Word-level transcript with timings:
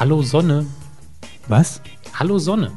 Hallo 0.00 0.22
Sonne. 0.22 0.64
Was? 1.46 1.82
Hallo 2.14 2.38
Sonne. 2.38 2.72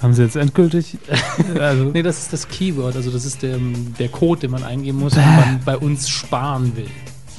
Haben 0.00 0.14
Sie 0.14 0.22
jetzt 0.22 0.36
endgültig? 0.36 0.98
also 1.58 1.86
nee, 1.86 2.00
das 2.00 2.20
ist 2.20 2.32
das 2.32 2.46
Keyword, 2.46 2.94
also 2.94 3.10
das 3.10 3.24
ist 3.24 3.42
der, 3.42 3.58
der 3.98 4.08
Code, 4.08 4.42
den 4.42 4.52
man 4.52 4.62
eingeben 4.62 5.00
muss, 5.00 5.16
wenn 5.16 5.24
man 5.24 5.60
bei 5.64 5.76
uns 5.76 6.08
sparen 6.08 6.76
will. 6.76 6.86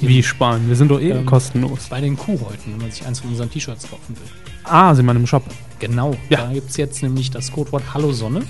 Wie 0.00 0.22
sparen? 0.22 0.68
Wir 0.68 0.76
sind 0.76 0.90
doch 0.90 1.00
eh 1.00 1.12
ähm, 1.12 1.24
kostenlos. 1.24 1.86
Bei 1.88 2.02
den 2.02 2.18
Kuhhäuten, 2.18 2.72
wenn 2.72 2.82
man 2.82 2.90
sich 2.90 3.06
eins 3.06 3.20
von 3.20 3.30
unseren 3.30 3.50
T-Shirts 3.50 3.88
kaufen 3.88 4.14
will. 4.16 4.28
Ah, 4.64 4.94
Sie 4.94 5.02
meinen 5.02 5.20
im 5.20 5.26
Shop? 5.26 5.44
Genau. 5.78 6.14
Ja. 6.28 6.44
Da 6.44 6.52
gibt 6.52 6.68
es 6.68 6.76
jetzt 6.76 7.02
nämlich 7.02 7.30
das 7.30 7.50
Codewort 7.52 7.84
Hallo 7.94 8.12
Sonne. 8.12 8.42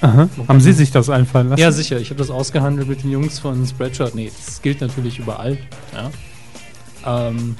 Aha. 0.00 0.26
Haben 0.48 0.60
Sie 0.62 0.72
sich 0.72 0.90
das 0.90 1.10
einfallen 1.10 1.50
lassen? 1.50 1.60
Ja, 1.60 1.70
sicher. 1.70 1.98
Ich 1.98 2.08
habe 2.08 2.18
das 2.18 2.30
ausgehandelt 2.30 2.88
mit 2.88 3.02
den 3.02 3.10
Jungs 3.10 3.38
von 3.38 3.66
Spreadshirt. 3.66 4.14
Nee, 4.14 4.32
das 4.46 4.62
gilt 4.62 4.80
natürlich 4.80 5.18
überall. 5.18 5.58
Ja. 5.92 7.28
Ähm, 7.28 7.56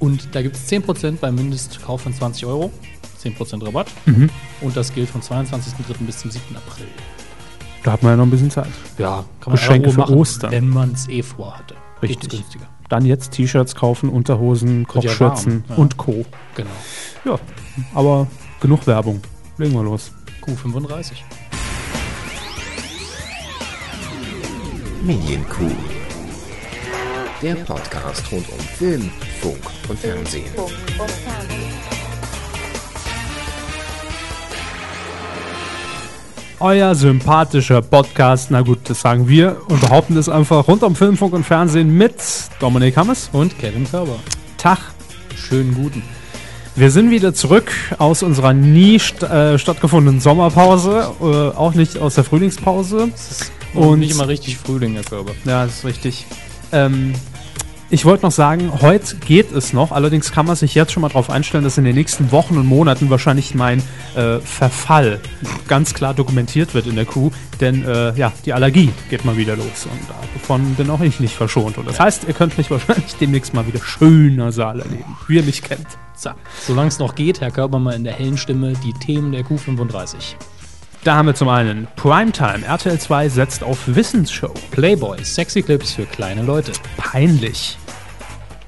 und 0.00 0.34
da 0.34 0.42
gibt 0.42 0.56
es 0.56 0.68
10% 0.68 1.18
beim 1.20 1.34
Mindestkauf 1.36 2.00
von 2.02 2.12
20 2.12 2.46
Euro. 2.46 2.72
10% 3.22 3.64
Rabatt. 3.64 3.88
Mhm. 4.06 4.30
Und 4.62 4.76
das 4.76 4.92
gilt 4.92 5.10
vom 5.10 5.20
22.03. 5.20 6.06
bis 6.06 6.18
zum 6.18 6.30
7. 6.30 6.56
April. 6.56 6.86
Da 7.82 7.92
hat 7.92 8.02
man 8.02 8.12
ja 8.12 8.16
noch 8.16 8.24
ein 8.24 8.30
bisschen 8.30 8.50
Zeit. 8.50 8.66
Ja, 8.98 9.24
kann 9.40 9.52
man 9.52 9.56
Geschenke 9.56 9.90
für 9.90 10.08
Ostern. 10.08 10.50
Wenn 10.50 10.68
man 10.68 10.92
es 10.92 11.08
eh 11.08 11.22
vorhatte. 11.22 11.74
Richtig. 12.02 12.44
Dann 12.88 13.04
jetzt 13.04 13.32
T-Shirts 13.32 13.74
kaufen, 13.74 14.08
Unterhosen, 14.08 14.86
Kochschürzen 14.86 15.64
ja, 15.68 15.74
ja. 15.74 15.80
und 15.80 15.96
Co. 15.96 16.24
Genau. 16.56 16.70
Ja, 17.24 17.38
aber 17.94 18.26
genug 18.60 18.86
Werbung. 18.86 19.20
Legen 19.58 19.74
wir 19.74 19.84
los. 19.84 20.12
Q35. 20.42 21.12
Medienkuh. 25.02 25.70
Der 27.42 27.54
Podcast 27.54 28.30
rund 28.32 28.46
um 28.50 28.58
Film, 28.58 29.10
Funk 29.40 29.56
und 29.88 29.98
Fernsehen. 29.98 30.44
Euer 36.58 36.94
sympathischer 36.94 37.80
Podcast, 37.80 38.50
na 38.50 38.60
gut, 38.60 38.80
das 38.84 39.00
sagen 39.00 39.28
wir 39.28 39.56
und 39.68 39.80
behaupten 39.80 40.14
das 40.14 40.28
einfach 40.28 40.68
rund 40.68 40.82
um 40.82 40.94
Film, 40.94 41.16
Funk 41.16 41.32
und 41.32 41.44
Fernsehen 41.44 41.96
mit 41.96 42.14
Dominik 42.58 42.98
Hammers 42.98 43.30
und 43.32 43.58
Kevin 43.58 43.90
Körber. 43.90 44.16
Tag. 44.58 44.78
Schönen 45.34 45.74
guten. 45.74 46.02
Wir 46.76 46.90
sind 46.90 47.10
wieder 47.10 47.32
zurück 47.32 47.72
aus 47.98 48.22
unserer 48.22 48.52
nie 48.52 48.98
st 48.98 49.22
äh, 49.22 49.58
stattgefundenen 49.58 50.20
Sommerpause, 50.20 51.12
äh, 51.20 51.24
auch 51.56 51.72
nicht 51.72 51.98
aus 51.98 52.16
der 52.16 52.24
Frühlingspause. 52.24 53.10
Es 53.14 53.30
ist 53.30 53.52
und 53.72 54.00
nicht 54.00 54.10
immer 54.10 54.28
richtig 54.28 54.58
Frühling, 54.58 54.94
Herr 54.94 55.04
Körber. 55.04 55.32
Ja, 55.46 55.64
das 55.64 55.78
ist 55.78 55.84
richtig. 55.84 56.26
Ähm, 56.72 57.14
ich 57.92 58.04
wollte 58.04 58.24
noch 58.24 58.32
sagen, 58.32 58.80
heute 58.80 59.16
geht 59.16 59.50
es 59.50 59.72
noch, 59.72 59.90
allerdings 59.90 60.30
kann 60.30 60.46
man 60.46 60.54
sich 60.54 60.74
jetzt 60.76 60.92
schon 60.92 61.00
mal 61.00 61.08
darauf 61.08 61.28
einstellen, 61.28 61.64
dass 61.64 61.76
in 61.76 61.84
den 61.84 61.96
nächsten 61.96 62.30
Wochen 62.30 62.56
und 62.56 62.66
Monaten 62.66 63.10
wahrscheinlich 63.10 63.54
mein 63.54 63.82
äh, 64.14 64.38
Verfall 64.38 65.20
ganz 65.66 65.92
klar 65.92 66.14
dokumentiert 66.14 66.72
wird 66.74 66.86
in 66.86 66.94
der 66.94 67.04
Kuh, 67.04 67.32
denn 67.60 67.84
äh, 67.84 68.14
ja, 68.16 68.32
die 68.44 68.52
Allergie 68.52 68.90
geht 69.08 69.24
mal 69.24 69.36
wieder 69.36 69.56
los 69.56 69.86
und 69.90 70.00
davon 70.38 70.74
bin 70.76 70.88
auch 70.88 71.00
ich 71.00 71.18
nicht 71.18 71.34
verschont. 71.34 71.78
Und 71.78 71.88
das 71.88 71.98
heißt, 71.98 72.24
ihr 72.28 72.34
könnt 72.34 72.56
mich 72.58 72.70
wahrscheinlich 72.70 73.16
demnächst 73.16 73.54
mal 73.54 73.66
wieder 73.66 73.80
schöner 73.80 74.52
Saal 74.52 74.80
erleben, 74.80 75.16
wie 75.26 75.36
ihr 75.36 75.42
mich 75.42 75.62
kennt. 75.62 75.86
So. 76.14 76.30
Solange 76.64 76.88
es 76.88 76.98
noch 76.98 77.14
geht, 77.16 77.40
Herr 77.40 77.50
Körber 77.50 77.80
mal 77.80 77.94
in 77.94 78.04
der 78.04 78.12
hellen 78.12 78.36
Stimme 78.36 78.74
die 78.84 78.92
Themen 78.92 79.32
der 79.32 79.44
Q35. 79.44 80.36
Da 81.02 81.16
haben 81.16 81.26
wir 81.26 81.34
zum 81.34 81.48
einen 81.48 81.88
Primetime. 81.96 82.62
RTL 82.62 82.98
2 82.98 83.30
setzt 83.30 83.62
auf 83.62 83.78
Wissensshow. 83.86 84.52
Playboy. 84.70 85.24
Sexy 85.24 85.62
Clips 85.62 85.92
für 85.92 86.04
kleine 86.04 86.42
Leute. 86.42 86.72
Peinlich. 86.98 87.78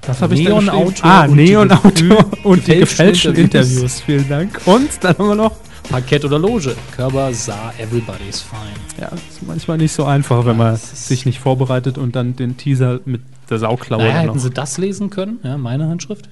Das 0.00 0.22
habe 0.22 0.32
ich 0.34 0.40
Neon 0.40 0.70
Auto. 0.70 1.02
Ah, 1.02 1.26
Neon 1.26 1.70
Auto 1.70 2.24
und 2.44 2.66
die 2.66 2.76
gefälschten 2.76 3.34
Interviews. 3.34 4.00
Vielen 4.00 4.26
Dank. 4.30 4.62
Und 4.64 4.88
dann 5.02 5.18
haben 5.18 5.28
wir 5.28 5.34
noch 5.34 5.52
Parkett 5.90 6.24
oder 6.24 6.38
Loge. 6.38 6.74
Körper 6.96 7.34
sah 7.34 7.70
Everybody's 7.78 8.40
Fine. 8.40 8.62
Ja, 8.98 9.08
ist 9.08 9.46
manchmal 9.46 9.76
nicht 9.76 9.92
so 9.92 10.06
einfach, 10.06 10.46
wenn 10.46 10.56
man 10.56 10.76
sich 10.76 11.26
nicht 11.26 11.38
vorbereitet 11.38 11.98
und 11.98 12.16
dann 12.16 12.34
den 12.34 12.56
Teaser 12.56 13.00
mit 13.04 13.20
der 13.50 13.58
Sauklaue. 13.58 14.04
Naja, 14.04 14.20
hätten 14.20 14.38
Sie 14.38 14.48
das 14.50 14.78
lesen 14.78 15.10
können? 15.10 15.38
Ja, 15.42 15.58
meine 15.58 15.86
Handschrift. 15.86 16.30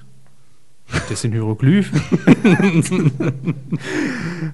Das 1.09 1.21
sind 1.21 1.31
Hieroglyphen. 1.33 2.01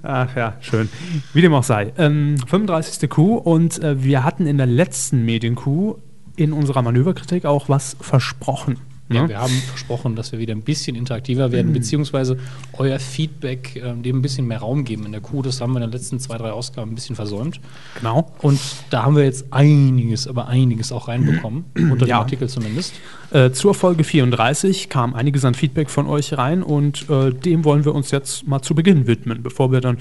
Ach 0.04 0.36
ja, 0.36 0.56
schön. 0.62 0.90
Wie 1.34 1.42
dem 1.42 1.54
auch 1.54 1.64
sei. 1.64 1.94
Ähm, 1.98 2.38
35. 2.48 3.10
Q 3.10 3.36
und 3.36 3.82
äh, 3.84 4.04
wir 4.04 4.24
hatten 4.24 4.48
in 4.48 4.58
der 4.58 4.68
letzten 4.68 5.26
Medien-Q 5.26 5.98
in 6.36 6.54
unserer 6.54 6.82
Manöverkritik 6.82 7.46
auch 7.46 7.70
was 7.70 7.98
versprochen. 8.00 8.78
Ja, 9.10 9.22
ja, 9.22 9.30
wir 9.30 9.40
haben 9.40 9.54
versprochen, 9.54 10.16
dass 10.16 10.32
wir 10.34 10.40
wieder 10.40 10.54
ein 10.54 10.64
bisschen 10.64 10.96
interaktiver 10.96 11.52
werden, 11.52 11.70
mhm. 11.70 11.74
beziehungsweise 11.74 12.38
euer 12.74 13.00
Feedback 13.00 13.76
äh, 13.78 13.94
dem 13.96 14.18
ein 14.18 14.22
bisschen 14.22 14.48
mehr 14.48 14.60
Raum 14.60 14.84
geben 14.84 15.06
in 15.06 15.14
der 15.14 15.22
Kuh. 15.22 15.42
Das 15.42 15.62
haben 15.62 15.72
wir 15.74 15.78
in 15.78 15.90
den 15.90 15.92
letzten 15.92 16.20
zwei, 16.20 16.38
drei 16.38 16.52
Ausgaben 16.52 16.92
ein 16.92 16.96
bisschen 16.96 17.16
versäumt. 17.16 17.62
Genau. 17.98 18.32
Und 18.42 18.60
da 18.90 19.04
haben 19.04 19.16
wir 19.16 19.24
jetzt 19.24 19.46
einiges, 19.52 20.28
aber 20.28 20.48
einiges 20.48 20.92
auch 20.92 21.08
reinbekommen, 21.08 21.66
unter 21.76 22.06
ja. 22.06 22.18
dem 22.18 22.22
Artikel 22.22 22.50
zumindest. 22.50 22.94
Äh, 23.32 23.52
zur 23.52 23.74
Folge 23.74 24.04
34 24.04 24.90
kam 24.90 25.14
einiges 25.14 25.46
an 25.46 25.54
Feedback 25.54 25.90
von 25.90 26.08
euch 26.08 26.38
rein 26.38 26.62
und 26.62 27.10
äh, 27.10 27.32
dem 27.32 27.64
wollen 27.64 27.86
wir 27.86 27.96
uns 27.96 28.12
jetzt 28.12 28.48
mal 28.48 28.62
zu 28.62 28.76
Beginn 28.76 29.08
widmen, 29.08 29.42
bevor 29.42 29.72
wir 29.72 29.80
dann 29.80 29.98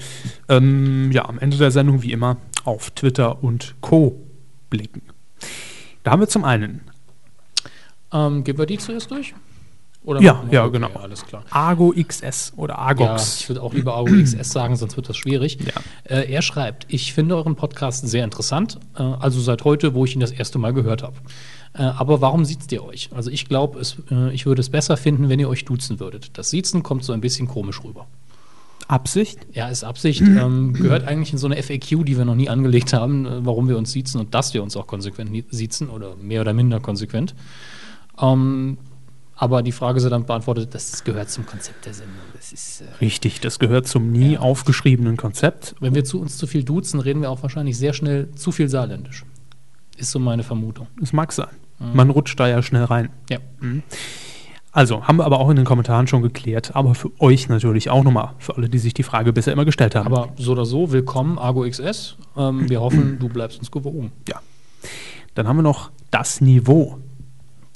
ähm, 0.49 1.11
ja, 1.13 1.27
am 1.27 1.39
Ende 1.39 1.57
der 1.57 1.71
Sendung 1.71 2.03
wie 2.03 2.11
immer 2.11 2.37
auf 2.65 2.91
Twitter 2.91 3.41
und 3.43 3.75
Co. 3.79 4.21
blicken. 4.69 5.01
Da 6.03 6.11
haben 6.11 6.21
wir 6.21 6.27
zum 6.27 6.43
einen 6.43 6.81
ähm, 8.13 8.43
gehen 8.43 8.57
wir 8.57 8.65
die 8.65 8.77
zuerst 8.77 9.11
durch? 9.11 9.33
Oder 10.03 10.21
ja, 10.21 10.41
ja, 10.51 10.63
okay, 10.63 10.71
genau. 10.71 10.89
Alles 11.01 11.25
klar. 11.25 11.43
Argo 11.49 11.93
XS 11.93 12.53
oder 12.55 12.79
Argox. 12.79 13.39
Ja, 13.39 13.41
ich 13.41 13.49
würde 13.49 13.61
auch 13.61 13.73
lieber 13.73 13.95
Argo 13.95 14.13
XS 14.13 14.49
sagen, 14.49 14.77
sonst 14.77 14.95
wird 14.95 15.09
das 15.09 15.17
schwierig. 15.17 15.57
Ja. 15.59 16.15
Äh, 16.15 16.31
er 16.31 16.41
schreibt, 16.41 16.85
ich 16.87 17.13
finde 17.13 17.35
euren 17.35 17.55
Podcast 17.55 18.07
sehr 18.07 18.23
interessant, 18.23 18.79
äh, 18.97 19.03
also 19.03 19.41
seit 19.41 19.65
heute, 19.65 19.95
wo 19.95 20.05
ich 20.05 20.15
ihn 20.15 20.21
das 20.21 20.31
erste 20.31 20.59
Mal 20.59 20.71
gehört 20.73 21.03
habe. 21.03 21.17
Äh, 21.73 21.81
aber 21.81 22.21
warum 22.21 22.45
sieht 22.45 22.71
ihr 22.71 22.85
euch? 22.85 23.09
Also 23.13 23.29
ich 23.29 23.49
glaube, 23.49 23.81
äh, 24.09 24.33
ich 24.33 24.45
würde 24.45 24.61
es 24.61 24.69
besser 24.69 24.95
finden, 24.95 25.27
wenn 25.27 25.39
ihr 25.39 25.49
euch 25.49 25.65
duzen 25.65 25.99
würdet. 25.99 26.37
Das 26.37 26.51
Siezen 26.51 26.83
kommt 26.83 27.03
so 27.03 27.11
ein 27.11 27.19
bisschen 27.19 27.49
komisch 27.49 27.83
rüber. 27.83 28.07
Absicht? 28.87 29.39
Ja, 29.51 29.67
ist 29.67 29.83
Absicht. 29.83 30.21
ähm, 30.21 30.71
gehört 30.71 31.05
eigentlich 31.05 31.33
in 31.33 31.37
so 31.37 31.47
eine 31.47 31.61
FAQ, 31.61 32.05
die 32.05 32.17
wir 32.17 32.23
noch 32.23 32.35
nie 32.35 32.47
angelegt 32.47 32.93
haben, 32.93 33.25
äh, 33.25 33.45
warum 33.45 33.67
wir 33.67 33.77
uns 33.77 33.91
siezen 33.91 34.21
und 34.21 34.33
dass 34.33 34.53
wir 34.53 34.63
uns 34.63 34.77
auch 34.77 34.87
konsequent 34.87 35.31
siezen 35.49 35.89
oder 35.89 36.15
mehr 36.15 36.41
oder 36.41 36.53
minder 36.53 36.79
konsequent. 36.79 37.35
Ähm, 38.19 38.77
aber 39.39 39.61
die 39.61 39.71
Frage 39.71 39.99
ist 39.99 40.09
dann 40.09 40.25
beantwortet, 40.25 40.73
das 40.73 41.03
gehört 41.03 41.29
zum 41.29 41.45
Konzept 41.45 41.85
der 41.85 41.93
Sendung. 41.93 42.15
Das 42.35 42.51
ist, 42.51 42.81
äh, 42.81 42.85
Richtig, 43.01 43.39
das 43.39 43.59
gehört 43.59 43.87
zum 43.87 44.11
nie 44.11 44.33
ja. 44.33 44.39
aufgeschriebenen 44.39 45.15
Konzept. 45.15 45.75
Wenn 45.79 45.93
wir 45.93 46.03
zu 46.03 46.19
uns 46.19 46.37
zu 46.37 46.47
viel 46.47 46.63
duzen, 46.63 46.99
reden 46.99 47.21
wir 47.21 47.29
auch 47.29 47.43
wahrscheinlich 47.43 47.77
sehr 47.77 47.93
schnell 47.93 48.31
zu 48.31 48.51
viel 48.51 48.67
saarländisch. 48.67 49.25
Ist 49.95 50.11
so 50.11 50.19
meine 50.19 50.43
Vermutung. 50.43 50.87
Es 51.01 51.13
mag 51.13 51.31
sein. 51.31 51.49
Mhm. 51.79 51.95
Man 51.95 52.09
rutscht 52.09 52.39
da 52.39 52.47
ja 52.47 52.63
schnell 52.63 52.85
rein. 52.85 53.09
Ja. 53.29 53.37
Mhm. 53.59 53.83
Also, 54.71 55.07
haben 55.07 55.17
wir 55.17 55.25
aber 55.25 55.39
auch 55.39 55.49
in 55.49 55.55
den 55.55 55.65
Kommentaren 55.65 56.07
schon 56.07 56.21
geklärt, 56.21 56.75
aber 56.75 56.93
für 56.93 57.09
euch 57.19 57.49
natürlich 57.49 57.89
auch 57.89 58.03
nochmal, 58.03 58.33
für 58.37 58.55
alle, 58.57 58.69
die 58.69 58.77
sich 58.77 58.93
die 58.93 59.03
Frage 59.03 59.33
bisher 59.33 59.53
immer 59.53 59.65
gestellt 59.65 59.95
haben. 59.95 60.05
Aber 60.05 60.33
so 60.37 60.51
oder 60.51 60.65
so, 60.65 60.91
willkommen, 60.91 61.39
Argo 61.39 61.67
XS. 61.67 62.15
Ähm, 62.35 62.69
wir 62.69 62.81
hoffen, 62.81 63.17
du 63.19 63.29
bleibst 63.29 63.59
uns 63.59 63.71
gewogen. 63.71 64.11
Ja. 64.27 64.39
Dann 65.33 65.47
haben 65.47 65.57
wir 65.57 65.63
noch 65.63 65.91
das 66.11 66.41
Niveau. 66.41 66.99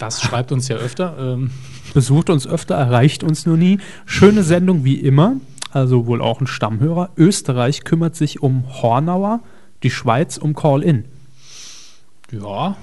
Das 0.02 0.20
schreibt 0.20 0.52
uns 0.52 0.68
ja 0.68 0.78
öfter. 0.78 1.16
Ähm. 1.20 1.52
Besucht 1.94 2.32
uns 2.32 2.48
öfter, 2.48 2.74
erreicht 2.74 3.24
uns 3.24 3.46
nur 3.46 3.56
nie. 3.56 3.78
Schöne 4.06 4.42
Sendung 4.42 4.84
wie 4.84 4.96
immer, 4.96 5.36
also 5.72 6.08
wohl 6.08 6.22
auch 6.22 6.42
ein 6.42 6.48
Stammhörer. 6.48 7.12
Österreich 7.18 7.84
kümmert 7.84 8.16
sich 8.16 8.42
um 8.42 8.64
Hornauer, 8.82 9.42
die 9.84 9.92
Schweiz 9.92 10.38
um 10.38 10.56
Call-In. 10.56 11.06
Ja. 12.32 12.78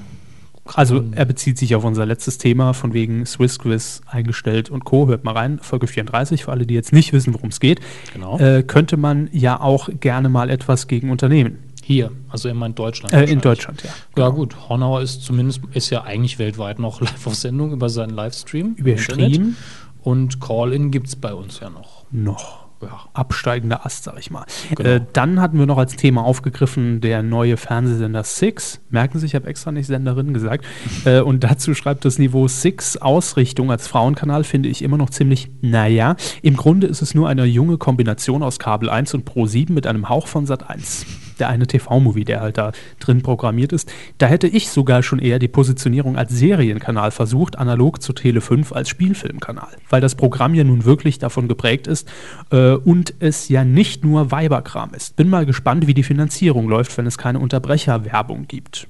Also 0.74 1.02
er 1.12 1.24
bezieht 1.24 1.58
sich 1.58 1.74
auf 1.74 1.82
unser 1.82 2.06
letztes 2.06 2.38
Thema 2.38 2.72
von 2.72 2.92
wegen 2.92 3.26
Swiss 3.26 3.58
Quiz 3.58 4.02
eingestellt 4.06 4.70
und 4.70 4.84
Co. 4.84 5.08
Hört 5.08 5.24
mal 5.24 5.32
rein, 5.32 5.58
Folge 5.60 5.88
34, 5.88 6.44
für 6.44 6.52
alle, 6.52 6.66
die 6.66 6.74
jetzt 6.74 6.92
nicht 6.92 7.12
wissen, 7.12 7.34
worum 7.34 7.48
es 7.48 7.58
geht. 7.58 7.80
Genau. 8.12 8.38
Äh, 8.38 8.62
könnte 8.62 8.96
man 8.96 9.28
ja 9.32 9.58
auch 9.58 9.88
gerne 9.98 10.28
mal 10.28 10.50
etwas 10.50 10.86
gegen 10.86 11.10
unternehmen. 11.10 11.58
Hier, 11.88 12.10
also 12.28 12.50
immer 12.50 12.66
in 12.66 12.74
Deutschland. 12.74 13.14
Äh, 13.14 13.32
in 13.32 13.40
Deutschland, 13.40 13.82
ja. 13.82 13.88
Ja, 14.18 14.28
gut. 14.28 14.54
Hornauer 14.68 15.00
ist 15.00 15.22
zumindest, 15.22 15.62
ist 15.72 15.88
ja 15.88 16.02
eigentlich 16.02 16.38
weltweit 16.38 16.78
noch 16.78 17.00
live 17.00 17.26
auf 17.26 17.34
Sendung 17.34 17.72
über 17.72 17.88
seinen 17.88 18.10
Livestream. 18.10 18.74
Über 18.74 18.98
Stream. 18.98 19.56
Und 20.02 20.38
Call-In 20.38 20.90
gibt 20.90 21.06
es 21.06 21.16
bei 21.16 21.32
uns 21.32 21.60
ja 21.60 21.70
noch. 21.70 22.04
Noch. 22.10 22.66
Ja. 22.82 23.06
Absteigender 23.14 23.86
Ast, 23.86 24.04
sag 24.04 24.18
ich 24.18 24.30
mal. 24.30 24.44
Genau. 24.76 24.86
Äh, 24.86 25.00
dann 25.14 25.40
hatten 25.40 25.58
wir 25.58 25.64
noch 25.64 25.78
als 25.78 25.96
Thema 25.96 26.24
aufgegriffen 26.24 27.00
der 27.00 27.22
neue 27.22 27.56
Fernsehsender 27.56 28.22
Six. 28.22 28.82
Merken 28.90 29.18
Sie, 29.18 29.24
ich 29.24 29.34
habe 29.34 29.46
extra 29.46 29.72
nicht 29.72 29.86
Senderin 29.86 30.34
gesagt. 30.34 30.66
äh, 31.06 31.20
und 31.20 31.42
dazu 31.42 31.72
schreibt 31.72 32.04
das 32.04 32.18
Niveau 32.18 32.48
Six 32.48 32.98
Ausrichtung 32.98 33.70
als 33.70 33.88
Frauenkanal 33.88 34.44
finde 34.44 34.68
ich 34.68 34.82
immer 34.82 34.98
noch 34.98 35.08
ziemlich, 35.08 35.50
naja. 35.62 36.16
Im 36.42 36.58
Grunde 36.58 36.86
ist 36.86 37.00
es 37.00 37.14
nur 37.14 37.30
eine 37.30 37.46
junge 37.46 37.78
Kombination 37.78 38.42
aus 38.42 38.58
Kabel 38.58 38.90
1 38.90 39.14
und 39.14 39.24
Pro 39.24 39.46
7 39.46 39.72
mit 39.72 39.86
einem 39.86 40.10
Hauch 40.10 40.26
von 40.26 40.44
Sat 40.44 40.68
1. 40.68 41.06
der 41.40 41.48
eine 41.48 41.66
TV-Movie, 41.66 42.24
der 42.24 42.40
halt 42.40 42.58
da 42.58 42.72
drin 43.00 43.22
programmiert 43.22 43.72
ist. 43.72 43.90
Da 44.18 44.26
hätte 44.26 44.46
ich 44.46 44.70
sogar 44.70 45.02
schon 45.02 45.18
eher 45.18 45.38
die 45.38 45.48
Positionierung 45.48 46.16
als 46.16 46.32
Serienkanal 46.32 47.10
versucht, 47.10 47.58
analog 47.58 48.02
zu 48.02 48.12
Tele 48.12 48.40
5 48.40 48.72
als 48.72 48.88
Spielfilmkanal. 48.88 49.76
Weil 49.88 50.00
das 50.00 50.14
Programm 50.14 50.54
ja 50.54 50.64
nun 50.64 50.84
wirklich 50.84 51.18
davon 51.18 51.48
geprägt 51.48 51.86
ist 51.86 52.08
äh, 52.50 52.72
und 52.72 53.14
es 53.20 53.48
ja 53.48 53.64
nicht 53.64 54.04
nur 54.04 54.30
Weiberkram 54.30 54.94
ist. 54.94 55.16
Bin 55.16 55.28
mal 55.28 55.46
gespannt, 55.46 55.86
wie 55.86 55.94
die 55.94 56.02
Finanzierung 56.02 56.68
läuft, 56.68 56.96
wenn 56.98 57.06
es 57.06 57.18
keine 57.18 57.38
Unterbrecherwerbung 57.38 58.46
gibt. 58.46 58.86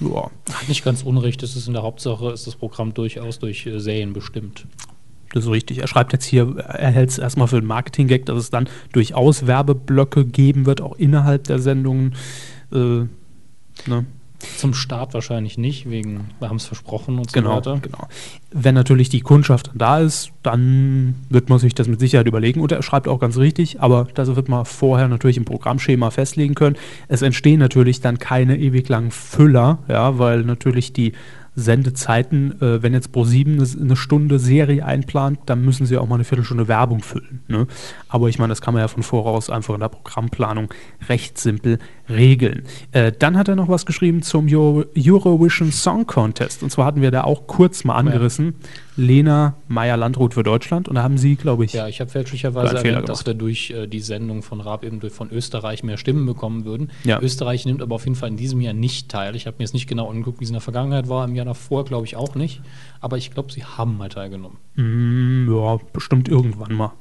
Ja. 0.00 0.30
Nicht 0.68 0.84
ganz 0.84 1.02
unrecht, 1.02 1.42
ist 1.42 1.66
in 1.66 1.72
der 1.72 1.82
Hauptsache, 1.82 2.30
ist 2.30 2.46
das 2.46 2.54
Programm 2.54 2.94
durchaus 2.94 3.38
durch 3.38 3.66
äh, 3.66 3.80
Serien 3.80 4.12
bestimmt. 4.12 4.66
Das 5.32 5.44
ist 5.44 5.50
richtig. 5.50 5.78
Er 5.78 5.88
schreibt 5.88 6.12
jetzt 6.12 6.24
hier, 6.24 6.56
er 6.56 6.90
hält 6.90 7.10
es 7.10 7.18
erstmal 7.18 7.48
für 7.48 7.60
den 7.60 7.66
Marketing-Gag, 7.66 8.26
dass 8.26 8.38
es 8.38 8.50
dann 8.50 8.68
durchaus 8.92 9.46
Werbeblöcke 9.46 10.24
geben 10.24 10.66
wird, 10.66 10.80
auch 10.80 10.96
innerhalb 10.96 11.44
der 11.44 11.58
Sendungen. 11.58 12.14
Äh, 12.72 13.04
ne? 13.86 14.06
Zum 14.56 14.72
Start 14.72 15.14
wahrscheinlich 15.14 15.58
nicht, 15.58 15.90
wegen, 15.90 16.30
wir 16.38 16.48
haben 16.48 16.58
es 16.58 16.66
versprochen 16.66 17.18
und 17.18 17.28
so 17.28 17.34
genau, 17.34 17.56
weiter. 17.56 17.80
Genau. 17.82 18.06
Wenn 18.52 18.76
natürlich 18.76 19.08
die 19.08 19.20
Kundschaft 19.20 19.72
da 19.74 19.98
ist, 19.98 20.30
dann 20.44 21.16
wird 21.28 21.48
man 21.48 21.58
sich 21.58 21.74
das 21.74 21.88
mit 21.88 21.98
Sicherheit 21.98 22.28
überlegen. 22.28 22.60
Und 22.60 22.70
er 22.70 22.82
schreibt 22.84 23.08
auch 23.08 23.18
ganz 23.18 23.36
richtig, 23.36 23.80
aber 23.80 24.06
das 24.14 24.36
wird 24.36 24.48
man 24.48 24.64
vorher 24.64 25.08
natürlich 25.08 25.38
im 25.38 25.44
Programmschema 25.44 26.12
festlegen 26.12 26.54
können. 26.54 26.76
Es 27.08 27.22
entstehen 27.22 27.58
natürlich 27.58 28.00
dann 28.00 28.20
keine 28.20 28.56
ewig 28.56 28.88
langen 28.88 29.10
Füller, 29.10 29.78
ja, 29.88 30.20
weil 30.20 30.44
natürlich 30.44 30.92
die 30.92 31.14
Sendezeiten, 31.58 32.60
äh, 32.62 32.82
wenn 32.82 32.94
jetzt 32.94 33.10
Pro7 33.10 33.54
eine, 33.54 33.82
eine, 33.84 33.96
Stunde 33.96 34.38
Serie 34.38 34.84
einplant, 34.84 35.40
dann 35.46 35.64
müssen 35.64 35.86
sie 35.86 35.98
auch 35.98 36.06
mal 36.06 36.14
eine 36.14 36.24
Viertelstunde 36.24 36.68
Werbung 36.68 37.00
füllen. 37.00 37.42
Ne? 37.48 37.66
Aber 38.08 38.28
ich 38.28 38.38
meine, 38.38 38.50
das 38.50 38.60
kann 38.60 38.74
man 38.74 38.82
ja 38.82 38.88
von 38.88 39.02
voraus 39.02 39.50
einfach 39.50 39.74
in 39.74 39.80
der 39.80 39.88
Programmplanung 39.88 40.72
recht 41.08 41.36
simpel 41.38 41.78
regeln. 42.08 42.64
Äh, 42.92 43.12
dann 43.18 43.36
hat 43.36 43.48
er 43.48 43.56
noch 43.56 43.68
was 43.68 43.86
geschrieben 43.86 44.22
zum 44.22 44.48
Euro 44.48 44.84
Eurovision 44.96 45.72
Song 45.72 46.06
Contest. 46.06 46.62
Und 46.62 46.70
zwar 46.70 46.86
hatten 46.86 47.02
wir 47.02 47.10
da 47.10 47.24
auch 47.24 47.46
kurz 47.46 47.84
mal 47.84 47.96
angerissen. 47.96 48.54
Ja. 48.60 48.68
Lena 49.04 49.54
Meyer-Landrut 49.68 50.34
für 50.34 50.42
Deutschland. 50.42 50.88
Und 50.88 50.96
da 50.96 51.02
haben 51.02 51.18
sie, 51.18 51.36
glaube 51.36 51.64
ich. 51.64 51.72
Ja, 51.72 51.86
ich 51.86 52.00
habe 52.00 52.10
fälschlicherweise 52.10 52.76
erwähnt, 52.76 53.08
dass 53.08 53.26
wir 53.26 53.34
durch 53.34 53.70
äh, 53.70 53.86
die 53.86 54.00
Sendung 54.00 54.42
von 54.42 54.60
Raab 54.60 54.84
eben 54.84 55.00
durch, 55.00 55.12
von 55.12 55.30
Österreich 55.30 55.84
mehr 55.84 55.96
Stimmen 55.96 56.26
bekommen 56.26 56.64
würden. 56.64 56.90
Ja. 57.04 57.20
Österreich 57.20 57.64
nimmt 57.64 57.82
aber 57.82 57.94
auf 57.94 58.04
jeden 58.04 58.16
Fall 58.16 58.28
in 58.28 58.36
diesem 58.36 58.60
Jahr 58.60 58.74
nicht 58.74 59.08
teil. 59.08 59.36
Ich 59.36 59.46
habe 59.46 59.56
mir 59.58 59.64
jetzt 59.64 59.74
nicht 59.74 59.86
genau 59.86 60.10
angeguckt, 60.10 60.40
wie 60.40 60.44
es 60.44 60.50
in 60.50 60.54
der 60.54 60.60
Vergangenheit 60.60 61.08
war. 61.08 61.24
Im 61.24 61.34
Jahr 61.34 61.46
davor, 61.46 61.84
glaube 61.84 62.06
ich, 62.06 62.16
auch 62.16 62.34
nicht. 62.34 62.60
Aber 63.00 63.16
ich 63.16 63.30
glaube, 63.30 63.52
sie 63.52 63.64
haben 63.64 63.96
mal 63.96 64.08
teilgenommen. 64.08 64.58
Mm, 64.74 65.54
ja, 65.54 65.78
bestimmt 65.92 66.28
irgendwann 66.28 66.74
mal 66.74 66.92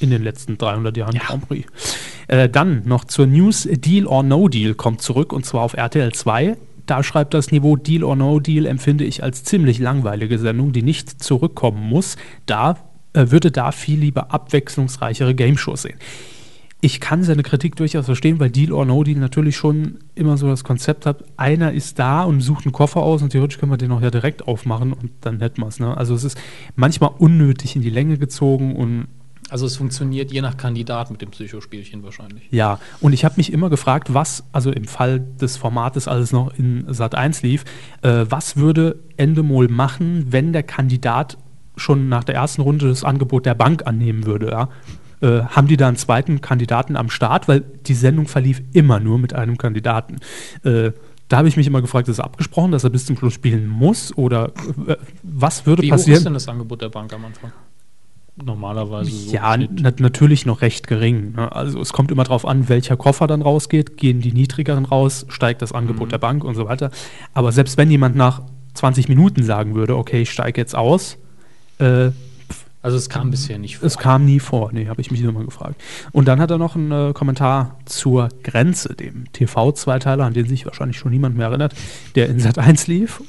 in 0.00 0.10
den 0.10 0.22
letzten 0.22 0.58
300 0.58 0.96
Jahren 0.96 1.14
ja. 1.14 1.22
Grand 1.22 1.46
Prix. 1.46 1.66
Äh, 2.28 2.48
dann 2.48 2.82
noch 2.86 3.04
zur 3.04 3.26
News 3.26 3.68
Deal 3.70 4.06
or 4.06 4.22
No 4.22 4.48
Deal 4.48 4.74
kommt 4.74 5.02
zurück 5.02 5.32
und 5.32 5.44
zwar 5.44 5.62
auf 5.62 5.74
RTL 5.74 6.12
2. 6.12 6.56
Da 6.86 7.02
schreibt 7.02 7.34
das 7.34 7.52
Niveau 7.52 7.76
Deal 7.76 8.02
or 8.02 8.16
No 8.16 8.40
Deal 8.40 8.66
empfinde 8.66 9.04
ich 9.04 9.22
als 9.22 9.44
ziemlich 9.44 9.78
langweilige 9.78 10.38
Sendung, 10.38 10.72
die 10.72 10.82
nicht 10.82 11.22
zurückkommen 11.22 11.88
muss. 11.88 12.16
Da 12.46 12.78
äh, 13.12 13.30
würde 13.30 13.50
da 13.50 13.72
viel 13.72 14.00
lieber 14.00 14.32
abwechslungsreichere 14.32 15.34
Game-Shows 15.34 15.82
sehen. 15.82 15.98
Ich 16.82 16.98
kann 16.98 17.22
seine 17.22 17.42
Kritik 17.42 17.76
durchaus 17.76 18.06
verstehen, 18.06 18.40
weil 18.40 18.48
Deal 18.48 18.72
or 18.72 18.86
No 18.86 19.04
Deal 19.04 19.18
natürlich 19.18 19.56
schon 19.56 19.98
immer 20.14 20.38
so 20.38 20.48
das 20.48 20.64
Konzept 20.64 21.04
hat, 21.04 21.24
einer 21.36 21.72
ist 21.72 21.98
da 21.98 22.22
und 22.22 22.40
sucht 22.40 22.64
einen 22.64 22.72
Koffer 22.72 23.02
aus 23.02 23.20
und 23.22 23.30
theoretisch 23.30 23.58
können 23.58 23.70
wir 23.70 23.76
den 23.76 23.92
auch 23.92 24.00
ja 24.00 24.10
direkt 24.10 24.48
aufmachen 24.48 24.94
und 24.94 25.10
dann 25.20 25.40
hätten 25.40 25.60
wir 25.60 25.68
es. 25.68 25.78
Ne? 25.78 25.94
Also 25.94 26.14
es 26.14 26.24
ist 26.24 26.40
manchmal 26.76 27.10
unnötig 27.18 27.76
in 27.76 27.82
die 27.82 27.90
Länge 27.90 28.16
gezogen 28.16 28.76
und 28.76 29.08
also 29.50 29.66
es 29.66 29.76
funktioniert 29.76 30.32
je 30.32 30.40
nach 30.40 30.56
Kandidat 30.56 31.10
mit 31.10 31.20
dem 31.20 31.30
Psychospielchen 31.30 32.02
wahrscheinlich. 32.02 32.44
Ja, 32.50 32.78
und 33.00 33.12
ich 33.12 33.24
habe 33.24 33.34
mich 33.36 33.52
immer 33.52 33.70
gefragt, 33.70 34.14
was, 34.14 34.44
also 34.52 34.70
im 34.70 34.84
Fall 34.84 35.20
des 35.20 35.56
Formates, 35.56 36.08
als 36.08 36.24
es 36.24 36.32
noch 36.32 36.56
in 36.56 36.84
Sat 36.92 37.14
1 37.14 37.42
lief, 37.42 37.64
äh, 38.02 38.26
was 38.28 38.56
würde 38.56 39.00
Endemol 39.16 39.68
machen, 39.68 40.26
wenn 40.30 40.52
der 40.52 40.62
Kandidat 40.62 41.36
schon 41.76 42.08
nach 42.08 42.24
der 42.24 42.34
ersten 42.34 42.62
Runde 42.62 42.88
das 42.88 43.04
Angebot 43.04 43.46
der 43.46 43.54
Bank 43.54 43.86
annehmen 43.86 44.26
würde, 44.26 44.50
ja? 44.50 44.68
Äh, 45.22 45.44
haben 45.44 45.66
die 45.66 45.76
da 45.76 45.88
einen 45.88 45.96
zweiten 45.96 46.40
Kandidaten 46.40 46.96
am 46.96 47.10
Start? 47.10 47.46
Weil 47.46 47.60
die 47.60 47.94
Sendung 47.94 48.26
verlief 48.26 48.62
immer 48.72 49.00
nur 49.00 49.18
mit 49.18 49.34
einem 49.34 49.58
Kandidaten. 49.58 50.16
Äh, 50.64 50.92
da 51.28 51.36
habe 51.36 51.48
ich 51.48 51.56
mich 51.56 51.66
immer 51.66 51.82
gefragt, 51.82 52.08
ist 52.08 52.18
er 52.18 52.24
abgesprochen, 52.24 52.72
dass 52.72 52.84
er 52.84 52.90
bis 52.90 53.06
zum 53.06 53.16
Schluss 53.16 53.34
spielen 53.34 53.68
muss? 53.68 54.16
Oder 54.16 54.52
äh, 54.86 54.96
was 55.22 55.66
würde 55.66 55.82
Wie 55.82 55.90
passieren? 55.90 56.14
Wie 56.14 56.18
ist 56.18 56.24
denn 56.24 56.34
das 56.34 56.48
Angebot 56.48 56.80
der 56.80 56.88
Bank 56.88 57.12
am 57.12 57.24
Anfang? 57.26 57.52
Normalerweise 58.36 59.10
so. 59.10 59.32
Ja, 59.32 59.56
natürlich 59.56 60.46
noch 60.46 60.62
recht 60.62 60.86
gering. 60.86 61.32
Ne? 61.32 61.52
Also 61.52 61.80
es 61.80 61.92
kommt 61.92 62.10
immer 62.10 62.24
darauf 62.24 62.46
an, 62.46 62.68
welcher 62.68 62.96
Koffer 62.96 63.26
dann 63.26 63.42
rausgeht. 63.42 63.96
Gehen 63.96 64.20
die 64.20 64.32
niedrigeren 64.32 64.84
raus, 64.84 65.26
steigt 65.28 65.62
das 65.62 65.72
Angebot 65.72 66.08
mhm. 66.08 66.10
der 66.10 66.18
Bank 66.18 66.44
und 66.44 66.54
so 66.54 66.66
weiter. 66.66 66.90
Aber 67.34 67.52
selbst 67.52 67.76
wenn 67.76 67.90
jemand 67.90 68.16
nach 68.16 68.42
20 68.74 69.08
Minuten 69.08 69.42
sagen 69.42 69.74
würde, 69.74 69.96
okay, 69.96 70.22
ich 70.22 70.30
steige 70.30 70.60
jetzt 70.60 70.74
aus, 70.74 71.18
äh, 71.78 72.10
also 72.82 72.96
es 72.96 73.10
kam 73.10 73.30
bisher 73.30 73.58
nicht 73.58 73.78
vor. 73.78 73.86
Es 73.86 73.98
kam 73.98 74.24
nie 74.24 74.40
vor, 74.40 74.70
nee, 74.72 74.88
habe 74.88 75.02
ich 75.02 75.10
mich 75.10 75.20
immer 75.20 75.44
gefragt. 75.44 75.80
Und 76.12 76.28
dann 76.28 76.40
hat 76.40 76.50
er 76.50 76.56
noch 76.56 76.76
einen 76.76 77.10
äh, 77.10 77.12
Kommentar 77.12 77.78
zur 77.84 78.30
Grenze, 78.42 78.94
dem 78.94 79.30
TV-Zweiteiler, 79.32 80.24
an 80.24 80.32
den 80.32 80.46
sich 80.46 80.64
wahrscheinlich 80.64 80.96
schon 80.98 81.10
niemand 81.10 81.36
mehr 81.36 81.48
erinnert, 81.48 81.74
der 82.14 82.28
in 82.30 82.40
Sat 82.40 82.58
1 82.58 82.86
lief. 82.86 83.22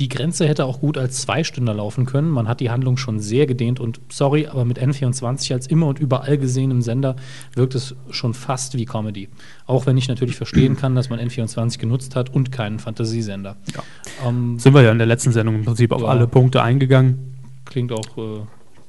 Die 0.00 0.08
Grenze 0.08 0.48
hätte 0.48 0.64
auch 0.64 0.80
gut 0.80 0.96
als 0.96 1.20
Zweistünder 1.20 1.74
laufen 1.74 2.06
können. 2.06 2.30
Man 2.30 2.48
hat 2.48 2.60
die 2.60 2.70
Handlung 2.70 2.96
schon 2.96 3.20
sehr 3.20 3.46
gedehnt 3.46 3.80
und 3.80 4.00
sorry, 4.08 4.46
aber 4.46 4.64
mit 4.64 4.80
N24 4.80 5.52
als 5.52 5.66
immer 5.66 5.88
und 5.88 5.98
überall 5.98 6.38
gesehenem 6.38 6.80
Sender 6.80 7.16
wirkt 7.54 7.74
es 7.74 7.94
schon 8.08 8.32
fast 8.32 8.78
wie 8.78 8.86
Comedy. 8.86 9.28
Auch 9.66 9.84
wenn 9.84 9.98
ich 9.98 10.08
natürlich 10.08 10.36
verstehen 10.36 10.78
kann, 10.78 10.94
dass 10.94 11.10
man 11.10 11.20
N24 11.20 11.78
genutzt 11.78 12.16
hat 12.16 12.30
und 12.30 12.50
keinen 12.50 12.78
Fantasiesender. 12.78 13.58
Ja. 13.74 13.82
Ähm, 14.26 14.58
Sind 14.58 14.72
wir 14.72 14.80
ja 14.80 14.90
in 14.90 14.96
der 14.96 15.06
letzten 15.06 15.32
Sendung 15.32 15.56
im 15.56 15.64
Prinzip 15.66 15.92
auf 15.92 16.00
ja, 16.00 16.08
alle 16.08 16.26
Punkte 16.26 16.62
eingegangen. 16.62 17.36
Klingt 17.66 17.92
auch 17.92 18.16
äh, 18.16 18.40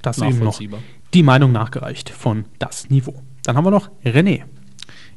das 0.02 0.18
nachvollziehbar. 0.18 0.80
die 1.13 1.24
Meinung 1.24 1.52
nachgereicht 1.52 2.10
von 2.10 2.46
das 2.58 2.90
Niveau. 2.90 3.22
Dann 3.44 3.58
haben 3.58 3.66
wir 3.66 3.72
noch 3.72 3.90
René. 4.06 4.44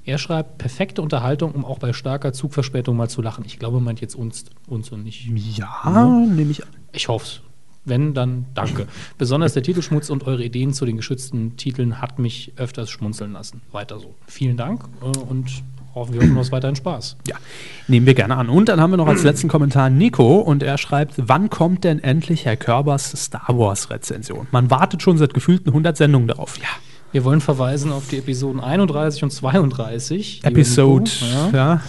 Er 0.06 0.18
schreibt, 0.18 0.58
perfekte 0.58 1.00
Unterhaltung, 1.00 1.52
um 1.52 1.64
auch 1.64 1.78
bei 1.78 1.92
starker 1.92 2.32
Zugverspätung 2.32 2.96
mal 2.96 3.08
zu 3.08 3.22
lachen. 3.22 3.44
Ich 3.46 3.58
glaube, 3.58 3.80
meint 3.80 4.00
jetzt 4.00 4.14
uns, 4.14 4.44
uns 4.66 4.90
und 4.90 5.04
nicht. 5.04 5.26
Ja, 5.56 5.80
ja. 5.84 6.06
nehme 6.06 6.50
ich 6.50 6.62
an. 6.62 6.70
Ich 6.92 7.08
hoffe 7.08 7.24
es. 7.24 7.40
Wenn, 7.86 8.14
dann 8.14 8.46
danke. 8.54 8.86
Besonders 9.18 9.52
der 9.52 9.62
Titelschmutz 9.62 10.08
und 10.08 10.26
eure 10.26 10.42
Ideen 10.42 10.72
zu 10.72 10.86
den 10.86 10.96
geschützten 10.96 11.56
Titeln 11.56 12.00
hat 12.00 12.18
mich 12.18 12.52
öfters 12.56 12.90
schmunzeln 12.90 13.32
lassen. 13.32 13.60
Weiter 13.72 13.98
so. 13.98 14.14
Vielen 14.26 14.56
Dank 14.56 14.84
äh, 15.02 15.18
und 15.18 15.62
hoffen 15.94 16.14
wir 16.14 16.22
hoffen 16.22 16.36
uns 16.36 16.50
weiterhin 16.50 16.76
Spaß. 16.76 17.16
Ja, 17.28 17.36
nehmen 17.86 18.06
wir 18.06 18.14
gerne 18.14 18.36
an. 18.36 18.48
Und 18.48 18.68
dann 18.70 18.80
haben 18.80 18.90
wir 18.90 18.96
noch 18.96 19.06
als 19.06 19.22
letzten 19.22 19.48
Kommentar 19.48 19.90
Nico 19.90 20.38
und 20.38 20.62
er 20.62 20.78
schreibt, 20.78 21.14
wann 21.16 21.50
kommt 21.50 21.84
denn 21.84 22.02
endlich 22.02 22.46
Herr 22.46 22.56
Körbers 22.56 23.12
Star 23.12 23.48
Wars 23.48 23.90
Rezension? 23.90 24.46
Man 24.50 24.70
wartet 24.70 25.02
schon 25.02 25.18
seit 25.18 25.34
gefühlten 25.34 25.68
100 25.68 25.96
Sendungen 25.96 26.28
darauf. 26.28 26.58
Ja. 26.58 26.68
Wir 27.14 27.22
wollen 27.22 27.40
verweisen 27.40 27.92
auf 27.92 28.08
die 28.08 28.18
Episoden 28.18 28.60
31 28.60 29.22
und 29.22 29.30
32. 29.30 30.40
Episode, 30.42 31.08
ja. 31.52 31.80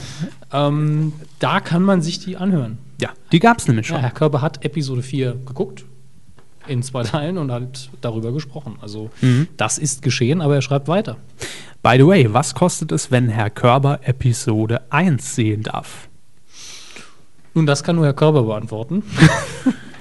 ja. 0.51 0.67
Ähm, 0.67 1.13
da 1.39 1.61
kann 1.61 1.81
man 1.81 2.03
sich 2.03 2.19
die 2.19 2.37
anhören. 2.37 2.77
Ja, 3.01 3.09
die 3.31 3.39
gab 3.39 3.57
es 3.57 3.67
nämlich 3.67 3.87
schon. 3.87 3.95
Ja, 3.95 4.03
Herr 4.03 4.11
Körber 4.11 4.43
hat 4.43 4.63
Episode 4.63 5.01
4 5.01 5.37
geguckt 5.47 5.83
in 6.67 6.83
zwei 6.83 7.01
Teilen 7.01 7.39
und 7.39 7.51
hat 7.51 7.89
darüber 8.01 8.33
gesprochen. 8.33 8.75
Also 8.81 9.09
mhm. 9.21 9.47
das 9.57 9.79
ist 9.79 10.03
geschehen, 10.03 10.41
aber 10.41 10.53
er 10.53 10.61
schreibt 10.61 10.87
weiter. 10.87 11.17
By 11.81 11.95
the 11.97 12.05
way, 12.05 12.31
was 12.31 12.53
kostet 12.53 12.91
es, 12.91 13.09
wenn 13.09 13.27
Herr 13.27 13.49
Körber 13.49 14.01
Episode 14.03 14.81
1 14.91 15.33
sehen 15.33 15.63
darf? 15.63 16.07
Nun, 17.55 17.65
das 17.65 17.83
kann 17.83 17.95
nur 17.95 18.05
Herr 18.05 18.13
Körber 18.13 18.43
beantworten. 18.43 19.01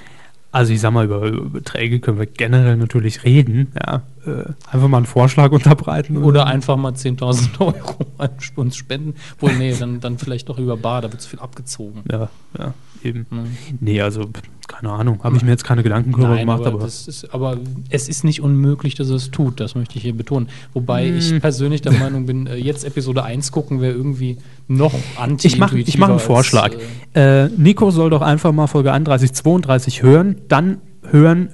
Also 0.54 0.72
ich 0.72 0.80
sag 0.80 0.92
mal, 0.92 1.04
über, 1.04 1.26
über 1.26 1.50
Beträge 1.50 1.98
können 1.98 2.16
wir 2.16 2.26
generell 2.26 2.76
natürlich 2.76 3.24
reden. 3.24 3.72
Ja. 3.74 4.02
Äh, 4.24 4.52
einfach 4.70 4.86
mal 4.86 4.98
einen 4.98 5.06
Vorschlag 5.06 5.50
unterbreiten. 5.50 6.18
Oder, 6.18 6.26
oder 6.26 6.46
einfach 6.46 6.76
mal 6.76 6.92
10.000 6.92 7.58
Euro 7.60 8.06
an 8.18 8.30
uns 8.54 8.76
spenden. 8.76 9.14
Wohl, 9.40 9.52
nee, 9.56 9.74
dann, 9.76 9.98
dann 9.98 10.16
vielleicht 10.16 10.48
doch 10.48 10.58
über 10.58 10.76
Bar, 10.76 11.02
da 11.02 11.10
wird 11.10 11.20
zu 11.22 11.28
viel 11.28 11.40
abgezogen. 11.40 12.04
Ja, 12.08 12.28
ja, 12.56 12.72
eben. 13.04 13.26
Mhm. 13.30 13.78
Nee, 13.80 14.00
also 14.00 14.30
keine 14.66 14.90
Ahnung, 14.90 15.22
habe 15.22 15.36
ich 15.36 15.42
mir 15.42 15.50
jetzt 15.50 15.64
keine 15.64 15.82
Gedanken 15.82 16.12
darüber 16.12 16.36
gemacht. 16.38 16.66
Aber, 16.66 16.78
aber, 16.78 16.86
ist, 16.86 17.28
aber, 17.32 17.58
es 17.90 18.08
ist 18.08 18.24
nicht 18.24 18.40
unmöglich, 18.40 18.94
dass 18.94 19.10
er 19.10 19.16
es 19.16 19.30
tut, 19.30 19.60
das 19.60 19.74
möchte 19.74 19.96
ich 19.96 20.02
hier 20.02 20.16
betonen. 20.16 20.48
Wobei 20.72 21.06
hm. 21.06 21.18
ich 21.18 21.40
persönlich 21.40 21.82
der 21.82 21.92
Meinung 22.00 22.26
bin, 22.26 22.46
äh, 22.46 22.56
jetzt 22.56 22.84
Episode 22.84 23.24
1 23.24 23.52
gucken 23.52 23.80
wäre 23.80 23.92
irgendwie 23.92 24.38
noch 24.66 24.94
anti 25.16 25.46
Ich 25.46 25.58
mache 25.58 25.82
mach 25.98 26.08
einen 26.08 26.18
Vorschlag. 26.18 26.72
Als, 26.72 26.82
äh, 27.14 27.44
äh, 27.44 27.50
Nico 27.56 27.90
soll 27.90 28.10
doch 28.10 28.22
einfach 28.22 28.52
mal 28.52 28.66
Folge 28.66 28.92
31, 28.92 29.32
32 29.32 30.02
hören, 30.02 30.36
dann 30.48 30.78
hören, 31.10 31.50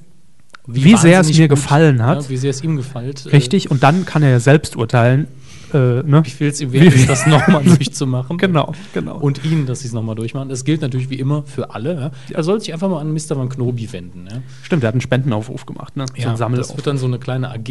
wie, 0.67 0.85
wie 0.85 0.97
sehr 0.97 1.21
es 1.21 1.37
mir 1.37 1.49
gut, 1.49 1.57
gefallen 1.57 2.03
hat. 2.03 2.23
Ja, 2.23 2.29
wie 2.29 2.37
sehr 2.37 2.51
es 2.51 2.63
ihm 2.63 2.77
gefällt. 2.77 3.27
Äh, 3.27 3.31
Richtig, 3.31 3.71
und 3.71 3.83
dann 3.83 4.05
kann 4.05 4.23
er 4.23 4.31
ja 4.31 4.41
selbst 4.41 4.77
urteilen, 4.77 5.27
äh, 5.75 6.03
ne? 6.03 6.23
Wie 6.25 6.31
viel 6.31 6.49
es 6.49 6.61
ihm 6.61 6.73
wert 6.73 6.95
ist, 6.95 7.09
das 7.09 7.27
nochmal 7.27 7.63
durchzumachen. 7.65 8.39
Genau, 8.39 8.73
genau. 8.93 9.17
Und 9.19 9.45
ihn, 9.45 9.67
dass 9.67 9.81
sie 9.81 9.89
es 9.89 9.93
nochmal 9.93 10.15
durchmachen. 10.15 10.49
Das 10.49 10.65
gilt 10.65 10.81
natürlich 10.83 11.11
wie 11.11 11.19
immer 11.19 11.43
für 11.45 11.75
alle. 11.75 11.95
Ja? 11.95 12.11
Er 12.35 12.43
soll 12.43 12.61
sich 12.61 12.73
einfach 12.73 12.89
mal 12.89 13.01
an 13.01 13.13
Mr. 13.13 13.37
Van 13.37 13.49
Knobi 13.49 13.93
wenden. 13.93 14.27
Ja? 14.31 14.39
Stimmt, 14.63 14.83
der 14.83 14.89
hat 14.89 14.95
einen 14.95 15.01
Spendenaufruf 15.01 15.67
gemacht, 15.67 15.97
ne? 15.97 16.07
So 16.09 16.23
ja, 16.23 16.35
das 16.35 16.77
wird 16.77 16.87
dann 16.87 16.99
so 16.99 17.07
eine 17.07 17.19
kleine 17.19 17.51
AG. 17.51 17.65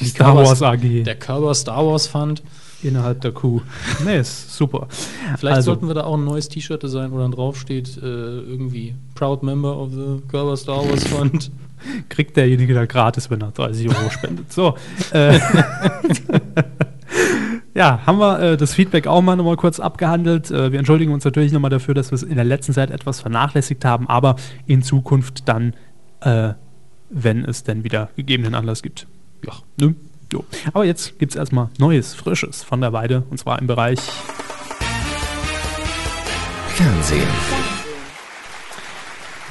Die 0.00 0.04
Star 0.04 0.34
Wars 0.36 0.62
AG. 0.62 1.02
Der 1.04 1.16
Körper 1.16 1.54
Star 1.54 1.84
Wars 1.86 2.06
Fund. 2.06 2.42
Innerhalb 2.82 3.20
der 3.22 3.32
Kuh. 3.32 3.60
Nee, 4.04 4.20
ist 4.20 4.54
super. 4.54 4.86
Vielleicht 5.36 5.56
Also- 5.56 5.72
sollten 5.72 5.88
wir 5.88 5.94
da 5.94 6.04
auch 6.04 6.16
ein 6.16 6.24
neues 6.24 6.48
T-Shirt 6.48 6.80
designen, 6.82 7.10
wo 7.10 7.18
dann 7.18 7.32
drauf 7.32 7.58
steht, 7.58 7.96
äh, 7.98 8.00
irgendwie 8.02 8.94
Proud 9.16 9.42
Member 9.42 9.76
of 9.76 9.90
the 9.92 10.22
Körper 10.28 10.56
Star 10.56 10.88
Wars 10.88 11.02
Fund. 11.04 11.50
Kriegt 12.08 12.36
derjenige 12.36 12.74
da 12.74 12.86
gratis, 12.86 13.30
wenn 13.30 13.40
er 13.40 13.52
30 13.52 13.88
Euro 13.88 14.10
spendet. 14.10 14.52
So. 14.52 14.76
Äh, 15.12 15.38
ja, 17.74 18.00
haben 18.06 18.18
wir 18.18 18.40
äh, 18.40 18.56
das 18.56 18.74
Feedback 18.74 19.06
auch 19.06 19.22
mal 19.22 19.36
nochmal 19.36 19.56
kurz 19.56 19.80
abgehandelt. 19.80 20.50
Äh, 20.50 20.72
wir 20.72 20.78
entschuldigen 20.78 21.12
uns 21.12 21.24
natürlich 21.24 21.52
nochmal 21.52 21.70
dafür, 21.70 21.94
dass 21.94 22.10
wir 22.10 22.16
es 22.16 22.22
in 22.22 22.36
der 22.36 22.44
letzten 22.44 22.72
Zeit 22.72 22.90
etwas 22.90 23.20
vernachlässigt 23.20 23.84
haben, 23.84 24.08
aber 24.08 24.36
in 24.66 24.82
Zukunft 24.82 25.48
dann, 25.48 25.74
äh, 26.20 26.52
wenn 27.10 27.44
es 27.44 27.64
denn 27.64 27.84
wieder 27.84 28.10
gegebenen 28.16 28.54
Anlass 28.54 28.82
gibt. 28.82 29.06
Ja, 29.46 29.52
ne? 29.80 29.94
Jo. 30.32 30.44
Aber 30.74 30.84
jetzt 30.84 31.18
gibt 31.18 31.32
es 31.32 31.36
erstmal 31.36 31.68
Neues, 31.78 32.14
Frisches 32.14 32.62
von 32.62 32.80
der 32.80 32.92
Weide 32.92 33.22
und 33.30 33.38
zwar 33.38 33.58
im 33.58 33.66
Bereich 33.66 33.98
Fernsehen. 36.68 37.77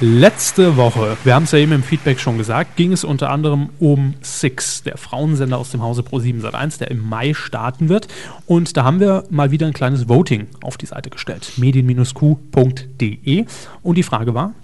Letzte 0.00 0.76
Woche, 0.76 1.16
wir 1.24 1.34
haben 1.34 1.42
es 1.42 1.50
ja 1.50 1.58
eben 1.58 1.72
im 1.72 1.82
Feedback 1.82 2.20
schon 2.20 2.38
gesagt, 2.38 2.76
ging 2.76 2.92
es 2.92 3.02
unter 3.02 3.30
anderem 3.30 3.70
um 3.80 4.14
Six, 4.20 4.84
der 4.84 4.96
Frauensender 4.96 5.58
aus 5.58 5.70
dem 5.70 5.82
Hause 5.82 6.02
Pro7 6.02 6.40
Sat1, 6.40 6.78
der 6.78 6.92
im 6.92 7.08
Mai 7.08 7.34
starten 7.34 7.88
wird. 7.88 8.06
Und 8.46 8.76
da 8.76 8.84
haben 8.84 9.00
wir 9.00 9.24
mal 9.28 9.50
wieder 9.50 9.66
ein 9.66 9.72
kleines 9.72 10.08
Voting 10.08 10.46
auf 10.62 10.76
die 10.76 10.86
Seite 10.86 11.10
gestellt, 11.10 11.50
medien-q.de. 11.56 13.44
Und 13.82 13.98
die 13.98 14.02
Frage 14.04 14.34
war, 14.34 14.54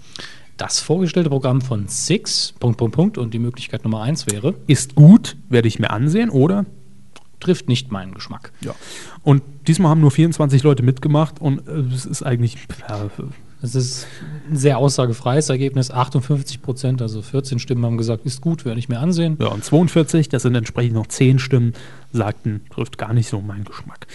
Das 0.55 0.79
vorgestellte 0.79 1.29
Programm 1.29 1.59
von 1.59 1.89
Six, 1.89 2.53
Punkt, 2.57 2.77
Punkt, 2.77 2.95
Punkt, 2.95 3.17
und 3.17 3.33
die 3.33 3.39
Möglichkeit 3.39 3.83
Nummer 3.83 4.03
eins 4.03 4.27
wäre, 4.27 4.53
ist 4.67 4.95
gut, 4.95 5.35
werde 5.49 5.67
ich 5.67 5.79
mir 5.79 5.89
ansehen 5.89 6.29
oder? 6.29 6.65
trifft 7.41 7.67
nicht 7.67 7.91
meinen 7.91 8.13
Geschmack. 8.13 8.53
Ja. 8.61 8.73
Und 9.21 9.43
diesmal 9.67 9.91
haben 9.91 10.01
nur 10.01 10.09
24 10.09 10.63
Leute 10.63 10.81
mitgemacht 10.81 11.39
und 11.39 11.67
äh, 11.67 11.93
es 11.93 12.05
ist 12.05 12.23
eigentlich, 12.23 12.57
ja, 12.87 13.09
Das 13.65 13.73
ist 13.73 14.05
ein 14.47 14.55
sehr 14.55 14.77
aussagefreies 14.77 15.49
Ergebnis. 15.49 15.89
58 15.89 16.61
Prozent, 16.61 17.01
also 17.01 17.23
14 17.23 17.57
Stimmen 17.57 17.83
haben 17.83 17.97
gesagt, 17.97 18.23
ist 18.23 18.41
gut, 18.41 18.63
werde 18.63 18.77
ich 18.77 18.89
mir 18.89 18.99
ansehen. 18.99 19.37
Ja, 19.41 19.47
und 19.47 19.63
42, 19.63 20.29
das 20.29 20.43
sind 20.43 20.53
entsprechend 20.53 20.93
noch 20.93 21.07
10 21.07 21.39
Stimmen, 21.39 21.73
sagten, 22.13 22.61
trifft 22.69 22.99
gar 22.99 23.11
nicht 23.13 23.27
so 23.27 23.41
meinen 23.41 23.63
Geschmack. 23.63 24.05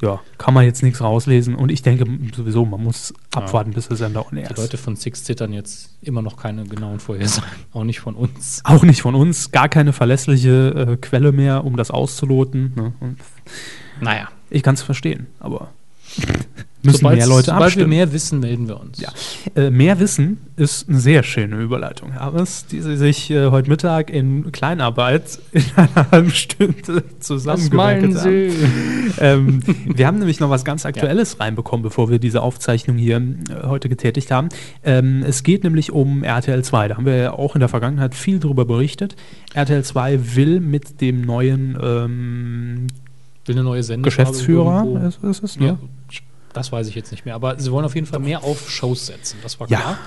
Ja, 0.00 0.20
kann 0.38 0.54
man 0.54 0.64
jetzt 0.64 0.84
nichts 0.84 1.00
rauslesen 1.00 1.56
und 1.56 1.72
ich 1.72 1.82
denke 1.82 2.06
sowieso, 2.34 2.64
man 2.64 2.84
muss 2.84 3.12
abwarten, 3.34 3.72
bis 3.72 3.88
der 3.88 3.96
Sender 3.96 4.24
on 4.26 4.38
air 4.38 4.46
Die 4.46 4.54
ist. 4.54 4.58
Leute 4.60 4.76
von 4.78 4.94
Six 4.94 5.24
zittern 5.24 5.52
jetzt 5.52 5.90
immer 6.02 6.22
noch 6.22 6.36
keine 6.36 6.64
genauen 6.64 7.00
Vorhersagen, 7.00 7.50
auch 7.72 7.84
nicht 7.84 7.98
von 7.98 8.14
uns. 8.14 8.62
Auch 8.64 8.84
nicht 8.84 9.02
von 9.02 9.16
uns, 9.16 9.50
gar 9.50 9.68
keine 9.68 9.92
verlässliche 9.92 10.92
äh, 10.92 10.96
Quelle 10.98 11.32
mehr, 11.32 11.64
um 11.64 11.76
das 11.76 11.90
auszuloten. 11.90 12.72
Ne? 12.76 12.92
Naja, 14.00 14.28
ich 14.50 14.62
kann 14.62 14.76
es 14.76 14.82
verstehen, 14.82 15.26
aber 15.40 15.72
müssen 16.82 17.04
mehr 17.04 17.26
Leute 17.26 17.46
sobald 17.46 17.60
wir 17.60 17.66
abstimmen. 17.66 17.90
mehr 17.90 18.12
wissen, 18.12 18.40
melden 18.40 18.68
wir 18.68 18.80
uns. 18.80 19.00
Ja. 19.00 19.10
Äh, 19.54 19.70
mehr 19.70 19.98
Wissen 20.00 20.38
ist 20.56 20.88
eine 20.88 20.98
sehr 20.98 21.22
schöne 21.22 21.60
Überleitung, 21.60 22.14
Harris, 22.14 22.66
die 22.66 22.80
Sie 22.80 22.96
sich 22.96 23.30
äh, 23.30 23.50
heute 23.50 23.68
Mittag 23.68 24.10
in 24.10 24.52
Kleinarbeit 24.52 25.38
in 25.52 25.64
einer 25.76 26.10
halben 26.10 26.30
Stunde 26.30 27.04
zusammengewerkelt 27.20 28.16
haben. 28.16 28.52
ähm, 29.18 29.62
wir 29.86 30.06
haben 30.06 30.18
nämlich 30.18 30.40
noch 30.40 30.50
was 30.50 30.64
ganz 30.64 30.86
Aktuelles 30.86 31.40
reinbekommen, 31.40 31.82
bevor 31.82 32.10
wir 32.10 32.18
diese 32.18 32.42
Aufzeichnung 32.42 32.96
hier 32.96 33.16
äh, 33.16 33.66
heute 33.66 33.88
getätigt 33.88 34.30
haben. 34.30 34.48
Ähm, 34.84 35.22
es 35.26 35.42
geht 35.42 35.64
nämlich 35.64 35.92
um 35.92 36.22
RTL 36.24 36.62
2. 36.62 36.88
Da 36.88 36.96
haben 36.96 37.06
wir 37.06 37.16
ja 37.16 37.32
auch 37.32 37.54
in 37.54 37.60
der 37.60 37.68
Vergangenheit 37.68 38.14
viel 38.14 38.38
darüber 38.38 38.64
berichtet. 38.64 39.16
RTL 39.54 39.84
2 39.84 40.36
will 40.36 40.60
mit 40.60 41.00
dem 41.00 41.22
neuen 41.22 41.78
ähm, 41.82 42.86
Will 43.46 43.56
eine 43.56 43.64
neue 43.64 43.82
Sendung. 43.82 44.04
Geschäftsführer, 44.04 45.06
ist, 45.08 45.24
ist 45.24 45.42
es, 45.42 45.58
ne? 45.58 45.66
Ja, 45.66 45.78
das 46.52 46.72
weiß 46.72 46.88
ich 46.88 46.94
jetzt 46.94 47.10
nicht 47.12 47.24
mehr. 47.24 47.34
Aber 47.34 47.58
sie 47.58 47.70
wollen 47.72 47.84
auf 47.84 47.94
jeden 47.94 48.06
Fall 48.06 48.20
mehr 48.20 48.44
auf 48.44 48.70
Shows 48.70 49.06
setzen. 49.06 49.38
Das 49.42 49.58
war 49.60 49.68
Ja. 49.68 49.78
klar. 49.78 49.98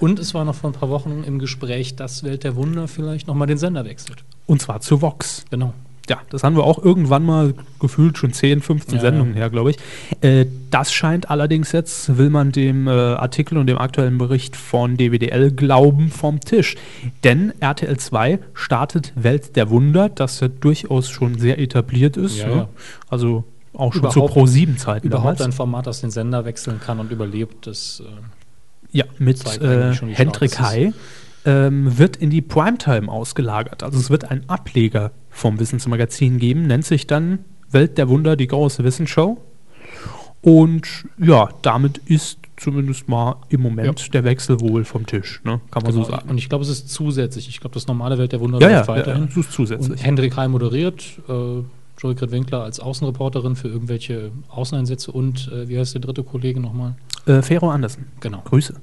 Und 0.00 0.18
es 0.18 0.34
war 0.34 0.44
noch 0.44 0.54
vor 0.56 0.70
ein 0.70 0.74
paar 0.74 0.90
Wochen 0.90 1.22
im 1.26 1.38
Gespräch, 1.38 1.94
dass 1.96 2.24
Welt 2.24 2.44
der 2.44 2.56
Wunder 2.56 2.88
vielleicht 2.88 3.26
nochmal 3.28 3.46
den 3.46 3.58
Sender 3.58 3.84
wechselt. 3.84 4.24
Und 4.46 4.60
zwar 4.60 4.80
zu 4.80 5.00
Vox. 5.00 5.44
Genau. 5.50 5.72
Ja, 6.10 6.18
das 6.28 6.44
haben 6.44 6.54
wir 6.54 6.64
auch 6.64 6.84
irgendwann 6.84 7.24
mal 7.24 7.54
gefühlt 7.80 8.18
schon 8.18 8.32
10, 8.34 8.60
15 8.60 8.96
Ja, 8.96 9.00
Sendungen 9.00 9.32
ja. 9.32 9.40
her, 9.40 9.50
glaube 9.50 9.70
ich. 9.70 9.78
Äh, 10.20 10.44
das 10.70 10.92
scheint 10.92 11.30
allerdings 11.30 11.72
jetzt, 11.72 12.18
will 12.18 12.28
man 12.28 12.52
dem 12.52 12.86
äh, 12.86 12.90
Artikel 12.90 13.56
und 13.56 13.68
dem 13.68 13.78
aktuellen 13.78 14.18
Bericht 14.18 14.54
von 14.54 14.98
DWDL 14.98 15.52
glauben, 15.52 16.10
vom 16.10 16.40
Tisch. 16.40 16.74
Denn 17.22 17.54
RTL 17.60 17.96
2 17.96 18.38
startet 18.52 19.12
Welt 19.16 19.56
der 19.56 19.70
Wunder, 19.70 20.10
das 20.10 20.40
ja 20.40 20.48
durchaus 20.48 21.08
schon 21.08 21.38
sehr 21.38 21.58
etabliert 21.58 22.18
ist. 22.18 22.36
Ja, 22.38 22.48
ne? 22.48 22.54
ja. 22.54 22.68
Also 23.08 23.44
auch 23.74 23.92
schon 23.92 24.10
zu 24.10 24.20
Pro-7-Zeiten 24.20 25.06
Überhaupt 25.06 25.40
damals. 25.40 25.42
ein 25.42 25.52
Format, 25.52 25.86
das 25.86 26.00
den 26.00 26.10
Sender 26.10 26.44
wechseln 26.44 26.80
kann 26.80 27.00
und 27.00 27.10
überlebt, 27.10 27.66
das 27.66 28.02
äh, 28.04 28.96
Ja, 28.96 29.04
mit 29.18 29.44
äh, 29.60 29.94
Hendrik 29.94 30.52
es 30.52 30.60
Hai 30.60 30.92
ähm, 31.44 31.98
wird 31.98 32.16
in 32.16 32.30
die 32.30 32.42
Primetime 32.42 33.10
ausgelagert. 33.10 33.82
Also 33.82 33.98
es 33.98 34.10
wird 34.10 34.30
ein 34.30 34.48
Ableger 34.48 35.12
vom 35.30 35.58
Wissensmagazin 35.60 36.38
geben, 36.38 36.66
nennt 36.66 36.84
sich 36.84 37.06
dann 37.06 37.40
Welt 37.70 37.98
der 37.98 38.08
Wunder, 38.08 38.36
die 38.36 38.46
große 38.46 38.84
Wissensshow. 38.84 39.38
Und 40.40 41.06
ja, 41.18 41.48
damit 41.62 41.98
ist 41.98 42.38
zumindest 42.56 43.08
mal 43.08 43.36
im 43.48 43.62
Moment 43.62 44.12
der 44.14 44.24
Wechsel 44.24 44.60
wohl 44.60 44.84
vom 44.84 45.06
Tisch, 45.06 45.40
ne? 45.44 45.60
kann 45.70 45.82
man 45.82 45.92
genau. 45.92 46.04
so 46.04 46.10
sagen. 46.10 46.28
Und 46.28 46.38
ich 46.38 46.48
glaube, 46.48 46.62
es 46.62 46.70
ist 46.70 46.90
zusätzlich. 46.90 47.48
Ich 47.48 47.60
glaube, 47.60 47.74
das 47.74 47.86
normale 47.86 48.18
Welt 48.18 48.32
der 48.32 48.40
Wunder 48.40 48.60
Ja, 48.60 48.68
ja, 48.68 48.76
läuft 48.76 48.88
ja, 48.88 48.96
weiterhin. 48.96 49.26
das 49.26 49.36
ist 49.36 49.52
zusätzlich. 49.52 49.90
Und 49.90 50.04
Hendrik 50.04 50.36
Heim 50.36 50.52
moderiert, 50.52 51.02
äh, 51.28 51.62
Joey 52.12 52.30
Winkler 52.30 52.62
als 52.62 52.80
Außenreporterin 52.80 53.56
für 53.56 53.68
irgendwelche 53.68 54.30
Außeneinsätze 54.48 55.10
und 55.10 55.50
äh, 55.52 55.68
wie 55.68 55.78
heißt 55.78 55.94
der 55.94 56.00
dritte 56.02 56.22
Kollege 56.22 56.60
nochmal? 56.60 56.94
Äh, 57.26 57.40
Fero 57.42 57.70
Andersen, 57.70 58.06
Genau. 58.20 58.42
Grüße. 58.44 58.74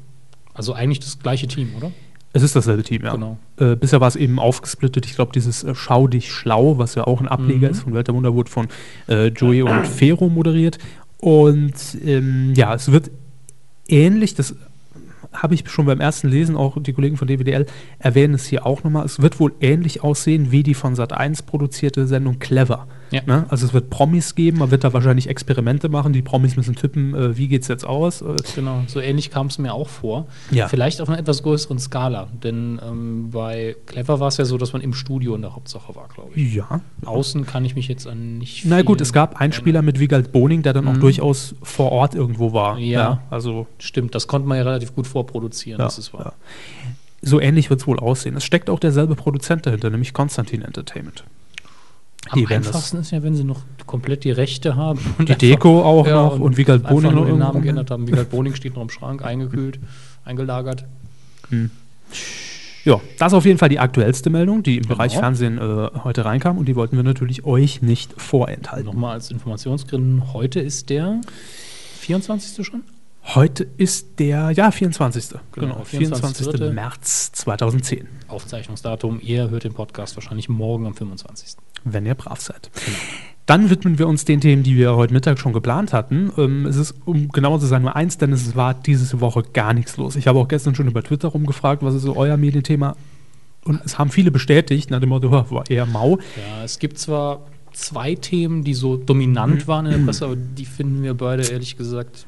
Also 0.53 0.73
eigentlich 0.73 0.99
das 0.99 1.19
gleiche 1.19 1.47
Team, 1.47 1.69
oder? 1.77 1.91
Es 2.33 2.43
ist 2.43 2.55
dasselbe 2.55 2.83
Team, 2.83 3.03
ja. 3.03 3.11
Genau. 3.13 3.37
Äh, 3.57 3.75
bisher 3.75 3.99
war 4.01 4.07
es 4.07 4.15
eben 4.15 4.39
aufgesplittet. 4.39 5.05
Ich 5.05 5.15
glaube, 5.15 5.31
dieses 5.33 5.63
äh, 5.63 5.75
Schau 5.75 6.07
dich 6.07 6.31
schlau, 6.31 6.77
was 6.77 6.95
ja 6.95 7.05
auch 7.05 7.19
ein 7.21 7.27
Ableger 7.27 7.67
Mhm. 7.67 7.71
ist 7.73 7.79
von 7.81 7.93
Welt 7.93 8.07
der 8.07 8.15
Wunder, 8.15 8.33
wurde 8.33 8.49
von 8.49 8.67
äh, 9.07 9.27
Joey 9.27 9.61
und 9.63 9.85
Fero 9.87 10.29
moderiert. 10.29 10.77
Und 11.19 11.73
ähm, 12.03 12.53
ja, 12.55 12.73
es 12.73 12.91
wird 12.91 13.11
ähnlich, 13.87 14.33
das 14.33 14.55
habe 15.33 15.53
ich 15.53 15.69
schon 15.69 15.85
beim 15.85 16.01
ersten 16.01 16.27
Lesen, 16.29 16.55
auch 16.57 16.81
die 16.81 16.93
Kollegen 16.93 17.15
von 17.17 17.27
DWDL 17.27 17.65
erwähnen 17.99 18.33
es 18.33 18.45
hier 18.47 18.65
auch 18.65 18.83
nochmal. 18.83 19.05
Es 19.05 19.21
wird 19.21 19.39
wohl 19.39 19.53
ähnlich 19.61 20.03
aussehen 20.03 20.51
wie 20.51 20.63
die 20.63 20.73
von 20.73 20.95
Sat1 20.95 21.45
produzierte 21.45 22.07
Sendung 22.07 22.39
Clever. 22.39 22.87
Ja. 23.11 23.21
Ne? 23.25 23.45
Also 23.49 23.65
es 23.65 23.73
wird 23.73 23.89
Promis 23.89 24.35
geben, 24.35 24.59
man 24.59 24.71
wird 24.71 24.83
da 24.83 24.93
wahrscheinlich 24.93 25.27
Experimente 25.27 25.89
machen. 25.89 26.13
Die 26.13 26.21
Promis 26.21 26.55
müssen 26.55 26.75
tippen, 26.75 27.13
äh, 27.13 27.37
wie 27.37 27.47
geht 27.49 27.63
es 27.63 27.67
jetzt 27.67 27.85
aus. 27.85 28.21
Äh, 28.21 28.35
Genau, 28.55 28.83
so 28.87 28.99
ähnlich 28.99 29.31
kam 29.31 29.47
es 29.47 29.57
mir 29.57 29.73
auch 29.73 29.89
vor. 29.89 30.27
Ja. 30.49 30.67
Vielleicht 30.69 31.01
auf 31.01 31.09
einer 31.09 31.19
etwas 31.19 31.43
größeren 31.43 31.77
Skala, 31.79 32.29
denn 32.43 32.79
ähm, 32.85 33.29
bei 33.31 33.75
Clever 33.85 34.19
war 34.19 34.29
es 34.29 34.37
ja 34.37 34.45
so, 34.45 34.57
dass 34.57 34.73
man 34.73 34.81
im 34.81 34.93
Studio 34.93 35.35
in 35.35 35.41
der 35.41 35.55
Hauptsache 35.55 35.93
war, 35.95 36.07
glaube 36.13 36.31
ich. 36.35 36.53
ja, 36.53 36.81
Außen 37.05 37.45
kann 37.45 37.65
ich 37.65 37.75
mich 37.75 37.87
jetzt 37.87 38.07
an 38.07 38.37
nicht 38.37 38.65
Na 38.65 38.81
gut, 38.81 39.01
es 39.01 39.11
gab 39.13 39.39
einen 39.41 39.53
Spieler 39.53 39.81
mit 39.81 39.99
Wiegald 39.99 40.31
Boning, 40.31 40.61
der 40.63 40.73
dann 40.73 40.87
auch 40.87 40.93
Mhm. 40.93 41.01
durchaus 41.01 41.55
vor 41.61 41.91
Ort 41.91 42.15
irgendwo 42.15 42.53
war. 42.53 42.77
Ja. 42.79 43.21
also 43.29 43.67
Stimmt, 43.79 44.15
das 44.15 44.27
konnte 44.27 44.47
man 44.47 44.57
ja 44.57 44.63
relativ 44.63 44.95
gut 44.95 45.05
vorproduzieren, 45.07 45.79
ja, 45.79 45.85
das 45.85 45.97
ist 45.97 46.13
wahr. 46.13 46.33
ja. 46.83 46.89
so 47.21 47.39
ähnlich 47.39 47.69
wird 47.69 47.81
es 47.81 47.87
wohl 47.87 47.99
aussehen. 47.99 48.35
Es 48.37 48.43
steckt 48.45 48.69
auch 48.69 48.79
derselbe 48.79 49.15
Produzent 49.15 49.65
dahinter, 49.65 49.89
nämlich 49.89 50.13
Konstantin 50.13 50.61
Entertainment. 50.61 51.23
Am 52.29 52.45
einfachsten 52.45 52.97
ist 52.97 53.11
ja, 53.11 53.23
wenn 53.23 53.35
sie 53.35 53.43
noch 53.43 53.61
komplett 53.87 54.23
die 54.23 54.31
Rechte 54.31 54.75
haben. 54.75 54.99
Und 55.17 55.27
Die 55.27 55.35
Deko 55.35 55.81
auch 55.81 56.07
noch 56.07 56.39
und 56.39 56.55
Wiegald 56.57 56.81
einfach 56.85 56.91
Boning 56.91 57.11
nur 57.11 57.21
noch 57.21 57.27
den 57.29 57.39
Namen 57.39 57.61
geändert 57.61 57.89
haben. 57.91 58.07
Wiegald 58.07 58.29
Boning 58.29 58.53
steht 58.55 58.75
noch 58.75 58.83
im 58.83 58.89
Schrank, 58.89 59.23
eingekühlt, 59.25 59.79
eingelagert. 60.23 60.85
Ja, 62.85 62.99
das 63.19 63.31
ist 63.31 63.37
auf 63.37 63.45
jeden 63.45 63.57
Fall 63.57 63.69
die 63.69 63.79
aktuellste 63.79 64.29
Meldung, 64.29 64.63
die 64.63 64.77
im 64.77 64.83
Genau. 64.83 64.95
Bereich 64.95 65.13
Fernsehen 65.15 65.57
äh, 65.57 65.89
heute 66.03 66.25
reinkam 66.25 66.57
und 66.57 66.67
die 66.67 66.75
wollten 66.75 66.95
wir 66.95 67.03
natürlich 67.03 67.43
euch 67.43 67.81
nicht 67.81 68.13
vorenthalten. 68.19 68.85
Nochmal 68.85 69.13
als 69.13 69.29
Informationsgründen, 69.31 70.33
heute 70.33 70.59
ist 70.59 70.89
der 70.89 71.21
24. 71.99 72.65
schon? 72.65 72.83
Heute 73.23 73.67
ist 73.77 74.19
der, 74.19 74.51
ja, 74.51 74.71
24. 74.71 75.29
Genau, 75.29 75.41
Genau, 75.53 75.83
24. 75.83 76.47
24. 76.47 76.73
März 76.73 77.31
2010, 77.33 78.07
Aufzeichnungsdatum. 78.27 79.19
Ihr 79.21 79.49
hört 79.49 79.63
den 79.63 79.73
Podcast 79.73 80.15
wahrscheinlich 80.17 80.49
morgen 80.49 80.85
am 80.87 80.95
25. 80.95 81.55
wenn 81.83 82.05
ihr 82.05 82.15
brav 82.15 82.41
seid. 82.41 82.69
Dann 83.45 83.69
widmen 83.69 83.97
wir 83.99 84.07
uns 84.07 84.25
den 84.25 84.41
Themen, 84.41 84.63
die 84.63 84.75
wir 84.75 84.95
heute 84.95 85.13
Mittag 85.13 85.39
schon 85.39 85.53
geplant 85.53 85.93
hatten. 85.93 86.31
Ähm, 86.37 86.65
es 86.65 86.75
ist, 86.77 86.95
um 87.05 87.29
genauer 87.29 87.59
zu 87.59 87.65
sein, 87.67 87.81
nur 87.83 87.95
eins, 87.95 88.17
denn 88.17 88.31
es 88.33 88.55
war 88.55 88.73
diese 88.73 89.19
Woche 89.21 89.43
gar 89.53 89.73
nichts 89.73 89.97
los. 89.97 90.15
Ich 90.15 90.27
habe 90.27 90.39
auch 90.39 90.47
gestern 90.47 90.75
schon 90.75 90.87
über 90.87 91.03
Twitter 91.03 91.27
rumgefragt, 91.29 91.83
was 91.83 91.93
ist 91.95 92.03
so 92.03 92.15
euer 92.15 92.37
Medienthema? 92.37 92.95
Und 93.65 93.81
es 93.85 93.97
haben 93.99 94.09
viele 94.09 94.31
bestätigt, 94.31 94.89
nach 94.91 94.99
dem 94.99 95.09
Motto, 95.09 95.31
"Ha, 95.31 95.45
war 95.51 95.69
eher 95.69 95.85
mau. 95.85 96.17
Ja, 96.57 96.63
es 96.63 96.79
gibt 96.79 96.97
zwar 96.97 97.45
zwei 97.73 98.15
Themen, 98.15 98.63
die 98.63 98.73
so 98.73 98.97
dominant 98.97 99.67
waren 99.67 99.85
in 99.85 99.91
der 99.91 99.99
Presse, 100.05 100.25
aber 100.25 100.35
die 100.35 100.65
finden 100.65 101.03
wir 101.03 101.13
beide 101.13 101.43
ehrlich 101.43 101.77
gesagt 101.77 102.25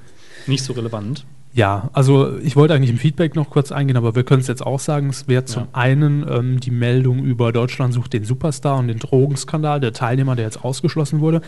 nicht 0.47 0.63
so 0.63 0.73
relevant. 0.73 1.25
Ja, 1.55 1.89
also 1.93 2.35
ich 2.39 2.55
wollte 2.55 2.73
eigentlich 2.73 2.89
im 2.89 2.97
Feedback 2.97 3.35
noch 3.35 3.51
kurz 3.51 3.71
eingehen, 3.71 3.95
aber 3.95 4.15
wir 4.15 4.23
können 4.23 4.41
es 4.41 4.47
jetzt 4.47 4.65
auch 4.65 4.79
sagen. 4.79 5.09
Es 5.09 5.27
wäre 5.27 5.45
zum 5.45 5.63
Ja. 5.63 5.69
einen 5.73 6.25
ähm, 6.27 6.59
die 6.59 6.71
Meldung 6.71 7.19
über 7.23 7.51
Deutschland 7.51 7.93
sucht 7.93 8.13
den 8.13 8.23
Superstar 8.23 8.79
und 8.79 8.87
den 8.87 8.97
Drogenskandal, 8.97 9.79
der 9.79 9.93
Teilnehmer, 9.93 10.35
der 10.35 10.45
jetzt 10.45 10.63
ausgeschlossen 10.63 11.19
wurde. 11.19 11.41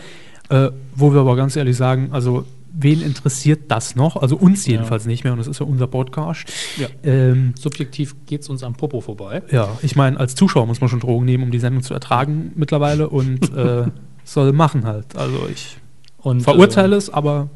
Äh, 0.48 0.70
wo 0.94 1.12
wir 1.12 1.20
aber 1.20 1.34
ganz 1.34 1.56
ehrlich 1.56 1.76
sagen, 1.76 2.10
also 2.12 2.44
wen 2.78 3.02
interessiert 3.02 3.62
das 3.68 3.96
noch? 3.96 4.14
Also 4.16 4.36
uns 4.36 4.64
Ja. 4.66 4.72
jedenfalls 4.74 5.06
nicht 5.06 5.24
mehr 5.24 5.32
und 5.32 5.40
das 5.40 5.48
ist 5.48 5.58
ja 5.58 5.66
unser 5.66 5.88
Podcast. 5.88 6.44
Ja. 6.76 6.86
Ähm, 7.02 7.54
Subjektiv 7.58 8.14
geht 8.26 8.42
es 8.42 8.48
uns 8.48 8.62
am 8.62 8.74
Popo 8.74 9.00
vorbei. 9.00 9.42
ja, 9.50 9.76
ich 9.82 9.96
meine, 9.96 10.20
als 10.20 10.36
Zuschauer 10.36 10.66
muss 10.66 10.80
man 10.80 10.88
schon 10.88 11.00
Drogen 11.00 11.24
nehmen, 11.24 11.42
um 11.42 11.50
die 11.50 11.58
Sendung 11.58 11.82
zu 11.82 11.94
ertragen 11.94 12.52
mittlerweile 12.54 13.08
und 13.08 13.52
äh, 13.56 13.86
soll 14.22 14.52
machen 14.52 14.84
halt. 14.84 15.16
Also 15.16 15.48
ich 15.52 15.78
Und, 16.18 16.42
verurteile 16.42 16.94
es, 16.94 17.10
aber 17.10 17.48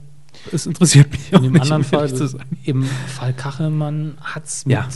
es 0.53 0.67
interessiert 0.67 1.11
mich 1.11 1.33
äh, 1.33 1.37
auch 1.37 1.39
in 1.39 1.45
dem 1.45 1.53
nicht, 1.55 1.63
anderen 1.63 1.85
Fall, 1.85 2.11
im 2.65 2.83
Fall 2.85 3.33
Kachelmann 3.33 4.15
hat 4.21 4.47
es 4.47 4.67
mit 4.67 4.77
Ja. 4.77 4.89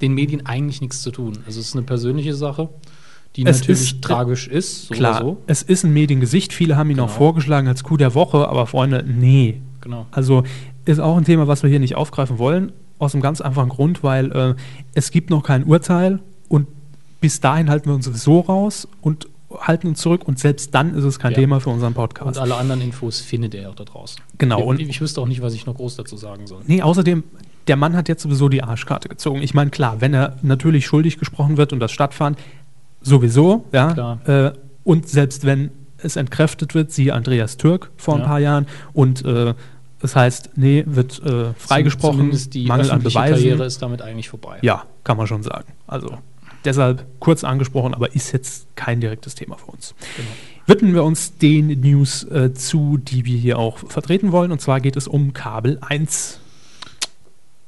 den 0.00 0.12
Medien 0.14 0.46
eigentlich 0.46 0.80
nichts 0.80 1.02
zu 1.02 1.10
tun. 1.10 1.38
Also 1.46 1.60
es 1.60 1.68
ist 1.68 1.74
eine 1.74 1.82
persönliche 1.82 2.34
Sache, 2.34 2.68
die 3.36 3.44
Es 3.46 3.58
natürlich 3.60 3.80
ist- 3.92 4.02
tragisch 4.02 4.48
ist, 4.48 4.86
so 4.88 4.94
Klar, 4.94 5.20
so. 5.20 5.42
es 5.46 5.62
ist 5.62 5.84
ein 5.84 5.92
Mediengesicht. 5.92 6.52
Viele 6.52 6.76
haben 6.76 6.90
ihn 6.90 7.00
auch 7.00 7.06
Genau. 7.08 7.18
vorgeschlagen 7.18 7.68
als 7.68 7.84
Coup 7.84 7.98
der 7.98 8.14
Woche, 8.14 8.48
aber 8.48 8.66
Freunde, 8.66 9.04
nee. 9.06 9.60
Genau. 9.82 10.06
Also 10.10 10.42
ist 10.86 10.98
auch 11.00 11.16
ein 11.16 11.24
Thema, 11.24 11.46
was 11.46 11.62
wir 11.62 11.70
hier 11.70 11.80
nicht 11.80 11.94
aufgreifen 11.96 12.38
wollen, 12.38 12.72
aus 12.98 13.12
einem 13.14 13.22
ganz 13.22 13.40
einfachen 13.40 13.68
Grund, 13.68 14.02
weil 14.02 14.32
äh, 14.32 14.54
es 14.94 15.10
gibt 15.10 15.28
noch 15.30 15.42
kein 15.42 15.64
Urteil 15.64 16.20
und 16.48 16.66
bis 17.20 17.40
dahin 17.40 17.68
halten 17.68 17.90
wir 17.90 17.94
uns 17.94 18.04
sowieso 18.06 18.40
raus 18.40 18.88
und 19.02 19.28
halten 19.60 19.88
uns 19.88 20.00
zurück 20.00 20.26
und 20.26 20.38
selbst 20.38 20.74
dann 20.74 20.94
ist 20.94 21.04
es 21.04 21.18
kein 21.18 21.32
Ja. 21.32 21.38
Thema 21.38 21.60
für 21.60 21.70
unseren 21.70 21.88
Und 21.88 21.94
Podcast. 21.94 22.38
alle 22.38 22.56
anderen 22.56 22.80
Infos 22.80 23.20
findet 23.20 23.54
ihr 23.54 23.68
auch 23.70 23.74
da 23.74 23.84
draußen. 23.84 24.20
Genau, 24.38 24.60
Ich, 24.60 24.64
und- 24.66 24.80
ich 24.80 25.00
wüsste 25.00 25.20
auch 25.20 25.26
nicht, 25.28 25.42
was 25.42 25.54
ich 25.54 25.66
noch 25.66 25.74
groß 25.76 25.96
dazu 25.96 26.16
sagen 26.16 26.46
soll. 26.46 26.62
Nee, 26.66 26.82
außerdem, 26.82 27.24
der 27.68 27.76
Mann 27.76 27.96
hat 27.96 28.08
jetzt 28.08 28.22
sowieso 28.22 28.48
die 28.48 28.62
Arschkarte 28.62 29.08
gezogen. 29.08 29.42
Ich 29.42 29.54
meine, 29.54 29.70
klar, 29.70 30.00
wenn 30.00 30.14
er 30.14 30.36
natürlich 30.42 30.86
schuldig 30.86 31.18
gesprochen 31.18 31.56
wird 31.56 31.72
und 31.72 31.80
das 31.80 31.92
stattfand, 31.92 32.38
sowieso, 33.02 33.64
ja. 33.72 34.18
Äh, 34.26 34.52
und 34.84 35.08
selbst 35.08 35.44
wenn 35.44 35.70
es 35.98 36.16
entkräftet 36.16 36.74
wird, 36.74 36.92
siehe 36.92 37.14
Andreas 37.14 37.56
Türk 37.56 37.90
vor 37.96 38.14
ein 38.14 38.20
Ja. 38.20 38.26
paar 38.26 38.38
Jahren, 38.40 38.66
und 38.92 39.24
äh, 39.24 39.54
das 39.98 40.14
heißt, 40.14 40.50
nee, 40.56 40.84
wird 40.86 41.20
äh, 41.24 41.54
freigesprochen, 41.54 42.18
Zumindest 42.18 42.54
die 42.54 42.66
Mangel 42.66 42.90
an 42.90 43.02
Beweisen. 43.02 43.34
Karriere 43.34 43.64
ist 43.64 43.80
damit 43.80 44.02
eigentlich 44.02 44.28
vorbei. 44.28 44.58
Ja, 44.62 44.84
kann 45.04 45.16
man 45.16 45.26
schon 45.26 45.42
sagen. 45.42 45.72
Also 45.86 46.18
deshalb 46.66 47.06
kurz 47.20 47.44
angesprochen, 47.44 47.94
aber 47.94 48.14
ist 48.14 48.32
jetzt 48.32 48.66
kein 48.76 49.00
direktes 49.00 49.34
Thema 49.34 49.56
für 49.56 49.66
uns. 49.72 49.94
Genau. 50.16 50.28
Widmen 50.66 50.94
wir 50.94 51.04
uns 51.04 51.36
den 51.38 51.80
News 51.80 52.24
äh, 52.24 52.52
zu, 52.52 52.98
die 52.98 53.24
wir 53.24 53.38
hier 53.38 53.58
auch 53.58 53.78
vertreten 53.78 54.32
wollen. 54.32 54.50
Und 54.52 54.60
zwar 54.60 54.80
geht 54.80 54.96
es 54.96 55.06
um 55.06 55.32
Kabel 55.32 55.78
1. 55.80 56.40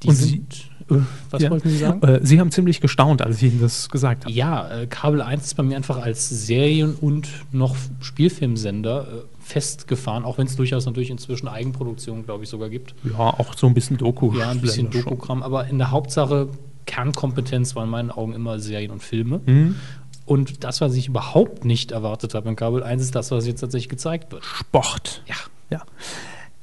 Die 0.02 0.08
Und 0.08 0.14
sind, 0.16 0.70
äh, 0.90 0.96
was 1.30 1.42
Ja. 1.42 1.50
wollten 1.50 1.68
Sie 1.70 1.78
sagen? 1.78 2.02
Äh, 2.02 2.20
Sie 2.24 2.40
haben 2.40 2.50
ziemlich 2.50 2.80
gestaunt, 2.80 3.22
als 3.22 3.36
ich 3.40 3.52
Ihnen 3.52 3.60
das 3.60 3.88
gesagt 3.88 4.24
habe. 4.24 4.34
Ja, 4.34 4.68
äh, 4.68 4.86
Kabel 4.88 5.22
1 5.22 5.44
ist 5.44 5.54
bei 5.54 5.62
mir 5.62 5.76
einfach 5.76 5.98
als 5.98 6.28
Serien- 6.28 6.94
und 6.96 7.28
noch 7.52 7.76
Spielfilmsender 8.00 9.24
festgefahren, 9.40 10.24
auch 10.24 10.38
wenn 10.38 10.46
es 10.46 10.56
durchaus 10.56 10.84
natürlich 10.86 11.10
inzwischen 11.10 11.48
Eigenproduktionen, 11.48 12.24
glaube 12.24 12.44
ich, 12.44 12.50
sogar 12.50 12.68
gibt. 12.68 12.94
Ja, 13.04 13.18
auch 13.18 13.56
so 13.56 13.66
ein 13.66 13.74
bisschen 13.74 13.96
Doku. 13.96 14.36
Ja, 14.36 14.50
ein 14.50 14.60
bisschen 14.60 14.92
schon. 14.92 15.02
Dokugramm, 15.02 15.42
aber 15.42 15.66
in 15.68 15.78
der 15.78 15.90
Hauptsache 15.90 16.48
Kernkompetenz 16.88 17.76
waren 17.76 17.84
in 17.84 17.90
meinen 17.90 18.10
Augen 18.10 18.32
immer 18.32 18.58
Serien 18.58 18.90
und 18.90 19.02
Filme. 19.02 19.40
Mhm. 19.44 19.76
Und 20.24 20.64
das, 20.64 20.80
was 20.80 20.94
ich 20.94 21.08
überhaupt 21.08 21.64
nicht 21.64 21.92
erwartet 21.92 22.34
habe 22.34 22.48
in 22.48 22.56
Kabel 22.56 22.82
1, 22.82 23.02
ist 23.02 23.14
das, 23.14 23.30
was 23.30 23.46
jetzt 23.46 23.60
tatsächlich 23.60 23.88
gezeigt 23.88 24.32
wird. 24.32 24.44
Sport. 24.44 25.22
Ja. 25.26 25.36
Ja. 25.70 25.82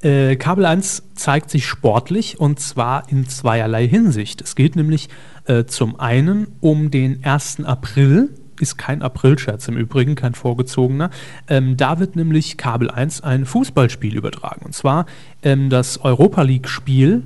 Äh, 0.08 0.36
Kabel 0.36 0.66
1 0.66 1.04
zeigt 1.14 1.50
sich 1.50 1.66
sportlich 1.66 2.38
und 2.38 2.60
zwar 2.60 3.08
in 3.10 3.28
zweierlei 3.28 3.88
Hinsicht. 3.88 4.42
Es 4.42 4.54
geht 4.56 4.76
nämlich 4.76 5.08
äh, 5.46 5.64
zum 5.64 5.98
einen 5.98 6.48
um 6.60 6.90
den 6.90 7.24
1. 7.24 7.64
April, 7.64 8.30
ist 8.60 8.78
kein 8.78 9.02
Aprilscherz 9.02 9.68
im 9.68 9.76
Übrigen, 9.76 10.14
kein 10.14 10.34
vorgezogener. 10.34 11.10
Ähm, 11.48 11.76
da 11.76 11.98
wird 11.98 12.16
nämlich 12.16 12.56
Kabel 12.56 12.90
1 12.90 13.22
ein 13.22 13.44
Fußballspiel 13.46 14.16
übertragen. 14.16 14.64
Und 14.64 14.74
zwar 14.74 15.06
ähm, 15.42 15.70
das 15.70 15.98
Europa 15.98 16.42
League-Spiel 16.42 17.22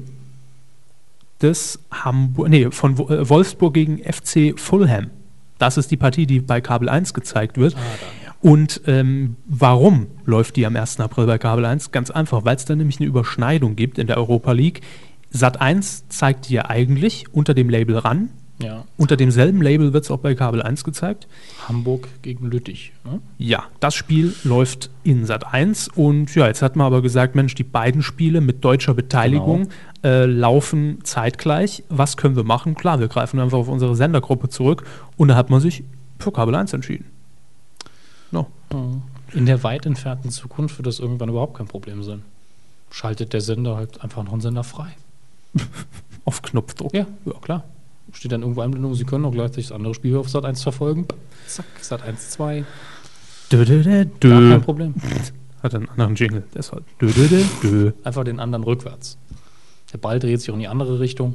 des 1.43 1.81
Hamburg, 1.91 2.49
nee, 2.49 2.71
von 2.71 2.95
äh, 2.95 3.29
Wolfsburg 3.29 3.75
gegen 3.75 3.99
FC 3.99 4.59
Fulham. 4.59 5.11
Das 5.59 5.77
ist 5.77 5.91
die 5.91 5.97
Partie, 5.97 6.27
die 6.27 6.41
bei 6.41 6.61
Kabel 6.61 6.89
1 6.89 7.15
gezeigt 7.15 7.59
wird. 7.59 7.77
Und 8.41 8.81
ähm, 8.87 9.37
warum 9.47 10.07
läuft 10.25 10.57
die 10.57 10.65
am 10.65 10.75
1. 10.75 11.01
April 11.01 11.27
bei 11.27 11.37
Kabel 11.37 11.67
1? 11.67 11.93
Ganz 11.93 12.11
einfach, 12.11 12.45
weil 12.45 12.57
es 12.57 12.65
da 12.65 12.75
nämlich 12.75 12.99
eine 12.99 13.09
Überschneidung 13.09 13.77
gibt 13.77 13.99
in 13.99 14.07
der 14.07 14.17
Europa 14.17 14.53
League. 14.53 14.81
Sat 15.31 15.61
1 15.61 16.09
zeigt 16.09 16.49
die 16.49 16.55
ja 16.55 16.71
eigentlich 16.71 17.27
unter 17.33 17.53
dem 17.53 17.69
Label 17.69 17.99
ran. 17.99 18.31
Ja. 18.63 18.85
Unter 18.97 19.17
demselben 19.17 19.63
Label 19.63 19.93
wird 19.93 20.05
es 20.05 20.11
auch 20.11 20.19
bei 20.19 20.35
Kabel 20.35 20.63
1 20.63 20.85
gezeigt. 20.85 21.27
Hamburg 21.67 22.09
gegen 22.23 22.51
Lüttich. 22.51 22.93
Ne? 23.05 23.21
Ja, 23.39 23.65
das 23.81 23.95
Spiel 23.95 24.35
läuft 24.45 24.91
in 25.03 25.25
Sat 25.25 25.53
1 25.53 25.89
und 25.89 26.35
ja, 26.35 26.47
jetzt 26.47 26.61
hat 26.61 26.77
man 26.77 26.87
aber 26.87 27.01
gesagt, 27.01 27.35
Mensch, 27.35 27.55
die 27.55 27.65
beiden 27.65 28.03
Spiele 28.03 28.41
mit 28.41 28.63
deutscher 28.63 28.93
Beteiligung 28.93 29.69
äh, 30.05 30.27
laufen 30.27 30.99
zeitgleich. 31.05 31.85
Was 31.89 32.17
können 32.17 32.37
wir 32.37 32.45
machen? 32.45 32.75
Klar, 32.75 33.01
wir 33.01 33.09
greifen 33.09 33.41
einfach 33.41 33.59
auf 33.59 33.69
unsere 33.69 33.97
Sendergruppe 33.97 34.49
zurück 34.51 34.85
und 35.17 35.29
da 35.29 35.37
hat 35.37 35.49
man 35.49 35.61
sich 35.61 35.83
für 36.19 36.33
Kabel 36.33 36.55
1 36.55 36.75
entschieden. 36.75 37.07
No. 38.31 38.47
In 39.33 39.47
der 39.47 39.63
weit 39.63 39.87
entfernten 39.87 40.31
Zukunft 40.31 40.79
wird 40.79 40.87
das 40.87 40.99
irgendwann 40.99 41.31
überhaupt 41.31 41.57
kein 41.57 41.67
Problem 41.67 42.03
sein. 42.03 42.23
Schaltet 42.91 43.33
der 43.33 43.41
Sender 43.41 43.77
halt 43.77 44.03
einfach 44.03 44.23
noch 44.23 44.33
einen 44.33 44.41
Sender 44.41 44.65
frei. 44.65 44.97
Auf 46.25 46.43
Knopfdruck. 46.43 46.93
Ja, 46.93 47.07
ja 47.25 47.33
klar. 47.41 47.65
Steht 48.13 48.33
dann 48.33 48.43
irgendwo 48.43 48.61
Einblendung, 48.61 48.95
Sie 48.95 49.05
können 49.05 49.25
auch 49.25 49.33
gleichzeitig 49.33 49.69
das 49.69 49.77
andere 49.77 49.95
Spiel 49.95 50.17
auf 50.17 50.29
Sat 50.29 50.45
1 50.45 50.63
verfolgen. 50.63 51.07
Zack, 51.47 51.67
Sat 51.81 52.03
1, 52.03 52.31
2. 52.31 52.65
Dö, 53.53 53.65
dö, 53.65 53.83
dö, 53.83 54.05
Gar 54.21 54.41
dö. 54.41 54.51
kein 54.51 54.63
Problem. 54.63 54.95
Hat 55.63 55.75
einen 55.75 55.89
anderen 55.91 56.15
Jingle, 56.15 56.45
deshalb. 56.55 56.85
Dö, 56.99 57.09
dö, 57.13 57.29
dö, 57.29 57.43
dö. 57.63 57.93
Einfach 58.05 58.25
den 58.25 58.41
anderen 58.41 58.65
rückwärts. 58.65 59.19
Der 59.93 59.99
Ball 59.99 60.19
dreht 60.19 60.41
sich 60.41 60.51
auch 60.51 60.55
in 60.55 60.61
die 60.61 60.69
andere 60.69 61.01
Richtung. 61.01 61.35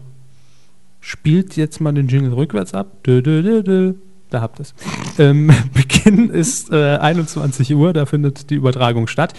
Spielt 1.01 1.55
jetzt 1.57 1.81
mal 1.81 1.93
den 1.93 2.07
Jingle 2.07 2.33
rückwärts 2.33 2.73
ab. 2.73 3.03
Dö, 3.03 3.21
dö, 3.21 3.43
dö, 3.43 3.61
dö. 3.61 3.93
Da 4.29 4.41
habt 4.41 4.59
ihr 4.59 4.63
es. 4.63 4.73
Ähm, 5.19 5.51
Beginn 5.73 6.29
ist 6.29 6.71
äh, 6.71 6.97
21 6.97 7.75
Uhr, 7.75 7.93
da 7.93 8.05
findet 8.05 8.49
die 8.49 8.55
Übertragung 8.55 9.07
statt. 9.07 9.33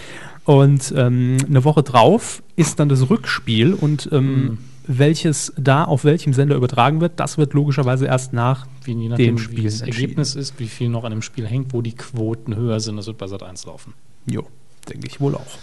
Und 0.45 0.93
ähm, 0.95 1.37
eine 1.45 1.65
Woche 1.65 1.83
drauf 1.83 2.41
ist 2.55 2.79
dann 2.79 2.87
das 2.87 3.09
Rückspiel 3.09 3.73
und 3.73 4.07
ähm, 4.13 4.59
welches 4.87 5.53
da 5.57 5.83
auf 5.83 6.03
welchem 6.03 6.33
Sender 6.33 6.55
übertragen 6.55 7.01
wird, 7.01 7.19
das 7.19 7.37
wird 7.37 7.53
logischerweise 7.53 8.05
erst 8.05 8.33
nach 8.33 8.65
Wie, 8.83 8.93
je 8.93 9.09
nachdem, 9.09 9.35
dem 9.35 9.37
wie 9.37 9.43
Spiel 9.43 9.63
das 9.65 9.81
entschieden. 9.81 10.03
Ergebnis 10.03 10.35
ist, 10.35 10.59
wie 10.59 10.67
viel 10.67 10.89
noch 10.89 11.03
an 11.03 11.11
dem 11.11 11.21
Spiel 11.21 11.45
hängt, 11.45 11.73
wo 11.73 11.81
die 11.81 11.93
Quoten 11.93 12.55
höher 12.55 12.79
sind. 12.79 12.97
Das 12.97 13.07
wird 13.07 13.17
bei 13.17 13.27
Sat 13.27 13.43
1 13.43 13.65
laufen. 13.65 13.93
Jo, 14.25 14.47
denke 14.89 15.07
ich 15.07 15.19
wohl 15.19 15.35
auch. 15.35 15.57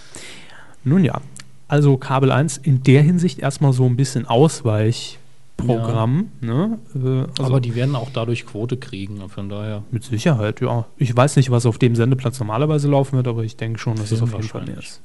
Nun 0.85 1.05
ja, 1.05 1.21
also 1.69 1.97
Kabel 1.97 2.31
1 2.31 2.59
in 2.59 2.83
der 2.83 3.03
Hinsicht 3.03 3.39
erstmal 3.39 3.73
so 3.73 3.87
ein 3.87 3.97
bisschen 3.97 4.27
Ausweichprogramm. 4.27 6.29
Ne? 6.41 6.79
Äh, 6.95 7.31
also 7.39 7.45
Aber 7.45 7.61
die 7.61 7.75
werden 7.75 7.97
auch 7.97 8.11
dadurch 8.13 8.47
Quote 8.47 8.77
kriegen. 8.77 9.29
Von 9.29 9.49
daher. 9.49 9.83
mit 9.91 10.05
Sicherheit, 10.05 10.61
ja. 10.61 10.87
Ich 10.99 11.17
weiß 11.17 11.37
nicht, 11.37 11.51
was 11.51 11.67
auf 11.67 11.79
dem 11.79 11.97
Sendeplatz 11.97 12.39
normalerweise 12.39 12.89
laufen 12.89 13.17
wird, 13.17 13.29
aber 13.29 13.45
ich 13.45 13.57
denke 13.57 13.79
schon, 13.79 13.97
dass 13.97 14.13
es 14.13 14.19
Film 14.19 14.31
auf 14.31 14.37
jeden 14.37 14.49
Fall 14.49 14.65
mehr 14.67 14.79
ist. 14.79 15.01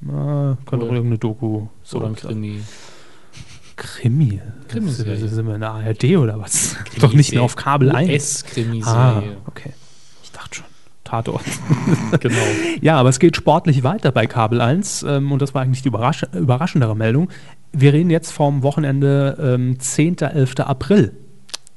Na, 0.00 0.56
könnte 0.66 0.86
auch 0.86 0.92
irgendeine 0.92 1.18
Doku. 1.18 1.68
Oder 1.92 2.06
ein 2.06 2.16
sein. 2.16 2.64
Krimi. 3.80 4.42
Krimi. 4.68 4.90
Sind 4.90 5.46
wir 5.46 5.54
in 5.54 5.60
der 5.60 5.70
ARD 5.70 6.04
oder 6.18 6.38
was? 6.38 6.76
Doch 7.00 7.14
nicht 7.14 7.32
mehr 7.32 7.42
auf 7.42 7.56
Kabel 7.56 7.90
1. 7.90 8.04
Ah, 8.06 8.12
US-Krimiserie. 8.12 9.36
okay. 9.46 9.72
Ich 10.22 10.30
dachte 10.32 10.56
schon. 10.56 10.66
Tatort. 11.04 11.42
Genau. 12.20 12.36
Ja, 12.82 12.96
aber 12.98 13.08
es 13.08 13.18
geht 13.18 13.36
sportlich 13.36 13.82
weiter 13.82 14.12
bei 14.12 14.26
Kabel 14.26 14.60
1 14.60 15.02
ähm, 15.04 15.32
und 15.32 15.40
das 15.40 15.54
war 15.54 15.62
eigentlich 15.62 15.82
die 15.82 15.88
überrasch 15.88 16.24
überraschendere 16.34 16.94
Meldung. 16.94 17.30
Wir 17.72 17.94
reden 17.94 18.10
jetzt 18.10 18.32
vom 18.32 18.62
Wochenende 18.62 19.36
ähm, 19.40 19.80
10. 19.80 20.18
11. 20.18 20.60
April. 20.60 21.12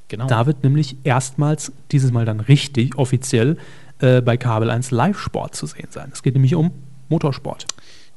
genau. 0.09 0.27
Da 0.27 0.45
wird 0.45 0.63
nämlich 0.63 0.97
erstmals, 1.05 1.71
dieses 1.91 2.11
Mal 2.11 2.25
dann 2.25 2.41
richtig 2.41 2.97
offiziell, 2.97 3.57
äh, 3.99 4.21
bei 4.21 4.35
Kabel 4.35 4.69
1 4.69 4.91
Live-Sport 4.91 5.55
zu 5.55 5.67
sehen 5.67 5.87
sein. 5.89 6.09
Es 6.11 6.21
geht 6.21 6.33
nämlich 6.33 6.53
um 6.55 6.71
Motorsport. 7.07 7.65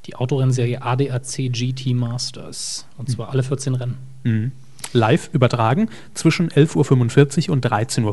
Die 0.07 0.15
Autorennserie 0.15 0.83
ADAC 0.83 1.51
GT 1.51 1.95
Masters. 1.95 2.87
Und 2.97 3.11
zwar 3.11 3.31
alle 3.31 3.43
14 3.43 3.75
Rennen. 3.75 3.99
Mhm. 4.25 4.53
Live 4.93 5.31
übertragen 5.33 5.89
zwischen 6.15 6.49
11.45 6.49 7.49
Uhr 7.49 7.55
und 7.55 7.67
13.15 7.67 8.05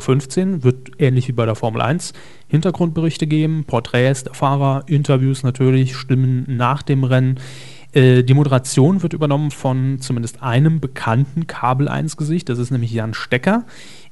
Uhr. 0.52 0.64
Wird 0.64 0.90
ähnlich 0.98 1.28
wie 1.28 1.32
bei 1.32 1.46
der 1.46 1.54
Formel 1.54 1.80
1 1.80 2.12
Hintergrundberichte 2.48 3.26
geben, 3.26 3.64
Porträts 3.64 4.24
der 4.24 4.34
Fahrer, 4.34 4.84
Interviews 4.86 5.42
natürlich, 5.42 5.96
Stimmen 5.96 6.44
nach 6.48 6.82
dem 6.82 7.04
Rennen. 7.04 7.38
Äh, 7.92 8.24
die 8.24 8.34
Moderation 8.34 9.02
wird 9.02 9.12
übernommen 9.12 9.50
von 9.50 10.00
zumindest 10.00 10.42
einem 10.42 10.80
bekannten 10.80 11.46
Kabel 11.46 11.88
1 11.88 12.16
Gesicht, 12.16 12.48
das 12.48 12.58
ist 12.58 12.70
nämlich 12.70 12.92
Jan 12.92 13.14
Stecker. 13.14 13.64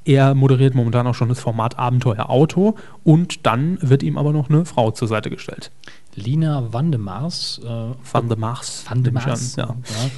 Er 0.04 0.34
moderiert 0.34 0.74
momentan 0.74 1.06
auch 1.06 1.14
schon 1.14 1.28
das 1.28 1.40
Format 1.40 1.78
Abenteuer 1.78 2.30
Auto 2.30 2.76
und 3.04 3.46
dann 3.46 3.78
wird 3.80 4.02
ihm 4.02 4.18
aber 4.18 4.32
noch 4.32 4.50
eine 4.50 4.64
Frau 4.64 4.90
zur 4.90 5.08
Seite 5.08 5.30
gestellt. 5.30 5.70
Lina 6.14 6.72
Wandemars. 6.72 7.60
Äh, 7.64 7.68
Van 8.12 8.28
de 8.28 8.36
Mars. 8.36 8.84
Van 8.88 9.02
de 9.02 9.10
nehme 9.10 9.20
ich 9.20 9.26
Mars. 9.26 9.58
an, 9.58 9.68
Ja. 9.68 9.74
Ja. 10.04 10.10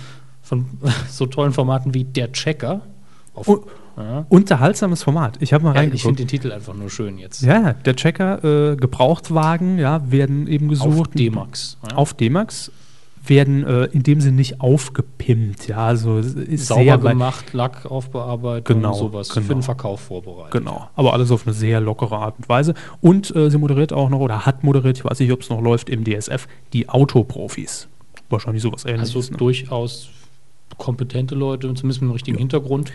von 0.42 0.66
so 1.08 1.26
tollen 1.26 1.52
Formaten 1.52 1.94
wie 1.94 2.04
Der 2.04 2.32
Checker. 2.32 2.82
Auf, 3.34 3.48
Un 3.48 3.60
Unterhaltsames 4.28 5.04
Format. 5.04 5.36
Ich 5.40 5.52
habe 5.52 5.62
mal 5.64 5.70
ja, 5.74 5.80
reingeguckt. 5.80 5.94
ich 5.94 6.02
finde 6.02 6.22
den 6.22 6.28
Titel 6.28 6.50
einfach 6.50 6.74
nur 6.74 6.90
schön 6.90 7.16
jetzt. 7.18 7.42
Ja, 7.42 7.74
der 7.74 7.94
Checker, 7.94 8.42
äh, 8.72 8.76
Gebrauchtwagen, 8.76 9.78
ja, 9.78 10.10
werden 10.10 10.48
eben 10.48 10.68
gesucht. 10.68 10.98
Auf 10.98 11.08
D-Max. 11.08 11.78
Ja. 11.88 11.96
Auf 11.96 12.14
D-Max 12.14 12.72
werden 13.28 13.64
äh, 13.64 13.84
in 13.86 14.02
dem 14.02 14.20
Sinne 14.20 14.36
nicht 14.36 14.60
aufgepimpt, 14.60 15.68
ja, 15.68 15.86
also 15.86 16.18
ist 16.18 16.66
Sauber 16.66 16.98
gemacht, 16.98 17.52
Lack 17.52 17.86
aufbearbeitet 17.86 18.66
Genau, 18.66 18.92
und 18.92 18.98
sowas 18.98 19.28
genau. 19.28 19.46
für 19.46 19.54
den 19.54 19.62
Verkauf 19.62 20.00
vorbereitet. 20.00 20.52
Genau, 20.52 20.88
aber 20.94 21.12
alles 21.12 21.30
auf 21.30 21.46
eine 21.46 21.54
sehr 21.54 21.80
lockere 21.80 22.16
Art 22.16 22.36
und 22.38 22.48
Weise. 22.48 22.74
Und 23.00 23.34
äh, 23.34 23.50
sie 23.50 23.58
moderiert 23.58 23.92
auch 23.92 24.08
noch 24.08 24.20
oder 24.20 24.46
hat 24.46 24.64
moderiert, 24.64 24.98
ich 24.98 25.04
weiß 25.04 25.20
nicht, 25.20 25.32
ob 25.32 25.40
es 25.40 25.50
noch 25.50 25.60
läuft, 25.60 25.88
im 25.88 26.04
DSF, 26.04 26.46
die 26.72 26.88
Autoprofis. 26.88 27.88
Wahrscheinlich 28.28 28.62
sowas 28.62 28.84
ähnliches. 28.84 29.14
Also 29.14 29.32
ne? 29.32 29.38
durchaus 29.38 30.08
kompetente 30.78 31.34
Leute, 31.34 31.72
zumindest 31.74 32.02
mit 32.02 32.10
dem 32.10 32.12
richtigen 32.12 32.38
Hintergrund. 32.38 32.92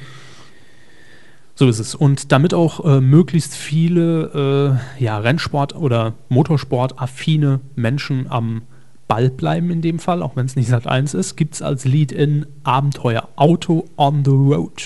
So 1.55 1.67
ist 1.67 1.79
es. 1.79 1.93
Und 1.93 2.31
damit 2.31 2.53
auch 2.53 2.85
äh, 2.85 3.01
möglichst 3.01 3.53
viele 3.53 4.79
äh, 4.97 5.03
ja, 5.03 5.19
Rennsport- 5.19 5.75
oder 5.75 6.13
Motorsport-affine 6.29 7.59
Menschen 7.75 8.27
am 8.29 8.61
Ball 9.09 9.29
bleiben 9.29 9.71
in 9.71 9.81
dem 9.81 9.99
Fall, 9.99 10.21
auch 10.23 10.37
wenn 10.37 10.45
es 10.45 10.55
nicht 10.55 10.69
Sat 10.69 10.87
1 10.87 11.13
ist, 11.15 11.35
gibt 11.35 11.55
es 11.55 11.61
als 11.61 11.83
Lead-In 11.83 12.45
Abenteuer 12.63 13.27
Auto 13.35 13.89
on 13.97 14.23
the 14.23 14.31
Road. 14.31 14.81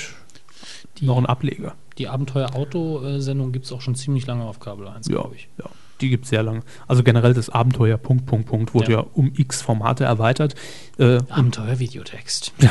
Die, 0.98 1.06
Noch 1.06 1.18
ein 1.18 1.26
Ableger. 1.28 1.76
die 2.00 2.08
Abenteuer-Auto-Sendung 2.08 3.52
gibt 3.52 3.66
es 3.66 3.72
auch 3.72 3.82
schon 3.82 3.94
ziemlich 3.96 4.26
lange 4.26 4.46
auf 4.46 4.60
Kabel 4.60 4.88
1, 4.88 5.08
Ja, 5.08 5.22
glaube 5.22 5.36
ich. 5.36 5.48
ja. 5.60 5.66
Die 6.02 6.10
gibt 6.10 6.24
es 6.24 6.32
sehr 6.32 6.42
lange. 6.44 6.62
Also 6.88 7.04
generell 7.04 7.34
das 7.34 7.50
Abenteuer 7.50 7.98
Punkt, 7.98 8.26
Punkt, 8.26 8.48
Punkt 8.48 8.74
wurde 8.74 8.92
ja, 8.94 9.00
Ja. 9.02 9.06
um 9.14 9.32
x 9.38 9.62
Formate 9.62 10.04
erweitert. 10.06 10.56
Äh, 10.98 11.20
Abenteuer-Videotext. 11.30 12.52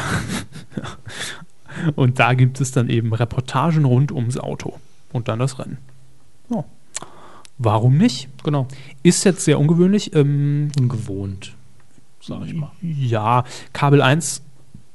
und 1.97 2.19
da 2.19 2.35
gibt 2.35 2.61
es 2.61 2.73
dann 2.73 2.89
eben 2.89 3.13
Reportagen 3.15 3.85
rund 3.85 4.13
ums 4.13 4.39
Auto 4.39 4.79
und 5.13 5.29
dann 5.29 5.39
das 5.39 5.59
Rennen. 5.59 5.79
Ja. 6.51 6.65
Warum 7.65 7.97
nicht? 7.97 8.29
Genau. 8.45 8.67
Ist 9.03 9.25
jetzt 9.25 9.45
sehr 9.45 9.59
ungewöhnlich. 9.59 10.15
Ähm, 10.15 10.69
Ungewohnt, 10.79 11.55
sag 12.21 12.45
ich 12.47 12.55
mal. 12.55 12.71
Ja, 12.81 13.45
Kabel 13.73 14.03
1, 14.03 14.43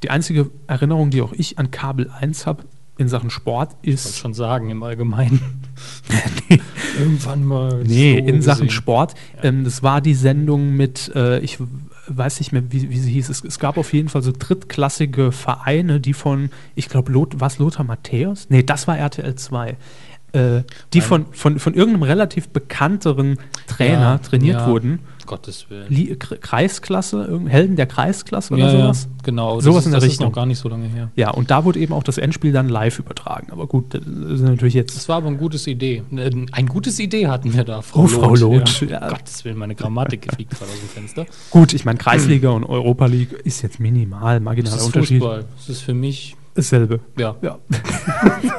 die 0.04 0.10
einzige 0.10 0.50
Erinnerung, 0.68 1.10
die 1.10 1.22
auch 1.22 1.34
ich 1.34 1.58
an 1.60 1.72
Kabel 1.72 2.10
1 2.10 2.46
habe 2.46 2.64
in 2.98 3.08
Sachen 3.08 3.30
Sport 3.30 3.76
Ich 3.84 3.94
ist. 3.94 4.18
schon 4.18 4.34
sagen, 4.34 4.70
im 4.70 4.82
Allgemeinen. 4.84 5.40
Irgendwann 7.00 7.46
mal. 7.46 7.84
Nee, 7.86 8.20
so 8.20 8.26
in 8.28 8.42
Sachen 8.42 8.68
gesehen. 8.68 8.70
Sport. 8.76 9.14
Ähm, 9.44 9.64
das 9.64 9.84
war 9.84 10.02
die 10.02 10.16
Sendung 10.16 10.76
mit, 10.76 11.12
äh, 11.16 11.40
ich 11.40 11.60
weiß 12.08 12.40
nicht 12.40 12.52
mehr, 12.52 12.64
wie, 12.72 12.90
wie 12.90 12.98
sie 12.98 13.12
hieß. 13.12 13.30
Es, 13.30 13.44
es 13.44 13.60
gab 13.60 13.78
auf 13.78 13.94
jeden 13.94 14.10
Fall 14.10 14.24
so 14.24 14.32
drittklassige 14.38 15.32
Vereine, 15.32 16.00
die 16.00 16.14
von, 16.14 16.50
ich 16.76 16.90
glaube, 16.90 17.12
Lot, 17.12 17.40
was 17.40 17.60
Lothar 17.60 17.86
Matthäus? 17.86 18.48
Nee, 18.50 18.64
das 18.64 18.88
war 18.88 18.98
RTL 18.98 19.36
2. 19.36 19.78
Äh, 20.34 20.64
die 20.94 21.02
von, 21.02 21.26
von, 21.32 21.58
von 21.58 21.74
irgendeinem 21.74 22.04
relativ 22.04 22.50
bekannteren 22.50 23.38
Trainer 23.66 24.00
Ja, 24.02 24.18
trainiert 24.18 24.60
ja. 24.62 24.68
wurden. 24.68 25.00
Gottes 25.26 25.70
Willen. 25.70 25.86
Li 25.90 26.16
Kreisklasse, 26.18 27.42
Helden 27.48 27.76
der 27.76 27.86
Kreisklasse 27.86 28.54
oder 28.54 28.64
ja, 28.68 28.74
ja, 28.74 28.82
sowas. 28.84 29.08
genau. 29.24 29.60
Sowas 29.60 29.84
das 29.84 29.86
in 29.86 29.90
ist, 29.90 29.94
der 29.94 30.00
das 30.00 30.04
ist 30.06 30.12
Richtung. 30.12 30.28
noch 30.28 30.34
gar 30.34 30.46
nicht 30.46 30.58
so 30.60 30.70
lange 30.70 30.88
her. 30.88 31.12
Ja, 31.16 31.32
und 31.32 31.52
da 31.52 31.66
wurde 31.66 31.80
eben 31.80 31.94
auch 31.94 32.04
das 32.04 32.18
Endspiel 32.18 32.52
dann 32.52 32.70
live 32.70 33.00
übertragen. 33.00 33.48
Aber 33.52 33.68
gut, 33.68 33.94
das 33.94 34.02
ist 34.06 34.42
natürlich 34.42 34.74
jetzt. 34.74 34.96
Das 34.96 35.10
war 35.10 35.18
aber 35.18 35.28
eine 35.28 35.38
gute 35.38 35.58
Idee. 35.70 36.04
Äh, 36.16 36.32
Ein 36.52 36.68
gutes 36.68 37.00
Idee 37.00 37.28
hatten 37.28 37.54
wir 37.54 37.64
da, 37.64 37.82
Frau 37.82 38.04
Oh, 38.04 38.08
Frau 38.08 38.36
Loth, 38.36 38.82
Ja. 38.82 38.88
ja. 39.02 39.10
Gottes 39.10 39.44
Willen, 39.46 39.58
meine 39.58 39.76
Grammatik 39.76 40.34
fliegt 40.34 40.52
gerade 40.58 40.72
aus 40.72 40.80
dem 40.80 40.90
Fenster. 40.90 41.26
Gut, 41.52 41.74
ich 41.74 41.84
meine, 41.86 41.98
Kreisliga 41.98 42.50
und 42.50 42.64
Europa 42.64 43.06
League 43.08 43.34
ist 43.44 43.62
jetzt 43.64 43.80
minimal, 43.80 44.40
marginaler 44.40 44.78
ist 44.78 44.84
Unterschied. 44.86 45.20
Fußball. 45.22 45.46
Das 45.58 45.70
ist 45.70 45.82
für 45.82 45.94
mich, 45.94 46.36
Dasselbe. 46.58 47.00
ja, 47.18 47.36
Ja. 47.42 47.60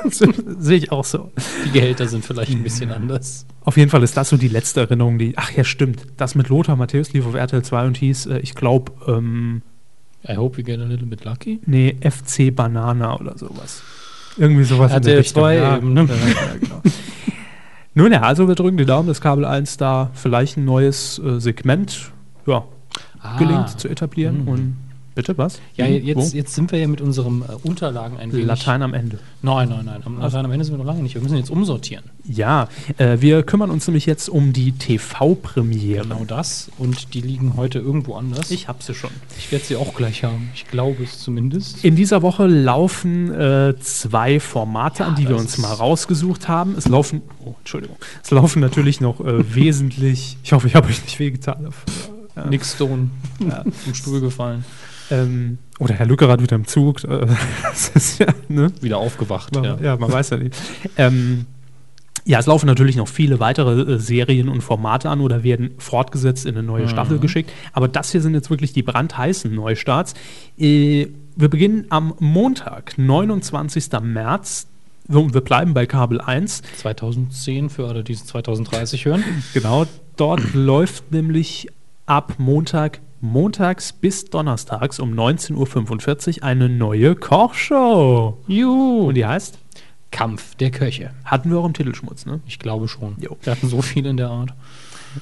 Sehe 0.11 0.79
ich 0.79 0.93
auch 0.93 1.05
so. 1.05 1.33
die 1.67 1.73
Gehälter 1.73 2.07
sind 2.07 2.25
vielleicht 2.25 2.53
ein 2.53 2.63
bisschen 2.63 2.93
anders. 2.93 3.45
Auf 3.63 3.77
jeden 3.77 3.91
Fall 3.91 4.05
ist 4.05 4.17
das 4.17 4.29
so 4.29 4.37
die 4.37 4.47
letzte 4.47 4.81
Erinnerung, 4.81 5.19
die. 5.19 5.35
Ach 5.37 5.51
ja, 5.51 5.65
stimmt. 5.65 6.07
Das 6.17 6.37
mit 6.37 6.49
Lothar 6.49 6.77
Matthäus 6.77 7.13
lief 7.13 7.27
auf 7.27 7.35
RTL 7.35 7.63
2 7.63 7.87
und 7.87 7.97
hieß, 7.97 8.27
äh, 8.27 8.39
ich 8.39 8.55
glaube, 8.55 8.93
ähm, 9.09 9.63
I 10.27 10.37
hope 10.37 10.57
we 10.57 10.63
get 10.63 10.79
a 10.81 10.85
little 10.85 11.07
bit 11.07 11.25
lucky. 11.25 11.61
nee, 11.67 11.97
FC 12.01 12.55
Banana 12.55 13.19
oder 13.19 13.37
sowas. 13.37 13.83
Irgendwie 14.37 14.63
sowas 14.63 14.95
in 14.95 15.03
der 15.03 15.17
RTL 15.17 15.19
Richtung. 15.19 15.43
2 15.43 15.55
ja. 15.57 15.77
eben, 15.77 15.93
ne? 15.93 16.09
Ja, 16.09 16.57
genau. 16.61 16.83
Nun 17.95 18.13
ja, 18.13 18.21
also 18.21 18.47
wir 18.47 18.55
drücken 18.55 18.77
die 18.77 18.87
Daumen, 18.87 19.09
dass 19.09 19.21
Kabel 19.21 19.45
1 19.45 19.77
da 19.77 20.11
vielleicht 20.15 20.57
ein 20.57 20.65
neues 20.65 21.19
äh, 21.19 21.41
Segment 21.41 22.13
ja, 22.47 22.65
gelingt 23.39 23.81
zu 23.81 23.89
etablieren. 23.89 24.43
Mhm. 24.43 24.49
Und 24.49 24.77
bitte 25.19 25.37
was? 25.37 25.61
Ja, 25.75 25.89
Wie? 25.89 25.97
jetzt, 25.97 26.33
jetzt 26.33 26.55
sind 26.55 26.71
wir 26.71 26.79
ja 26.79 26.87
mit 26.87 27.01
unseren 27.01 27.43
äh, 27.43 27.47
Unterlagen 27.65 28.19
ein 28.19 28.33
wenig. 28.33 28.47
Latein 28.47 28.83
am 28.83 28.95
Ende. 28.95 29.19
Nein, 29.43 29.69
nein, 29.69 29.85
nein. 29.85 30.01
Am 30.05 30.21
Latein 30.21 30.45
am 30.45 30.53
Ende 30.53 30.65
sind 30.65 30.75
wir 30.75 30.79
noch 30.79 30.85
lange 30.85 31.03
nicht. 31.03 31.17
Wir 31.17 31.23
müssen 31.23 31.37
jetzt 31.37 31.51
umsortieren. 31.51 32.05
Ja, 32.25 32.69
äh, 32.99 33.17
wir 33.19 33.43
kümmern 33.43 33.71
uns 33.71 33.89
nämlich 33.89 34.07
jetzt 34.07 34.29
um 34.29 34.53
die 34.53 34.71
TV-Premiere. 34.71 36.05
Genau 36.05 36.25
das. 36.25 36.71
Und 36.79 37.15
die 37.15 37.21
liegen 37.21 37.57
heute 37.57 37.81
irgendwo 37.81 38.15
anders. 38.15 38.53
Ich 38.53 38.69
habe 38.69 38.81
sie 38.81 38.95
schon. 38.95 39.11
ich 39.37 39.51
werde 39.51 39.65
sie 39.65 39.75
auch 39.75 39.93
gleich 39.93 40.23
haben. 40.23 40.51
Ich 40.55 40.69
glaube 40.69 41.03
es 41.03 41.19
zumindest. 41.19 41.85
In 41.85 41.97
dieser 41.97 42.23
Woche 42.23 42.47
laufen 42.47 43.35
äh, 43.35 43.75
zwei 43.81 44.39
Formate 44.39 45.05
an, 45.05 45.17
die 45.17 45.29
wir 45.29 45.37
uns 45.37 45.59
mal 45.59 45.73
rausgesucht 45.73 46.47
haben. 46.47 46.77
Es 46.79 46.87
laufen, 46.87 47.23
oh, 47.45 47.57
Entschuldigung, 47.59 47.97
es 48.23 48.31
laufen 48.31 48.61
natürlich 48.61 49.01
noch 49.01 49.19
äh, 49.19 49.53
wesentlich, 49.57 50.37
ich 50.45 50.53
hoffe, 50.53 50.69
ich 50.69 50.77
habe 50.77 50.87
euch 50.87 51.03
nicht 51.03 51.19
wehgetan. 51.19 51.69
Ja. 52.37 52.47
Nick 52.47 52.65
Stone 52.65 53.11
vom 53.39 53.95
Stuhl 53.95 54.21
gefallen. 54.21 54.65
Ähm, 55.11 55.59
oder 55.79 55.95
Herr 55.95 56.07
Lückerath 56.07 56.43
wieder 56.43 56.57
im 56.57 56.67
Zug. 56.67 57.01
Das 57.63 57.89
ist 57.95 58.19
ja, 58.19 58.27
ne? 58.49 58.73
Wieder 58.81 58.99
aufgewacht. 58.99 59.55
Man, 59.55 59.65
Ja. 59.65 59.79
ja. 59.81 59.97
man 59.97 60.11
weiß 60.13 60.31
ja 60.31 60.37
nicht. 60.39 60.55
Ähm, 60.97 61.47
ja, 62.25 62.39
es 62.41 62.47
laufen 62.47 62.67
natürlich 62.67 62.97
noch 62.97 63.09
viele 63.09 63.41
weitere 63.41 63.95
äh, 63.95 63.99
Serien 63.99 64.49
und 64.51 64.61
Formate 64.63 65.09
an 65.09 65.21
oder 65.21 65.43
werden 65.45 65.71
fortgesetzt 65.79 66.45
in 66.47 66.57
eine 66.57 66.63
neue 66.67 66.85
Mhm. 66.85 66.89
Staffel 66.89 67.19
geschickt. 67.19 67.51
Aber 67.73 67.89
das 67.89 68.13
hier 68.13 68.21
sind 68.21 68.35
jetzt 68.35 68.51
wirklich 68.51 68.73
die 68.73 68.83
brandheißen 68.83 69.55
Neustarts. 69.55 70.15
Äh, 70.59 71.07
wir 71.37 71.49
beginnen 71.49 71.87
am 71.91 72.15
Montag, 72.19 72.99
29. 72.99 73.89
März. 74.03 74.67
Wir 75.07 75.33
wir 75.33 75.41
bleiben 75.41 75.73
bei 75.73 75.87
Kabel 75.87 76.21
1. 76.21 76.63
2010 76.77 77.71
für 77.71 77.87
alle, 77.89 78.05
die 78.05 78.13
es 78.13 78.27
2030 78.27 79.07
hören. 79.07 79.25
Genau, 79.55 79.87
dort 80.17 80.43
läuft 80.55 81.13
nämlich 81.13 81.69
ab 82.05 82.35
Montag, 82.39 83.01
montags 83.21 83.93
bis 83.93 84.25
donnerstags 84.27 85.01
um 85.01 85.13
19.45 85.13 86.39
Uhr 86.39 86.45
eine 86.45 86.69
neue 86.69 87.15
Kochshow. 87.15 88.39
Juhu. 88.47 89.09
Und 89.09 89.15
die 89.15 89.27
heißt? 89.27 89.59
Kampf 90.11 90.55
der 90.57 90.71
Köche. 90.71 91.11
Hatten 91.25 91.51
wir 91.51 91.59
auch 91.59 91.67
im 91.67 91.75
Titelschmutz, 91.75 92.25
ne? 92.25 92.41
Ich 92.47 92.59
glaube 92.59 92.89
schon. 92.89 93.17
Jo. 93.21 93.37
Wir 93.43 93.53
hatten 93.53 93.69
so 93.69 93.83
viel 93.83 94.07
in 94.07 94.17
der 94.17 94.29
Art. 94.29 94.55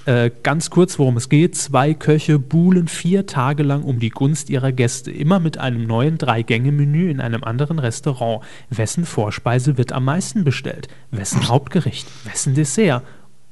Äh, 0.05 0.31
ganz 0.43 0.71
kurz, 0.71 0.99
worum 0.99 1.17
es 1.17 1.29
geht. 1.29 1.57
Zwei 1.57 1.95
Köche 1.95 2.39
buhlen 2.39 2.89
vier 2.89 3.27
Tage 3.27 3.63
lang 3.63 3.83
um 3.83 3.99
die 3.99 4.11
Gunst 4.11 4.51
ihrer 4.51 4.73
Gäste, 4.73 5.11
immer 5.11 5.39
mit 5.39 5.59
einem 5.59 5.87
neuen 5.87 6.19
Drei-Gänge-Menü 6.19 7.11
in 7.11 7.21
einem 7.21 7.45
anderen 7.45 7.79
Restaurant. 7.79 8.45
Wessen 8.71 9.05
Vorspeise 9.05 9.79
wird 9.79 9.93
am 9.93 10.05
meisten 10.05 10.45
bestellt? 10.45 10.89
Wessen 11.11 11.49
Hauptgericht? 11.49 12.07
Wessen 12.25 12.55
Dessert? 12.55 13.03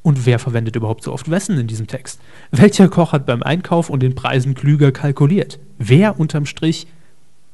Und 0.04 0.26
wer 0.26 0.38
verwendet 0.38 0.76
überhaupt 0.76 1.02
so 1.02 1.14
oft 1.14 1.30
Wessen 1.30 1.58
in 1.58 1.66
diesem 1.66 1.86
Text? 1.86 2.20
Welcher 2.50 2.88
Koch 2.88 3.12
hat 3.12 3.24
beim 3.24 3.42
Einkauf 3.42 3.88
und 3.88 4.02
den 4.02 4.14
Preisen 4.14 4.54
klüger 4.54 4.92
kalkuliert? 4.92 5.58
Wer 5.78 6.20
unterm 6.20 6.44
Strich 6.44 6.86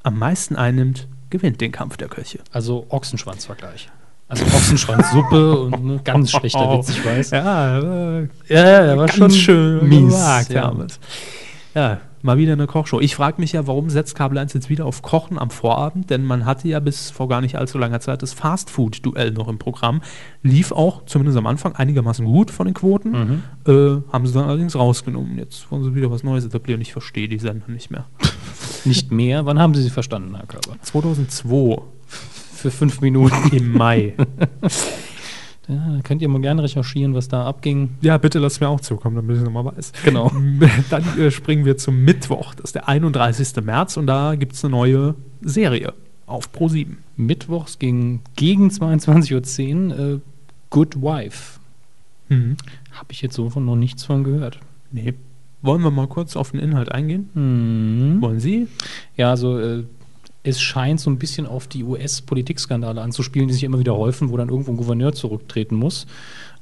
am 0.03 0.19
meisten 0.19 0.57
einnimmt, 0.57 1.07
gewinnt 1.31 1.61
den 1.61 1.71
Kampf 1.71 1.97
der 1.97 2.09
Köche. 2.09 2.41
Also 2.51 2.87
Ochsenschwanzvergleich. 2.89 3.89
Also 4.27 4.45
Ochsenschwanzsuppe 4.47 5.61
und 5.61 5.85
ne, 5.85 6.01
ganz 6.03 6.33
schlechter 6.33 6.77
Witz, 6.77 6.89
ich 6.89 7.05
weiß. 7.05 7.31
Ja, 7.31 7.79
äh, 7.79 8.29
ja, 8.49 8.87
der 8.87 8.97
war 8.97 9.07
ganz 9.07 9.37
schön 9.37 9.89
mies. 9.89 10.13
gewagt, 10.13 10.53
ja. 10.53 10.75
Ja, 11.75 12.01
mal 12.23 12.39
wieder 12.39 12.53
eine 12.53 12.67
Kochshow. 12.67 13.01
Ich 13.01 13.15
frage 13.15 13.41
mich 13.41 13.53
ja, 13.53 13.67
warum 13.67 13.91
setzt 13.91 14.15
Kabel 14.15 14.39
1 14.39 14.53
jetzt 14.53 14.69
wieder 14.69 14.87
auf 14.87 15.03
Kochen 15.03 15.39
am 15.39 15.51
Vorabend? 15.51 16.11
Denn 16.11 16.25
man 16.25 16.45
hatte 16.47 16.69
ja 16.69 16.81
bis 16.81 17.11
vor 17.11 17.29
gar 17.29 17.41
nicht 17.41 17.57
allzu 17.57 17.79
langer 17.79 18.01
Zeit 18.01 18.23
das 18.23 18.33
Fastfood-Duell 18.33 19.33
noch 19.33 19.49
im 19.49 19.59
Programm. 19.59 20.03
Lief 20.43 20.73
auch, 20.73 21.05
zumindest 21.07 21.39
am 21.39 21.47
Anfang, 21.47 21.75
einigermaßen 21.75 22.25
gut 22.25 22.51
von 22.51 22.67
den 22.67 22.75
Quoten. 22.75 23.11
Mhm. 23.11 23.43
Äh, 23.67 24.13
haben 24.13 24.27
sie 24.27 24.33
dann 24.33 24.45
allerdings 24.45 24.77
rausgenommen. 24.77 25.39
Jetzt 25.39 25.71
wollen 25.71 25.85
sie 25.85 25.95
wieder 25.95 26.11
was 26.11 26.23
Neues 26.23 26.45
etablieren. 26.45 26.81
Ich 26.81 26.93
verstehe 26.93 27.29
die 27.29 27.39
Sender 27.39 27.69
nicht 27.69 27.91
mehr. 27.91 28.07
Nicht 28.85 29.13
mehr. 29.13 29.45
Wann 29.45 29.59
haben 29.59 29.75
Sie 29.75 29.83
sie 29.83 29.91
verstanden, 29.91 30.35
Herr 30.35 30.47
Körber? 30.47 30.77
2002 30.81 31.83
Für 32.55 32.71
fünf 32.71 33.03
Minuten. 33.03 33.55
im 33.55 33.73
Mai. 33.73 34.15
Ja, 35.71 35.97
da 35.97 36.01
könnt 36.03 36.21
ihr 36.21 36.29
mal 36.29 36.41
gerne 36.41 36.65
recherchieren, 36.65 37.15
was 37.15 37.29
da 37.29 37.47
abging. 37.47 37.91
ja, 38.01 38.19
bitte 38.19 38.41
lass 38.41 38.59
mir 38.59 38.69
auch 38.69 38.81
zukommen, 38.81 39.15
damit 39.15 39.37
ich 39.37 39.43
es 39.43 39.45
nochmal 39.45 39.65
weiß. 39.77 39.93
Genau. 40.05 40.33
Dann 40.91 41.19
äh, 41.19 41.31
springen 41.31 41.65
wir 41.65 41.77
zum 41.77 42.05
Mittwoch, 42.05 42.55
das 42.55 42.67
ist 42.67 42.75
der 42.75 42.89
31. 42.89 43.65
März 43.65 43.97
und 43.97 44.07
da 44.09 44.35
gibt 44.35 44.55
es 44.55 44.65
eine 44.65 44.73
neue 44.73 45.15
Serie 45.41 45.95
auf 46.27 46.51
Pro7. 46.53 46.97
Mittwochs 47.17 47.79
ging 47.79 48.21
gegen 48.37 48.69
22.10 48.69 49.91
Uhr 49.91 49.99
äh, 49.99 50.19
Good 50.71 50.97
Wife. 51.03 51.61
Mhm. 52.29 52.57
Habe 52.93 53.13
ich 53.13 53.23
jetzt 53.23 53.35
so 53.35 53.51
von 53.51 53.65
noch 53.65 53.77
nichts 53.77 54.05
von 54.05 54.25
gehört. 54.25 54.61
Nee. 54.93 55.15
Wollen 55.63 55.83
wir 55.83 55.91
mal 55.91 56.07
kurz 56.07 56.37
auf 56.37 56.53
den 56.53 56.61
Inhalt 56.61 56.91
eingehen? 56.91 57.29
Mhm. 57.35 58.23
Wollen 58.23 58.41
Sie? 58.41 58.67
Ja, 59.17 59.31
also 59.31 59.59
äh, 59.59 59.85
es 60.43 60.61
scheint 60.61 61.01
so 61.01 61.11
ein 61.11 61.19
bisschen 61.19 61.47
auf 61.47 61.67
die 61.67 61.85
US-Politikskandale 61.85 63.01
anzuspielen, 63.01 63.49
die 63.49 63.55
sich 63.55 63.65
immer 63.65 63.79
wieder 63.79 63.97
häufen, 63.97 64.31
wo 64.31 64.37
dann 64.37 64.49
irgendwo 64.49 64.73
ein 64.73 64.77
Gouverneur 64.77 65.13
zurücktreten 65.13 65.75
muss. 65.75 66.07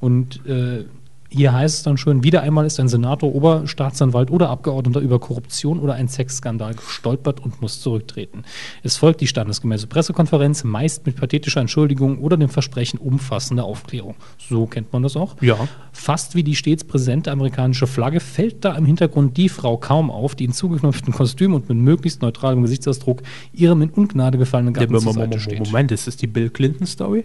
Und 0.01 0.45
äh, 0.47 0.85
hier 1.31 1.53
heißt 1.53 1.77
es 1.77 1.83
dann 1.83 1.99
schön, 1.99 2.25
wieder 2.25 2.43
einmal 2.43 2.65
ist 2.65 2.81
ein 2.81 2.89
Senator, 2.89 3.35
Oberstaatsanwalt 3.35 4.31
oder 4.31 4.49
Abgeordneter 4.49 5.01
über 5.01 5.19
Korruption 5.19 5.79
oder 5.79 5.95
einen 5.95 6.09
Sexskandal 6.09 6.75
gestolpert 6.75 7.41
und 7.41 7.61
muss 7.61 7.83
zurücktreten. 7.83 8.45
Es 8.83 8.97
folgt 8.97 9.21
die 9.21 9.27
standesgemäße 9.27 9.87
Pressekonferenz, 9.89 10.65
meist 10.65 11.05
mit 11.05 11.17
pathetischer 11.17 11.61
Entschuldigung 11.61 12.19
oder 12.19 12.39
dem 12.39 12.49
Versprechen 12.49 12.99
umfassender 12.99 13.65
Aufklärung. 13.65 14.15
So 14.39 14.67
kennt 14.67 14.93
man 14.93 15.03
das 15.03 15.17
auch. 15.17 15.37
Ja. 15.43 15.69
Fast 15.93 16.35
wie 16.35 16.43
die 16.43 16.57
stets 16.57 16.85
präsente 16.85 17.31
amerikanische 17.31 17.87
Flagge 17.87 18.21
fällt 18.21 18.65
da 18.65 18.75
im 18.75 18.87
Hintergrund 18.87 19.37
die 19.37 19.51
Frau 19.51 19.77
kaum 19.77 20.11
auf, 20.11 20.35
die 20.35 20.45
in 20.45 20.53
zugeknöpftem 20.53 21.13
Kostüm 21.13 21.53
und 21.53 21.69
mit 21.69 21.77
möglichst 21.77 22.23
neutralem 22.23 22.63
Gesichtsausdruck 22.63 23.23
ihrem 23.53 23.83
in 23.83 23.91
Ungnade 23.91 24.39
gefallenen 24.39 24.73
Gatten 24.73 24.99
zur 24.99 25.13
Seite 25.13 25.41
steht. 25.41 25.67
Moment, 25.67 25.93
ist 25.93 26.07
das 26.07 26.17
die 26.17 26.27
Bill 26.27 26.49
Clinton-Story? 26.49 27.25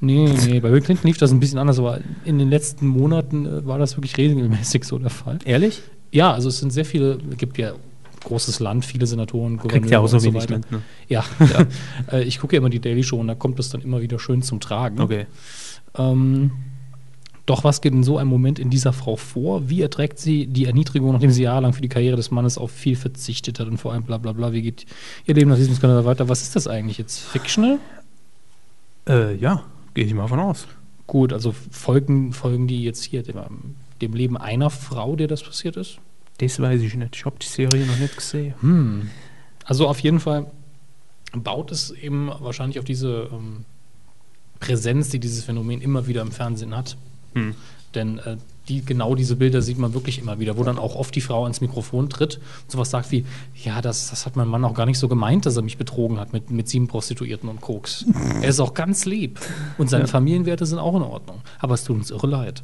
Nee, 0.00 0.32
nee, 0.46 0.60
bei 0.60 0.70
Bill 0.70 0.80
Clinton 0.80 1.06
lief 1.06 1.18
das 1.18 1.30
ein 1.30 1.40
bisschen 1.40 1.58
anders, 1.58 1.78
aber 1.78 2.00
in 2.24 2.38
den 2.38 2.48
letzten 2.48 2.86
Monaten 2.86 3.44
äh, 3.44 3.66
war 3.66 3.78
das 3.78 3.96
wirklich 3.96 4.16
regelmäßig 4.16 4.84
so 4.84 4.98
der 4.98 5.10
Fall. 5.10 5.38
Ehrlich? 5.44 5.82
Ja, 6.10 6.32
also 6.32 6.48
es 6.48 6.58
sind 6.58 6.72
sehr 6.72 6.86
viele, 6.86 7.18
es 7.30 7.36
gibt 7.36 7.58
ja 7.58 7.74
großes 8.24 8.60
Land, 8.60 8.84
viele 8.84 9.06
Senatoren, 9.06 9.58
Kriegt 9.58 9.90
ja 9.90 9.98
auch 10.00 10.08
so 10.08 10.16
und 10.16 10.24
wenig 10.24 10.42
weiter. 10.42 10.56
mit, 10.58 10.70
ne? 10.72 10.82
Ja, 11.08 11.24
Äh, 12.12 12.24
ich 12.24 12.38
gucke 12.38 12.56
ja 12.56 12.58
immer 12.58 12.70
die 12.70 12.80
Daily 12.80 13.02
Show 13.02 13.18
und 13.18 13.28
da 13.28 13.34
kommt 13.34 13.58
das 13.58 13.68
dann 13.70 13.82
immer 13.82 14.00
wieder 14.00 14.18
schön 14.18 14.42
zum 14.42 14.60
Tragen. 14.60 15.00
Okay. 15.00 15.26
Ähm, 15.96 16.50
doch 17.46 17.64
was 17.64 17.80
geht 17.80 17.92
in 17.92 18.04
so 18.04 18.16
einem 18.16 18.30
Moment 18.30 18.58
in 18.58 18.70
dieser 18.70 18.92
Frau 18.92 19.16
vor? 19.16 19.68
Wie 19.68 19.82
erträgt 19.82 20.18
sie 20.18 20.46
die 20.46 20.66
Erniedrigung, 20.66 21.12
nachdem 21.12 21.30
sie 21.30 21.42
jahrelang 21.42 21.72
für 21.72 21.82
die 21.82 21.88
Karriere 21.88 22.16
des 22.16 22.30
Mannes 22.30 22.58
auf 22.58 22.70
viel 22.70 22.96
verzichtet 22.96 23.58
hat 23.58 23.66
und 23.66 23.78
vor 23.78 23.92
allem 23.92 24.04
bla 24.04 24.18
bla 24.18 24.32
bla? 24.32 24.52
Wie 24.52 24.62
geht 24.62 24.86
ihr 25.26 25.34
Leben 25.34 25.50
nach 25.50 25.56
diesem 25.56 25.74
Skandal 25.74 26.04
weiter? 26.04 26.28
Was 26.28 26.42
ist 26.42 26.54
das 26.56 26.68
eigentlich 26.68 26.98
jetzt? 26.98 27.18
Fictional? 27.20 27.78
Äh, 29.08 29.34
ja, 29.36 29.64
gehe 29.94 30.04
ich 30.04 30.14
mal 30.14 30.28
von 30.28 30.40
aus. 30.40 30.66
Gut, 31.06 31.32
also 31.32 31.52
folgen, 31.52 32.32
folgen 32.32 32.68
die 32.68 32.84
jetzt 32.84 33.02
hier 33.02 33.22
dem, 33.22 33.76
dem 34.00 34.12
Leben 34.12 34.36
einer 34.36 34.70
Frau, 34.70 35.16
der 35.16 35.26
das 35.26 35.42
passiert 35.42 35.76
ist? 35.76 35.98
Das 36.38 36.58
weiß 36.60 36.80
ich 36.80 36.94
nicht. 36.94 37.16
Ich 37.16 37.24
habe 37.24 37.36
die 37.40 37.46
Serie 37.46 37.84
noch 37.84 37.98
nicht 37.98 38.16
gesehen. 38.16 38.54
Hm. 38.60 39.10
Also 39.64 39.88
auf 39.88 40.00
jeden 40.00 40.20
Fall 40.20 40.50
baut 41.32 41.70
es 41.70 41.90
eben 41.90 42.28
wahrscheinlich 42.28 42.78
auf 42.78 42.84
diese 42.84 43.28
ähm, 43.32 43.64
Präsenz, 44.58 45.10
die 45.10 45.20
dieses 45.20 45.44
Phänomen 45.44 45.80
immer 45.80 46.06
wieder 46.06 46.22
im 46.22 46.32
Fernsehen 46.32 46.76
hat. 46.76 46.96
Hm. 47.34 47.54
Denn 47.94 48.18
äh, 48.18 48.36
die, 48.70 48.82
genau 48.84 49.14
diese 49.14 49.36
Bilder 49.36 49.60
sieht 49.60 49.76
man 49.78 49.92
wirklich 49.92 50.18
immer 50.18 50.38
wieder, 50.38 50.56
wo 50.56 50.64
dann 50.64 50.78
auch 50.78 50.94
oft 50.94 51.14
die 51.14 51.20
Frau 51.20 51.42
ans 51.42 51.60
Mikrofon 51.60 52.08
tritt 52.08 52.36
und 52.36 52.70
sowas 52.70 52.88
sagt 52.88 53.10
wie, 53.10 53.26
ja, 53.62 53.82
das, 53.82 54.08
das 54.08 54.24
hat 54.24 54.36
mein 54.36 54.48
Mann 54.48 54.64
auch 54.64 54.72
gar 54.74 54.86
nicht 54.86 54.98
so 54.98 55.08
gemeint, 55.08 55.44
dass 55.44 55.56
er 55.56 55.62
mich 55.62 55.76
betrogen 55.76 56.18
hat 56.18 56.32
mit, 56.32 56.50
mit 56.50 56.68
sieben 56.68 56.88
Prostituierten 56.88 57.48
und 57.50 57.60
Koks. 57.60 58.06
er 58.40 58.48
ist 58.48 58.60
auch 58.60 58.72
ganz 58.72 59.04
lieb. 59.04 59.38
Und 59.76 59.90
seine 59.90 60.04
Ja. 60.04 60.08
Familienwerte 60.08 60.64
sind 60.64 60.78
auch 60.78 60.96
in 60.96 61.02
Ordnung. 61.02 61.42
Aber 61.58 61.74
es 61.74 61.84
tut 61.84 61.96
uns 61.96 62.10
irre 62.10 62.26
leid. 62.28 62.62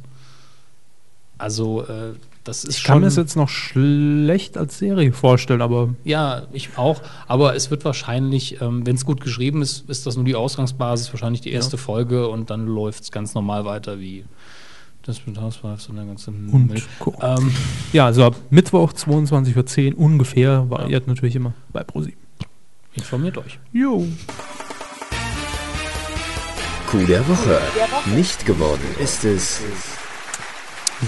Also, 1.37 1.83
äh, 1.83 2.13
das 2.43 2.63
ist 2.63 2.77
Ich 2.77 2.83
kann 2.83 2.95
schon... 2.95 3.01
mir 3.01 3.07
das 3.07 3.15
jetzt 3.17 3.35
noch 3.35 3.49
schlecht 3.49 4.57
als 4.57 4.79
Serie 4.79 5.11
vorstellen, 5.13 5.61
aber 5.61 5.93
Ja, 6.03 6.43
ich 6.53 6.69
auch. 6.77 7.01
Aber 7.27 7.55
es 7.55 7.69
wird 7.69 7.85
wahrscheinlich, 7.85 8.59
ähm, 8.61 8.87
wenn 8.87 8.95
es 8.95 9.05
gut 9.05 9.21
geschrieben 9.21 9.61
ist, 9.61 9.87
ist 9.89 10.05
das 10.07 10.15
nur 10.15 10.25
die 10.25 10.35
Ausgangsbasis, 10.35 11.11
wahrscheinlich 11.13 11.41
die 11.41 11.51
erste 11.51 11.77
Folge 11.77 12.27
und 12.29 12.49
dann 12.49 12.65
läuft 12.65 13.03
es 13.03 13.11
ganz 13.11 13.35
normal 13.35 13.65
weiter 13.65 13.99
wie 13.99 14.25
das 15.07 15.25
mit 15.25 15.39
Housewives 15.39 15.87
und 15.87 15.95
der 15.95 16.05
ganze 16.05 16.31
Und. 16.31 16.73
Ähm, 17.21 17.53
ja, 17.93 18.05
also 18.05 18.25
ab 18.25 18.35
Mittwoch 18.49 18.91
22.10 18.91 19.95
Uhr 19.95 19.99
ungefähr, 19.99 20.69
variiert 20.69 21.07
natürlich 21.07 21.35
immer 21.35 21.53
bei 21.71 21.83
ProSieben. 21.83 22.19
informiert 22.93 23.37
euch. 23.37 23.57
Jo. 23.71 24.05
Coup 26.87 27.05
der 27.07 27.27
Woche. 27.27 27.59
Nicht 28.15 28.45
geworden 28.45 28.83
ist 28.99 29.23
es. 29.23 29.61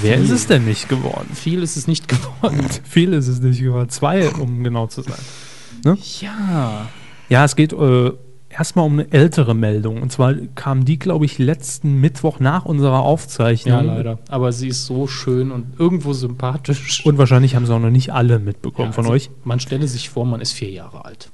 Wer 0.01 0.17
ist 0.17 0.29
es 0.29 0.47
denn 0.47 0.65
nicht 0.65 0.87
geworden? 0.87 1.29
Viel 1.33 1.63
ist 1.63 1.75
es 1.75 1.87
nicht 1.87 2.07
geworden. 2.07 2.67
Viel 2.83 3.13
ist 3.13 3.27
es 3.27 3.39
nicht 3.41 3.59
geworden. 3.59 3.89
Zwei, 3.89 4.29
um 4.29 4.63
genau 4.63 4.87
zu 4.87 5.01
sein. 5.01 5.97
ja. 6.21 6.87
Ja, 7.27 7.45
es 7.45 7.55
geht 7.55 7.73
äh, 7.73 8.11
erstmal 8.49 8.85
um 8.85 8.93
eine 8.93 9.11
ältere 9.11 9.53
Meldung. 9.55 10.01
Und 10.01 10.11
zwar 10.11 10.33
kam 10.55 10.85
die, 10.85 10.99
glaube 10.99 11.25
ich, 11.25 11.37
letzten 11.37 11.99
Mittwoch 12.01 12.39
nach 12.39 12.65
unserer 12.65 12.99
Aufzeichnung. 13.01 13.73
Ja, 13.75 13.81
leider. 13.81 14.19
Aber 14.29 14.51
sie 14.51 14.67
ist 14.69 14.85
so 14.85 15.07
schön 15.07 15.51
und 15.51 15.79
irgendwo 15.79 16.13
sympathisch. 16.13 17.05
Und 17.05 17.17
wahrscheinlich 17.17 17.55
haben 17.55 17.65
sie 17.65 17.73
auch 17.73 17.79
noch 17.79 17.89
nicht 17.91 18.11
alle 18.13 18.39
mitbekommen 18.39 18.89
Ja, 18.89 18.93
von 18.93 19.05
also, 19.05 19.13
euch. 19.13 19.29
Man 19.43 19.59
stelle 19.59 19.87
sich 19.87 20.09
vor, 20.09 20.25
man 20.25 20.41
ist 20.41 20.51
vier 20.53 20.71
Jahre 20.71 21.05
alt. 21.05 21.29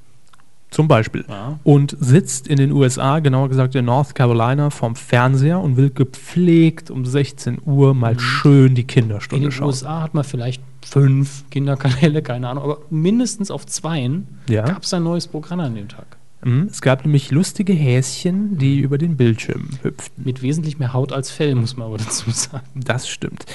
Zum 0.72 0.90
Beispiel. 0.90 1.24
Ja. 1.30 1.58
Und 1.64 1.96
sitzt 2.02 2.48
in 2.50 2.58
den 2.58 2.74
USA, 2.74 3.20
genauer 3.20 3.48
gesagt 3.48 3.76
in 3.76 3.86
North 3.86 4.14
Carolina, 4.14 4.70
vorm 4.72 4.98
Fernseher 4.98 5.62
und 5.62 5.78
will 5.78 5.90
gepflegt 5.90 6.92
um 6.92 7.06
16 7.06 7.60
Uhr 7.66 7.94
mal 7.94 8.20
schön 8.20 8.76
die 8.76 8.82
In 8.82 8.88
Kinderstunde 8.88 9.46
den 9.46 9.52
schauen. 9.54 9.68
USA 9.68 10.02
hat 10.02 10.14
man 10.14 10.26
vielleicht 10.26 10.62
fünf 10.86 11.50
Kinderkanäle, 11.50 12.22
keine 12.22 12.50
Ahnung, 12.50 12.64
aber 12.66 12.80
mindestens 12.90 13.52
auf 13.52 13.66
zweien 13.66 14.28
Ja. 14.50 14.66
gab 14.66 14.84
es 14.84 14.94
ein 14.94 15.04
neues 15.04 15.28
Programm 15.28 15.62
an 15.62 15.76
dem 15.76 15.88
Tag. 15.88 16.15
Mhm. 16.46 16.68
Es 16.72 16.82
gab 16.82 17.04
nämlich 17.04 17.32
lustige 17.32 17.74
Häschen, 17.74 18.58
die 18.60 18.80
über 18.80 19.00
den 19.00 19.18
Bildschirm 19.18 19.68
hüpften. 19.82 20.24
Mit 20.24 20.44
wesentlich 20.44 20.78
mehr 20.78 20.94
Haut 20.94 21.12
als 21.12 21.32
Fell, 21.32 21.56
muss 21.56 21.76
man 21.76 21.88
aber 21.88 21.98
dazu 21.98 22.30
sagen. 22.30 22.68
Das 22.76 23.10
stimmt. 23.10 23.46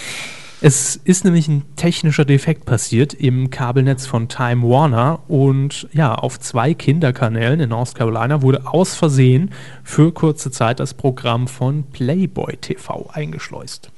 Es 0.60 0.96
ist 0.96 1.24
nämlich 1.24 1.48
ein 1.48 1.62
technischer 1.76 2.26
Defekt 2.26 2.66
passiert 2.66 3.14
im 3.14 3.48
Kabelnetz 3.48 4.06
von 4.06 4.28
Time 4.28 4.68
Warner 4.68 5.22
und 5.26 5.88
ja, 5.94 6.14
auf 6.14 6.38
zwei 6.38 6.74
Kinderkanälen 6.74 7.60
in 7.60 7.70
North 7.70 7.94
Carolina 7.94 8.42
wurde 8.42 8.66
aus 8.66 8.94
Versehen 8.94 9.52
für 9.84 10.12
kurze 10.12 10.50
Zeit 10.50 10.78
das 10.78 10.92
Programm 10.92 11.48
von 11.48 11.84
Playboy 11.84 12.58
TV 12.58 13.08
eingeschleust. 13.10 13.90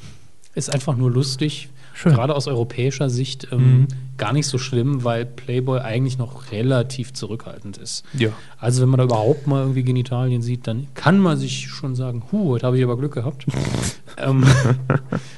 Ist 0.54 0.72
einfach 0.72 0.96
nur 0.96 1.10
lustig. 1.10 1.70
Schön. 1.94 2.14
Gerade 2.14 2.34
aus 2.34 2.46
europäischer 2.48 3.10
Sicht 3.10 3.48
ähm, 3.52 3.58
Mhm. 3.80 3.88
gar 4.16 4.32
nicht 4.32 4.46
so 4.46 4.56
schlimm, 4.58 5.04
weil 5.04 5.26
Playboy 5.26 5.80
eigentlich 5.80 6.16
noch 6.18 6.50
relativ 6.52 7.12
zurückhaltend 7.12 7.76
ist. 7.78 8.04
Ja. 8.14 8.30
Also 8.58 8.82
wenn 8.82 8.88
man 8.88 8.98
da 8.98 9.04
überhaupt 9.04 9.46
mal 9.46 9.60
irgendwie 9.60 9.82
Genitalien 9.82 10.42
sieht, 10.42 10.66
dann 10.66 10.86
kann 10.94 11.18
man 11.18 11.36
sich 11.36 11.68
schon 11.68 11.94
sagen, 11.94 12.22
hu, 12.32 12.50
heute 12.50 12.66
habe 12.66 12.78
ich 12.78 12.84
aber 12.84 12.96
Glück 12.96 13.12
gehabt. 13.14 13.46
ähm, 14.18 14.44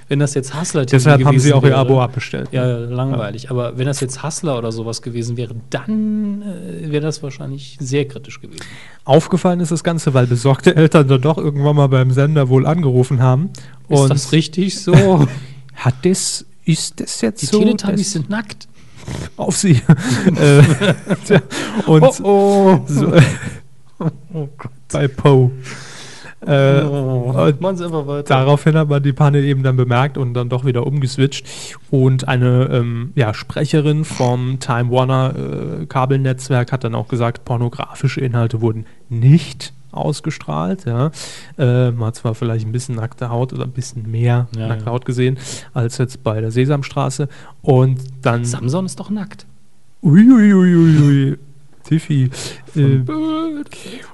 wenn 0.09 0.19
das 0.19 0.35
jetzt 0.35 0.59
Hustler 0.59 0.85
Deshalb 0.87 1.25
haben 1.25 1.39
sie 1.39 1.53
auch 1.53 1.63
ihr 1.63 1.71
wäre- 1.71 1.79
Abo 1.79 2.01
abbestellt. 2.03 2.49
Ja, 2.53 2.65
langweilig. 2.79 3.51
Aber 3.51 3.77
wenn 3.79 3.87
das 3.87 4.01
jetzt 4.01 4.23
Hustler 4.23 4.59
oder 4.59 4.71
sowas 4.73 5.03
gewesen 5.03 5.37
wäre, 5.37 5.55
dann 5.71 6.43
äh, 6.43 6.91
wäre 6.93 7.03
das 7.03 7.23
wahrscheinlich 7.23 7.77
sehr 7.81 8.07
kritisch 8.07 8.41
gewesen. 8.41 8.63
Aufgefallen 9.05 9.61
ist 9.61 9.73
das 9.73 9.83
Ganze, 9.85 10.15
weil 10.15 10.27
besorgte 10.27 10.77
Eltern 10.77 11.09
dann 11.09 11.21
doch 11.21 11.39
irgendwann 11.39 11.77
mal 11.77 11.89
beim 11.89 12.11
Sender 12.11 12.49
wohl 12.49 12.67
angerufen 12.67 13.21
haben. 13.23 13.51
Ist 13.89 14.09
das 14.09 14.33
richtig 14.33 14.81
so? 14.81 15.27
hat 15.75 15.95
das, 16.03 16.45
ist 16.65 17.01
das 17.01 17.21
jetzt 17.21 17.43
Die 17.43 17.47
so? 17.47 17.59
Teletubbies 17.59 17.99
dass- 18.07 18.13
sind 18.13 18.31
nackt. 18.31 18.69
auf 19.37 19.57
sie. 19.57 19.83
äh, 20.37 20.63
und 21.87 22.21
oh. 22.23 22.81
so, 22.87 23.13
bei 24.93 25.09
Poe. 25.09 25.51
Äh, 26.47 26.83
und 26.83 27.61
Machen 27.61 27.77
Sie 27.77 27.85
einfach 27.85 28.07
weiter. 28.07 28.23
Daraufhin 28.25 28.77
hat 28.77 28.89
man 28.89 29.03
die 29.03 29.13
Panne 29.13 29.41
eben 29.41 29.63
dann 29.63 29.77
bemerkt 29.77 30.19
und 30.19 30.35
dann 30.35 30.49
doch 30.49 30.65
wieder 30.65 30.87
umgeswitcht. 30.87 31.47
Und 31.91 32.29
eine 32.29 32.69
ähm, 32.71 33.13
ja, 33.15 33.33
Sprecherin 33.33 34.05
vom 34.05 34.59
Time 34.61 34.91
Warner 34.91 35.35
äh, 35.83 35.87
Kabelnetzwerk 35.87 36.73
hat 36.73 36.85
dann 36.85 36.95
auch 36.95 37.09
gesagt, 37.09 37.45
pornografische 37.45 38.21
Inhalte 38.21 38.61
wurden 38.61 38.85
nicht 39.09 39.73
ausgestrahlt. 39.95 40.85
Ja. 40.85 41.11
Äh, 41.59 41.91
man 41.91 42.09
hat 42.09 42.17
zwar 42.17 42.35
vielleicht 42.35 42.67
ein 42.67 42.73
bisschen 42.73 42.97
nackte 42.97 43.31
Haut 43.31 43.53
oder 43.53 43.65
ein 43.65 43.73
bisschen 43.73 44.11
mehr 44.11 44.49
Ja, 44.57 44.69
nackte 44.69 44.87
ja. 44.87 44.91
Haut 44.91 45.05
gesehen 45.05 45.39
als 45.73 45.99
jetzt 45.99 46.23
bei 46.23 46.41
der 46.41 46.51
Sesamstraße. 46.51 47.29
Und 47.63 48.01
dann. 48.23 48.45
Samson 48.45 48.87
ist 48.87 49.01
doch 49.01 49.11
nackt. 49.11 49.47
Uiuiuiui. 50.03 51.39
Tiffy. 51.85 52.31
Äh, 52.75 53.03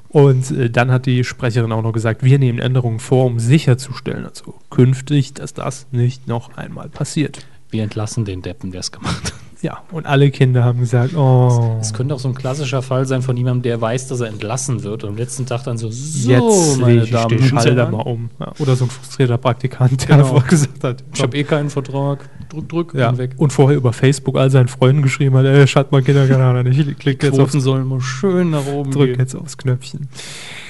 und 0.08 0.50
äh, 0.50 0.70
dann 0.70 0.90
hat 0.90 1.06
die 1.06 1.24
Sprecherin 1.24 1.72
auch 1.72 1.82
noch 1.82 1.92
gesagt, 1.92 2.24
wir 2.24 2.38
nehmen 2.38 2.58
Änderungen 2.58 2.98
vor, 2.98 3.26
um 3.26 3.38
sicherzustellen, 3.38 4.26
also 4.26 4.54
künftig, 4.70 5.34
dass 5.34 5.54
das 5.54 5.86
nicht 5.92 6.26
noch 6.26 6.56
einmal 6.56 6.88
passiert. 6.88 7.46
Wir 7.70 7.84
entlassen 7.84 8.24
den 8.24 8.42
Deppen, 8.42 8.72
der 8.72 8.80
es 8.80 8.90
gemacht 8.90 9.24
hat. 9.24 9.49
Ja, 9.62 9.82
und 9.92 10.06
alle 10.06 10.30
Kinder 10.30 10.64
haben 10.64 10.80
gesagt, 10.80 11.14
oh, 11.14 11.76
Es 11.80 11.92
könnte 11.92 12.14
auch 12.14 12.18
so 12.18 12.28
ein 12.28 12.34
klassischer 12.34 12.80
Fall 12.80 13.04
sein 13.06 13.20
von 13.20 13.36
jemandem, 13.36 13.62
der 13.62 13.80
weiß, 13.80 14.08
dass 14.08 14.20
er 14.20 14.28
entlassen 14.28 14.82
wird 14.82 15.04
und 15.04 15.10
am 15.10 15.16
letzten 15.18 15.44
Tag 15.44 15.64
dann 15.64 15.76
so, 15.76 15.90
so 15.90 16.30
jetzt 16.30 16.78
meine 16.80 17.02
ich 17.04 17.10
Damen 17.10 17.38
Schalter 17.42 17.74
Herren, 17.76 17.92
mal 17.92 18.02
um. 18.02 18.30
Ja, 18.40 18.52
oder 18.58 18.74
so 18.74 18.86
ein 18.86 18.90
frustrierter 18.90 19.36
Praktikant, 19.36 20.08
der 20.08 20.16
Genau. 20.16 20.40
gesagt 20.48 20.82
hat, 20.82 21.04
ich 21.14 21.22
habe 21.22 21.36
eh 21.36 21.44
keinen 21.44 21.68
Vertrag, 21.68 22.28
drück, 22.48 22.68
drück, 22.70 22.94
ja, 22.94 23.16
weg. 23.18 23.32
und 23.36 23.52
vorher 23.52 23.76
über 23.76 23.92
Facebook 23.92 24.38
all 24.38 24.50
seinen 24.50 24.68
Freunden 24.68 25.02
geschrieben 25.02 25.36
hat, 25.36 25.44
ey, 25.44 25.66
schalt 25.66 25.92
mal 25.92 26.02
Kinderkanal 26.02 26.56
an, 26.56 26.66
ich 26.66 26.78
klick 26.98 27.22
jetzt 27.22 27.36
Quoten 27.36 27.60
sollen 27.60 27.86
mal 27.86 28.00
schön 28.00 28.50
nach 28.50 28.66
oben 28.66 28.90
drück 28.90 29.10
gehen. 29.10 29.18
jetzt 29.18 29.34
aufs 29.34 29.58
Knöpfchen. 29.58 30.08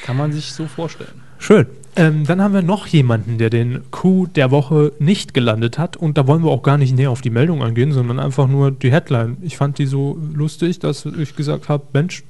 Kann 0.05 0.17
man 0.17 0.33
sich 0.33 0.53
so 0.53 0.67
vorstellen. 0.67 1.23
Schön. 1.39 1.67
Ähm, 1.97 2.25
dann 2.25 2.41
haben 2.41 2.55
wir 2.55 2.63
noch 2.63 2.87
jemanden, 2.87 3.39
der 3.39 3.51
den 3.51 3.83
Coup 3.91 4.33
der 4.33 4.51
Woche 4.51 4.93
nicht 4.99 5.35
gelandet 5.35 5.79
hat. 5.79 5.97
Und 5.97 6.19
da 6.19 6.27
wollen 6.27 6.43
wir 6.45 6.51
auch 6.51 6.63
gar 6.63 6.79
nicht 6.79 6.95
näher 6.95 7.11
auf 7.11 7.21
die 7.21 7.31
Meldung 7.31 7.63
eingehen, 7.63 7.93
sondern 7.93 8.19
einfach 8.19 8.47
nur 8.49 8.71
die 8.71 8.93
Headline. 8.93 9.37
Ich 9.43 9.57
fand 9.57 9.79
die 9.79 9.87
so 9.87 10.19
lustig, 10.33 10.79
dass 10.79 11.05
ich 11.05 11.37
gesagt 11.37 11.69
habe, 11.69 11.85
Mensch, 11.93 12.23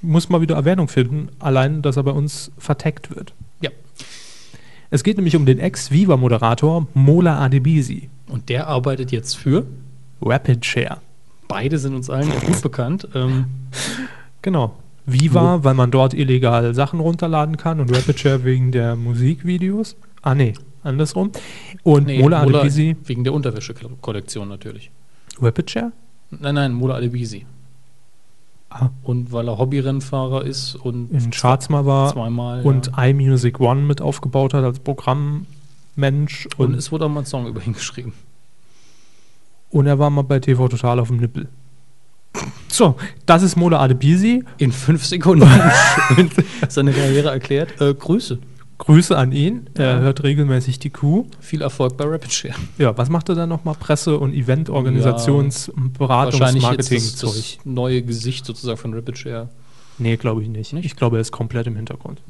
muss 0.00 0.28
mal 0.28 0.40
wieder 0.40 0.56
Erwähnung 0.56 0.88
finden, 0.88 1.28
allein, 1.38 1.82
dass 1.82 1.96
er 1.96 2.02
bei 2.02 2.10
uns 2.10 2.50
verteckt 2.58 3.14
wird. 3.14 3.34
Ja. 3.60 3.70
Es 4.90 5.04
geht 5.04 5.16
nämlich 5.16 5.36
um 5.36 5.46
den 5.46 5.58
Ex-Viva-Moderator 5.58 6.86
Mola 6.94 7.38
Adebisi. 7.38 8.08
Und 8.28 8.48
der 8.48 8.66
arbeitet 8.66 9.12
jetzt 9.12 9.36
für. 9.36 9.66
Rapid 10.20 10.64
Share. 10.64 10.98
Beide 11.48 11.78
sind 11.78 11.94
uns 11.94 12.08
allen 12.08 12.30
gut 12.46 12.62
bekannt. 12.62 13.08
Ähm, 13.14 13.44
Genau. 14.42 14.74
Viva, 15.06 15.64
weil 15.64 15.74
man 15.74 15.90
dort 15.90 16.14
illegal 16.14 16.74
Sachen 16.74 17.00
runterladen 17.00 17.56
kann 17.56 17.80
und 17.80 17.94
Rapid 17.94 18.18
Share 18.20 18.44
wegen 18.44 18.70
der 18.72 18.94
Musikvideos. 18.96 19.96
Ah, 20.22 20.34
nee, 20.34 20.52
andersrum. 20.84 21.32
Und 21.82 22.06
nee, 22.06 22.20
Mola 22.22 22.44
Mola 22.44 22.58
Adebisi, 22.60 22.96
wegen 23.04 23.24
der 23.24 23.32
Unterwäsche-Kollektion 23.32 24.48
natürlich. 24.48 24.90
Rapid 25.40 25.70
Share? 25.70 25.92
Nein, 26.30 26.54
nein, 26.54 26.72
Mola 26.72 26.94
Adebisi. 26.96 27.46
Ah. 28.70 28.88
Und 29.02 29.32
weil 29.32 29.48
er 29.48 29.58
Hobbyrennfahrer 29.58 30.44
ist 30.44 30.76
und 30.76 31.10
In 31.10 31.30
Charts 31.30 31.68
mal 31.68 31.84
war 31.84 32.12
zweimal. 32.12 32.62
und 32.62 32.86
ja. 32.96 33.04
iMusic 33.04 33.60
One 33.60 33.82
mit 33.82 34.00
aufgebaut 34.00 34.54
hat 34.54 34.64
als 34.64 34.78
Programmmensch. 34.78 36.46
und 36.56 36.68
Und, 36.68 36.74
es 36.74 36.90
wurde 36.90 37.04
auch 37.04 37.10
mal 37.10 37.20
ein 37.20 37.26
Song 37.26 37.46
über 37.48 37.62
ihn 37.66 37.74
geschrieben. 37.74 38.14
und 39.70 39.86
er 39.86 39.98
war 39.98 40.08
mal 40.10 40.22
bei 40.22 40.38
TV 40.38 40.68
Total 40.68 41.00
auf 41.00 41.08
dem 41.08 41.18
Nippel. 41.18 41.48
So, 42.68 42.96
das 43.26 43.42
ist 43.42 43.56
Mola 43.56 43.80
Adebisi. 43.80 44.44
In 44.58 44.72
fünf 44.72 45.04
Sekunden 45.04 45.46
seine 46.68 46.92
Karriere 46.92 47.30
erklärt. 47.30 47.78
Äh, 47.80 47.92
Grüße. 47.94 48.38
Grüße 48.78 49.16
an 49.16 49.30
ihn. 49.32 49.68
Er 49.74 49.96
Ja. 49.96 49.98
hört 50.00 50.22
regelmäßig 50.24 50.78
die 50.78 50.90
Kuh. 50.90 51.26
Viel 51.40 51.62
Erfolg 51.62 51.96
bei 51.96 52.04
Rapid 52.04 52.32
Share. 52.32 52.54
Ja, 52.78 52.96
was 52.96 53.10
macht 53.10 53.28
er 53.28 53.34
dann 53.34 53.48
nochmal? 53.48 53.74
Presse- 53.78 54.18
und 54.18 54.32
Event-Organisations-, 54.34 55.70
Wahrscheinlich 55.98 56.64
jetzt 56.70 56.90
das, 56.90 57.16
das 57.16 57.58
neue 57.64 58.02
Gesicht 58.02 58.44
sozusagen 58.46 58.78
von 58.78 58.94
Rapid 58.94 59.18
Share. 59.18 59.48
Nee, 59.98 60.16
glaube 60.16 60.42
ich 60.42 60.48
nicht. 60.48 60.72
Nicht? 60.72 60.86
Ich 60.86 60.96
glaube, 60.96 61.18
er 61.18 61.20
ist 61.20 61.30
komplett 61.30 61.66
im 61.66 61.76
Hintergrund. 61.76 62.20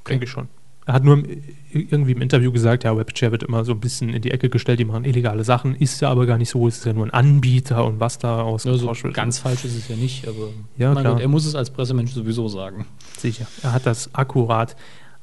Okay. 0.00 0.12
Denke 0.12 0.24
ich 0.24 0.30
schon. 0.30 0.48
Er 0.88 0.94
hat 0.94 1.04
nur 1.04 1.18
im, 1.18 1.26
irgendwie 1.70 2.12
im 2.12 2.22
Interview 2.22 2.50
gesagt, 2.50 2.82
ja, 2.84 2.96
Webshare 2.96 3.30
wird 3.30 3.42
immer 3.42 3.62
so 3.62 3.72
ein 3.72 3.80
bisschen 3.80 4.08
in 4.14 4.22
die 4.22 4.30
Ecke 4.30 4.48
gestellt, 4.48 4.80
die 4.80 4.86
machen 4.86 5.04
illegale 5.04 5.44
Sachen. 5.44 5.74
Ist 5.74 6.00
ja 6.00 6.08
aber 6.08 6.24
gar 6.24 6.38
nicht 6.38 6.48
so, 6.48 6.66
es 6.66 6.78
ist 6.78 6.86
ja 6.86 6.94
nur 6.94 7.04
ein 7.04 7.10
Anbieter 7.10 7.84
und 7.84 8.00
was 8.00 8.16
da 8.18 8.38
Also 8.46 8.70
ausgetauscht 8.70 9.04
wird. 9.04 9.12
ganz 9.12 9.38
falsch 9.38 9.66
ist 9.66 9.76
es 9.76 9.86
ja 9.88 9.96
nicht, 9.96 10.26
aber 10.26 10.48
Ja, 10.78 10.94
mein 10.94 11.02
klar. 11.02 11.12
Gott, 11.16 11.22
er 11.22 11.28
muss 11.28 11.44
es 11.44 11.54
als 11.54 11.68
Pressemensch 11.68 12.12
sowieso 12.12 12.48
sagen. 12.48 12.86
sicher. 13.18 13.46
Er 13.62 13.74
hat 13.74 13.84
das 13.84 14.14
akkurat 14.14 14.76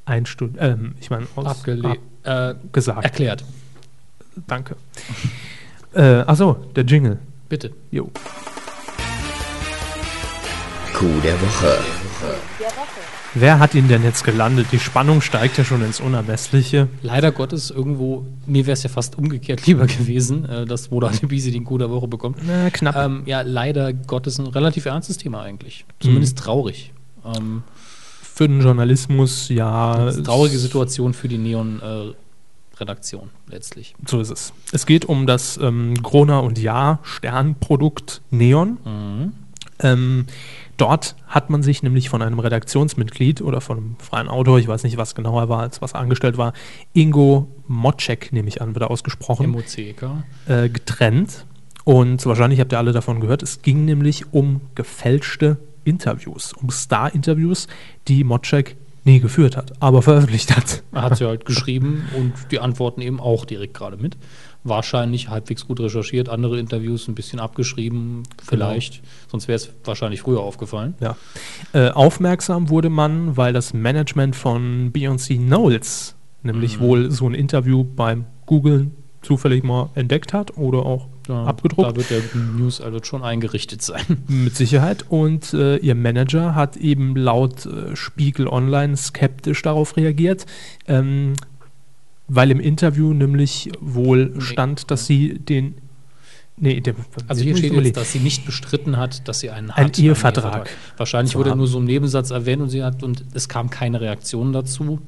ein 0.04 0.24
Stunde, 0.24 0.60
ähm, 0.60 0.94
ich 1.00 1.10
meine, 1.10 1.26
aus- 1.34 1.46
Abgele 1.46 1.96
äh, 2.22 2.54
erklärt. 3.02 3.44
Danke. 4.46 4.76
Äh, 5.94 6.02
achso, 6.28 6.54
der 6.76 6.84
Jingle. 6.84 7.18
Bitte. 7.48 7.72
Jo. 7.90 8.04
Coup 10.94 11.22
der 11.24 11.34
Woche. 11.40 11.78
Wer 13.34 13.58
hat 13.58 13.74
ihn 13.74 13.88
denn 13.88 14.02
jetzt 14.02 14.24
gelandet? 14.24 14.68
Die 14.72 14.78
Spannung 14.78 15.20
steigt 15.20 15.58
ja 15.58 15.64
schon 15.64 15.82
ins 15.82 16.00
Unermessliche. 16.00 16.88
Leider 17.02 17.32
Gottes 17.32 17.70
irgendwo, 17.70 18.24
mir 18.46 18.66
wäre 18.66 18.72
es 18.74 18.82
ja 18.82 18.88
fast 18.88 19.18
umgekehrt 19.18 19.66
lieber 19.66 19.86
gewesen, 19.86 20.44
äh, 20.46 20.64
dass 20.64 20.90
Moda 20.90 21.08
Adebisi 21.08 21.50
den 21.50 21.64
Coup 21.64 21.78
der 21.78 21.90
Woche 21.90 22.08
bekommt. 22.08 22.38
Na, 22.46 22.70
knapp. 22.70 22.96
Ähm, 22.96 23.22
ja, 23.26 23.42
leider 23.42 23.92
Gottes 23.92 24.38
ein 24.38 24.46
relativ 24.46 24.86
ernstes 24.86 25.18
Thema 25.18 25.42
eigentlich. 25.42 25.84
Zumindest 26.00 26.38
traurig. 26.38 26.92
Ähm, 27.24 27.62
Für 28.22 28.48
den 28.48 28.60
Journalismus, 28.60 29.48
ja. 29.48 29.94
eine 29.94 30.22
traurige 30.22 30.58
Situation 30.58 31.14
für 31.14 31.28
die 31.28 31.38
Neon-Redaktion 31.38 33.30
letztlich. 33.48 33.94
So 34.06 34.20
ist 34.20 34.30
es. 34.30 34.52
Es 34.72 34.86
geht 34.86 35.04
um 35.04 35.26
das 35.26 35.58
ähm, 35.58 35.94
Grona 36.02 36.38
und 36.38 36.58
Ja 36.58 37.00
Sternprodukt 37.02 38.22
Neon. 38.30 38.78
Mhm. 38.84 39.32
Ähm, 39.80 40.26
dort 40.76 41.16
hat 41.26 41.50
man 41.50 41.62
sich 41.62 41.82
nämlich 41.82 42.08
von 42.08 42.22
einem 42.22 42.38
Redaktionsmitglied 42.38 43.42
oder 43.42 43.60
von 43.60 43.78
einem 43.78 43.96
freien 43.98 44.28
Autor, 44.28 44.58
ich 44.58 44.68
weiß 44.68 44.84
nicht, 44.84 44.96
was 44.96 45.14
genau 45.14 45.38
er 45.38 45.48
war, 45.48 45.60
als 45.60 45.82
was 45.82 45.94
angestellt 45.94 46.38
war, 46.38 46.52
Ingo 46.92 47.48
Mocek, 47.66 48.32
nehme 48.32 48.48
ich 48.48 48.60
an, 48.62 48.74
wird 48.74 48.82
er 48.82 48.90
ausgesprochen, 48.90 49.46
äh, 50.46 50.68
getrennt. 50.68 51.46
Und 51.84 52.26
wahrscheinlich 52.26 52.60
habt 52.60 52.72
ihr 52.72 52.78
alle 52.78 52.92
davon 52.92 53.20
gehört, 53.20 53.42
es 53.42 53.62
ging 53.62 53.84
nämlich 53.84 54.32
um 54.32 54.60
gefälschte 54.74 55.58
Interviews, 55.84 56.52
um 56.52 56.70
Star-Interviews, 56.70 57.68
die 58.08 58.24
Mocek 58.24 58.76
nie 59.04 59.20
geführt 59.20 59.56
hat, 59.56 59.72
aber 59.80 60.02
veröffentlicht 60.02 60.56
hat. 60.56 60.82
Er 60.92 61.02
hat 61.02 61.16
sie 61.16 61.24
halt 61.28 61.44
geschrieben 61.44 62.08
und 62.16 62.32
die 62.50 62.58
antworten 62.58 63.00
eben 63.00 63.20
auch 63.20 63.44
direkt 63.44 63.74
gerade 63.74 63.96
mit. 63.96 64.16
Wahrscheinlich 64.68 65.28
halbwegs 65.28 65.66
gut 65.66 65.80
recherchiert, 65.80 66.28
andere 66.28 66.58
Interviews 66.58 67.08
ein 67.08 67.14
bisschen 67.14 67.40
abgeschrieben, 67.40 68.24
vielleicht. 68.42 69.02
Sonst 69.30 69.48
wäre 69.48 69.56
es 69.56 69.70
wahrscheinlich 69.84 70.22
früher 70.22 70.40
aufgefallen. 70.40 70.94
Ja. 71.00 71.16
Äh, 71.72 71.90
aufmerksam 71.90 72.68
wurde 72.68 72.90
man, 72.90 73.36
weil 73.36 73.52
das 73.52 73.74
Management 73.74 74.34
von 74.36 74.92
Beyoncé 74.92 75.36
Knowles 75.36 76.14
nämlich 76.42 76.80
wohl 76.80 77.10
so 77.10 77.28
ein 77.28 77.34
Interview 77.34 77.84
beim 77.84 78.24
Googlen 78.46 78.92
zufällig 79.22 79.64
mal 79.64 79.90
entdeckt 79.94 80.32
hat 80.32 80.56
oder 80.56 80.86
auch 80.86 81.08
Ja, 81.28 81.44
abgedruckt. 81.44 81.90
Da 81.90 81.96
wird 81.96 82.10
der 82.10 82.22
News 82.56 82.80
also 82.80 83.00
schon 83.02 83.24
eingerichtet 83.24 83.82
sein. 83.82 84.04
Mit 84.28 84.54
Sicherheit. 84.54 85.04
Und 85.08 85.52
äh, 85.52 85.76
ihr 85.78 85.96
Manager 85.96 86.54
hat 86.54 86.76
eben 86.76 87.16
laut 87.16 87.66
äh, 87.66 87.96
Spiegel 87.96 88.46
Online 88.46 88.96
skeptisch 88.96 89.62
darauf 89.62 89.96
reagiert, 89.96 90.46
ähm, 90.86 91.34
weil 92.28 92.50
im 92.50 92.60
Interview 92.60 93.12
nämlich 93.12 93.70
wohl 93.80 94.26
Nee. 94.34 94.40
stand, 94.40 94.90
dass 94.90 95.06
sie 95.06 95.38
den. 95.38 95.76
Nee, 96.58 96.80
der, 96.80 96.94
Also 97.28 97.42
hier 97.42 97.52
muss 97.52 97.60
ich 97.60 97.66
steht 97.70 97.84
jetzt, 97.84 97.96
dass 97.98 98.12
sie 98.12 98.18
nicht 98.20 98.46
bestritten 98.46 98.96
hat, 98.96 99.28
dass 99.28 99.40
sie 99.40 99.50
einen 99.50 99.72
hat. 99.72 99.78
Ein 99.78 99.92
Ehevertrag 100.02 100.70
Wahrscheinlich 100.96 101.32
zu 101.32 101.38
wurde 101.38 101.50
haben. 101.50 101.58
nur 101.58 101.66
so 101.66 101.78
ein 101.78 101.84
Nebensatz 101.84 102.30
erwähnt 102.30 102.62
und 102.62 102.70
sie 102.70 102.82
hat 102.82 103.02
und 103.02 103.24
es 103.34 103.48
kam 103.50 103.68
keine 103.68 104.00
Reaktion 104.00 104.54
dazu, 104.54 105.00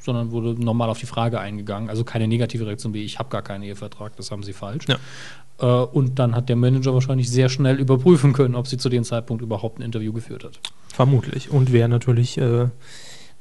sondern 0.00 0.30
wurde 0.30 0.54
normal 0.58 0.88
auf 0.88 0.98
die 0.98 1.04
Frage 1.06 1.38
eingegangen. 1.40 1.90
Also 1.90 2.04
keine 2.04 2.26
negative 2.26 2.66
Reaktion 2.66 2.94
wie 2.94 3.02
ich 3.04 3.18
habe 3.18 3.28
gar 3.28 3.42
keinen 3.42 3.64
Ehevertrag, 3.64 4.16
das 4.16 4.30
haben 4.30 4.42
sie 4.42 4.54
falsch. 4.54 4.86
Ja. 4.88 4.96
Äh, 5.60 5.84
und 5.84 6.18
dann 6.18 6.34
hat 6.34 6.48
der 6.48 6.56
Manager 6.56 6.94
wahrscheinlich 6.94 7.30
sehr 7.30 7.50
schnell 7.50 7.78
überprüfen 7.78 8.32
können, 8.32 8.54
ob 8.54 8.66
sie 8.66 8.78
zu 8.78 8.88
dem 8.88 9.04
Zeitpunkt 9.04 9.42
überhaupt 9.42 9.78
ein 9.78 9.82
Interview 9.82 10.12
geführt 10.14 10.44
hat. 10.44 10.58
Vermutlich. 10.88 11.50
Und 11.50 11.70
wer 11.70 11.86
natürlich 11.88 12.38
äh, 12.38 12.68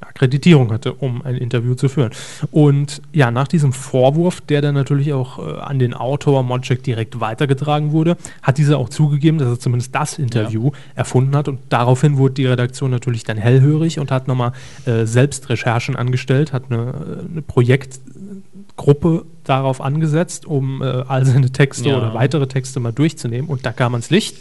Akkreditierung 0.07 0.71
hatte, 0.71 0.93
um 0.93 1.21
ein 1.23 1.35
Interview 1.35 1.75
zu 1.75 1.89
führen. 1.89 2.11
Und 2.51 3.01
ja, 3.13 3.31
nach 3.31 3.47
diesem 3.47 3.73
Vorwurf, 3.73 4.41
der 4.41 4.61
dann 4.61 4.75
natürlich 4.75 5.13
auch 5.13 5.39
äh, 5.39 5.59
an 5.59 5.79
den 5.79 5.93
Autor 5.93 6.43
Mocek 6.43 6.83
direkt 6.83 7.19
weitergetragen 7.19 7.91
wurde, 7.91 8.17
hat 8.41 8.57
dieser 8.57 8.77
auch 8.77 8.89
zugegeben, 8.89 9.37
dass 9.37 9.47
er 9.49 9.59
zumindest 9.59 9.93
das 9.95 10.17
Interview 10.19 10.71
erfunden 10.95 11.35
hat. 11.35 11.47
Und 11.47 11.59
daraufhin 11.69 12.17
wurde 12.17 12.35
die 12.35 12.45
Redaktion 12.45 12.91
natürlich 12.91 13.23
dann 13.23 13.37
hellhörig 13.37 13.99
und 13.99 14.11
hat 14.11 14.27
nochmal 14.27 14.53
äh, 14.85 15.05
selbst 15.05 15.49
Recherchen 15.49 15.95
angestellt, 15.95 16.53
hat 16.53 16.65
eine, 16.69 16.77
äh, 17.25 17.31
eine 17.31 17.41
Projektgruppe 17.41 19.25
darauf 19.43 19.81
angesetzt, 19.81 20.45
um 20.45 20.81
äh, 20.81 20.85
all 20.85 21.25
seine 21.25 21.51
Texte 21.51 21.89
Ja. 21.89 21.97
oder 21.97 22.13
weitere 22.13 22.47
Texte 22.47 22.79
mal 22.79 22.93
durchzunehmen. 22.93 23.49
Und 23.49 23.65
da 23.65 23.71
kam 23.71 23.93
ans 23.93 24.09
Licht. 24.09 24.37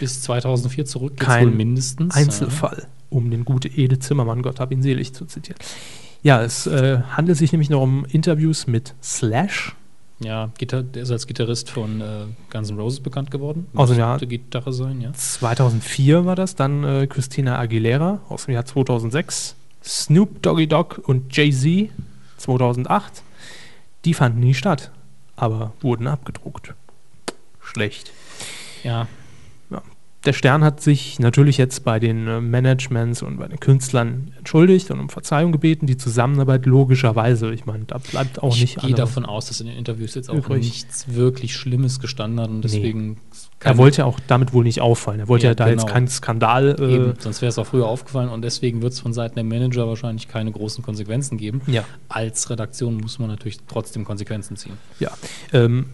Bis 0.00 0.22
2004 0.22 0.86
zurück, 0.86 1.16
Kein 1.18 1.48
wohl 1.48 1.54
mindestens. 1.56 2.14
Einzelfall, 2.14 2.86
um 3.14 3.30
den 3.30 3.44
gute 3.44 3.68
Ede 3.68 3.98
Zimmermann, 3.98 4.42
Gott 4.42 4.60
hab 4.60 4.72
ihn 4.72 4.82
selig, 4.82 5.14
zu 5.14 5.24
zitieren. 5.24 5.58
Ja, 6.22 6.42
es 6.42 6.66
äh, 6.66 7.00
handelt 7.16 7.38
sich 7.38 7.52
nämlich 7.52 7.70
noch 7.70 7.82
um 7.82 8.04
Interviews 8.06 8.66
mit 8.66 8.94
Slash. 9.02 9.74
Ja, 10.20 10.50
Gitar 10.58 10.82
der 10.82 11.02
ist 11.02 11.10
als 11.10 11.26
Gitarrist 11.26 11.70
von 11.70 12.00
äh, 12.00 12.24
Guns 12.50 12.70
N' 12.70 12.78
Roses 12.78 13.00
bekannt 13.00 13.30
geworden. 13.30 13.66
Aus 13.74 13.90
dem 13.90 13.98
Jahr- 13.98 14.18
Gitarre 14.18 14.72
sein, 14.72 15.00
ja. 15.00 15.12
2004 15.12 16.24
war 16.24 16.36
das, 16.36 16.54
dann 16.54 16.82
äh, 16.84 17.06
Christina 17.06 17.58
Aguilera 17.58 18.20
aus 18.28 18.46
dem 18.46 18.54
Jahr 18.54 18.64
2006, 18.64 19.54
Snoop 19.82 20.40
Doggy 20.42 20.66
Dogg 20.66 20.98
und 21.02 21.36
Jay-Z 21.36 21.90
2008. 22.38 23.22
Die 24.04 24.14
fanden 24.14 24.40
nie 24.40 24.54
statt, 24.54 24.90
aber 25.36 25.72
wurden 25.80 26.06
abgedruckt. 26.06 26.74
Schlecht. 27.60 28.12
Ja, 28.82 29.08
Der 30.26 30.32
Stern 30.32 30.64
hat 30.64 30.80
sich 30.80 31.18
natürlich 31.18 31.58
jetzt 31.58 31.84
bei 31.84 31.98
den 31.98 32.26
äh, 32.26 32.40
Managements 32.40 33.22
und 33.22 33.36
bei 33.38 33.46
den 33.46 33.60
Künstlern 33.60 34.32
entschuldigt 34.38 34.90
und 34.90 34.98
um 35.00 35.08
Verzeihung 35.10 35.52
gebeten. 35.52 35.86
Die 35.86 35.96
Zusammenarbeit 35.98 36.64
logischerweise, 36.66 37.52
ich 37.52 37.66
meine, 37.66 37.84
da 37.84 37.98
bleibt 37.98 38.42
auch 38.42 38.54
ich 38.54 38.60
nicht 38.62 38.74
gehe 38.76 38.84
andere- 38.84 39.02
davon 39.02 39.26
aus, 39.26 39.46
dass 39.46 39.60
in 39.60 39.66
den 39.66 39.76
Interviews 39.76 40.14
jetzt 40.14 40.30
auch 40.30 40.34
Übrig. 40.34 40.64
nichts 40.64 41.14
wirklich 41.14 41.54
Schlimmes 41.54 42.00
gestanden 42.00 42.40
hat 42.40 42.48
und 42.48 42.62
deswegen. 42.62 43.18
Er 43.60 43.78
wollte 43.78 43.98
ja 43.98 44.04
auch 44.04 44.18
damit 44.26 44.52
wohl 44.52 44.64
nicht 44.64 44.80
auffallen. 44.80 45.20
Er 45.20 45.28
wollte 45.28 45.44
ja, 45.44 45.50
Ja, 45.50 45.54
da 45.54 45.68
jetzt 45.68 45.80
genau. 45.82 45.92
keinen 45.92 46.08
Skandal. 46.08 46.76
Äh, 46.78 46.94
Eben, 46.94 47.14
sonst 47.18 47.40
wäre 47.42 47.48
es 47.50 47.58
auch 47.58 47.66
früher 47.66 47.86
aufgefallen 47.86 48.28
und 48.28 48.42
deswegen 48.42 48.82
wird 48.82 48.92
es 48.92 49.00
von 49.00 49.12
Seiten 49.14 49.34
der 49.36 49.44
Manager 49.44 49.86
wahrscheinlich 49.88 50.28
keine 50.28 50.52
großen 50.52 50.84
Konsequenzen 50.84 51.38
geben. 51.38 51.62
Ja. 51.66 51.84
Als 52.08 52.50
Redaktion 52.50 52.96
muss 52.98 53.18
man 53.18 53.28
natürlich 53.28 53.58
trotzdem 53.66 54.04
Konsequenzen 54.04 54.56
ziehen. 54.56 54.74
Ja. 55.00 55.10
Ähm, 55.52 55.86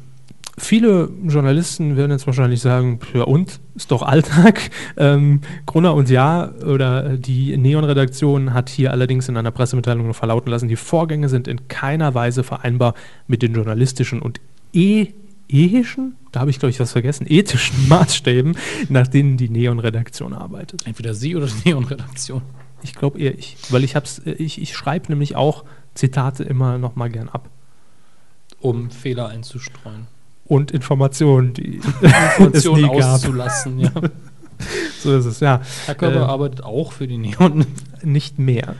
viele 0.60 1.10
Journalisten 1.26 1.96
werden 1.96 2.12
jetzt 2.12 2.26
wahrscheinlich 2.26 2.60
sagen, 2.60 3.00
ja 3.14 3.22
und, 3.22 3.60
ist 3.74 3.90
doch 3.90 4.02
Alltag. 4.02 4.70
Ähm, 4.96 5.40
Gruner 5.66 5.94
und 5.94 6.10
Ja 6.10 6.50
oder 6.66 7.16
die 7.16 7.56
Neon-Redaktion 7.56 8.52
hat 8.52 8.68
hier 8.68 8.90
allerdings 8.90 9.28
in 9.28 9.36
einer 9.36 9.50
Pressemitteilung 9.50 10.06
noch 10.06 10.16
verlauten 10.16 10.50
lassen, 10.50 10.68
die 10.68 10.76
Vorgänge 10.76 11.28
sind 11.28 11.48
in 11.48 11.68
keiner 11.68 12.14
Weise 12.14 12.42
vereinbar 12.42 12.94
mit 13.26 13.40
den 13.40 13.54
journalistischen 13.54 14.20
und 14.20 14.40
ethischen, 14.72 16.16
da 16.32 16.40
habe 16.40 16.50
ich 16.50 16.58
glaube 16.58 16.70
ich 16.70 16.80
was 16.80 16.92
vergessen, 16.92 17.26
ethischen 17.28 17.88
Maßstäben, 17.88 18.56
nach 18.88 19.08
denen 19.08 19.36
die 19.36 19.48
Neon-Redaktion 19.48 20.34
arbeitet. 20.34 20.86
Entweder 20.86 21.14
Sie 21.14 21.36
oder 21.36 21.46
die 21.46 21.68
Neon-Redaktion. 21.68 22.42
Ich 22.82 22.94
glaube 22.94 23.18
eher 23.18 23.38
ich, 23.38 23.56
weil 23.70 23.84
ich 23.84 23.96
hab's, 23.96 24.18
äh, 24.20 24.32
ich, 24.32 24.60
ich 24.60 24.74
schreibe 24.74 25.08
nämlich 25.08 25.36
auch 25.36 25.64
Zitate 25.94 26.44
immer 26.44 26.78
noch 26.78 26.96
mal 26.96 27.08
gern 27.08 27.28
ab. 27.28 27.48
Um 28.60 28.90
Fehler 28.90 29.28
einzustreuen. 29.28 30.06
Und 30.50 30.70
Informationen, 30.72 31.54
die 31.54 31.76
Informationen 32.02 32.54
es 32.54 32.64
nie 32.66 32.82
gab. 32.98 33.14
auszulassen, 33.14 33.78
ja. 33.78 33.90
So 35.02 35.16
ist 35.16 35.24
es, 35.24 35.40
ja. 35.40 35.62
Herr 35.86 35.94
Körper 35.94 36.16
Äh, 36.20 36.24
arbeitet 36.24 36.62
auch 36.62 36.92
für 36.92 37.06
die 37.08 37.16
Neon 37.16 37.64
Nicht 38.02 38.38
mehr. 38.38 38.74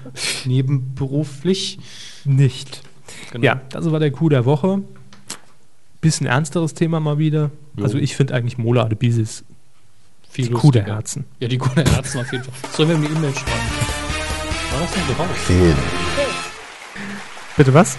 nebenberuflich. 0.45 1.79
Nicht. 2.27 2.83
Genau. 3.33 3.45
Ja, 3.47 3.61
das 3.71 3.91
war 3.91 3.99
der 3.99 4.11
Coup 4.11 4.29
der 4.29 4.45
Woche. 4.45 4.83
Bisschen 6.03 6.27
ernsteres 6.27 6.75
Thema 6.75 7.01
mal 7.01 7.17
wieder. 7.17 7.51
Jo. 7.77 7.85
Also 7.85 7.97
ich 7.99 8.15
finde 8.17 8.35
eigentlich 8.35 8.59
Mola 8.59 8.83
Adebisi 8.85 9.25
viel 10.29 10.49
die 10.49 10.53
Coup 10.53 10.71
der. 10.73 10.85
Herzen. 10.85 11.25
Ja, 11.39 11.49
die 11.49 11.57
Coup 11.57 11.75
der 11.75 11.87
Herzen 11.91 12.21
auf 12.21 12.31
jeden 12.33 12.45
Fall. 12.45 12.55
Sollen 12.73 12.89
wir 12.91 12.97
ihm 12.97 13.07
eine 13.07 13.17
E-Mail 13.17 13.33
schreiben? 13.33 13.51
War 14.73 14.81
das 14.81 14.97
nicht 14.97 15.19
drauf? 15.19 15.27
Film. 15.37 15.75
Bitte 17.57 17.73
was? 17.73 17.97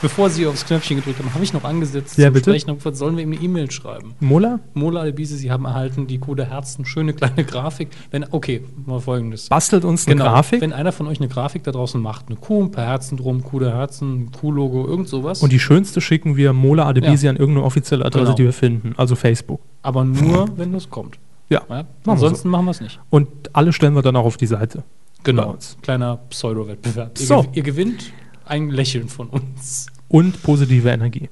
Bevor 0.00 0.30
Sie 0.30 0.46
aufs 0.46 0.64
Knöpfchen 0.64 0.96
gedrückt 0.98 1.18
haben, 1.18 1.34
habe 1.34 1.42
ich 1.42 1.52
noch 1.52 1.64
angesetzt 1.64 2.16
Ja, 2.18 2.30
bitte. 2.30 2.50
sprechen. 2.50 2.70
und 2.70 2.96
Sollen 2.96 3.16
wir 3.16 3.24
ihm 3.24 3.32
eine 3.32 3.40
E-Mail 3.42 3.70
schreiben? 3.70 4.14
Mola? 4.20 4.60
Mola 4.74 5.00
Adebise, 5.00 5.36
Sie 5.36 5.50
haben 5.50 5.64
erhalten 5.64 6.06
die 6.06 6.18
Coup 6.18 6.36
der 6.36 6.48
Herzen, 6.50 6.84
schöne 6.84 7.14
kleine 7.14 7.44
Grafik. 7.44 7.88
Wenn, 8.12 8.24
okay, 8.30 8.62
mal 8.86 9.00
folgendes. 9.00 9.48
Bastelt 9.48 9.84
uns 9.84 10.06
eine 10.06 10.14
Genau, 10.16 10.30
Grafik 10.30 10.60
wenn 10.60 10.72
einer 10.72 10.92
von 10.92 11.08
euch 11.08 11.18
eine 11.18 11.28
Grafik 11.28 11.64
da 11.64 11.72
draußen 11.72 12.00
macht, 12.00 12.26
eine 12.28 12.36
Kuh, 12.36 12.62
ein 12.62 12.70
paar 12.70 12.84
Herzen 12.86 13.16
drum, 13.18 13.42
Kuh 13.42 13.58
der 13.58 13.74
Herzen, 13.74 14.22
ein 14.26 14.32
Kuh-Logo, 14.32 14.86
irgend 14.86 15.08
sowas. 15.08 15.42
und 15.42 15.50
die 15.52 15.58
schönste 15.58 16.00
schicken 16.00 16.36
wir 16.36 16.52
Mola 16.52 16.86
Adebisi 16.86 17.26
Ja. 17.26 17.30
an 17.30 17.36
irgendeine 17.36 17.66
offizielle 17.66 18.04
Adresse, 18.04 18.24
Genau. 18.26 18.36
die 18.36 18.44
wir 18.44 18.52
finden. 18.52 18.94
Also 18.96 19.16
Facebook. 19.16 19.60
aber 19.82 20.04
nur, 20.04 20.56
wenn 20.58 20.72
das 20.72 20.90
kommt. 20.90 21.18
Ja. 21.48 21.62
Ja? 21.68 21.84
wir 22.04 22.12
Ansonsten 22.12 22.48
machen 22.50 22.66
wir 22.66 22.70
es 22.72 22.80
nicht. 22.80 23.00
Und 23.10 23.28
alle 23.52 23.72
stellen 23.72 23.94
wir 23.94 24.02
dann 24.02 24.14
auch 24.16 24.26
auf 24.26 24.36
die 24.36 24.46
Seite. 24.46 24.84
Genau. 25.24 25.56
Kleiner 25.82 26.18
Pseudo-Wettbewerb. 26.30 27.18
Ihr, 27.18 27.26
So. 27.26 27.34
gew- 27.40 27.48
ihr 27.54 27.62
gewinnt 27.64 28.12
ein 28.48 28.70
Lächeln 28.70 29.08
von 29.08 29.28
uns. 29.28 29.86
Und 30.08 30.42
positive 30.42 30.88
Energie. 30.90 31.28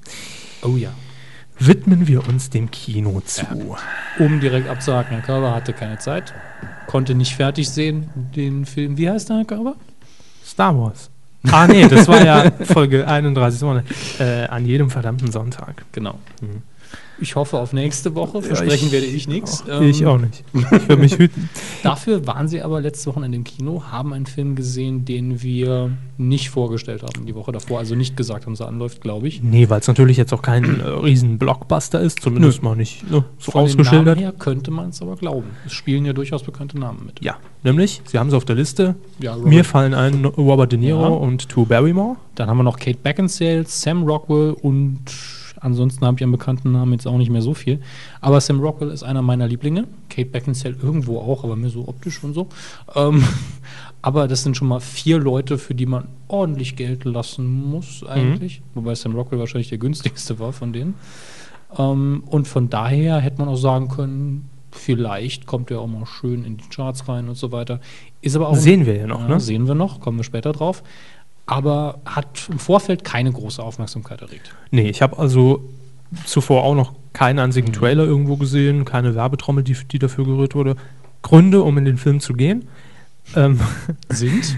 Oh 0.61 0.75
ja. 0.77 0.91
Widmen 1.59 2.07
wir 2.07 2.27
uns 2.27 2.49
dem 2.51 2.69
Kino 2.69 3.19
zu. 3.21 3.45
Um 4.19 4.39
direkt 4.39 4.69
abzuhaken, 4.69 5.13
Herr 5.13 5.21
Körber 5.25 5.55
hatte 5.55 5.73
keine 5.73 5.97
Zeit, 5.97 6.33
konnte 6.85 7.15
nicht 7.15 7.35
fertig 7.35 7.69
sehen, 7.69 8.09
den 8.35 8.65
Film. 8.65 8.97
Wie 8.97 9.09
heißt 9.09 9.29
der, 9.29 9.37
Herr 9.37 9.45
Körber? 9.45 9.75
Star 10.45 10.77
Wars. 10.77 11.09
Ah, 11.51 11.67
nee, 11.67 11.87
das 11.87 12.07
war 12.07 12.23
ja 12.23 12.51
Folge 12.65 13.07
31. 13.07 13.59
Sonntag. 13.59 13.85
Äh, 14.19 14.45
an 14.45 14.65
jedem 14.65 14.89
verdammten 14.89 15.31
Sonntag. 15.31 15.85
Genau. 15.91 16.19
Mhm. 16.41 16.61
Ich 17.19 17.35
hoffe 17.35 17.57
auf 17.57 17.73
nächste 17.73 18.13
Woche. 18.15 18.41
Versprechen 18.41 18.87
ich- 18.87 18.91
werde 18.91 19.05
ich 19.07 19.27
nichts. 19.27 19.63
Auch, 19.69 19.81
ich 19.81 20.05
auch 20.05 20.19
nicht. 20.19 20.43
Ich 20.53 20.87
will 20.89 20.97
mich 20.97 21.17
hüten. 21.17 21.49
Dafür 21.83 22.25
waren 22.27 22.47
sie 22.47 22.61
aber 22.61 22.79
letzte 22.81 23.09
Woche 23.15 23.25
in 23.25 23.31
dem 23.31 23.43
Kino, 23.43 23.83
haben 23.91 24.13
einen 24.13 24.25
Film 24.27 24.55
gesehen, 24.55 25.03
den 25.05 25.41
wir 25.41 25.91
nicht 26.19 26.49
vorgestellt 26.49 27.03
haben 27.03 27.25
die 27.25 27.35
Woche 27.35 27.51
davor, 27.51 27.79
also 27.79 27.95
nicht 27.95 28.17
gesagt 28.17 28.45
haben, 28.45 28.55
so 28.55 28.65
anläuft, 28.65 29.01
glaube 29.01 29.27
ich. 29.27 29.41
Nee, 29.43 29.69
weil 29.69 29.79
es 29.79 29.87
natürlich 29.87 30.17
jetzt 30.17 30.33
auch 30.33 30.41
kein 30.41 30.79
äh, 30.79 30.83
riesen 30.83 31.37
Blockbuster 31.37 32.01
ist, 32.01 32.21
zumindest 32.21 32.61
mal 32.63 32.75
nicht 32.75 33.09
ne, 33.09 33.23
so 33.39 33.51
Von 33.51 33.65
den 33.65 33.69
Namen 33.71 33.79
ausgeschildert. 33.79 34.19
her 34.19 34.31
könnte 34.37 34.71
man 34.71 34.89
es 34.89 35.01
aber 35.01 35.15
glauben. 35.15 35.47
Es 35.65 35.73
spielen 35.73 36.05
ja 36.05 36.13
durchaus 36.13 36.43
bekannte 36.43 36.79
Namen 36.79 37.03
mit. 37.05 37.23
Ja, 37.23 37.37
nämlich, 37.63 38.01
Sie 38.05 38.17
haben 38.19 38.27
es 38.27 38.33
auf 38.33 38.45
der 38.45 38.55
Liste. 38.55 38.95
Ja, 39.19 39.35
Mir 39.37 39.63
fallen 39.63 39.93
ein 39.93 40.25
Robert 40.25 40.71
De 40.71 40.79
Niro 40.79 41.01
Ja. 41.01 41.07
und 41.07 41.53
Drew 41.55 41.65
Barrymore. 41.65 42.17
Dann 42.35 42.49
haben 42.49 42.57
wir 42.57 42.63
noch 42.63 42.77
Kate 42.77 42.97
Beckinsale, 43.01 43.63
Sam 43.67 44.03
Rockwell 44.03 44.51
und 44.61 44.99
ansonsten 45.61 46.05
habe 46.05 46.17
ich 46.17 46.23
an 46.23 46.31
bekannten 46.31 46.71
Namen 46.71 46.93
jetzt 46.93 47.07
auch 47.07 47.17
nicht 47.17 47.29
mehr 47.29 47.41
so 47.41 47.53
viel. 47.53 47.79
Aber 48.21 48.41
Sam 48.41 48.59
Rockwell 48.59 48.89
ist 48.89 49.03
einer 49.03 49.21
meiner 49.21 49.47
Lieblinge. 49.47 49.85
Kate 50.09 50.29
Beckinsale 50.29 50.75
irgendwo 50.81 51.19
auch, 51.19 51.43
aber 51.43 51.55
mehr 51.55 51.69
so 51.69 51.87
optisch 51.87 52.23
und 52.23 52.33
so. 52.33 52.47
Ähm, 52.95 53.23
aber 54.01 54.27
das 54.27 54.43
sind 54.43 54.57
schon 54.57 54.67
mal 54.67 54.79
vier 54.79 55.19
Leute, 55.19 55.57
für 55.57 55.75
die 55.75 55.85
man 55.85 56.07
ordentlich 56.27 56.75
Geld 56.75 57.05
lassen 57.05 57.69
muss 57.69 58.03
eigentlich. 58.05 58.61
Wobei 58.73 58.95
Sam 58.95 59.15
Rockwell 59.15 59.39
wahrscheinlich 59.39 59.69
der 59.69 59.77
günstigste 59.77 60.39
war 60.39 60.53
von 60.53 60.73
denen. 60.73 60.95
Ähm, 61.77 62.23
und 62.25 62.47
von 62.47 62.69
daher 62.69 63.19
hätte 63.19 63.39
man 63.39 63.49
auch 63.49 63.57
sagen 63.57 63.89
können, 63.89 64.49
vielleicht 64.71 65.47
kommt 65.47 65.71
er 65.71 65.79
auch 65.79 65.87
mal 65.87 66.05
schön 66.05 66.43
in 66.45 66.57
die 66.57 66.69
Charts 66.69 67.07
rein 67.07 67.27
und 67.27 67.35
so 67.35 67.51
weiter. 67.51 67.79
Ist 68.21 68.35
aber 68.35 68.49
auch 68.49 68.55
Sehen 68.55 68.85
wir 68.85 68.95
ja 68.95 69.07
noch, 69.07 69.27
ne? 69.27 69.39
Sehen 69.39 69.67
wir 69.67 69.75
noch, 69.75 69.99
kommen 69.99 70.17
wir 70.17 70.23
später 70.23 70.51
drauf. 70.51 70.83
Aber 71.47 71.99
hat 72.05 72.47
im 72.51 72.59
Vorfeld 72.59 73.03
keine 73.03 73.31
große 73.31 73.63
Aufmerksamkeit 73.63 74.21
erregt. 74.21 74.53
Nee, 74.71 74.89
ich 74.89 75.01
habe 75.01 75.17
also 75.17 75.63
zuvor 76.25 76.63
auch 76.63 76.75
noch 76.75 76.93
keinen 77.13 77.39
einzigen 77.39 77.73
Trailer 77.73 78.03
irgendwo 78.03 78.35
gesehen, 78.37 78.85
keine 78.85 79.15
Werbetrommel, 79.15 79.63
die, 79.63 79.75
die 79.91 79.97
dafür 79.99 80.25
gerührt 80.25 80.53
wurde. 80.55 80.75
Gründe, 81.23 81.63
um 81.63 81.77
in 81.77 81.85
den 81.85 81.97
Film 81.97 82.19
zu 82.19 82.33
gehen. 82.33 82.67
Ähm, 83.35 83.59
Sind? 84.09 84.55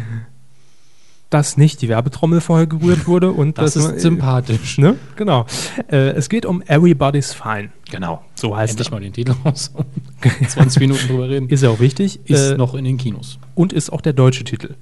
dass 1.32 1.58
nicht 1.58 1.84
die 1.84 1.90
Werbetrommel 1.90 2.42
vorher 2.42 2.66
gerührt 2.66 3.06
wurde 3.08 3.32
und 3.32 3.60
Das 3.60 3.76
dass 3.76 3.86
ist 3.86 4.00
sympathisch. 4.02 4.80
Ne? 4.80 4.96
Genau. 5.16 5.46
Äh, 5.92 6.10
es 6.14 6.28
geht 6.28 6.44
um 6.44 6.64
Everybody's 6.64 7.34
Fine. 7.34 7.70
Genau. 7.92 8.24
So 8.34 8.58
heißt 8.58 8.72
Endlich 8.72 8.88
er. 8.88 8.92
mal 8.94 9.00
den 9.02 9.14
Titel 9.14 9.36
raus. 9.46 9.72
20 10.48 10.80
Minuten 10.80 11.08
drüber 11.08 11.30
reden. 11.30 11.48
Ist 11.50 11.62
ja 11.62 11.70
auch 11.70 11.80
wichtig. 11.80 12.20
Ist 12.26 12.54
äh, 12.54 12.58
noch 12.58 12.74
in 12.74 12.84
den 12.84 12.98
Kinos. 12.98 13.38
Und 13.54 13.74
ist 13.74 13.92
auch 13.92 14.02
der 14.02 14.14
deutsche 14.14 14.44
Titel. 14.44 14.74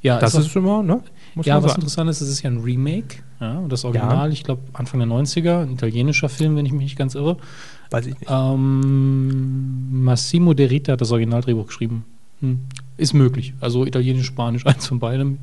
Ja, 0.00 0.18
Das 0.18 0.34
auch- 0.34 0.40
ist 0.40 0.56
immer, 0.56 0.82
ne? 0.82 1.02
Muss 1.40 1.46
ja 1.46 1.56
was 1.56 1.70
sagen. 1.70 1.80
interessant 1.80 2.10
ist, 2.10 2.20
es 2.20 2.28
ist 2.28 2.42
ja 2.42 2.50
ein 2.50 2.58
Remake. 2.58 3.22
Ja, 3.40 3.60
und 3.60 3.72
das 3.72 3.86
Original, 3.86 4.30
ich 4.30 4.44
glaube, 4.44 4.60
Anfang 4.74 5.00
der 5.00 5.08
90er, 5.08 5.62
ein 5.62 5.72
italienischer 5.72 6.28
Film, 6.28 6.54
wenn 6.54 6.66
ich 6.66 6.72
mich 6.72 6.82
nicht 6.82 6.98
ganz 6.98 7.14
irre. 7.14 7.38
Weiß 7.88 8.04
ich 8.04 8.20
nicht. 8.20 8.30
Ähm, 8.30 10.04
Massimo 10.04 10.52
De 10.52 10.66
Rita 10.66 10.92
hat 10.92 11.00
das 11.00 11.10
Originaldrehbuch 11.12 11.68
geschrieben. 11.68 12.04
Hm. 12.40 12.60
Ist 12.98 13.14
möglich. 13.14 13.54
Also 13.58 13.86
Italienisch, 13.86 14.26
Spanisch, 14.26 14.66
eins 14.66 14.86
von 14.86 14.98
beidem. 14.98 15.38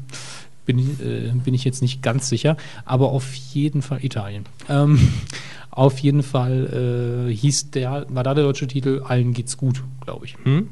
Bin 0.67 0.77
ich, 0.77 1.03
äh, 1.03 1.31
bin 1.43 1.55
ich 1.55 1.63
jetzt 1.63 1.81
nicht 1.81 2.03
ganz 2.03 2.29
sicher. 2.29 2.57
Aber 2.85 3.09
auf 3.09 3.33
jeden 3.33 3.81
Fall 3.81 4.05
Italien. 4.05 4.45
Ähm, 4.69 4.99
auf 5.71 5.97
jeden 5.97 6.21
Fall 6.21 7.27
äh, 7.27 7.33
hieß 7.33 7.71
der, 7.71 8.05
war 8.09 8.23
da 8.23 8.35
der 8.35 8.43
deutsche 8.43 8.67
Titel 8.67 9.01
Allen 9.03 9.33
geht's 9.33 9.57
gut, 9.57 9.83
glaube 10.01 10.25
ich. 10.25 10.35
Hm? 10.43 10.69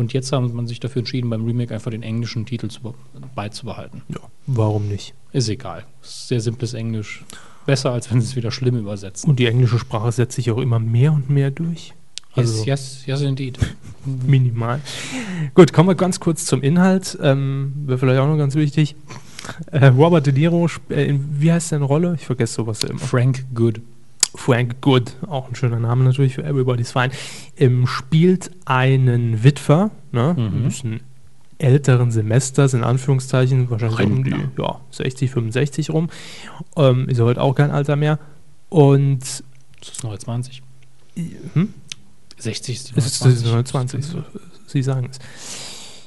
Und 0.00 0.12
jetzt 0.14 0.32
haben 0.32 0.54
man 0.54 0.66
sich 0.66 0.80
dafür 0.80 1.00
entschieden, 1.00 1.28
beim 1.28 1.44
Remake 1.44 1.74
einfach 1.74 1.90
den 1.90 2.02
englischen 2.02 2.46
Titel 2.46 2.68
zu, 2.68 2.80
be- 2.80 2.94
beizubehalten. 3.34 4.00
Ja, 4.08 4.20
warum 4.46 4.88
nicht? 4.88 5.12
Ist 5.32 5.48
egal. 5.50 5.84
Sehr 6.00 6.40
simples 6.40 6.72
Englisch. 6.74 7.22
Besser, 7.66 7.92
als 7.92 8.10
wenn 8.10 8.20
sie 8.20 8.26
es 8.26 8.34
wieder 8.36 8.50
schlimm 8.50 8.76
übersetzen. 8.78 9.28
Und 9.28 9.38
die 9.38 9.44
englische 9.46 9.78
Sprache 9.78 10.10
setzt 10.10 10.36
sich 10.36 10.50
auch 10.50 10.56
immer 10.58 10.78
mehr 10.78 11.12
und 11.12 11.28
mehr 11.28 11.50
durch. 11.50 11.92
Also 12.34 12.64
yes, 12.64 13.04
yes, 13.04 13.06
yes, 13.06 13.20
indeed. 13.22 13.58
minimal. 14.26 14.80
Gut, 15.54 15.72
kommen 15.74 15.88
wir 15.90 15.94
ganz 15.96 16.18
kurz 16.18 16.46
zum 16.46 16.62
Inhalt. 16.62 17.18
Ähm, 17.22 17.72
Wäre 17.86 17.98
vielleicht 17.98 18.20
auch 18.20 18.26
noch 18.28 18.38
ganz 18.38 18.54
wichtig. 18.54 18.96
Äh, 19.72 19.86
Robert 19.88 20.26
De 20.26 20.32
Niro, 20.32 20.66
äh, 20.88 21.14
wie 21.38 21.52
heißt 21.52 21.68
seine 21.68 21.84
Rolle? 21.84 22.14
Ich 22.18 22.24
vergesse 22.24 22.54
sowas 22.54 22.82
immer. 22.84 22.98
Frank 22.98 23.44
Good. 23.54 23.80
Frank 24.34 24.80
Good, 24.80 25.16
auch 25.26 25.48
ein 25.48 25.54
schöner 25.54 25.78
Name 25.80 26.04
natürlich 26.04 26.34
für 26.34 26.44
Everybody's 26.44 26.92
Fine, 26.92 27.10
ähm, 27.56 27.86
spielt 27.86 28.50
einen 28.64 29.42
Witwer, 29.42 29.90
ne, 30.12 30.34
Mhm. 30.38 30.66
ein 30.84 31.00
älteren 31.58 32.10
Semesters, 32.10 32.72
in 32.74 32.82
Anführungszeichen, 32.84 33.68
wahrscheinlich 33.70 33.98
so 33.98 34.04
um 34.04 34.24
die 34.24 34.30
Rentner. 34.30 34.64
ja, 34.64 34.80
60, 34.92 35.30
65 35.30 35.90
rum. 35.90 36.08
Ähm, 36.76 37.08
ist 37.08 37.18
ja 37.18 37.24
heute 37.24 37.42
auch 37.42 37.54
kein 37.54 37.70
Alter 37.70 37.96
mehr. 37.96 38.18
Und 38.70 39.20
Das 39.80 39.88
ist 39.90 40.04
29. 40.04 40.62
hm? 41.54 41.74
60 42.38 42.74
ist 42.76 42.90
die 42.90 42.94
es 42.96 43.06
ist, 43.06 43.26
es 43.26 43.34
ist 43.42 43.44
29, 43.44 44.02
so, 44.04 44.22
Sie 44.66 44.82
sagen 44.82 45.08
es. 45.10 45.18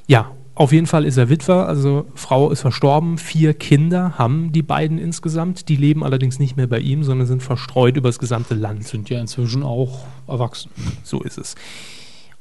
Ja, 0.07 0.31
auf 0.55 0.71
jeden 0.71 0.85
Fall 0.85 1.05
ist 1.05 1.17
er 1.17 1.29
Witwer, 1.29 1.67
also 1.67 2.05
Frau 2.13 2.51
ist 2.51 2.61
verstorben, 2.61 3.17
vier 3.17 3.53
Kinder 3.53 4.17
haben 4.17 4.51
die 4.51 4.61
beiden 4.61 4.99
insgesamt, 4.99 5.67
die 5.67 5.75
leben 5.75 6.03
allerdings 6.03 6.37
nicht 6.37 6.57
mehr 6.57 6.67
bei 6.67 6.79
ihm, 6.79 7.03
sondern 7.03 7.25
sind 7.25 7.41
verstreut 7.41 7.97
über 7.97 8.09
das 8.09 8.19
gesamte 8.19 8.53
Land. 8.53 8.85
Sind 8.87 9.09
ja 9.09 9.19
inzwischen 9.19 9.63
auch 9.63 10.05
erwachsen. 10.27 10.69
So 11.03 11.21
ist 11.21 11.39
es. 11.39 11.55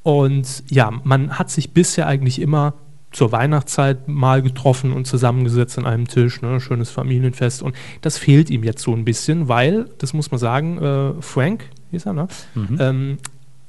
Und 0.02 0.64
ja, 0.68 0.90
man 1.04 1.38
hat 1.38 1.50
sich 1.50 1.70
bisher 1.70 2.06
eigentlich 2.06 2.40
immer 2.40 2.74
zur 3.12 3.32
Weihnachtszeit 3.32 4.08
mal 4.08 4.42
getroffen 4.42 4.92
und 4.92 5.06
zusammengesetzt 5.06 5.78
an 5.78 5.86
einem 5.86 6.08
Tisch, 6.08 6.42
ne, 6.42 6.60
schönes 6.60 6.90
Familienfest. 6.90 7.62
Und 7.62 7.76
das 8.00 8.18
fehlt 8.18 8.50
ihm 8.50 8.64
jetzt 8.64 8.82
so 8.82 8.94
ein 8.94 9.04
bisschen, 9.04 9.48
weil, 9.48 9.88
das 9.98 10.12
muss 10.12 10.30
man 10.30 10.38
sagen, 10.38 10.78
äh, 10.78 11.12
Frank, 11.20 11.68
hieß 11.90 12.06
er, 12.06 12.12
ne? 12.14 12.28
Mhm. 12.54 12.76
Ähm, 12.80 13.18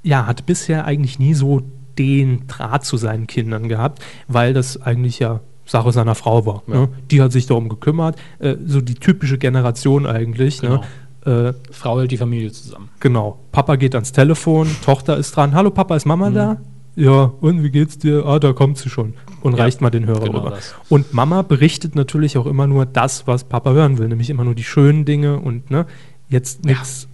ja, 0.01 0.25
hat 0.25 0.45
bisher 0.45 0.85
eigentlich 0.85 1.19
nie 1.19 1.33
so 1.33 1.61
den 1.97 2.47
Draht 2.47 2.85
zu 2.85 2.97
seinen 2.97 3.27
Kindern 3.27 3.69
gehabt, 3.69 4.03
weil 4.27 4.53
das 4.53 4.81
eigentlich 4.81 5.19
ja 5.19 5.41
Sache 5.65 5.91
seiner 5.91 6.15
Frau 6.15 6.45
war. 6.45 6.63
Ja. 6.67 6.73
Ne? 6.73 6.89
Die 7.11 7.21
hat 7.21 7.31
sich 7.31 7.45
darum 7.45 7.69
gekümmert. 7.69 8.17
Äh, 8.39 8.55
so 8.65 8.81
die 8.81 8.95
typische 8.95 9.37
Generation 9.37 10.05
eigentlich. 10.05 10.59
Genau. 10.61 10.83
Ne? 11.25 11.53
Äh, 11.71 11.71
Frau 11.71 11.99
hält 11.99 12.11
die 12.11 12.17
Familie 12.17 12.51
zusammen. 12.51 12.89
Genau. 12.99 13.39
Papa 13.51 13.77
geht 13.77 13.95
ans 13.95 14.11
Telefon, 14.11 14.67
Tochter 14.83 15.17
ist 15.17 15.35
dran. 15.35 15.53
Hallo 15.55 15.69
Papa, 15.71 15.95
ist 15.95 16.05
Mama 16.05 16.29
da? 16.29 16.57
Ja, 16.95 17.31
und 17.41 17.63
wie 17.63 17.71
geht's 17.71 17.97
dir? 17.97 18.25
Ah, 18.25 18.37
da 18.39 18.53
kommt 18.53 18.77
sie 18.77 18.89
schon. 18.89 19.13
Und 19.41 19.53
Ja, 19.57 19.63
reicht 19.63 19.81
mal 19.81 19.89
den 19.89 20.05
Hörer 20.05 20.25
genau 20.25 20.39
rüber. 20.39 20.49
das. 20.51 20.75
Und 20.89 21.13
Mama 21.13 21.41
berichtet 21.41 21.95
natürlich 21.95 22.37
auch 22.37 22.45
immer 22.45 22.67
nur 22.67 22.85
das, 22.85 23.25
was 23.25 23.45
Papa 23.45 23.71
hören 23.71 23.97
will, 23.97 24.09
nämlich 24.09 24.29
immer 24.29 24.43
nur 24.43 24.53
die 24.53 24.63
schönen 24.63 25.05
Dinge 25.05 25.39
und 25.39 25.71
ne, 25.71 25.85
jetzt 26.29 26.65
Ja. 26.65 26.71
nichts 26.71 27.07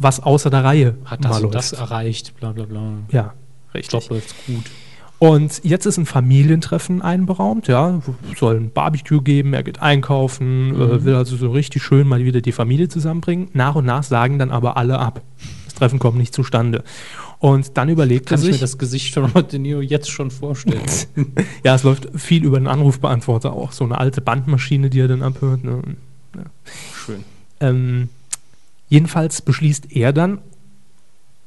was 0.00 0.20
außer 0.20 0.50
der 0.50 0.62
Reihe 0.62 0.94
Hat 1.04 1.24
das 1.24 1.42
und 1.42 1.52
das 1.54 1.72
erreicht, 1.72 2.36
bla 2.38 2.52
bla 2.52 2.66
bla. 2.66 2.92
Ja, 3.10 3.32
richtig. 3.74 4.08
läuft's 4.08 4.34
gut. 4.46 4.64
Und 5.20 5.64
jetzt 5.64 5.84
ist 5.84 5.96
ein 5.98 6.06
Familientreffen 6.06 7.02
einberaumt, 7.02 7.66
ja, 7.66 8.00
soll 8.38 8.56
ein 8.56 8.70
Barbecue 8.70 9.20
geben, 9.20 9.52
er 9.52 9.64
geht 9.64 9.82
einkaufen, 9.82 10.68
Mhm. 10.68 10.80
äh, 10.80 11.04
will 11.04 11.14
also 11.16 11.36
so 11.36 11.50
richtig 11.50 11.82
schön 11.82 12.06
mal 12.06 12.24
wieder 12.24 12.40
die 12.40 12.52
Familie 12.52 12.88
zusammenbringen. 12.88 13.48
Nach 13.52 13.74
und 13.74 13.84
nach 13.84 14.04
sagen 14.04 14.38
dann 14.38 14.52
aber 14.52 14.76
alle 14.76 15.00
ab. 15.00 15.22
Das 15.64 15.74
Treffen 15.74 15.98
kommt 15.98 16.18
nicht 16.18 16.32
zustande. 16.34 16.84
Und 17.40 17.76
dann 17.76 17.88
überlegt 17.88 18.26
Kann 18.26 18.38
er 18.38 18.42
ich 18.42 18.46
mir 18.46 18.52
sich, 18.52 18.60
das 18.60 18.78
Gesicht 18.78 19.14
von 19.14 19.24
Robert 19.24 19.52
De 19.52 19.58
Niro 19.58 19.80
jetzt 19.80 20.08
schon 20.10 20.30
vorstellen. 20.30 20.82
ja, 21.64 21.74
es 21.74 21.82
läuft 21.82 22.08
viel 22.14 22.44
über 22.44 22.58
den 22.58 22.68
Anrufbeantworter 22.68 23.52
auch, 23.52 23.72
so 23.72 23.84
eine 23.84 23.98
alte 23.98 24.20
Bandmaschine, 24.20 24.88
die 24.88 25.00
er 25.00 25.08
dann 25.08 25.22
abhört. 25.22 25.64
Ne? 25.64 25.82
Schön. 26.94 27.24
Ähm, 27.60 28.08
jedenfalls 28.88 29.42
beschließt 29.42 29.90
er 29.90 30.12
dann, 30.12 30.38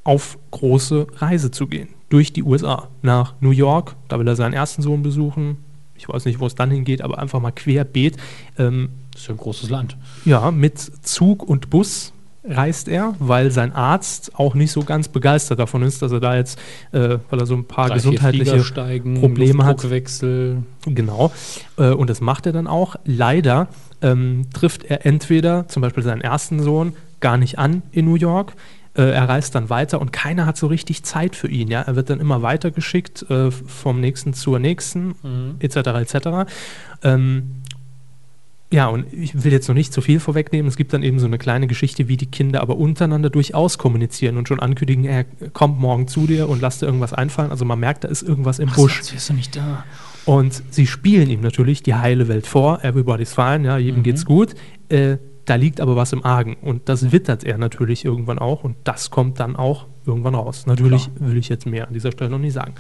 auf 0.04 0.38
große 0.52 1.08
Reise 1.18 1.52
zu 1.52 1.68
gehen. 1.68 1.90
Durch 2.12 2.34
die 2.34 2.44
USA. 2.44 2.90
Nach 3.02 3.34
New 3.40 3.52
York, 3.52 3.96
da 4.10 4.20
will 4.20 4.28
er 4.28 4.36
seinen 4.36 4.54
ersten 4.54 4.82
Sohn 4.84 5.02
besuchen. 5.02 5.58
Ich 5.96 6.08
weiß 6.10 6.26
nicht, 6.26 6.40
wo 6.40 6.46
es 6.46 6.56
dann 6.56 6.70
hingeht, 6.70 7.02
aber 7.02 7.18
einfach 7.18 7.40
mal 7.40 7.52
querbeet. 7.52 8.18
Ähm, 8.60 8.90
Das 9.14 9.22
ist 9.22 9.28
ja 9.28 9.34
ein 9.34 9.38
großes 9.38 9.70
Land. 9.70 9.98
ja, 10.26 10.52
mit 10.52 10.78
Zug 10.78 11.42
und 11.42 11.70
Bus 11.70 12.12
reist 12.44 12.88
er, 12.88 13.14
weil 13.20 13.52
sein 13.52 13.72
Arzt 13.72 14.32
auch 14.36 14.56
nicht 14.56 14.72
so 14.72 14.84
ganz 14.84 15.08
begeistert 15.08 15.60
davon 15.60 15.84
ist, 15.84 16.02
dass 16.02 16.12
er 16.12 16.20
da 16.20 16.36
jetzt, 16.36 16.60
äh, 16.92 17.20
weil 17.30 17.40
er 17.40 17.46
so 17.46 17.54
ein 17.54 17.66
paar 17.66 17.88
Drei, 17.88 17.96
gesundheitliche 17.96 18.64
steigen, 18.64 19.20
Probleme 19.20 19.64
hat. 19.64 19.78
Genau. 20.86 21.32
Äh, 21.78 21.92
und 21.92 22.10
das 22.10 22.20
macht 22.20 22.46
er 22.48 22.52
dann 22.52 22.68
auch. 22.68 22.96
Leider 23.06 23.68
ähm, 24.02 24.48
trifft 24.54 24.84
er 24.84 25.06
entweder 25.06 25.68
zum 25.68 25.82
Beispiel 25.82 26.04
seinen 26.04 26.22
ersten 26.22 26.62
Sohn 26.62 26.94
gar 27.20 27.38
nicht 27.38 27.60
an 27.60 27.84
in 27.92 28.06
New 28.06 28.16
York. 28.16 28.54
Äh, 28.94 29.04
er 29.12 29.30
reist 29.30 29.56
dann 29.56 29.70
weiter 29.70 30.02
und 30.02 30.12
keiner 30.12 30.46
hat 30.46 30.58
so 30.58 30.68
richtig 30.68 31.04
Zeit 31.04 31.36
für 31.36 31.48
ihn. 31.48 31.70
Ja? 31.70 31.82
Er 31.82 31.96
wird 31.96 32.10
dann 32.10 32.20
immer 32.20 32.42
weitergeschickt 32.42 33.30
äh, 33.30 33.50
vom 33.52 34.00
nächsten 34.02 34.34
zur 34.34 34.60
nächsten, 34.60 35.16
Mhm. 35.24 35.56
etc. 35.60 35.76
etc. 36.02 36.28
Ähm, 37.04 37.52
ja, 38.74 38.88
und 38.88 39.12
ich 39.12 39.44
will 39.44 39.52
jetzt 39.52 39.68
noch 39.68 39.76
nicht 39.76 39.92
zu 39.92 40.02
viel 40.02 40.20
vorwegnehmen. 40.22 40.68
Es 40.68 40.78
gibt 40.78 40.94
dann 40.94 41.04
eben 41.04 41.20
so 41.20 41.26
eine 41.26 41.38
kleine 41.38 41.68
Geschichte, 41.68 42.08
wie 42.08 42.16
die 42.16 42.26
Kinder 42.28 42.62
aber 42.62 42.78
untereinander 42.78 43.30
durchaus 43.30 43.78
kommunizieren 43.78 44.38
und 44.38 44.48
schon 44.48 44.62
ankündigen, 44.62 45.04
er 45.04 45.26
kommt 45.52 45.78
morgen 45.80 46.08
zu 46.08 46.26
dir 46.26 46.48
und 46.48 46.62
lass 46.62 46.80
dir 46.80 46.86
irgendwas 46.86 47.12
einfallen. 47.14 47.52
Also 47.52 47.66
man 47.66 47.80
merkt, 47.80 48.06
da 48.06 48.08
ist 48.08 48.22
irgendwas 48.24 48.60
im 48.60 48.70
Ach, 48.70 48.76
Busch. 48.76 48.96
sonst 48.96 49.14
wärst 49.14 49.30
du 49.30 49.34
nicht 49.34 49.56
da. 49.58 49.84
Und 50.26 50.64
sie 50.70 50.88
spielen 50.88 51.30
ihm 51.30 51.42
natürlich 51.42 51.84
die 51.84 51.96
heile 51.96 52.28
Welt 52.30 52.48
vor. 52.48 52.82
Everybody's 52.84 53.34
fine, 53.34 53.66
ja, 53.66 53.78
jedem 53.78 54.00
Mhm. 54.00 54.04
geht's 54.04 54.24
gut. 54.26 54.54
Äh, 54.88 55.18
da 55.46 55.56
liegt 55.56 55.82
aber 55.82 55.96
was 55.96 56.14
im 56.14 56.24
Argen. 56.24 56.56
Und 56.62 56.88
das 56.90 57.12
wittert 57.12 57.44
er 57.44 57.58
natürlich 57.58 58.06
irgendwann 58.06 58.40
auch. 58.40 58.64
Und 58.64 58.76
das 58.84 59.10
kommt 59.10 59.40
dann 59.40 59.56
auch 59.56 59.88
irgendwann 60.06 60.36
raus. 60.36 60.66
Natürlich 60.68 61.10
will 61.20 61.38
ich 61.38 61.50
jetzt 61.50 61.66
mehr 61.66 61.88
an 61.88 61.94
dieser 61.94 62.12
Stelle 62.12 62.30
noch 62.30 62.40
nicht 62.40 62.54
sagen. 62.54 62.74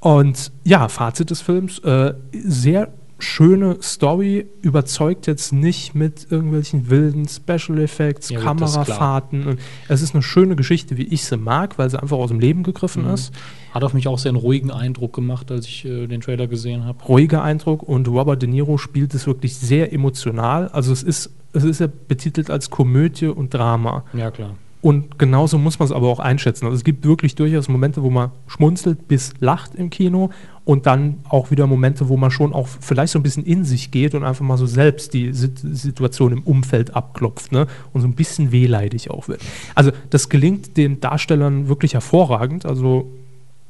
Und 0.00 0.52
ja, 0.64 0.88
Fazit 0.88 1.30
des 1.30 1.40
Films: 1.40 1.78
äh, 1.80 2.14
sehr 2.32 2.92
schöne 3.20 3.78
Story, 3.80 4.44
überzeugt 4.60 5.26
jetzt 5.28 5.52
nicht 5.52 5.94
mit 5.94 6.26
irgendwelchen 6.30 6.90
wilden 6.90 7.26
Special 7.28 7.78
Effects, 7.78 8.28
Ja, 8.28 8.40
klar. 8.40 8.54
Kamerafahrten. 8.56 9.58
Es 9.88 10.02
ist 10.02 10.14
eine 10.14 10.22
schöne 10.22 10.56
Geschichte, 10.56 10.98
wie 10.98 11.04
ich 11.04 11.24
sie 11.24 11.36
mag, 11.38 11.78
weil 11.78 11.88
sie 11.88 12.02
einfach 12.02 12.18
aus 12.18 12.28
dem 12.28 12.40
Leben 12.40 12.64
gegriffen 12.64 13.04
Mhm. 13.06 13.14
ist. 13.14 13.32
Hat 13.72 13.82
auf 13.84 13.94
mich 13.94 14.08
auch 14.08 14.18
sehr 14.18 14.30
einen 14.30 14.36
ruhigen 14.38 14.70
Eindruck 14.70 15.14
gemacht, 15.14 15.50
als 15.50 15.66
ich 15.66 15.84
äh, 15.84 16.06
den 16.06 16.20
Trailer 16.20 16.48
gesehen 16.48 16.84
habe. 16.84 17.02
ruhiger 17.04 17.42
Eindruck 17.42 17.82
und 17.82 18.08
Robert 18.08 18.42
De 18.42 18.48
Niro 18.48 18.76
spielt 18.78 19.14
es 19.14 19.26
wirklich 19.26 19.56
sehr 19.56 19.92
emotional. 19.92 20.68
Also 20.68 20.92
es 20.92 21.02
ist, 21.02 21.30
es 21.54 21.64
ist 21.64 21.80
ja 21.80 21.88
betitelt 22.08 22.50
als 22.50 22.70
Komödie 22.70 23.26
und 23.26 23.54
Drama. 23.54 24.04
Ja, 24.12 24.30
klar. 24.30 24.50
Und 24.82 25.18
genauso 25.18 25.56
muss 25.56 25.78
man 25.78 25.86
es 25.86 25.92
aber 25.92 26.08
auch 26.08 26.18
einschätzen. 26.18 26.66
Also 26.66 26.76
es 26.76 26.84
gibt 26.84 27.06
wirklich 27.06 27.34
durchaus 27.36 27.68
Momente, 27.68 28.02
wo 28.02 28.10
man 28.10 28.32
schmunzelt 28.46 29.08
bis 29.08 29.32
lacht 29.40 29.74
im 29.74 29.88
Kino 29.88 30.28
und 30.66 30.84
dann 30.84 31.20
auch 31.26 31.50
wieder 31.50 31.66
Momente, 31.66 32.10
wo 32.10 32.18
man 32.18 32.30
schon 32.30 32.52
auch 32.52 32.68
vielleicht 32.68 33.14
so 33.14 33.18
ein 33.18 33.22
bisschen 33.22 33.46
in 33.46 33.64
sich 33.64 33.90
geht 33.92 34.14
und 34.14 34.24
einfach 34.24 34.44
mal 34.44 34.58
so 34.58 34.66
selbst 34.66 35.14
die 35.14 35.32
Sit- 35.32 35.58
Situation 35.58 36.32
im 36.32 36.42
Umfeld 36.42 36.94
abklopft 36.94 37.50
ne? 37.50 37.66
und 37.94 38.02
so 38.02 38.06
ein 38.06 38.12
bisschen 38.14 38.52
wehleidig 38.52 39.10
auch 39.10 39.26
wird. 39.26 39.40
Also 39.74 39.90
das 40.10 40.28
gelingt 40.28 40.76
den 40.76 41.00
Darstellern 41.00 41.68
wirklich 41.68 41.94
hervorragend, 41.94 42.66
also 42.66 43.10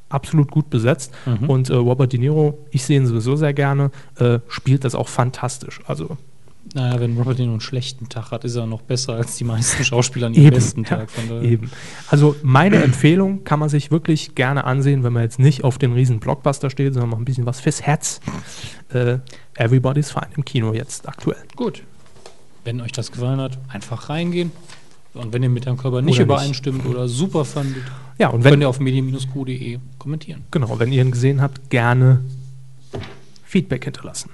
absolut 0.08 0.50
gut 0.50 0.68
besetzt. 0.68 1.12
Mhm. 1.26 1.48
Und 1.48 1.70
äh, 1.70 1.74
Robert 1.74 2.12
De 2.12 2.18
Niro, 2.18 2.58
ich 2.72 2.84
sehe 2.84 2.96
ihn 2.98 3.06
sowieso 3.06 3.36
sehr 3.36 3.54
gerne, 3.54 3.92
äh, 4.18 4.40
spielt 4.48 4.84
das 4.84 4.96
auch 4.96 5.08
fantastisch. 5.08 5.80
Also 5.86 6.16
Naja, 6.74 6.98
wenn 7.00 7.16
Robert 7.16 7.38
De 7.38 7.44
Niro 7.44 7.52
einen 7.54 7.60
schlechten 7.60 8.08
Tag 8.08 8.32
hat, 8.32 8.44
ist 8.44 8.56
er 8.56 8.66
noch 8.66 8.82
besser 8.82 9.12
als 9.14 9.36
die 9.36 9.44
meisten 9.44 9.84
Schauspieler 9.84 10.26
an 10.26 10.34
ihrem 10.34 10.50
besten 10.54 10.82
Tag. 10.84 11.08
Von 11.08 11.28
daher. 11.28 11.42
Eben. 11.42 11.70
Also 12.08 12.34
meine 12.42 12.82
Empfehlung 12.82 13.44
kann 13.44 13.60
man 13.60 13.68
sich 13.68 13.92
wirklich 13.92 14.34
gerne 14.34 14.64
ansehen, 14.64 15.04
wenn 15.04 15.12
man 15.12 15.22
jetzt 15.22 15.38
nicht 15.38 15.62
auf 15.62 15.78
den 15.78 15.92
riesen 15.92 16.18
Blockbuster 16.18 16.70
steht, 16.70 16.92
sondern 16.94 17.10
mal 17.10 17.16
ein 17.18 17.24
bisschen 17.24 17.46
was 17.46 17.60
fürs 17.60 17.80
Herz. 17.82 18.20
Äh, 18.92 19.18
Everybody's 19.54 20.10
Fine 20.10 20.28
im 20.36 20.44
Kino 20.44 20.74
jetzt 20.74 21.08
aktuell. 21.08 21.38
Gut. 21.54 21.82
Wenn 22.64 22.80
euch 22.80 22.92
das 22.92 23.12
gefallen 23.12 23.40
hat, 23.40 23.56
einfach 23.68 24.08
reingehen. 24.08 24.50
Und 25.14 25.32
wenn 25.32 25.44
ihr 25.44 25.48
mit 25.50 25.66
eurem 25.68 25.78
Körper 25.78 26.02
nicht 26.02 26.16
Oder 26.16 26.24
nicht. 26.24 26.32
übereinstimmt 26.34 26.86
oder 26.86 27.06
super 27.06 27.44
fandet, 27.44 27.84
Ja, 28.18 28.28
und 28.30 28.42
könnt 28.42 28.54
wenn, 28.54 28.60
ihr 28.62 28.68
auf 28.68 28.80
medien-q.de 28.80 29.78
kommentieren. 29.98 30.42
genau, 30.50 30.76
wenn 30.80 30.90
ihr 30.90 31.02
ihn 31.04 31.12
gesehen 31.12 31.40
habt, 31.40 31.70
gerne 31.70 32.24
Feedback 33.44 33.84
hinterlassen. 33.84 34.30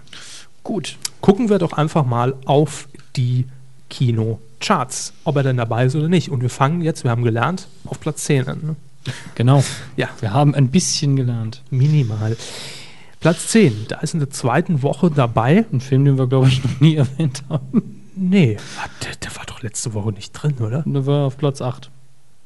Gut. 0.71 0.99
Gucken 1.21 1.49
wir 1.49 1.59
doch 1.59 1.73
einfach 1.73 2.07
mal 2.07 2.37
auf 2.45 2.87
die 3.17 3.47
Kinocharts, 3.89 5.13
ob 5.25 5.35
er 5.35 5.43
denn 5.43 5.57
dabei 5.57 5.87
ist 5.87 5.97
oder 5.97 6.07
nicht. 6.07 6.31
Und 6.31 6.43
wir 6.43 6.49
fangen 6.49 6.81
jetzt, 6.81 7.03
wir 7.03 7.11
haben 7.11 7.25
gelernt, 7.25 7.67
auf 7.87 7.99
Platz 7.99 8.23
10 8.27 8.47
an. 8.47 8.61
Ne? 8.63 8.77
Genau. 9.35 9.65
Ja. 9.97 10.11
Wir 10.21 10.33
haben 10.33 10.55
ein 10.55 10.69
bisschen 10.69 11.17
gelernt. 11.17 11.65
Minimal. 11.71 12.37
Platz 13.19 13.49
10, 13.49 13.87
da 13.89 13.99
ist 13.99 14.15
in 14.15 14.21
der 14.21 14.31
zweiten 14.31 14.85
Woche 14.85 15.11
dabei. 15.11 15.65
Ein 15.73 15.81
Film, 15.81 16.05
den 16.05 16.19
wir, 16.19 16.29
glaube 16.29 16.47
ich, 16.47 16.63
noch 16.63 16.79
nie 16.79 16.95
erwähnt 16.95 17.43
haben. 17.49 18.03
Nee, 18.15 18.57
der, 19.03 19.17
der 19.17 19.37
war 19.37 19.47
doch 19.47 19.63
letzte 19.63 19.93
Woche 19.93 20.13
nicht 20.13 20.31
drin, 20.31 20.55
oder? 20.61 20.85
Der 20.87 21.05
war 21.05 21.27
auf 21.27 21.37
Platz 21.37 21.61
8. 21.61 21.91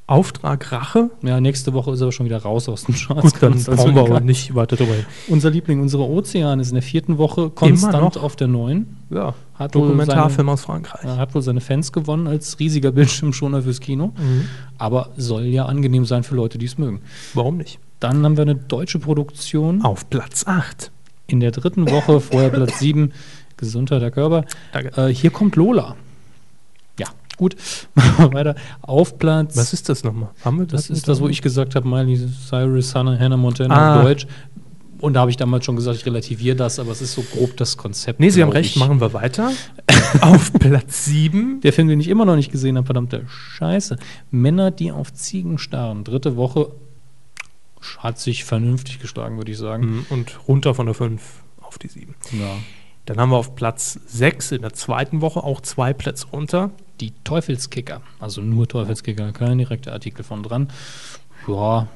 Auftrag 0.07 0.71
Rache? 0.71 1.11
Ja, 1.23 1.41
nächste 1.41 1.73
Woche 1.73 1.93
ist 1.93 2.01
er 2.01 2.05
aber 2.05 2.13
schon 2.13 2.27
wieder 2.27 2.43
raus 2.43 2.69
aus 2.69 2.85
dem 2.85 2.95
Charts. 2.95 3.23
Gut, 3.23 3.43
dann 3.43 3.55
also 3.55 3.73
brauchen 3.75 3.95
wir 3.95 4.03
aber 4.03 4.21
nicht 4.21 4.55
weiter 4.55 4.77
drüber. 4.77 4.93
Unser 5.29 5.49
Liebling, 5.51 5.81
unsere 5.81 6.03
Ozean, 6.03 6.61
ist 6.61 6.69
in 6.69 6.75
der 6.75 6.83
vierten 6.83 7.17
Woche 7.17 7.49
konstant 7.49 8.15
noch? 8.15 8.23
auf 8.23 8.37
der 8.37 8.49
neuen. 8.49 8.99
Ja, 9.09 9.35
Hat 9.55 9.75
wohl 9.75 9.83
Dokumentarfilm 9.83 10.49
aus 10.51 10.63
Frankreich. 10.63 11.05
Er 11.05 11.17
hat 11.17 11.35
wohl 11.35 11.41
seine 11.41 11.63
Fans 11.63 11.91
gewonnen 11.91 12.27
als 12.27 12.59
riesiger 12.61 12.93
Bildschirmschoner 12.93 13.63
fürs 13.63 13.81
Kino. 13.81 14.09
Mhm. 14.09 14.49
Aber 14.77 15.11
soll 15.17 15.45
ja 15.45 15.65
angenehm 15.65 16.05
sein 16.05 16.23
für 16.23 16.35
Leute, 16.35 16.59
die 16.59 16.67
es 16.67 16.77
mögen. 16.77 17.01
Warum 17.33 17.57
nicht? 17.57 17.79
Dann 18.01 18.23
haben 18.25 18.37
wir 18.37 18.43
eine 18.43 18.57
deutsche 18.57 18.99
Produktion 18.99 19.83
Auf 19.83 20.11
Platz 20.11 20.47
8. 20.47 20.91
in 21.29 21.41
der 21.41 21.51
dritten 21.51 21.91
Woche, 21.91 22.21
vorher 22.21 22.51
Platz 22.51 22.79
7, 22.79 23.13
Gesundheit 23.57 24.03
der 24.03 24.11
Körper. 24.11 24.45
Danke. 24.73 25.09
Äh, 25.09 25.15
hier 25.15 25.31
kommt 25.31 25.57
Lola. 25.57 25.97
Gut. 27.37 27.57
Machen 27.95 28.19
wir 28.19 28.33
weiter. 28.33 28.55
Auf 28.83 29.19
Platz. 29.19 29.57
Was 29.57 29.73
ist 29.73 29.89
das 29.89 30.05
nochmal? 30.05 30.31
Haben 30.45 30.61
wir 30.61 30.67
das 30.67 30.91
ist 30.91 31.09
das, 31.09 31.21
wo 31.21 31.29
ich 31.29 31.43
gesagt 31.43 31.75
habe, 31.75 31.89
Miley 31.89 32.17
Cyrus, 32.49 32.95
Hannah, 32.95 33.19
Hannah 33.19 33.37
Montana 33.37 33.75
Ah. 34.01 34.03
Deutsch. 34.03 34.27
Und 35.01 35.15
da 35.15 35.21
habe 35.21 35.31
ich 35.31 35.37
damals 35.37 35.67
schon 35.67 35.77
gesagt, 35.77 35.99
ich 35.99 36.07
relativiere 36.07 36.57
das, 36.57 36.79
aber 36.79 36.91
es 36.93 37.03
ist 37.03 37.13
so 37.13 37.23
grob 37.23 37.57
das 37.59 37.77
Konzept. 37.77 38.21
Nee, 38.21 38.31
Sie 38.31 38.41
haben 38.43 38.53
recht, 38.53 38.71
ich. 38.71 38.77
machen 38.77 39.01
wir 39.03 39.13
weiter. 39.13 39.51
auf 40.23 40.51
Platz 40.55 41.05
7. 41.05 41.61
Der 41.61 41.75
Film, 41.75 41.89
den 41.89 42.01
ich 42.01 42.09
immer 42.09 42.25
noch 42.25 42.37
nicht 42.37 42.51
gesehen 42.51 42.77
habe, 42.79 42.87
verdammte 42.87 43.27
Scheiße. 43.29 43.99
Männer, 44.31 44.71
die 44.71 44.93
auf 44.93 45.13
Ziegen 45.13 45.59
starren. 45.59 46.05
Dritte 46.05 46.37
Woche 46.37 46.71
hat 47.99 48.19
sich 48.19 48.45
vernünftig 48.45 48.99
geschlagen, 48.99 49.37
würde 49.37 49.53
ich 49.53 49.59
sagen. 49.59 50.07
Und 50.09 50.39
runter 50.49 50.75
von 50.75 50.87
der 50.87 50.95
5 50.95 51.21
auf 51.61 51.77
die 51.79 51.89
7. 51.89 52.15
Ja. 52.33 52.47
Dann 53.05 53.19
haben 53.19 53.31
wir 53.31 53.37
auf 53.37 53.55
Platz 53.55 53.99
6 54.07 54.53
in 54.53 54.63
der 54.63 54.73
zweiten 54.73 55.21
Woche 55.21 55.45
auch 55.45 55.61
zwei 55.61 55.93
Plätze 55.93 56.29
runter. 56.29 56.71
Die 57.01 57.13
Teufelskicker, 57.25 58.03
also 58.21 58.41
nur 58.41 58.69
Teufelskicker, 58.69 59.33
kein 59.33 59.59
direkter 59.59 59.93
Artikel 59.93 60.23
von 60.23 60.43
dran. 60.43 60.69
Ja, 61.49 61.89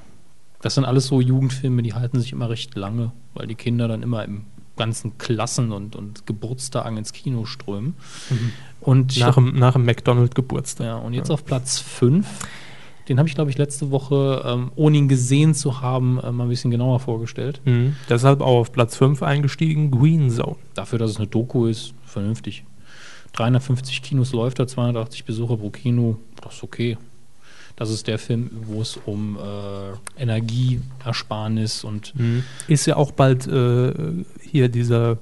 das 0.61 0.74
sind 0.74 0.84
alles 0.84 1.07
so 1.07 1.20
Jugendfilme, 1.20 1.82
die 1.82 1.94
halten 1.94 2.20
sich 2.20 2.32
immer 2.32 2.51
recht 2.51 2.74
lange, 2.74 3.12
weil 3.34 3.46
die 3.46 3.55
Kinder 3.55 3.86
dann 3.86 4.03
immer 4.03 4.24
im 4.24 4.46
ganzen 4.76 5.18
Klassen 5.18 5.72
und, 5.72 5.94
und 5.96 6.26
Geburtstagen 6.26 6.96
ins 6.96 7.12
Kino 7.12 7.44
strömen. 7.44 7.94
Und 8.80 9.12
ich 9.12 9.20
Nach 9.20 9.34
dem, 9.34 9.59
nach 9.59 9.74
dem 9.74 9.84
McDonald-Geburtstag. 9.84 10.86
Ja, 10.86 10.96
und 10.96 11.12
jetzt 11.12 11.30
auf 11.30 11.44
Platz 11.44 11.78
5. 11.78 12.26
Den 13.09 13.18
habe 13.18 13.28
ich, 13.28 13.34
glaube 13.34 13.51
ich, 13.51 13.57
letzte 13.57 13.90
Woche, 13.90 14.42
ähm, 14.46 14.70
ohne 14.76 14.99
ihn 14.99 15.09
gesehen 15.09 15.55
zu 15.55 15.80
haben, 15.80 16.20
äh, 16.20 16.30
mal 16.30 16.44
ein 16.44 16.51
bisschen 16.51 16.70
genauer 16.70 17.01
vorgestellt. 17.01 17.61
Mhm. 17.64 17.96
Deshalb 18.09 18.40
auch 18.40 18.61
auf 18.61 18.72
Platz 18.72 18.96
5 18.96 19.22
eingestiegen, 19.22 19.90
Green 19.90 20.30
Zone. 20.30 20.57
Dafür, 20.74 20.99
dass 20.99 21.12
es 21.12 21.16
eine 21.16 21.26
Doku 21.26 21.66
ist, 21.66 21.94
vernünftig. 22.05 22.64
350 23.39 24.03
Kinos 24.03 24.32
läuft 24.32 24.59
er, 24.59 24.66
280 24.66 25.24
Besucher 25.24 25.57
pro 25.57 25.70
Kino, 25.70 26.18
das 26.43 26.55
ist 26.55 26.62
okay. 26.62 26.97
Das 27.76 27.91
ist 27.91 28.09
der 28.09 28.18
Film, 28.18 28.51
wo 28.64 28.82
es 28.82 28.99
um 29.07 29.39
äh, 29.39 30.20
Energieersparnis 30.20 31.84
und 31.84 32.12
Ist 32.66 32.86
ja 32.86 32.97
auch 32.97 33.12
bald 33.12 33.47
äh, 33.47 33.93
hier 34.43 34.68
dieser 34.68 35.18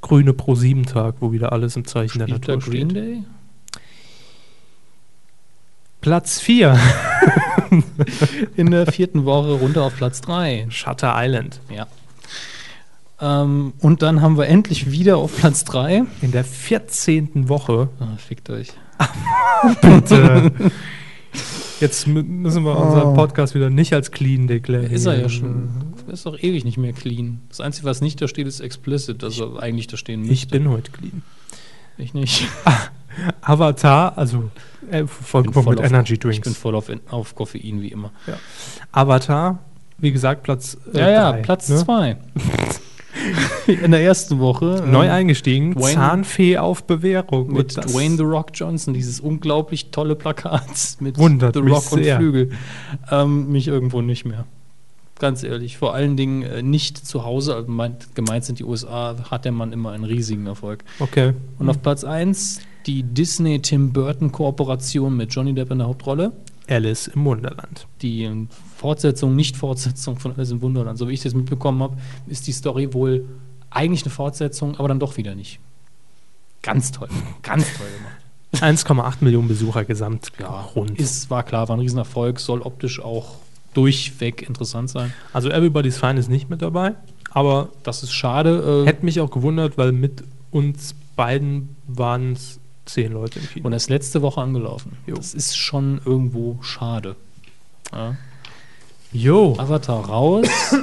grüne 0.00 0.32
Pro-7-Tag, 0.32 1.16
wo 1.20 1.32
wieder 1.32 1.52
alles 1.52 1.76
im 1.76 1.84
Zeichen 1.84 2.18
der 2.20 2.28
spielt 2.28 2.48
der 2.48 2.56
Natur 2.56 2.72
Green 2.72 2.90
steht. 2.90 3.02
Day? 3.02 3.24
Platz 6.00 6.40
4. 6.40 6.78
In 8.56 8.70
der 8.70 8.90
vierten 8.90 9.24
Woche 9.24 9.52
runter 9.52 9.82
auf 9.82 9.96
Platz 9.96 10.20
3. 10.22 10.66
Shutter 10.70 11.14
Island. 11.16 11.60
Ja. 11.70 11.86
Ähm, 13.24 13.72
und 13.78 14.02
dann 14.02 14.20
haben 14.20 14.36
wir 14.36 14.46
endlich 14.48 14.90
wieder 14.90 15.16
auf 15.16 15.36
Platz 15.36 15.64
3. 15.64 16.02
In 16.22 16.32
der 16.32 16.44
14. 16.44 17.48
Woche. 17.48 17.88
Ah, 18.00 18.16
fickt 18.18 18.50
euch. 18.50 18.68
Bitte. 19.80 20.50
Jetzt 21.80 22.06
mü- 22.06 22.22
müssen 22.24 22.64
wir 22.64 22.76
unseren 22.76 23.14
Podcast 23.14 23.54
wieder 23.54 23.70
nicht 23.70 23.92
als 23.94 24.10
clean 24.10 24.48
deklarieren. 24.48 24.92
Ist 24.92 25.06
er 25.06 25.20
ja 25.20 25.28
schon. 25.28 25.68
Ist 26.08 26.26
doch 26.26 26.36
ewig 26.38 26.64
nicht 26.64 26.78
mehr 26.78 26.92
clean. 26.92 27.40
Das 27.48 27.60
Einzige, 27.60 27.86
was 27.86 28.00
nicht 28.00 28.20
da 28.20 28.26
steht, 28.28 28.46
ist 28.48 28.58
explicit. 28.60 29.22
Also 29.24 29.56
eigentlich 29.58 29.86
da 29.86 29.96
stehen 29.96 30.28
Ich 30.30 30.48
bin 30.48 30.68
heute 30.68 30.90
clean. 30.90 31.22
Ich 31.98 32.14
nicht. 32.14 32.46
Avatar, 33.40 34.16
also 34.18 34.50
äh, 34.90 35.06
vollkommen 35.06 35.68
mit 35.68 35.78
auf, 35.78 35.84
Energy 35.84 36.14
Ich 36.14 36.20
bin 36.20 36.30
Drinks. 36.40 36.56
voll 36.56 36.74
auf, 36.74 36.90
auf 37.10 37.34
Koffein, 37.34 37.80
wie 37.82 37.88
immer. 37.88 38.10
Avatar, 38.90 39.58
wie 39.98 40.10
gesagt, 40.12 40.42
Platz 40.42 40.76
äh, 40.94 40.98
Ja, 41.00 41.10
ja, 41.10 41.32
drei, 41.32 41.42
Platz 41.42 41.68
ne? 41.68 42.16
In 43.66 43.90
der 43.92 44.02
ersten 44.02 44.38
Woche. 44.38 44.84
Neu 44.86 45.06
ähm, 45.06 45.10
eingestiegen, 45.12 45.74
Dwayne- 45.74 45.94
Zahnfee 45.94 46.58
auf 46.58 46.84
Bewährung. 46.84 47.52
Mit 47.52 47.76
das- 47.76 47.86
Dwayne 47.92 48.16
The 48.16 48.22
Rock 48.22 48.48
Johnson, 48.54 48.94
dieses 48.94 49.20
unglaublich 49.20 49.90
tolle 49.90 50.14
Plakat 50.16 50.62
mit 51.00 51.18
Wundert 51.18 51.54
The 51.54 51.62
mich 51.62 51.72
Rock 51.72 51.92
und. 51.92 52.04
Flügel. 52.04 52.50
Ähm, 53.10 53.50
mich 53.52 53.68
irgendwo 53.68 54.00
nicht 54.02 54.24
mehr. 54.24 54.44
Ganz 55.18 55.44
ehrlich. 55.44 55.78
Vor 55.78 55.94
allen 55.94 56.16
Dingen 56.16 56.42
äh, 56.42 56.62
nicht 56.62 56.98
zu 57.06 57.24
Hause. 57.24 57.54
Also 57.54 57.70
meint, 57.70 58.14
gemeint 58.16 58.44
sind 58.44 58.58
die 58.58 58.64
USA, 58.64 59.14
hat 59.30 59.44
der 59.44 59.52
Mann 59.52 59.72
immer 59.72 59.92
einen 59.92 60.04
riesigen 60.04 60.46
Erfolg. 60.46 60.82
Okay. 60.98 61.32
Und 61.58 61.68
auf 61.68 61.80
Platz 61.80 62.02
1 62.02 62.60
die 62.86 63.04
Disney-Tim 63.04 63.92
Burton-Kooperation 63.92 65.16
mit 65.16 65.32
Johnny 65.32 65.54
Depp 65.54 65.70
in 65.70 65.78
der 65.78 65.86
Hauptrolle. 65.86 66.32
Alice 66.68 67.06
im 67.08 67.24
Wunderland. 67.24 67.86
Die 68.02 68.24
ähm, 68.24 68.48
Fortsetzung, 68.82 69.34
Nicht-Fortsetzung 69.36 70.18
von 70.18 70.34
Alice 70.34 70.50
im 70.50 70.60
Wunderland. 70.60 70.98
So 70.98 71.08
wie 71.08 71.12
ich 71.14 71.22
das 71.22 71.34
mitbekommen 71.34 71.82
habe, 71.82 71.96
ist 72.26 72.46
die 72.48 72.52
Story 72.52 72.92
wohl 72.92 73.24
eigentlich 73.70 74.02
eine 74.04 74.10
Fortsetzung, 74.12 74.76
aber 74.78 74.88
dann 74.88 74.98
doch 74.98 75.16
wieder 75.16 75.34
nicht. 75.34 75.60
Ganz 76.62 76.92
toll. 76.92 77.08
Ganz 77.42 77.64
toll 77.76 77.86
gemacht. 77.96 78.16
1,8 78.80 79.14
Millionen 79.20 79.48
Besucher 79.48 79.84
gesamt 79.84 80.30
Ja, 80.38 80.60
rund. 80.76 80.98
ist, 80.98 81.30
war 81.30 81.42
klar, 81.42 81.68
war 81.68 81.76
ein 81.76 81.80
Riesenerfolg, 81.80 82.38
soll 82.38 82.60
optisch 82.60 83.00
auch 83.00 83.36
durchweg 83.72 84.42
interessant 84.42 84.90
sein. 84.90 85.14
also 85.32 85.48
Everybody's 85.48 85.96
Fine 85.98 86.20
ist 86.20 86.28
nicht 86.28 86.50
mit 86.50 86.60
dabei, 86.60 86.94
aber 87.30 87.70
Das 87.84 88.02
ist 88.02 88.12
schade. 88.12 88.82
Äh, 88.84 88.86
hätte 88.86 89.04
mich 89.06 89.20
auch 89.20 89.30
gewundert, 89.30 89.78
weil 89.78 89.92
mit 89.92 90.22
uns 90.50 90.94
beiden 91.16 91.76
waren 91.86 92.32
es 92.32 92.58
zehn 92.84 93.12
Leute 93.12 93.38
im 93.38 93.48
Kino. 93.48 93.66
und 93.66 93.72
er 93.72 93.76
ist 93.76 93.88
letzte 93.88 94.20
Woche 94.20 94.40
angelaufen. 94.42 94.98
Jo. 95.06 95.14
Das 95.14 95.32
ist 95.34 95.56
schon 95.56 96.00
irgendwo 96.04 96.58
schade. 96.62 97.16
Ja. 97.92 98.16
Jo, 99.12 99.54
Avatar 99.58 100.04
raus. 100.04 100.46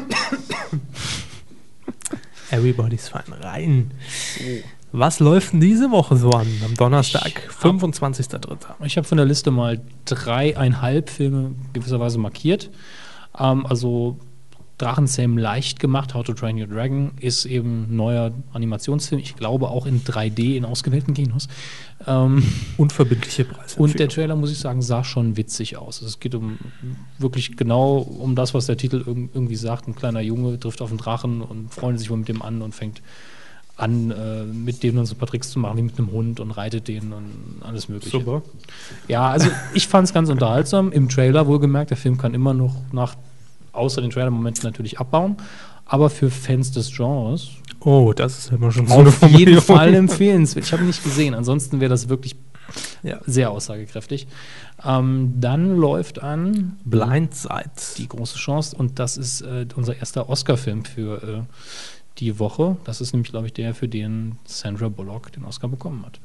Everybody's 2.51 3.09
Fine 3.09 3.43
rein. 3.43 3.91
Was 4.91 5.19
läuft 5.19 5.53
denn 5.53 5.61
diese 5.61 5.91
Woche 5.91 6.15
so 6.15 6.29
an? 6.31 6.47
Am 6.63 6.75
Donnerstag, 6.75 7.49
25.03. 7.61 8.85
Ich 8.85 8.97
habe 8.97 9.07
von 9.07 9.17
der 9.17 9.25
Liste 9.25 9.51
mal 9.51 9.81
dreieinhalb 10.05 11.09
Filme 11.09 11.55
gewisserweise 11.73 12.17
markiert. 12.19 12.69
Ähm, 13.37 13.65
also 13.65 14.17
Drachenzähmen 14.79 15.37
leicht 15.37 15.79
gemacht, 15.79 16.13
How 16.13 16.23
to 16.23 16.33
Train 16.33 16.59
Your 16.59 16.67
Dragon 16.67 17.11
ist 17.19 17.45
eben 17.45 17.83
ein 17.83 17.95
neuer 17.95 18.31
Animationsfilm. 18.53 19.21
Ich 19.21 19.35
glaube 19.35 19.69
auch 19.69 19.85
in 19.85 20.03
3D 20.03 20.55
in 20.55 20.65
ausgewählten 20.65 21.13
Kinos. 21.13 21.47
Ähm, 22.07 22.43
Unverbindliche 22.77 23.45
Preise. 23.45 23.79
und 23.79 23.99
der 23.99 24.09
Trailer, 24.09 24.35
muss 24.35 24.51
ich 24.51 24.57
sagen, 24.59 24.81
sah 24.81 25.03
schon 25.03 25.37
witzig 25.37 25.77
aus. 25.77 25.97
Also 25.97 26.07
es 26.07 26.19
geht 26.19 26.33
um 26.33 26.57
wirklich 27.17 27.57
genau 27.57 27.97
um 27.97 28.35
das, 28.35 28.53
was 28.53 28.65
der 28.65 28.77
Titel 28.77 29.03
irg 29.05 29.29
irgendwie 29.33 29.57
sagt. 29.57 29.87
Ein 29.87 29.95
kleiner 29.95 30.21
Junge 30.21 30.59
trifft 30.59 30.81
auf 30.81 30.89
einen 30.89 30.97
Drachen 30.97 31.41
und 31.41 31.73
freundet 31.73 31.99
sich 31.99 32.09
wohl 32.09 32.17
mit 32.17 32.29
dem 32.29 32.41
an 32.41 32.61
und 32.61 32.73
fängt 32.73 33.01
an, 33.79 34.11
äh, 34.11 34.43
mit 34.43 34.83
dem 34.83 34.95
dann 34.95 35.05
so 35.05 35.15
ein 35.15 35.17
paar 35.17 35.27
Tricks 35.27 35.51
zu 35.51 35.59
machen, 35.59 35.77
wie 35.77 35.81
mit 35.83 35.97
einem 35.97 36.11
Hund 36.11 36.39
und 36.39 36.51
reitet 36.51 36.87
den 36.87 37.13
und 37.13 37.61
alles 37.61 37.89
Mögliche. 37.89 38.17
Super. 38.17 38.41
Ja, 39.07 39.29
also 39.29 39.49
ich 39.73 39.87
fand 39.87 40.07
es 40.07 40.13
ganz 40.13 40.29
unterhaltsam. 40.29 40.91
Im 40.91 41.09
Trailer 41.09 41.47
wohlgemerkt, 41.47 41.89
der 41.89 41.97
Film 41.97 42.17
kann 42.17 42.33
immer 42.33 42.53
noch 42.53 42.75
nach, 42.91 43.15
außer 43.73 44.01
den 44.01 44.09
Trailer-Momenten 44.11 44.63
natürlich 44.63 44.99
abbauen. 44.99 45.37
Aber 45.85 46.09
für 46.09 46.29
Fans 46.29 46.71
des 46.71 46.91
Genres 46.95 47.49
Oh, 47.81 48.11
das 48.13 48.37
ist 48.39 48.51
immer 48.51 48.71
schon 48.71 48.87
so 48.87 48.95
auf 48.95 49.29
jeden. 49.29 49.61
Fall 49.61 49.93
empfehlenswert. 49.95 50.65
Ich 50.65 50.73
habe 50.73 50.83
ihn 50.83 50.87
nicht 50.87 51.03
gesehen, 51.03 51.33
ansonsten 51.33 51.79
wäre 51.79 51.89
das 51.89 52.09
wirklich 52.09 52.35
Ja. 53.03 53.19
sehr 53.25 53.49
aussagekräftig. 53.51 54.27
Ähm, 54.85 55.33
dann 55.39 55.77
läuft 55.77 56.21
an 56.21 56.77
Blindside. 56.83 57.71
die 57.97 58.07
große 58.09 58.37
Chance 58.37 58.75
und 58.75 58.99
das 58.99 59.15
ist 59.17 59.41
äh, 59.41 59.65
unser 59.75 59.95
erster 59.95 60.29
Oscar-Film 60.29 60.83
für 60.85 61.23
äh, 61.23 61.41
die 62.19 62.37
Woche. 62.37 62.75
Das 62.83 62.99
ist 63.01 63.13
nämlich, 63.13 63.31
glaube 63.31 63.47
ich, 63.47 63.53
der, 63.53 63.73
für 63.73 63.87
den 63.87 64.37
Sandra 64.45 64.89
Bullock 64.89 65.31
den 65.31 65.45
Oscar 65.45 65.69
bekommen 65.69 66.05
hat. 66.05 66.19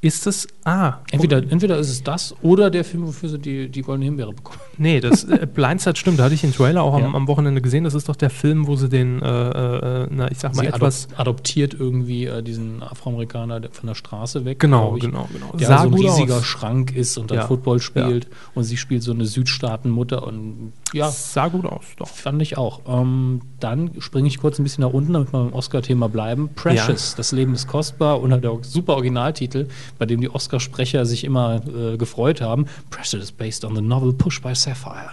Ist 0.00 0.26
es. 0.26 0.46
Ah. 0.64 0.98
Entweder, 1.10 1.38
entweder 1.38 1.78
ist 1.78 1.88
es 1.90 2.02
das 2.02 2.34
oder 2.42 2.70
der 2.70 2.84
Film, 2.84 3.06
wofür 3.06 3.28
sie 3.28 3.38
die, 3.38 3.68
die 3.68 3.82
Goldene 3.82 4.04
Himbeere 4.06 4.32
bekommen. 4.32 4.58
Nee, 4.78 5.00
das 5.00 5.24
äh, 5.24 5.46
Blindside 5.52 5.96
stimmt. 5.96 6.18
Da 6.18 6.24
hatte 6.24 6.34
ich 6.34 6.42
den 6.42 6.52
Trailer 6.52 6.82
auch 6.82 6.98
Ja. 6.98 7.06
am, 7.06 7.14
am 7.16 7.28
Wochenende 7.28 7.62
gesehen. 7.62 7.84
Das 7.84 7.94
ist 7.94 8.10
doch 8.10 8.16
der 8.16 8.28
Film, 8.28 8.66
wo 8.66 8.76
sie 8.76 8.90
den, 8.90 9.22
äh, 9.22 10.02
äh, 10.02 10.06
na, 10.10 10.30
ich 10.30 10.38
sag 10.38 10.54
mal, 10.54 10.60
Sie 10.62 10.66
etwas. 10.68 11.06
adop 11.14 11.36
adoptiert 11.36 11.74
irgendwie 11.74 12.26
äh, 12.26 12.42
diesen 12.42 12.82
Afroamerikaner 12.82 13.60
von 13.72 13.86
der 13.86 13.94
Straße 13.94 14.44
weg. 14.44 14.58
Genau, 14.58 14.96
ich, 14.96 15.02
genau, 15.04 15.28
genau. 15.32 15.52
Der 15.58 15.66
Sah 15.66 15.78
so 15.82 15.88
ein 15.88 15.94
riesiger 15.94 16.36
aus. 16.36 16.44
Schrank 16.44 16.94
ist 16.94 17.16
und 17.18 17.30
dann 17.30 17.38
Ja. 17.38 17.46
Football 17.46 17.80
spielt. 17.80 18.28
Und 18.54 18.64
sie 18.64 18.76
spielt 18.76 19.02
so 19.02 19.12
eine 19.12 19.24
Südstaatenmutter 19.24 20.26
und 20.26 20.72
ja, 20.92 21.10
Sah 21.10 21.48
gut 21.48 21.64
aus, 21.66 21.84
doch. 21.96 22.08
fand 22.08 22.40
ich 22.42 22.56
auch. 22.58 22.80
Ähm, 22.86 23.40
dann 23.60 23.90
springe 24.00 24.28
ich 24.28 24.38
kurz 24.38 24.58
ein 24.58 24.62
bisschen 24.62 24.82
nach 24.82 24.92
unten, 24.92 25.12
damit 25.14 25.32
wir 25.32 25.42
beim 25.44 25.52
Oscar-Thema 25.52 26.08
bleiben. 26.08 26.50
Precious, 26.54 27.14
das 27.16 27.32
Leben 27.32 27.54
ist 27.54 27.66
kostbar 27.66 28.20
und 28.20 28.30
der 28.30 28.58
super 28.62 28.94
Originaltitel, 28.94 29.66
bei 29.98 30.06
dem 30.06 30.20
die 30.20 30.30
Oscarsprecher 30.30 31.06
sich 31.06 31.24
immer 31.24 31.62
äh, 31.66 31.96
gefreut 31.96 32.40
haben. 32.40 32.66
Is 33.12 33.32
based 33.32 33.64
on 33.64 33.74
the 33.74 33.80
novel 33.80 34.12
Push 34.12 34.42
by 34.42 34.54
Sapphire. 34.54 35.10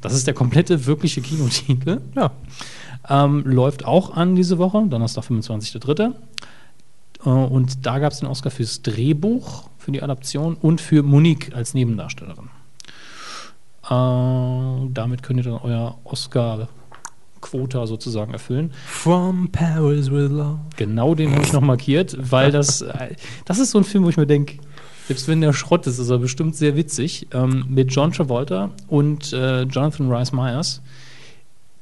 Das 0.00 0.14
ist 0.14 0.26
der 0.26 0.34
komplette, 0.34 0.86
wirkliche 0.86 1.20
Kinotitel. 1.20 2.00
Ja. 2.16 2.32
Ähm, 3.08 3.42
läuft 3.44 3.84
auch 3.84 4.14
an 4.14 4.34
diese 4.34 4.58
Woche, 4.58 4.84
Donnerstag, 4.88 5.24
25.03. 5.24 6.12
Äh, 7.24 7.28
und 7.28 7.86
da 7.86 7.98
gab 7.98 8.12
es 8.12 8.20
den 8.20 8.28
Oscar 8.28 8.50
fürs 8.50 8.82
Drehbuch, 8.82 9.68
für 9.78 9.92
die 9.92 10.02
Adaption 10.02 10.54
und 10.54 10.80
für 10.80 11.02
Monique 11.02 11.54
als 11.54 11.74
Nebendarstellerin. 11.74 12.50
Äh, 13.84 14.90
damit 14.92 15.22
könnt 15.22 15.40
ihr 15.40 15.44
dann 15.44 15.60
euer 15.62 15.98
Oscar-Quota 17.40 17.86
sozusagen 17.86 18.32
erfüllen. 18.32 18.70
From 18.86 19.50
Paris 19.50 20.10
with 20.10 20.30
Love. 20.30 20.60
Genau 20.76 21.14
den 21.14 21.32
habe 21.32 21.42
ich 21.42 21.52
noch 21.52 21.60
markiert, 21.60 22.16
weil 22.18 22.50
das, 22.52 22.82
äh, 22.82 23.14
das 23.44 23.58
ist 23.58 23.72
so 23.72 23.78
ein 23.78 23.84
Film, 23.84 24.04
wo 24.04 24.08
ich 24.08 24.16
mir 24.16 24.26
denke, 24.26 24.58
selbst 25.06 25.26
wenn 25.28 25.40
der 25.40 25.52
Schrott 25.52 25.86
ist, 25.86 25.98
ist 25.98 26.10
er 26.10 26.18
bestimmt 26.18 26.54
sehr 26.54 26.76
witzig. 26.76 27.28
Ähm, 27.32 27.64
mit 27.68 27.92
John 27.92 28.12
Travolta 28.12 28.70
und 28.88 29.32
äh, 29.32 29.62
Jonathan 29.62 30.10
Rhys 30.10 30.32
Meyers. 30.32 30.82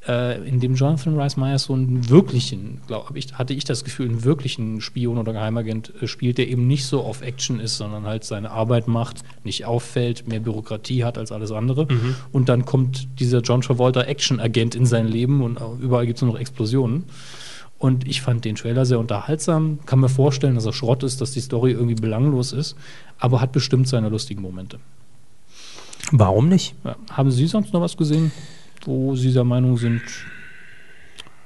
Äh, 0.09 0.49
in 0.49 0.59
dem 0.59 0.75
Jonathan 0.75 1.21
Rhys 1.21 1.37
Meyers 1.37 1.65
so 1.65 1.75
einen 1.75 2.09
wirklichen, 2.09 2.81
glaube 2.87 3.19
ich, 3.19 3.35
hatte 3.35 3.53
ich 3.53 3.65
das 3.65 3.85
Gefühl, 3.85 4.09
einen 4.09 4.25
wirklichen 4.25 4.81
Spion 4.81 5.19
oder 5.19 5.35
Geheimagent 5.35 5.93
äh, 6.01 6.07
spielt, 6.07 6.39
der 6.39 6.49
eben 6.49 6.67
nicht 6.67 6.87
so 6.87 7.03
auf 7.03 7.21
Action 7.21 7.61
ist, 7.61 7.77
sondern 7.77 8.07
halt 8.07 8.25
seine 8.25 8.51
Arbeit 8.51 8.89
macht, 8.89 9.23
nicht 9.45 9.67
auffällt, 9.67 10.27
mehr 10.27 10.41
Bürokratie 10.41 11.05
hat 11.05 11.19
als 11.19 11.31
alles 11.31 11.53
andere. 11.53 11.87
Und 12.33 12.49
dann 12.49 12.65
kommt 12.65 13.21
dieser 13.21 13.41
John 13.41 13.61
Travolta 13.61 14.03
Action-Agent 14.03 14.75
in 14.75 14.87
sein 14.87 15.07
Leben 15.07 15.43
und 15.43 15.59
überall 15.81 16.07
gibt 16.07 16.19
es 16.19 16.23
nur 16.23 16.33
noch 16.33 16.41
Explosionen. 16.41 17.05
Und 17.79 18.09
ich 18.09 18.23
fand 18.23 18.45
den 18.45 18.57
Trailer 18.57 18.87
sehr 18.87 18.99
unterhaltsam. 18.99 19.79
Kann 19.87 20.01
mir 20.01 20.09
vorstellen, 20.09 20.55
dass 20.55 20.67
er 20.67 20.73
Schrott 20.73 21.03
ist, 21.03 21.21
dass 21.21 21.33
die 21.33 21.41
Story 21.41 21.73
irgendwie 21.73 21.95
belanglos 21.95 22.53
ist, 22.53 22.77
aber 23.19 23.41
hat 23.41 23.53
bestimmt 23.53 23.89
seine 23.89 24.09
lustigen 24.09 24.43
Momente. 24.43 24.79
Warum 26.11 26.49
nicht? 26.49 26.75
Ja. 26.85 26.97
Haben 27.11 27.31
Sie 27.31 27.47
sonst 27.47 27.73
noch 27.73 27.81
was 27.81 27.97
gesehen, 27.97 28.33
wo 28.89 29.15
Sie 29.17 29.33
der 29.33 29.45
Meinung 29.45 29.77
sind, 29.77 30.03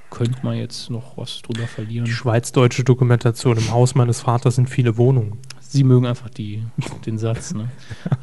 könnte 0.09 0.37
man 0.43 0.55
jetzt 0.57 0.89
noch 0.89 1.17
was 1.17 1.41
drüber 1.41 1.67
verlieren? 1.67 2.05
Die 2.05 2.11
schweiz-deutsche 2.11 2.83
Dokumentation. 2.83 3.57
Im 3.57 3.71
Haus 3.71 3.95
meines 3.95 4.21
Vaters 4.21 4.55
sind 4.55 4.69
viele 4.69 4.97
Wohnungen. 4.97 5.37
Sie 5.59 5.83
mögen 5.83 6.05
einfach 6.05 6.29
die, 6.29 6.63
den 7.05 7.17
Satz. 7.17 7.53
Ne? 7.53 7.69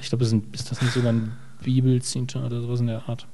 Ich 0.00 0.08
glaube, 0.08 0.24
ist, 0.24 0.32
ist 0.52 0.70
das 0.70 0.80
nicht 0.82 0.92
sogar 0.92 1.12
ein 1.12 1.32
Bibelzitat 1.64 2.44
oder 2.46 2.60
sowas 2.62 2.80
in 2.80 2.86
der 2.86 3.08
Art? 3.08 3.26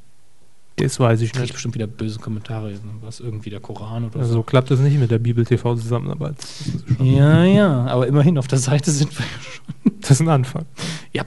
Das 0.76 0.98
weiß 1.00 1.20
ich 1.22 1.30
Kriege 1.32 1.44
ich 1.44 1.48
nicht. 1.48 1.52
bestimmt 1.54 1.74
wieder 1.74 1.86
böse 1.86 2.18
Kommentare, 2.18 2.72
was 3.02 3.20
irgendwie 3.20 3.48
der 3.50 3.60
Koran 3.60 4.04
oder 4.04 4.18
Also 4.20 4.32
so. 4.34 4.42
klappt 4.42 4.70
das 4.70 4.80
nicht 4.80 4.98
mit 4.98 5.10
der 5.10 5.18
Bibel-TV-Zusammenarbeit. 5.18 6.36
Das 6.38 6.60
ist 6.66 6.96
schon- 6.96 7.06
Ja, 7.06 7.44
ja, 7.44 7.86
aber 7.86 8.06
immerhin 8.06 8.36
auf 8.36 8.46
der 8.46 8.58
Seite 8.58 8.90
sind 8.90 9.16
wir 9.18 9.24
ja 9.24 9.42
schon. 9.84 9.92
Das 10.00 10.10
ist 10.12 10.20
ein 10.20 10.28
Anfang. 10.28 10.64
Ja. 11.12 11.24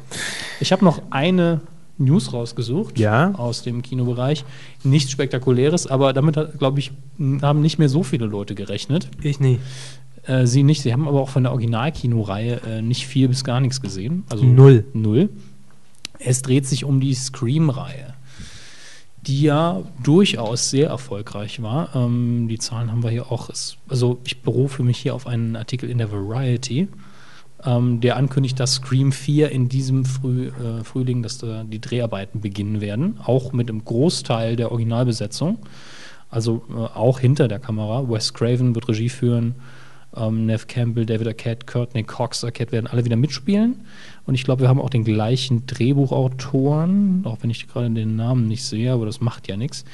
Ich 0.60 0.72
habe 0.72 0.84
noch 0.86 1.02
eine 1.12 1.62
News 2.00 2.34
rausgesucht 2.34 2.98
Ja. 2.98 3.34
aus 3.36 3.62
dem 3.64 3.82
Kinobereich. 3.82 4.46
Nichts 4.84 5.12
Spektakuläres, 5.12 5.86
aber 5.88 6.14
damit, 6.14 6.38
glaube 6.58 6.80
ich, 6.80 6.92
haben 7.42 7.62
nicht 7.62 7.78
mehr 7.80 7.90
so 7.90 8.04
viele 8.04 8.26
Leute 8.26 8.56
gerechnet. 8.56 9.10
Ich 9.22 9.40
nie. 9.40 9.60
Äh, 10.24 10.48
sie 10.48 10.64
nicht. 10.64 10.82
Sie 10.82 10.92
haben 10.94 11.08
aber 11.08 11.20
auch 11.22 11.30
von 11.30 11.44
der 11.44 11.52
Originalkinoreihe 11.52 12.62
äh, 12.68 12.82
nicht 12.82 13.06
viel 13.08 13.28
bis 13.28 13.44
gar 13.44 13.60
nichts 13.60 13.82
gesehen. 13.82 14.24
Also 14.30 14.44
Null. 14.46 14.86
Null. 14.94 15.30
Es 16.20 16.42
dreht 16.42 16.66
sich 16.68 16.84
um 16.84 17.00
die 17.00 17.14
Scream-Reihe, 17.14 18.14
die 19.22 19.42
ja 19.42 19.82
durchaus 20.04 20.70
sehr 20.70 20.90
erfolgreich 20.90 21.62
war. 21.62 21.96
Ähm, 21.96 22.48
die 22.50 22.58
Zahlen 22.60 22.92
haben 22.92 23.04
wir 23.04 23.10
hier 23.10 23.32
auch. 23.32 23.50
Also 23.88 24.20
ich 24.26 24.42
berufe 24.42 24.84
mich 24.84 24.98
hier 24.98 25.16
auf 25.16 25.28
einen 25.28 25.56
Artikel 25.56 25.90
in 25.90 25.98
der 25.98 26.12
Variety, 26.12 26.88
ähm, 27.66 28.00
der 28.00 28.16
ankündigt, 28.16 28.60
dass 28.60 28.76
Scream 28.76 29.12
4 29.12 29.52
in 29.52 29.70
diesem 29.70 30.06
Früh, 30.06 30.48
äh, 30.48 30.84
Frühling, 30.84 31.24
dass 31.24 31.38
da 31.38 31.64
die 31.64 31.82
Dreharbeiten 31.82 32.42
beginnen 32.42 32.82
werden, 32.82 33.20
auch 33.24 33.52
mit 33.52 33.70
einem 33.70 33.84
Großteil 33.84 34.56
der 34.56 34.72
Originalbesetzung. 34.72 35.60
Also 36.30 36.64
äh, 36.70 36.76
auch 36.76 37.20
hinter 37.20 37.48
der 37.48 37.60
Kamera. 37.60 38.10
Wes 38.10 38.34
Craven 38.34 38.76
wird 38.76 38.88
Regie 38.88 39.10
führen. 39.10 39.56
Ähm, 40.16 40.46
Nev 40.46 40.68
Campbell, 40.68 41.06
David 41.06 41.28
Arquette, 41.28 41.66
Courtney 41.66 42.04
Cox 42.04 42.44
Arquette 42.44 42.72
werden 42.72 42.88
alle 42.88 43.06
wieder 43.06 43.16
mitspielen. 43.16 43.82
Und 44.26 44.36
ich 44.36 44.44
glaube, 44.44 44.62
wir 44.62 44.70
haben 44.70 44.82
auch 44.82 44.90
den 44.90 45.04
gleichen 45.04 45.66
Drehbuchautoren, 45.66 47.24
auch 47.26 47.38
wenn 47.42 47.50
ich 47.50 47.68
gerade 47.68 47.90
den 47.90 48.16
Namen 48.16 48.48
nicht 48.48 48.64
sehe, 48.64 48.92
aber 48.92 49.06
das 49.06 49.22
macht 49.22 49.48
ja 49.48 49.58
nichts. 49.58 49.86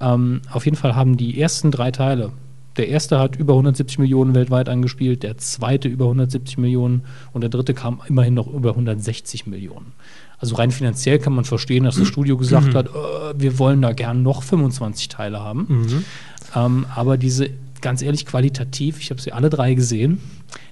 Ähm, 0.00 0.42
auf 0.50 0.64
jeden 0.64 0.76
Fall 0.76 0.96
haben 0.96 1.16
die 1.16 1.40
ersten 1.40 1.70
drei 1.70 1.90
Teile. 1.90 2.32
Der 2.76 2.88
erste 2.88 3.18
hat 3.18 3.36
über 3.36 3.52
170 3.54 3.98
Millionen 3.98 4.34
weltweit 4.34 4.68
angespielt, 4.68 5.22
der 5.22 5.36
zweite 5.38 5.88
über 5.88 6.06
170 6.06 6.58
Millionen 6.58 7.02
und 7.32 7.42
der 7.42 7.50
dritte 7.50 7.74
kam 7.74 8.00
immerhin 8.08 8.34
noch 8.34 8.46
über 8.52 8.70
160 8.70 9.46
Millionen. 9.46 9.92
Also 10.38 10.56
rein 10.56 10.70
finanziell 10.70 11.18
kann 11.18 11.34
man 11.34 11.44
verstehen, 11.44 11.84
dass 11.84 11.96
das 11.96 12.08
Studio 12.08 12.36
gesagt 12.36 12.74
hat, 12.74 12.86
äh, 12.88 12.90
wir 13.36 13.58
wollen 13.58 13.80
da 13.82 13.92
gern 13.92 14.22
noch 14.22 14.42
25 14.42 15.08
Teile 15.08 15.40
haben. 15.40 16.04
Ähm, 16.56 16.86
aber 16.94 17.16
diese, 17.16 17.50
ganz 17.80 18.02
ehrlich, 18.02 18.26
qualitativ, 18.26 18.98
ich 19.00 19.10
habe 19.10 19.20
sie 19.20 19.32
alle 19.32 19.50
drei 19.50 19.74
gesehen. 19.74 20.18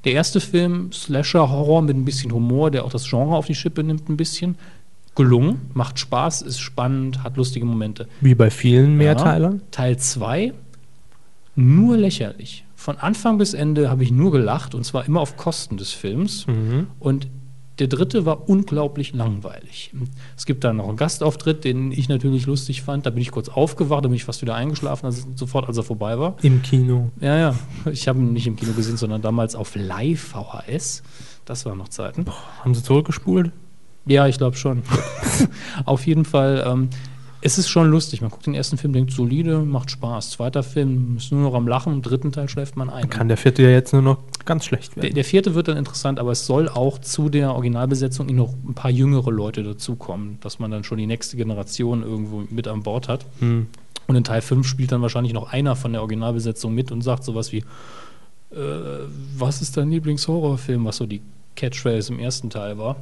Der 0.05 0.13
erste 0.13 0.41
Film, 0.41 0.91
Slasher-Horror 0.93 1.83
mit 1.83 1.97
ein 1.97 2.05
bisschen 2.05 2.33
Humor, 2.33 2.71
der 2.71 2.85
auch 2.85 2.91
das 2.91 3.09
Genre 3.09 3.37
auf 3.37 3.47
die 3.47 3.55
Schippe 3.55 3.85
nimmt, 3.85 4.09
ein 4.09 4.17
bisschen. 4.17 4.57
Gelungen, 5.15 5.61
macht 5.75 5.99
Spaß, 5.99 6.43
ist 6.43 6.61
spannend, 6.61 7.23
hat 7.25 7.37
lustige 7.37 7.67
Momente. 7.67 8.09
Wie 8.21 8.35
bei 8.35 8.51
vielen 8.51 8.93
Ja. 8.93 8.97
Mehrteilern. 8.97 9.61
Teil 9.71 9.99
2, 9.99 10.53
nur 11.61 11.97
lächerlich. 11.97 12.65
Von 12.75 12.97
Anfang 12.97 13.39
bis 13.39 13.55
Ende 13.55 13.91
habe 13.91 14.03
ich 14.03 14.11
nur 14.11 14.33
gelacht 14.33 14.75
und 14.75 14.85
zwar 14.85 15.05
immer 15.07 15.21
auf 15.21 15.37
Kosten 15.37 15.77
des 15.77 15.93
Films. 15.93 16.47
Mhm. 16.47 16.87
Und 16.99 17.29
der 17.79 17.89
dritte 17.89 18.27
war 18.27 18.49
unglaublich 18.49 19.15
langweilig. 19.15 19.91
Es 20.37 20.45
gibt 20.45 20.65
da 20.65 20.73
noch 20.73 20.89
einen 20.89 20.99
Gastauftritt, 20.99 21.65
den 21.65 21.93
ich 21.93 22.11
natürlich 22.11 22.45
lustig 22.45 22.83
fand. 22.83 23.07
Da 23.07 23.11
bin 23.11 23.23
ich 23.23 23.31
kurz 23.31 23.49
aufgewacht, 23.49 24.05
da 24.05 24.09
bin 24.09 24.17
ich 24.17 24.25
fast 24.25 24.43
wieder 24.43 24.55
eingeschlafen, 24.55 25.07
also 25.07 25.27
sofort 25.35 25.67
als 25.67 25.79
er 25.79 25.83
vorbei 25.83 26.19
war. 26.19 26.37
Im 26.43 26.61
Kino. 26.61 27.11
Ja, 27.21 27.39
ja. 27.39 27.55
Ich 27.91 28.07
habe 28.07 28.19
ihn 28.19 28.35
nicht 28.35 28.47
im 28.47 28.57
Kino 28.57 28.73
gesehen, 28.73 28.99
sondern 28.99 29.23
damals 29.23 29.55
auf 29.55 29.75
Live-VHS. 29.77 31.03
Das 31.47 31.65
waren 31.65 31.79
noch 31.79 31.89
Zeiten. 31.89 32.27
Haben 32.63 32.75
sie 32.75 32.83
zurückgespult? 32.83 33.51
Ja, 34.07 34.27
ich 34.27 34.39
glaube 34.39 34.57
schon. 34.57 34.83
Auf 35.85 36.07
jeden 36.07 36.25
Fall, 36.25 36.65
ähm, 36.67 36.89
es 37.43 37.59
ist 37.59 37.69
schon 37.69 37.91
lustig. 37.91 38.21
Man 38.21 38.31
guckt 38.31 38.47
den 38.47 38.55
ersten 38.55 38.77
Film, 38.77 38.93
denkt 38.93 39.13
solide, 39.13 39.61
macht 39.61 39.91
Spaß. 39.91 40.31
Zweiter 40.31 40.63
Film 40.63 41.17
ist 41.17 41.33
nur 41.33 41.41
noch 41.43 41.55
am 41.55 41.67
Lachen, 41.67 41.93
im 41.93 42.03
dritten 42.03 42.33
Teil 42.33 42.49
schläft 42.49 42.77
man 42.77 42.91
ein. 42.91 43.09
Kann 43.09 43.29
der 43.29 43.37
vierte 43.37 43.63
ja 43.63 43.71
jetzt 43.71 43.93
nur 43.93 44.03
noch 44.03 44.19
ganz 44.45 44.65
schlecht 44.67 44.97
Der, 44.97 45.05
werden. 45.05 45.15
der 45.15 45.25
vierte 45.25 45.55
wird 45.55 45.69
dann 45.69 45.77
interessant, 45.77 46.19
aber 46.19 46.33
es 46.33 46.47
soll 46.47 46.69
auch 46.69 46.99
zu 46.99 47.29
der 47.29 47.55
Originalbesetzung 47.55 48.27
noch 48.35 48.53
ein 48.67 48.75
paar 48.75 48.91
jüngere 48.91 49.31
Leute 49.31 49.63
dazukommen, 49.63 50.39
dass 50.41 50.59
man 50.59 50.71
dann 50.71 50.85
schon 50.85 50.99
die 50.99 51.07
nächste 51.07 51.37
Generation 51.37 52.03
irgendwo 52.03 52.45
mit 52.51 52.69
an 52.69 52.83
Bord 52.83 53.09
hat. 53.09 53.25
Hm. 53.39 53.69
Und 54.07 54.17
in 54.17 54.25
Teil 54.25 54.43
5 54.43 54.67
spielt 54.67 54.93
dann 54.93 55.03
wahrscheinlich 55.03 55.33
noch 55.33 55.53
einer 55.53 55.77
von 55.77 55.93
der 55.93 56.03
Originalbesetzung 56.03 56.75
mit 56.75 56.91
und 56.93 57.03
sagt 57.03 57.25
sowas 57.25 57.53
wie, 57.53 57.59
äh, 58.51 58.57
was 59.39 59.63
ist 59.63 59.77
dein 59.77 59.91
Lieblingshorrorfilm, 59.91 60.85
was 60.85 60.97
so 60.97 61.07
die 61.07 61.23
Catchphrase 61.57 62.13
im 62.13 62.19
ersten 62.19 62.51
Teil 62.51 62.77
war? 62.77 62.97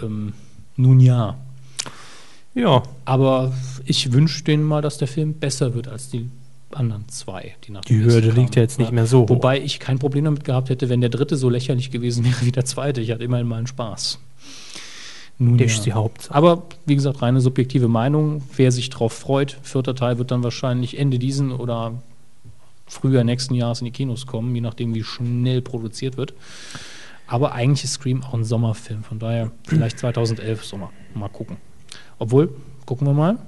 Ähm, 0.00 0.32
nun 0.76 1.00
ja. 1.00 1.36
Ja, 2.56 2.82
Aber 3.04 3.52
ich 3.84 4.12
wünsche 4.12 4.42
denen 4.42 4.64
mal, 4.64 4.80
dass 4.80 4.96
der 4.96 5.08
Film 5.08 5.34
besser 5.34 5.74
wird 5.74 5.88
als 5.88 6.08
die 6.08 6.30
anderen 6.72 7.06
zwei, 7.08 7.54
die 7.64 7.72
nach 7.72 7.82
Die 7.82 8.02
Hürde 8.02 8.30
liegt 8.30 8.56
ja 8.56 8.62
jetzt 8.62 8.78
nicht 8.78 8.92
mehr 8.92 9.06
so. 9.06 9.28
Wobei 9.28 9.60
ich 9.60 9.78
kein 9.78 9.98
Problem 9.98 10.24
damit 10.24 10.44
gehabt 10.44 10.70
hätte, 10.70 10.88
wenn 10.88 11.02
der 11.02 11.10
dritte 11.10 11.36
so 11.36 11.50
lächerlich 11.50 11.90
gewesen 11.90 12.24
wäre 12.24 12.44
wie 12.46 12.52
der 12.52 12.64
zweite. 12.64 13.02
Ich 13.02 13.10
hatte 13.10 13.24
immerhin 13.24 13.46
mal 13.46 13.58
einen 13.58 13.66
Spaß. 13.66 14.18
Nun 15.38 15.58
das 15.58 15.72
ist 15.72 15.84
die 15.84 15.92
Hauptsache. 15.92 16.34
aber 16.34 16.62
wie 16.86 16.94
gesagt, 16.94 17.20
reine 17.20 17.42
subjektive 17.42 17.88
Meinung. 17.88 18.42
Wer 18.56 18.72
sich 18.72 18.88
drauf 18.88 19.12
freut, 19.12 19.58
vierter 19.62 19.94
Teil 19.94 20.16
wird 20.16 20.30
dann 20.30 20.42
wahrscheinlich 20.42 20.98
Ende 20.98 21.18
diesen 21.18 21.52
oder 21.52 22.02
früher 22.86 23.22
nächsten 23.22 23.54
Jahres 23.54 23.82
in 23.82 23.84
die 23.84 23.90
Kinos 23.90 24.26
kommen, 24.26 24.54
je 24.54 24.62
nachdem, 24.62 24.94
wie 24.94 25.04
schnell 25.04 25.60
produziert 25.60 26.16
wird. 26.16 26.32
Aber 27.26 27.52
eigentlich 27.52 27.84
ist 27.84 27.94
Scream 27.94 28.22
auch 28.22 28.32
ein 28.32 28.44
Sommerfilm, 28.44 29.04
von 29.04 29.18
daher 29.18 29.50
vielleicht 29.64 29.98
2011 30.00 30.64
Sommer. 30.64 30.90
Mal 31.14 31.28
gucken. 31.28 31.58
Obwohl, 32.18 32.50
gucken 32.86 33.06
wir 33.06 33.14
mal. 33.14 33.38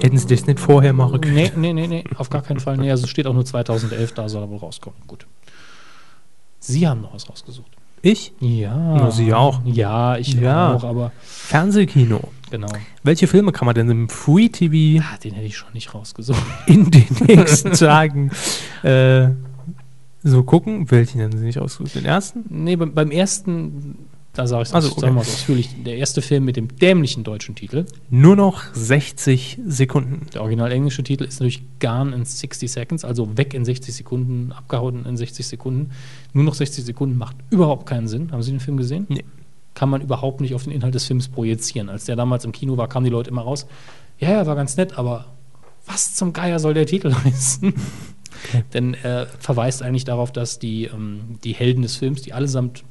Hätten 0.00 0.16
sie 0.16 0.26
das 0.28 0.46
nicht 0.46 0.60
vorher 0.60 0.92
machen 0.92 1.20
können? 1.20 1.34
Nee, 1.34 1.50
nee, 1.56 1.72
nee, 1.72 1.86
nee, 1.88 2.04
auf 2.16 2.30
gar 2.30 2.42
keinen 2.42 2.60
Fall. 2.60 2.76
Nee, 2.76 2.90
also 2.90 3.04
es 3.04 3.10
steht 3.10 3.26
auch 3.26 3.34
nur 3.34 3.44
2011, 3.44 4.14
da 4.14 4.28
soll 4.28 4.42
er 4.42 4.48
wohl 4.50 4.58
rauskommen. 4.58 4.98
Gut. 5.08 5.26
Sie 6.60 6.86
haben 6.86 7.00
noch 7.00 7.14
was 7.14 7.28
rausgesucht. 7.28 7.70
Ich? 8.00 8.32
Ja. 8.38 8.76
Na, 8.76 9.10
Sie 9.10 9.34
auch. 9.34 9.60
Ja, 9.64 10.16
ich 10.18 10.34
Ja. 10.34 10.72
auch, 10.74 10.84
aber 10.84 11.10
Fernsehkino. 11.20 12.20
genau. 12.48 12.68
Welche 13.02 13.26
Filme 13.26 13.50
kann 13.50 13.66
man 13.66 13.74
denn 13.74 13.90
im 13.90 14.08
Free 14.08 14.48
TV 14.50 15.02
Ah, 15.04 15.16
den 15.18 15.34
hätte 15.34 15.46
ich 15.46 15.56
schon 15.56 15.72
nicht 15.72 15.92
rausgesucht. 15.94 16.40
in 16.66 16.88
den 16.92 17.06
nächsten 17.26 17.72
Tagen 17.72 18.30
äh, 18.84 19.30
so 20.22 20.44
gucken? 20.44 20.88
Welchen 20.92 21.20
haben 21.22 21.36
Sie 21.36 21.44
nicht 21.44 21.58
ausgesucht? 21.58 21.96
Den 21.96 22.04
ersten? 22.04 22.44
Nee, 22.50 22.76
beim, 22.76 22.94
beim 22.94 23.10
ersten, 23.10 23.98
da 24.38 24.46
sage 24.46 24.62
ich 24.62 24.68
es 24.68 24.74
Also, 24.74 24.92
okay. 24.92 25.12
wir 25.12 25.20
es 25.20 25.28
ausführlich, 25.28 25.68
der 25.84 25.96
erste 25.96 26.22
Film 26.22 26.44
mit 26.44 26.56
dem 26.56 26.76
dämlichen 26.76 27.24
deutschen 27.24 27.56
Titel. 27.56 27.86
Nur 28.08 28.36
noch 28.36 28.62
60 28.72 29.58
Sekunden. 29.66 30.26
Der 30.32 30.42
original 30.42 30.70
englische 30.70 31.02
Titel 31.02 31.24
ist 31.24 31.40
natürlich 31.40 31.62
Gone 31.80 32.14
in 32.14 32.24
60 32.24 32.70
Seconds, 32.70 33.04
also 33.04 33.36
weg 33.36 33.52
in 33.52 33.64
60 33.64 33.92
Sekunden, 33.92 34.52
abgehauen 34.52 35.06
in 35.06 35.16
60 35.16 35.44
Sekunden. 35.44 35.90
Nur 36.34 36.44
noch 36.44 36.54
60 36.54 36.84
Sekunden 36.84 37.18
macht 37.18 37.36
überhaupt 37.50 37.86
keinen 37.86 38.06
Sinn. 38.06 38.30
Haben 38.30 38.44
Sie 38.44 38.52
den 38.52 38.60
Film 38.60 38.76
gesehen? 38.76 39.06
Nee. 39.08 39.24
Kann 39.74 39.90
man 39.90 40.02
überhaupt 40.02 40.40
nicht 40.40 40.54
auf 40.54 40.62
den 40.62 40.72
Inhalt 40.72 40.94
des 40.94 41.04
Films 41.04 41.26
projizieren. 41.26 41.88
Als 41.88 42.04
der 42.04 42.14
damals 42.14 42.44
im 42.44 42.52
Kino 42.52 42.76
war, 42.76 42.88
kamen 42.88 43.04
die 43.04 43.10
Leute 43.10 43.30
immer 43.30 43.42
raus. 43.42 43.66
Ja, 44.20 44.30
ja, 44.30 44.46
war 44.46 44.54
ganz 44.54 44.76
nett, 44.76 44.96
aber 44.96 45.26
was 45.84 46.14
zum 46.14 46.32
Geier 46.32 46.60
soll 46.60 46.74
der 46.74 46.86
Titel 46.86 47.12
heißen? 47.24 47.74
Denn 48.72 48.94
er 49.02 49.26
verweist 49.40 49.82
eigentlich 49.82 50.04
darauf, 50.04 50.30
dass 50.30 50.60
die, 50.60 50.84
ähm, 50.84 51.38
die 51.42 51.54
Helden 51.54 51.82
des 51.82 51.96
Films, 51.96 52.22
die 52.22 52.32
allesamt, 52.32 52.84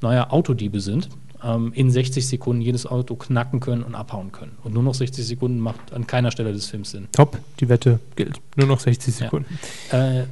naja, 0.00 0.30
Autodiebe 0.30 0.80
sind, 0.80 1.08
ähm, 1.42 1.72
in 1.74 1.90
60 1.90 2.26
Sekunden 2.26 2.62
jedes 2.62 2.86
Auto 2.86 3.14
knacken 3.16 3.60
können 3.60 3.82
und 3.82 3.94
abhauen 3.94 4.32
können. 4.32 4.52
Und 4.64 4.74
nur 4.74 4.82
noch 4.82 4.94
60 4.94 5.24
Sekunden 5.26 5.58
macht 5.60 5.92
an 5.92 6.06
keiner 6.06 6.30
Stelle 6.30 6.52
des 6.52 6.66
Films 6.66 6.90
Sinn. 6.90 7.08
Top, 7.12 7.38
die 7.60 7.68
Wette 7.68 8.00
gilt. 8.16 8.40
Nur 8.56 8.66
noch 8.66 8.80
60 8.80 9.14
Ja. 9.18 9.26
Sekunden. 9.26 9.58
Äh, 9.92 10.24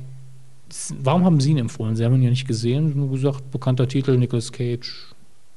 s- 0.68 0.94
warum 1.02 1.24
haben 1.24 1.40
Sie 1.40 1.50
ihn 1.52 1.58
empfohlen? 1.58 1.94
Sie 1.96 2.04
haben 2.04 2.14
ihn 2.16 2.22
ja 2.22 2.30
nicht 2.30 2.48
gesehen, 2.48 2.96
nur 2.96 3.10
gesagt, 3.10 3.50
bekannter 3.52 3.86
Titel, 3.88 4.16
Nicolas 4.16 4.50
Cage, 4.52 5.12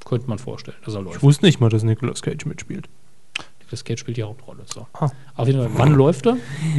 könnte 0.05 0.27
man 0.27 0.37
vorstellen, 0.39 0.77
dass 0.85 0.93
er 0.95 1.01
läuft. 1.01 1.17
Ich 1.17 1.23
wusste 1.23 1.45
nicht 1.45 1.59
mal, 1.59 1.69
dass 1.69 1.83
Nicolas 1.83 2.21
Cage 2.21 2.45
mitspielt. 2.45 2.87
Nicolas 3.69 3.83
Cage 3.83 3.99
spielt 3.99 4.17
die 4.17 4.23
Hauptrolle. 4.23 4.63
So. 4.73 4.87
Ah. 4.93 5.11
Auf 5.35 5.47
jeden 5.47 5.59
Fall, 5.59 5.69
wann 5.75 5.93
läuft 5.93 6.25
er? 6.25 6.37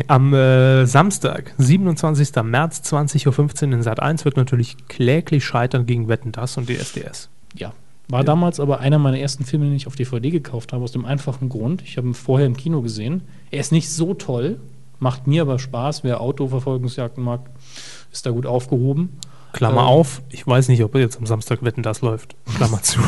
Am 0.09 0.35
äh, 0.35 0.87
Samstag, 0.87 1.55
27. 1.59 2.35
März, 2.43 2.81
20.15 2.93 3.67
Uhr 3.69 3.73
in 3.75 3.83
Sat 3.83 4.01
1 4.01 4.25
wird 4.25 4.37
natürlich 4.37 4.77
kläglich 4.89 5.45
scheitern 5.45 5.87
gegen 5.87 6.09
Wetten 6.09 6.33
Das 6.33 6.57
und 6.57 6.69
DSDS. 6.69 7.29
Ja. 7.55 7.73
War 8.09 8.25
damals 8.25 8.59
aber 8.59 8.81
einer 8.81 8.99
meiner 8.99 9.21
ersten 9.21 9.45
Filme, 9.45 9.67
den 9.67 9.75
ich 9.75 9.87
auf 9.87 9.95
DVD 9.95 10.31
gekauft 10.31 10.73
habe, 10.73 10.83
aus 10.83 10.91
dem 10.91 11.05
einfachen 11.05 11.49
Grund. 11.49 11.83
Ich 11.83 11.97
habe 11.97 12.09
ihn 12.09 12.15
vorher 12.15 12.49
im 12.49 12.57
Kino 12.57 12.83
gesehen. 12.83 13.23
Er 13.53 13.61
ist 13.61 13.71
nicht 13.71 13.89
so 13.89 14.15
toll, 14.15 14.59
macht 14.99 15.29
mir 15.29 15.43
aber 15.43 15.61
Spaß. 15.61 16.03
Wer 16.03 16.21
Autoverfolgungsjagden 16.21 17.23
mag, 17.23 17.49
ist 18.11 18.27
da 18.27 18.31
gut 18.31 18.47
aufgehoben. 18.47 19.11
Klammer 19.53 19.83
Ähm. 19.83 19.87
auf, 19.87 20.23
ich 20.31 20.47
weiß 20.47 20.69
nicht, 20.69 20.83
ob 20.83 20.95
jetzt 20.95 21.19
am 21.19 21.27
Samstag 21.27 21.63
Wetten 21.63 21.83
Das 21.83 22.01
läuft. 22.01 22.37
Klammer 22.57 22.83
zu. 22.83 23.01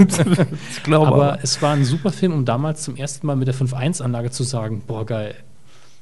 ich 0.70 0.82
glaube 0.82 1.08
aber 1.08 1.38
es 1.42 1.60
war 1.62 1.74
ein 1.74 1.84
super 1.84 2.12
Film, 2.12 2.32
um 2.32 2.44
damals 2.44 2.82
zum 2.82 2.96
ersten 2.96 3.26
Mal 3.26 3.36
mit 3.36 3.48
der 3.48 3.54
5.1-Anlage 3.54 4.30
zu 4.30 4.42
sagen, 4.42 4.82
boah, 4.86 5.06
geil. 5.06 5.34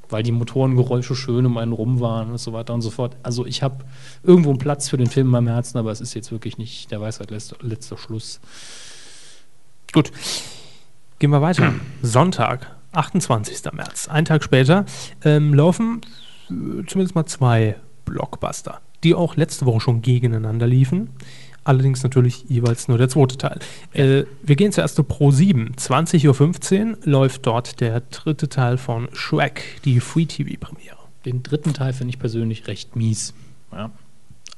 Weil 0.09 0.23
die 0.23 0.31
Motorengeräusche 0.31 1.15
schön 1.15 1.45
um 1.45 1.57
einen 1.57 1.71
rum 1.71 1.99
waren 1.99 2.31
und 2.31 2.39
so 2.39 2.51
weiter 2.51 2.73
und 2.73 2.81
so 2.81 2.89
fort. 2.89 3.15
Also 3.21 3.45
ich 3.45 3.61
habe 3.61 3.85
irgendwo 4.23 4.49
einen 4.49 4.59
Platz 4.59 4.89
für 4.89 4.97
den 4.97 5.07
Film 5.07 5.27
in 5.27 5.31
meinem 5.31 5.47
Herzen, 5.47 5.77
aber 5.77 5.91
es 5.91 6.01
ist 6.01 6.13
jetzt 6.15 6.31
wirklich 6.31 6.57
nicht 6.57 6.91
der 6.91 6.99
Weisheit 6.99 7.29
letzter, 7.29 7.57
letzter 7.61 7.97
Schluss. 7.97 8.39
Gut. 9.93 10.11
Gehen 11.19 11.31
wir 11.31 11.41
weiter. 11.41 11.73
Sonntag, 12.01 12.75
28. 12.93 13.71
März. 13.73 14.07
Ein 14.07 14.25
Tag 14.25 14.43
später 14.43 14.85
ähm, 15.23 15.53
laufen 15.53 16.01
äh, 16.49 16.85
zumindest 16.87 17.15
mal 17.15 17.25
zwei 17.25 17.75
Blockbuster, 18.05 18.81
die 19.03 19.15
auch 19.15 19.35
letzte 19.35 19.65
Woche 19.65 19.79
schon 19.79 20.01
gegeneinander 20.01 20.67
liefen. 20.67 21.09
Allerdings 21.63 22.03
natürlich 22.03 22.45
jeweils 22.47 22.87
nur 22.87 22.97
der 22.97 23.09
zweite 23.09 23.37
Teil. 23.37 23.59
Äh, 23.93 24.23
wir 24.41 24.55
gehen 24.55 24.71
zuerst 24.71 24.95
zu 24.95 25.03
Pro 25.03 25.31
7. 25.31 25.73
20.15 25.77 26.91
Uhr 26.91 26.97
läuft 27.03 27.45
dort 27.45 27.79
der 27.81 28.01
dritte 28.01 28.49
Teil 28.49 28.77
von 28.77 29.09
Shrek, 29.13 29.81
die 29.85 29.99
Free 29.99 30.25
TV-Premiere. 30.25 30.97
Den 31.25 31.43
dritten 31.43 31.73
Teil 31.73 31.93
finde 31.93 32.13
ich 32.13 32.19
persönlich 32.19 32.67
recht 32.67 32.95
mies. 32.95 33.33
Ja. 33.71 33.91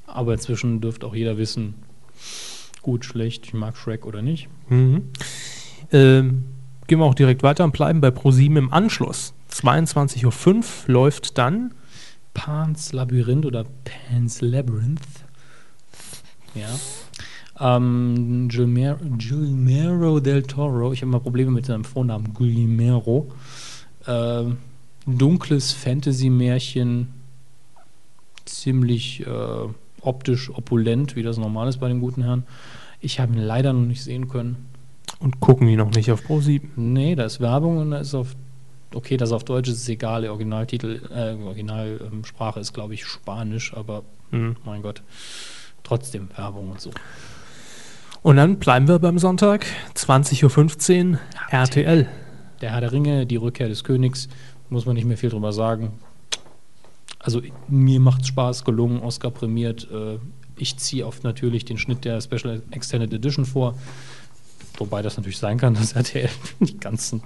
Aber 0.06 0.34
inzwischen 0.34 0.80
dürfte 0.80 1.06
auch 1.08 1.16
jeder 1.16 1.38
wissen, 1.38 1.74
gut, 2.82 3.06
schlecht, 3.06 3.46
ich 3.48 3.54
mag 3.54 3.78
Shrek 3.78 4.06
oder 4.06 4.22
nicht. 4.22 4.48
Mhm. 4.70 5.10
Ähm, 5.92 6.46
gehen 6.88 7.00
wir 7.00 7.06
auch 7.06 7.16
direkt 7.16 7.44
weiter 7.44 7.64
und 7.64 7.74
bleiben 7.74 8.02
bei 8.02 8.10
Pro7 8.10 8.58
im 8.58 8.72
Anschluss. 8.72 9.34
22.05 9.52 10.56
Uhr 10.56 10.64
läuft 10.88 11.38
dann 11.38 11.74
Pan's 12.34 12.94
Labyrinth 12.94 13.46
oder 13.46 13.66
Pan's 13.84 14.42
Labyrinth. 14.42 15.02
Ja. 16.56 16.70
Ähm, 17.60 18.48
Gilmer 18.50 18.98
Gilmero 19.18 20.20
del 20.20 20.44
Toro, 20.44 20.94
ich 20.94 21.02
habe 21.02 21.12
mal 21.12 21.20
Probleme 21.20 21.52
mit 21.52 21.66
seinem 21.66 21.84
Vornamen, 21.84 22.34
Guillermo. 22.34 23.32
Ähm, 24.08 24.58
dunkles 25.06 25.72
Fantasy-Märchen, 25.72 27.10
ziemlich 28.46 29.26
äh, 29.28 29.68
optisch 30.02 30.50
opulent, 30.50 31.16
wie 31.16 31.24
das 31.24 31.38
normal 31.38 31.68
ist 31.68 31.78
bei 31.78 31.88
dem 31.88 32.00
guten 32.02 32.24
Herrn. 32.24 32.44
Ich 33.00 33.20
habe 33.20 33.34
ihn 33.34 33.40
leider 33.40 33.74
noch 33.74 33.86
nicht 33.86 34.04
sehen 34.04 34.28
können. 34.28 34.68
und 35.20 35.40
gucken 35.40 35.68
ihn 35.68 35.78
noch 35.78 35.92
nicht 35.92 36.12
auf 36.12 36.24
Pro7. 36.26 36.62
Nee, 36.76 37.16
da 37.16 37.26
ist 37.26 37.40
Werbung 37.40 37.78
und 37.78 37.92
da 37.92 38.00
ist 38.00 38.16
auf. 38.16 38.36
Okay, 38.94 39.18
das 39.18 39.32
auf 39.32 39.44
Deutsch 39.44 39.70
ist 39.70 39.78
es 39.78 39.90
egal. 39.90 40.22
Der 40.24 40.32
Originaltitel, 40.32 41.02
äh, 41.14 41.34
Originalsprache 41.42 42.60
ist, 42.60 42.74
glaube 42.74 42.94
ich, 42.94 43.06
Spanisch, 43.06 43.74
aber 43.74 44.04
Mhm. 44.32 44.56
mein 44.66 44.82
Gott, 44.82 45.02
trotzdem 45.84 46.30
Werbung 46.36 46.72
und 46.72 46.82
so. 46.82 46.92
Und 48.22 48.36
dann 48.38 48.60
bleiben 48.60 48.88
wir 48.88 49.00
beim 49.00 49.18
Sonntag, 49.20 49.66
20.15 49.96 51.14
Uhr, 51.14 51.20
RTL. 51.50 52.08
Der 52.62 52.72
Herr 52.74 52.82
der 52.82 52.92
Ringe, 52.92 53.26
die 53.26 53.36
Rückkehr 53.38 53.68
des 53.68 53.84
Königs, 53.84 54.30
muss 54.70 54.86
man 54.86 54.96
nicht 54.96 55.06
mehr 55.06 55.18
viel 55.18 55.30
drüber 55.32 55.52
sagen. 55.54 55.94
Also 57.20 57.42
mir 57.68 58.00
macht 58.00 58.26
Spaß, 58.26 58.64
gelungen, 58.64 59.02
Oscar 59.02 59.32
prämiert. 59.32 59.88
Äh, 59.92 60.18
ich 60.56 60.78
ziehe 60.78 61.06
oft 61.06 61.24
natürlich 61.24 61.66
den 61.66 61.78
Schnitt 61.78 62.06
der 62.06 62.22
Special 62.22 62.62
Extended 62.72 63.14
Edition 63.14 63.46
vor. 63.46 63.76
Wobei 64.78 65.02
das 65.02 65.18
natürlich 65.18 65.38
sein 65.40 65.58
kann, 65.58 65.74
dass 65.74 65.92
RTL 65.96 66.30
die 66.60 66.78
ganzen 66.80 67.22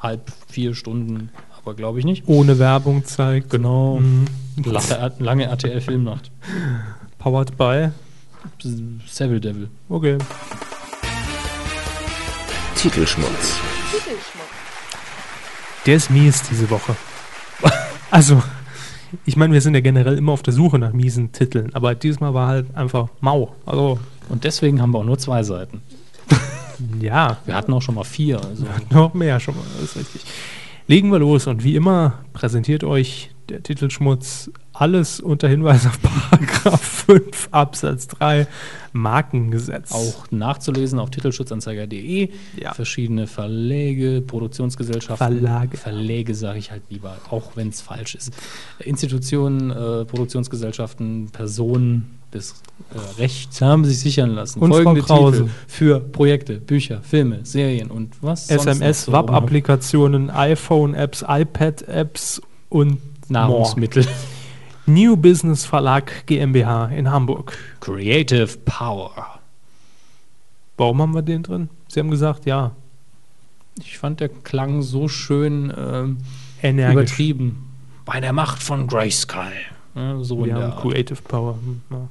dreieinhalb, 0.00 0.32
vier 0.48 0.74
Stunden, 0.74 1.30
aber 1.56 1.74
glaube 1.74 1.98
ich 1.98 2.04
nicht. 2.04 2.24
Ohne 2.26 2.58
Werbung 2.58 3.04
zeigt. 3.04 3.50
Genau. 3.50 3.98
Mhm. 3.98 4.26
Lange, 4.64 5.12
lange 5.18 5.44
RTL-Filmnacht. 5.44 6.30
Powered 7.18 7.56
by. 7.56 7.90
Seville 9.06 9.40
Devil. 9.40 9.68
Okay. 9.88 10.18
Titelschmutz. 12.76 13.58
Der 15.84 15.96
ist 15.96 16.10
mies 16.10 16.42
diese 16.42 16.68
Woche. 16.70 16.96
also, 18.10 18.42
ich 19.24 19.36
meine, 19.36 19.52
wir 19.52 19.60
sind 19.60 19.74
ja 19.74 19.80
generell 19.80 20.18
immer 20.18 20.32
auf 20.32 20.42
der 20.42 20.52
Suche 20.52 20.78
nach 20.78 20.92
miesen 20.92 21.32
Titeln, 21.32 21.74
aber 21.74 21.94
diesmal 21.94 22.34
war 22.34 22.48
halt 22.48 22.74
einfach 22.76 23.08
mau. 23.20 23.54
Also, 23.66 23.98
Und 24.28 24.44
deswegen 24.44 24.80
haben 24.80 24.92
wir 24.92 24.98
auch 24.98 25.04
nur 25.04 25.18
zwei 25.18 25.42
Seiten. 25.42 25.82
ja, 27.00 27.38
Wir 27.44 27.54
hatten 27.54 27.72
auch 27.72 27.82
schon 27.82 27.94
mal 27.94 28.04
vier. 28.04 28.40
Also 28.42 28.64
noch 28.90 29.14
mehr 29.14 29.40
schon 29.40 29.56
mal, 29.56 29.64
das 29.74 29.90
ist 29.90 29.96
richtig. 29.96 30.22
Legen 30.88 31.10
wir 31.10 31.18
los 31.18 31.46
und 31.46 31.64
wie 31.64 31.74
immer 31.74 32.20
präsentiert 32.32 32.84
euch 32.84 33.30
der 33.48 33.62
Titelschmutz 33.62 34.50
alles 34.80 35.20
unter 35.20 35.48
Hinweis 35.48 35.86
auf 35.86 35.98
Paragraph 36.00 36.80
5 37.06 37.48
Absatz 37.50 38.08
3 38.08 38.46
Markengesetz. 38.92 39.92
auch 39.92 40.30
nachzulesen 40.30 40.98
auf 40.98 41.10
titelschutzanzeiger.de. 41.10 42.30
Ja. 42.60 42.74
Verschiedene 42.74 43.26
Verläge, 43.26 44.22
Produktionsgesellschaften. 44.22 45.16
Verlage. 45.16 45.76
Verläge 45.76 46.34
sage 46.34 46.58
ich 46.58 46.70
halt 46.70 46.82
lieber, 46.88 47.16
auch 47.30 47.56
wenn 47.56 47.68
es 47.68 47.80
falsch 47.80 48.14
ist. 48.14 48.32
Institutionen, 48.78 49.70
äh, 49.70 50.04
Produktionsgesellschaften, 50.04 51.30
Personen 51.30 52.18
des 52.32 52.62
äh, 52.94 53.20
Rechts 53.20 53.60
haben 53.60 53.84
sich 53.84 54.00
sichern 54.00 54.30
lassen. 54.30 54.60
Und 54.60 54.70
Frau 54.70 54.82
Folgende 54.82 55.02
Krause. 55.02 55.38
Titel 55.38 55.50
für 55.66 56.00
Projekte, 56.00 56.58
Bücher, 56.58 57.00
Filme, 57.02 57.40
Serien 57.44 57.90
und 57.90 58.14
was 58.20 58.50
SMS, 58.50 59.04
so 59.04 59.12
WAP-Applikationen, 59.12 60.30
iPhone-Apps, 60.30 61.24
iPad-Apps 61.26 62.42
und 62.68 62.98
Nahrungsmittel. 63.28 64.06
New 64.86 65.16
Business 65.16 65.64
Verlag 65.64 66.26
GmbH 66.26 66.86
in 66.86 67.10
Hamburg. 67.10 67.56
Creative 67.80 68.56
Power. 68.64 69.40
Warum 70.76 71.00
haben 71.02 71.14
wir 71.14 71.22
den 71.22 71.42
drin? 71.42 71.68
Sie 71.88 72.00
haben 72.00 72.10
gesagt, 72.10 72.46
ja, 72.46 72.72
Ich 73.78 73.98
fand, 73.98 74.20
der 74.20 74.28
klang 74.28 74.82
so 74.82 75.08
schön 75.08 75.70
energisch. 76.62 76.92
übertrieben. 76.94 77.62
Bei 78.04 78.20
der 78.20 78.32
Macht 78.32 78.62
von 78.62 78.86
Grayskull. 78.86 79.52
Ja, 79.94 80.22
so 80.22 80.38
in 80.40 80.44
Wir 80.46 80.54
der 80.54 80.62
haben 80.64 80.72
Art. 80.72 80.82
Creative 80.82 81.22
Power. 81.22 81.54
hm, 81.54 81.80
Ja. 81.90 82.08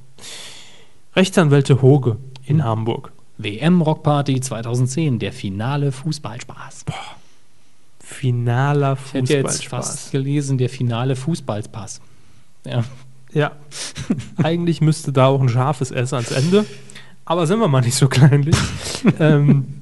Rechtsanwälte 1.14 1.80
Hoge 1.80 2.18
in 2.44 2.62
Hamburg. 2.62 3.10
WM 3.38 3.80
Rockparty 3.80 4.40
2010, 4.40 5.18
der 5.18 5.32
finale 5.32 5.92
Fußballspaß. 5.92 6.84
Finaler 8.00 8.96
Ich 9.06 9.14
hätte 9.14 9.34
jetzt 9.34 9.46
Fußballspaß. 9.64 9.88
fast 9.88 10.12
gelesen, 10.12 10.58
der 10.58 10.68
finale 10.68 11.16
Fußballspaß. 11.16 12.00
Ja. 12.66 12.84
Ja, 13.32 13.52
eigentlich 14.42 14.80
müsste 14.80 15.12
da 15.12 15.26
auch 15.26 15.40
ein 15.42 15.48
scharfes 15.48 15.90
S 15.90 16.12
ans 16.14 16.30
Ende. 16.30 16.64
Aber 17.26 17.46
sind 17.46 17.58
wir 17.58 17.68
mal 17.68 17.82
nicht 17.82 17.96
so 17.96 18.08
kleinlich. 18.08 18.56
ähm, 19.20 19.80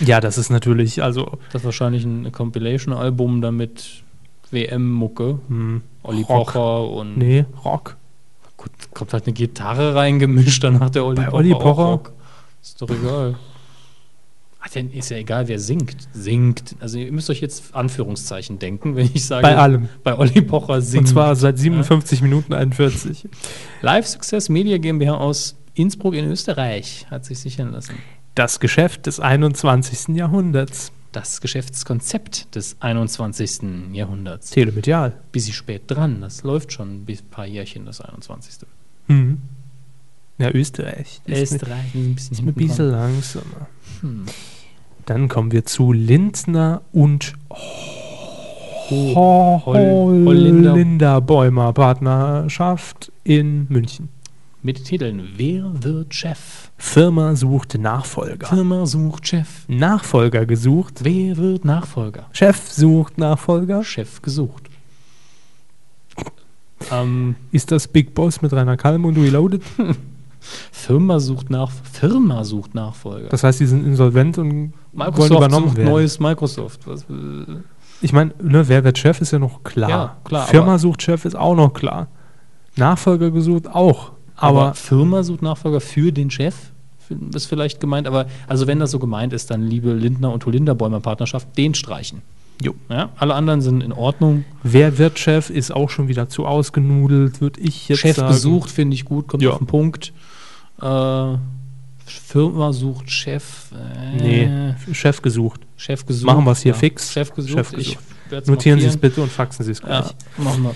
ja, 0.00 0.20
das 0.20 0.38
ist 0.38 0.48
natürlich, 0.48 1.02
also 1.02 1.38
Das 1.52 1.62
ist 1.62 1.66
wahrscheinlich 1.66 2.04
ein 2.04 2.30
Compilation-Album 2.32 3.42
damit 3.42 4.02
WM-Mucke. 4.50 5.38
hm, 5.48 5.82
Olli 6.02 6.22
Rock. 6.22 6.52
Pocher 6.52 6.88
und 6.88 7.18
nee, 7.18 7.44
Rock. 7.64 7.96
gut, 8.56 8.70
kommt 8.94 9.12
halt 9.12 9.26
eine 9.26 9.34
Gitarre 9.34 9.94
reingemischt, 9.94 10.62
dann 10.64 10.80
hat 10.80 10.94
der 10.94 11.04
Olli 11.04 11.16
Bei 11.16 11.24
Pocher. 11.24 11.36
Olli 11.36 11.52
Pocher? 11.52 11.82
Rock. 11.82 12.12
Ist 12.62 12.80
doch 12.80 12.88
egal. 12.88 13.34
Denn 14.74 14.90
ist 14.90 15.10
ja 15.10 15.16
egal, 15.16 15.48
wer 15.48 15.58
singt. 15.58 16.08
Singt. 16.12 16.76
Also 16.80 16.98
ihr 16.98 17.12
müsst 17.12 17.30
euch 17.30 17.40
jetzt 17.40 17.74
Anführungszeichen 17.74 18.58
denken, 18.58 18.96
wenn 18.96 19.10
ich 19.12 19.24
sage, 19.24 19.42
Bei 19.42 19.56
allem. 19.56 19.88
bei 20.02 20.16
Olli 20.18 20.42
Pocher 20.42 20.80
singt. 20.80 21.04
Und 21.04 21.06
zwar 21.08 21.36
seit 21.36 21.58
57 21.58 22.20
Minuten 22.22 22.52
41. 22.52 23.28
Live 23.82 24.06
Success 24.06 24.48
Media 24.48 24.78
GmbH 24.78 25.16
aus 25.16 25.56
Innsbruck 25.74 26.14
in 26.14 26.24
Österreich 26.30 27.06
hat 27.10 27.24
sich 27.24 27.38
sichern 27.38 27.72
lassen. 27.72 27.94
Das 28.34 28.60
Geschäft 28.60 29.06
des 29.06 29.20
21. 29.20 30.16
Jahrhunderts. 30.16 30.92
Das 31.12 31.40
Geschäftskonzept 31.40 32.54
des 32.54 32.76
21. 32.80 33.92
Jahrhunderts. 33.92 34.50
Telemedial. 34.50 35.14
Bisschen 35.32 35.54
spät 35.54 35.82
dran, 35.86 36.20
das 36.20 36.42
läuft 36.42 36.72
schon 36.72 37.04
ein 37.04 37.18
paar 37.30 37.46
Jährchen, 37.46 37.86
das 37.86 38.00
21. 38.02 38.66
Hm. 39.06 39.40
Ja, 40.38 40.50
Österreich. 40.50 41.22
Österreich 41.26 41.94
ist 41.94 41.94
ein 41.94 42.14
bisschen 42.14 42.32
ist 42.34 42.40
ein 42.40 42.52
bisschen 42.52 42.90
langsamer. 42.90 43.68
Hm. 44.02 44.26
Dann 45.06 45.28
kommen 45.28 45.52
wir 45.52 45.64
zu 45.64 45.92
Lindner 45.92 46.82
und 46.92 47.34
Holländer. 48.90 50.26
Holländer 50.26 51.20
Bäumer 51.20 51.72
Partnerschaft 51.72 53.12
in 53.22 53.66
München. 53.68 54.08
Mit 54.62 54.84
Titeln 54.84 55.28
Wer 55.36 55.70
wird 55.80 56.12
Chef? 56.12 56.72
Firma 56.76 57.36
sucht 57.36 57.78
Nachfolger. 57.78 58.48
Firma 58.48 58.84
sucht 58.84 59.28
Chef. 59.28 59.64
Nachfolger 59.68 60.44
gesucht. 60.44 61.04
Wer 61.04 61.36
wird 61.36 61.64
Nachfolger? 61.64 62.26
Chef 62.32 62.68
sucht 62.72 63.16
Nachfolger. 63.16 63.84
Chef 63.84 64.20
gesucht. 64.22 64.68
Ähm, 66.90 67.36
Ist 67.52 67.70
das 67.70 67.86
Big 67.86 68.12
Boss 68.12 68.42
mit 68.42 68.52
Rainer 68.52 68.76
Kalm 68.76 69.04
und 69.04 69.16
Reloaded? 69.16 69.62
Firma 70.72 71.18
sucht 71.18 71.50
nach 71.50 71.70
Firma 71.92 72.44
sucht 72.44 72.74
Nachfolger. 72.74 73.28
Das 73.28 73.42
heißt, 73.42 73.60
die 73.60 73.66
sind 73.66 73.84
insolvent 73.86 74.38
und 74.38 74.72
wollen 74.96 75.08
Microsoft 75.10 75.30
übernommen 75.38 75.68
sucht 75.68 75.76
werden. 75.78 75.90
neues 75.90 76.20
Microsoft. 76.20 76.80
Was, 76.86 77.04
Ich 78.00 78.12
meine, 78.12 78.32
ne, 78.42 78.68
wer 78.68 78.84
wird 78.84 78.98
Chef 78.98 79.20
ist 79.20 79.32
ja 79.32 79.38
noch 79.38 79.62
klar. 79.64 79.90
Ja, 79.90 80.16
klar, 80.24 80.46
Firma 80.46 80.78
sucht 80.78 81.02
Chef 81.02 81.24
ist 81.24 81.36
auch 81.36 81.54
noch 81.54 81.72
klar. 81.72 82.08
Nachfolger 82.76 83.30
gesucht 83.30 83.68
auch. 83.68 84.12
aber, 84.36 84.62
Aber, 84.66 84.74
Firma 84.74 85.22
sucht 85.22 85.42
Nachfolger 85.42 85.80
für 85.80 86.12
den 86.12 86.30
Chef 86.30 86.54
ist 87.34 87.46
vielleicht 87.46 87.80
gemeint, 87.80 88.08
aber 88.08 88.26
also 88.48 88.66
wenn 88.66 88.80
das 88.80 88.90
so 88.90 88.98
gemeint 88.98 89.32
ist, 89.32 89.50
dann 89.52 89.62
liebe 89.62 89.92
Lindner 89.92 90.32
und 90.32 90.44
Holinda 90.44 90.74
Bäumer 90.74 90.98
Partnerschaft, 91.00 91.46
den 91.56 91.72
streichen. 91.74 92.20
Jo. 92.60 92.74
Ja, 92.88 93.10
alle 93.16 93.34
anderen 93.34 93.60
sind 93.60 93.82
in 93.82 93.92
Ordnung. 93.92 94.44
wer 94.64 94.98
wird 94.98 95.18
Chef 95.18 95.48
ist 95.50 95.72
auch 95.72 95.88
schon 95.88 96.08
wieder 96.08 96.28
zu 96.28 96.46
ausgenudelt, 96.46 97.40
würde 97.40 97.60
ich 97.60 97.88
jetzt 97.88 98.00
Chef 98.00 98.16
sagen. 98.16 98.28
gesucht 98.32 98.70
finde 98.70 98.94
ich 98.94 99.04
gut, 99.04 99.28
kommt 99.28 99.42
Ja. 99.42 99.50
auf 99.50 99.58
den 99.58 99.66
Punkt. 99.68 100.12
Äh, 100.82 101.34
Firma 102.06 102.72
sucht 102.72 103.10
Chef. 103.10 103.66
Äh, 103.72 104.16
Nee, 104.16 104.74
Chef 104.92 105.20
gesucht. 105.22 105.60
Chef 105.76 106.06
gesucht. 106.06 106.26
Machen 106.26 106.44
wir's 106.44 106.62
hier 106.62 106.74
fix. 106.74 107.12
Chef 107.12 107.32
gesucht. 107.34 107.52
Chef 107.58 107.72
gesucht. 107.72 107.98
Notieren 108.48 108.80
Sie 108.80 108.86
es 108.86 108.96
bitte 108.96 109.20
und 109.22 109.30
faxen 109.30 109.64
Sie 109.64 109.72
es 109.72 109.80
Ja, 109.80 109.86
gleich. 110.00 110.14
machen 110.38 110.62
wir. 110.64 110.74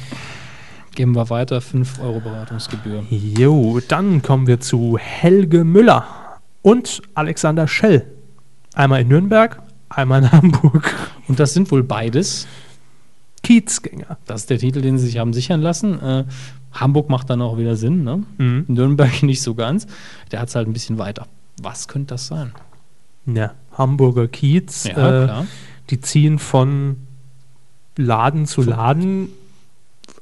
Geben 0.94 1.14
wir 1.14 1.30
weiter, 1.30 1.60
5 1.60 2.00
Euro 2.00 2.20
Beratungsgebühr. 2.20 3.04
Jo, 3.10 3.80
dann 3.86 4.22
kommen 4.22 4.46
wir 4.48 4.60
zu 4.60 4.98
Helge 4.98 5.62
Müller 5.64 6.04
und 6.62 7.00
Alexander 7.14 7.66
Schell. 7.68 8.06
Einmal 8.74 9.02
in 9.02 9.08
Nürnberg, 9.08 9.62
einmal 9.88 10.22
in 10.22 10.32
Hamburg. 10.32 10.94
Und 11.28 11.38
das 11.40 11.54
sind 11.54 11.70
wohl 11.70 11.82
beides. 11.84 12.46
Kiezgänger. 13.42 14.18
Das 14.26 14.42
ist 14.42 14.50
der 14.50 14.58
Titel, 14.58 14.82
den 14.82 14.98
sie 14.98 15.06
sich 15.06 15.18
haben 15.18 15.32
sichern 15.32 15.62
lassen. 15.62 16.00
Äh, 16.02 16.24
Hamburg 16.72 17.08
macht 17.10 17.30
dann 17.30 17.42
auch 17.42 17.58
wieder 17.58 17.76
Sinn, 17.76 18.04
ne? 18.04 18.22
Mhm. 18.38 18.64
Nürnberg 18.68 19.22
nicht 19.22 19.42
so 19.42 19.54
ganz. 19.54 19.86
Der 20.30 20.40
hat 20.40 20.48
es 20.48 20.54
halt 20.54 20.68
ein 20.68 20.72
bisschen 20.72 20.98
weiter. 20.98 21.26
Was 21.60 21.88
könnte 21.88 22.14
das 22.14 22.26
sein? 22.26 22.52
Ja, 23.26 23.52
Hamburger 23.76 24.28
Kiez. 24.28 24.84
Ja, 24.84 24.90
äh, 25.22 25.24
klar. 25.26 25.46
Die 25.90 26.00
ziehen 26.00 26.38
von 26.38 26.96
Laden 27.96 28.46
zu 28.46 28.62
Laden 28.62 29.28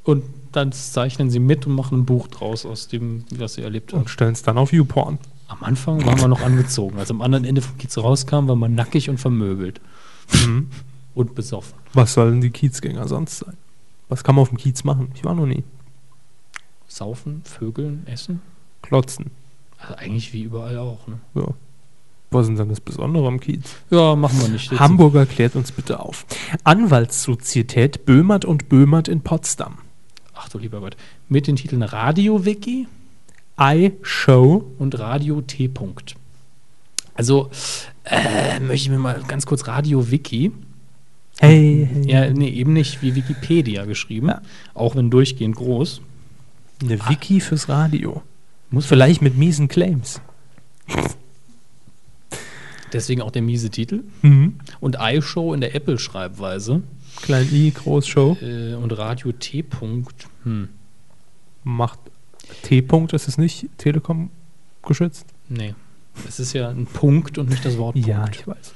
Und 0.03 0.25
dann 0.53 0.73
zeichnen 0.73 1.31
sie 1.31 1.39
mit 1.39 1.67
und 1.67 1.75
machen 1.75 1.99
ein 2.01 2.05
Buch 2.07 2.27
draus 2.29 2.65
aus 2.67 2.89
dem, 2.89 3.25
was 3.37 3.55
sie 3.55 3.63
erlebt 3.63 3.93
haben. 3.93 4.01
und 4.01 4.11
stellen 4.11 4.33
es 4.33 4.43
dann 4.43 4.57
auf 4.59 4.73
YouPorn. 4.73 5.19
Am 5.49 5.63
Anfang 5.63 6.05
waren 6.05 6.19
wir 6.21 6.29
noch 6.29 6.43
angezogen. 6.43 6.99
Als 6.99 7.11
am 7.11 7.21
anderen 7.23 7.45
Ende 7.45 7.61
vom 7.63 7.77
Kiez 7.79 7.97
rauskam, 7.97 8.49
war 8.49 8.57
man 8.57 8.75
nackig 8.75 9.09
und 9.11 9.19
vermöbelt. 9.19 9.81
Mhm. 10.47 10.69
Und 11.15 11.35
besoffen. 11.35 11.75
Was 11.95 12.15
sollen 12.15 12.41
die 12.41 12.51
Kiezgänger 12.51 13.07
sonst 13.09 13.39
sein? 13.39 13.55
Was 14.09 14.25
kann 14.25 14.35
man 14.35 14.43
auf 14.43 14.49
dem 14.49 14.59
Kiez 14.59 14.85
machen? 14.85 15.11
Ich 15.15 15.25
war 15.25 15.35
noch 15.35 15.47
nie. 15.47 15.65
Saufen, 16.89 17.43
Vögeln, 17.45 18.07
Essen. 18.07 18.41
Klotzen. 18.83 19.31
Also 19.79 19.95
eigentlich 19.95 20.33
wie 20.33 20.43
überall 20.43 20.79
auch. 20.79 21.07
Ne? 21.07 21.19
Ja. 21.35 21.49
Was 22.31 22.49
ist 22.49 22.59
denn 22.59 22.69
das 22.69 22.81
Besondere 22.81 23.27
am 23.27 23.41
Kiez? 23.41 23.77
Ja, 23.91 24.15
machen 24.15 24.41
wir 24.41 24.49
nicht. 24.49 24.71
Hamburger 24.73 25.25
klärt 25.25 25.57
uns 25.57 25.73
bitte 25.73 26.01
auf. 26.01 26.27
Anwaltssozietät 26.65 28.05
Böhmert 28.05 28.45
und 28.45 28.69
Böhmert 28.69 29.09
in 29.09 29.23
Potsdam. 29.23 29.79
Ach 30.35 30.49
du 30.49 30.59
lieber 30.59 30.81
Gott. 30.81 30.97
Mit 31.29 31.47
den 31.47 31.57
Titeln 31.57 31.83
Radio 31.83 32.45
Wiki 32.45 32.87
I-Show. 33.59 34.65
und 34.79 34.99
Radio 34.99 35.41
T. 35.41 35.69
-Punkt. 35.69 36.15
Also 37.15 37.51
äh, 38.05 38.61
möchte 38.61 38.85
ich 38.87 38.91
mir 38.91 38.99
mal 38.99 39.23
ganz 39.27 39.47
kurz 39.47 39.67
Radio 39.67 40.11
Wiki. 40.11 40.53
Hey, 41.41 41.89
hey. 41.93 42.11
Ja, 42.11 42.31
nee, 42.31 42.51
eben 42.51 42.73
nicht 42.73 43.03
wie 43.03 43.15
Wikipedia 43.15 43.85
geschrieben. 43.85 44.29
Ja. 44.29 44.43
Auch 44.75 44.97
wenn 44.97 45.11
durchgehend 45.11 45.57
groß. 45.57 46.03
Eine 46.81 47.09
Wiki 47.09 47.41
fürs 47.41 47.69
Radio. 47.69 48.23
Muss 48.71 48.87
Vielleicht 48.87 49.23
mit 49.23 49.37
miesen 49.37 49.69
Claims. 49.69 50.21
Deswegen 52.93 53.21
auch 53.21 53.31
der 53.31 53.43
miese 53.43 53.71
Titel. 53.71 54.05
Mhm. 54.23 54.55
Und 54.81 54.97
iShow 55.01 55.53
in 55.53 55.61
der 55.61 55.75
Apple-Schreibweise. 55.75 56.83
Klein 57.23 57.49
I, 57.53 57.73
Groß 57.73 58.07
Show. 58.07 58.37
Äh, 58.41 58.75
und 58.75 58.97
Radio 58.97 59.33
T. 59.33 59.63
-Punkt. 59.63 60.27
Hm, 60.45 60.69
Macht 61.65 61.99
T-Punkt, 62.63 63.13
ist 63.13 63.29
es 63.29 63.37
nicht 63.37 63.67
Telekom 63.77 64.31
geschützt? 64.83 65.27
nee. 65.49 65.75
Es 66.27 66.41
ist 66.41 66.53
ja 66.53 66.69
ein 66.69 66.87
Punkt 66.87 67.39
und 67.39 67.49
nicht 67.49 67.65
das 67.65 67.79
Wort 67.79 67.95
Punkt. 67.95 68.09
ich 68.35 68.47
weiß. 68.47 68.73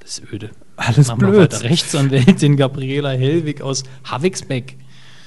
Das 0.00 0.18
ist 0.18 0.32
öde. 0.32 0.50
Alles 0.74 1.06
Machen 1.06 1.18
blöd. 1.20 1.62
Rechtsanwältin 1.62 2.56
Gabriela 2.56 3.10
Hellwig 3.10 3.62
aus 3.62 3.84
Havigsbeck. 4.02 4.76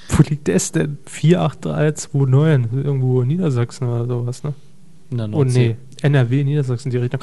Wo 0.09 0.23
liegt 0.23 0.47
das 0.47 0.71
denn? 0.71 0.97
48329. 1.05 2.85
Irgendwo 2.85 3.21
in 3.21 3.27
Niedersachsen 3.29 3.87
oder 3.87 4.05
sowas, 4.05 4.43
ne? 4.43 4.53
Der 5.11 5.29
Oh 5.31 5.43
nee, 5.43 5.77
NRW, 6.01 6.43
Niedersachsen, 6.43 6.89
die 6.91 6.97
Richtung. 6.97 7.21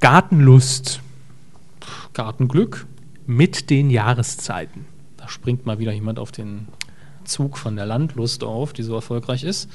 Gartenlust 0.00 1.00
Gartenglück. 2.12 2.86
mit 3.26 3.70
den 3.70 3.90
Jahreszeiten. 3.90 4.84
Da 5.16 5.28
springt 5.28 5.64
mal 5.64 5.78
wieder 5.78 5.92
jemand 5.92 6.18
auf 6.18 6.30
den 6.32 6.68
Zug 7.24 7.56
von 7.56 7.76
der 7.76 7.86
Landlust 7.86 8.44
auf, 8.44 8.72
die 8.72 8.82
so 8.82 8.94
erfolgreich 8.94 9.44
ist. 9.44 9.70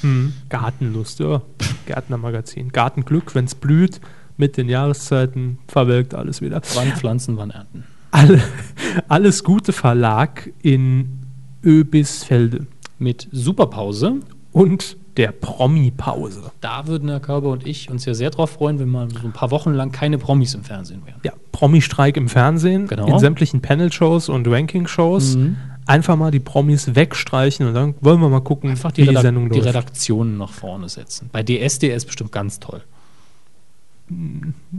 Hm. 0.00 0.32
Gartenlust, 0.48 1.20
ja. 1.20 1.42
Gärtnermagazin. 1.86 2.70
Gartenglück, 2.70 3.34
wenn 3.34 3.44
es 3.44 3.54
blüht, 3.54 4.00
mit 4.36 4.56
den 4.56 4.68
Jahreszeiten 4.68 5.58
verwelkt 5.68 6.14
alles 6.14 6.40
wieder. 6.40 6.60
Wann 6.74 6.92
pflanzen, 6.92 7.36
wann 7.36 7.50
ernten. 7.50 7.84
Alle, 8.10 8.42
alles 9.08 9.44
Gute 9.44 9.72
Verlag 9.72 10.50
in 10.62 11.19
Öbisfelde. 11.64 12.66
Mit 12.98 13.28
Superpause. 13.32 14.20
Und 14.52 14.96
der 15.16 15.32
Promi-Pause. 15.32 16.50
Da 16.60 16.86
würden 16.86 17.08
Herr 17.08 17.20
Körber 17.20 17.50
und 17.50 17.66
ich 17.66 17.90
uns 17.90 18.04
ja 18.04 18.14
sehr 18.14 18.30
drauf 18.30 18.50
freuen, 18.50 18.78
wenn 18.78 18.88
mal 18.88 19.08
so 19.10 19.26
ein 19.26 19.32
paar 19.32 19.50
Wochen 19.50 19.72
lang 19.72 19.92
keine 19.92 20.18
Promis 20.18 20.54
im 20.54 20.62
Fernsehen 20.64 21.02
wären. 21.04 21.20
Ja, 21.24 21.32
Promi-Streik 21.52 22.16
im 22.16 22.28
Fernsehen, 22.28 22.86
Genau. 22.86 23.06
in 23.06 23.18
sämtlichen 23.18 23.60
Panel-Shows 23.60 24.28
und 24.28 24.46
Ranking-Shows. 24.48 25.36
Mhm. 25.36 25.56
Einfach 25.86 26.16
mal 26.16 26.30
die 26.30 26.40
Promis 26.40 26.94
wegstreichen 26.94 27.66
und 27.66 27.74
dann 27.74 27.94
wollen 28.00 28.20
wir 28.20 28.28
mal 28.28 28.40
gucken, 28.40 28.70
Einfach 28.70 28.92
die, 28.92 28.98
wie 29.02 29.04
die 29.04 29.08
Redak 29.10 29.22
Sendung 29.22 29.50
die 29.50 29.56
läuft. 29.58 29.68
Redaktionen 29.68 30.38
nach 30.38 30.52
vorne 30.52 30.88
setzen. 30.88 31.28
Bei 31.32 31.42
DSDS 31.42 32.04
bestimmt 32.04 32.32
ganz 32.32 32.60
toll. 32.60 32.82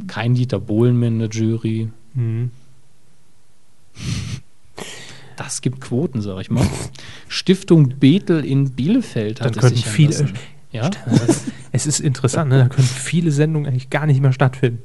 Kein 0.08 0.36
Dieter 0.36 0.60
Bohlen 0.60 0.98
mehr 0.98 1.10
in 1.10 1.20
der 1.20 1.30
Jury. 1.30 1.90
Mhm. 2.14 2.52
Das 5.44 5.62
gibt 5.62 5.82
Quoten, 5.82 6.22
sag 6.22 6.40
ich 6.40 6.52
mal. 6.52 6.66
Stiftung 7.28 7.96
Bethel 8.00 8.46
in 8.46 8.72
Bielefeld 8.72 9.40
Dann 9.42 9.48
hat 9.56 9.64
es 9.64 9.70
sich 9.70 9.86
viele- 9.86 10.12
lassen. 10.12 10.34
Ja? 10.72 10.90
Es 11.72 11.86
ist 11.88 12.00
interessant, 12.00 12.50
ne? 12.52 12.60
da 12.60 12.70
können 12.70 12.88
viele 12.88 13.32
Sendungen 13.32 13.68
eigentlich 13.68 13.90
gar 13.90 14.06
nicht 14.06 14.22
mehr 14.22 14.34
stattfinden. 14.34 14.80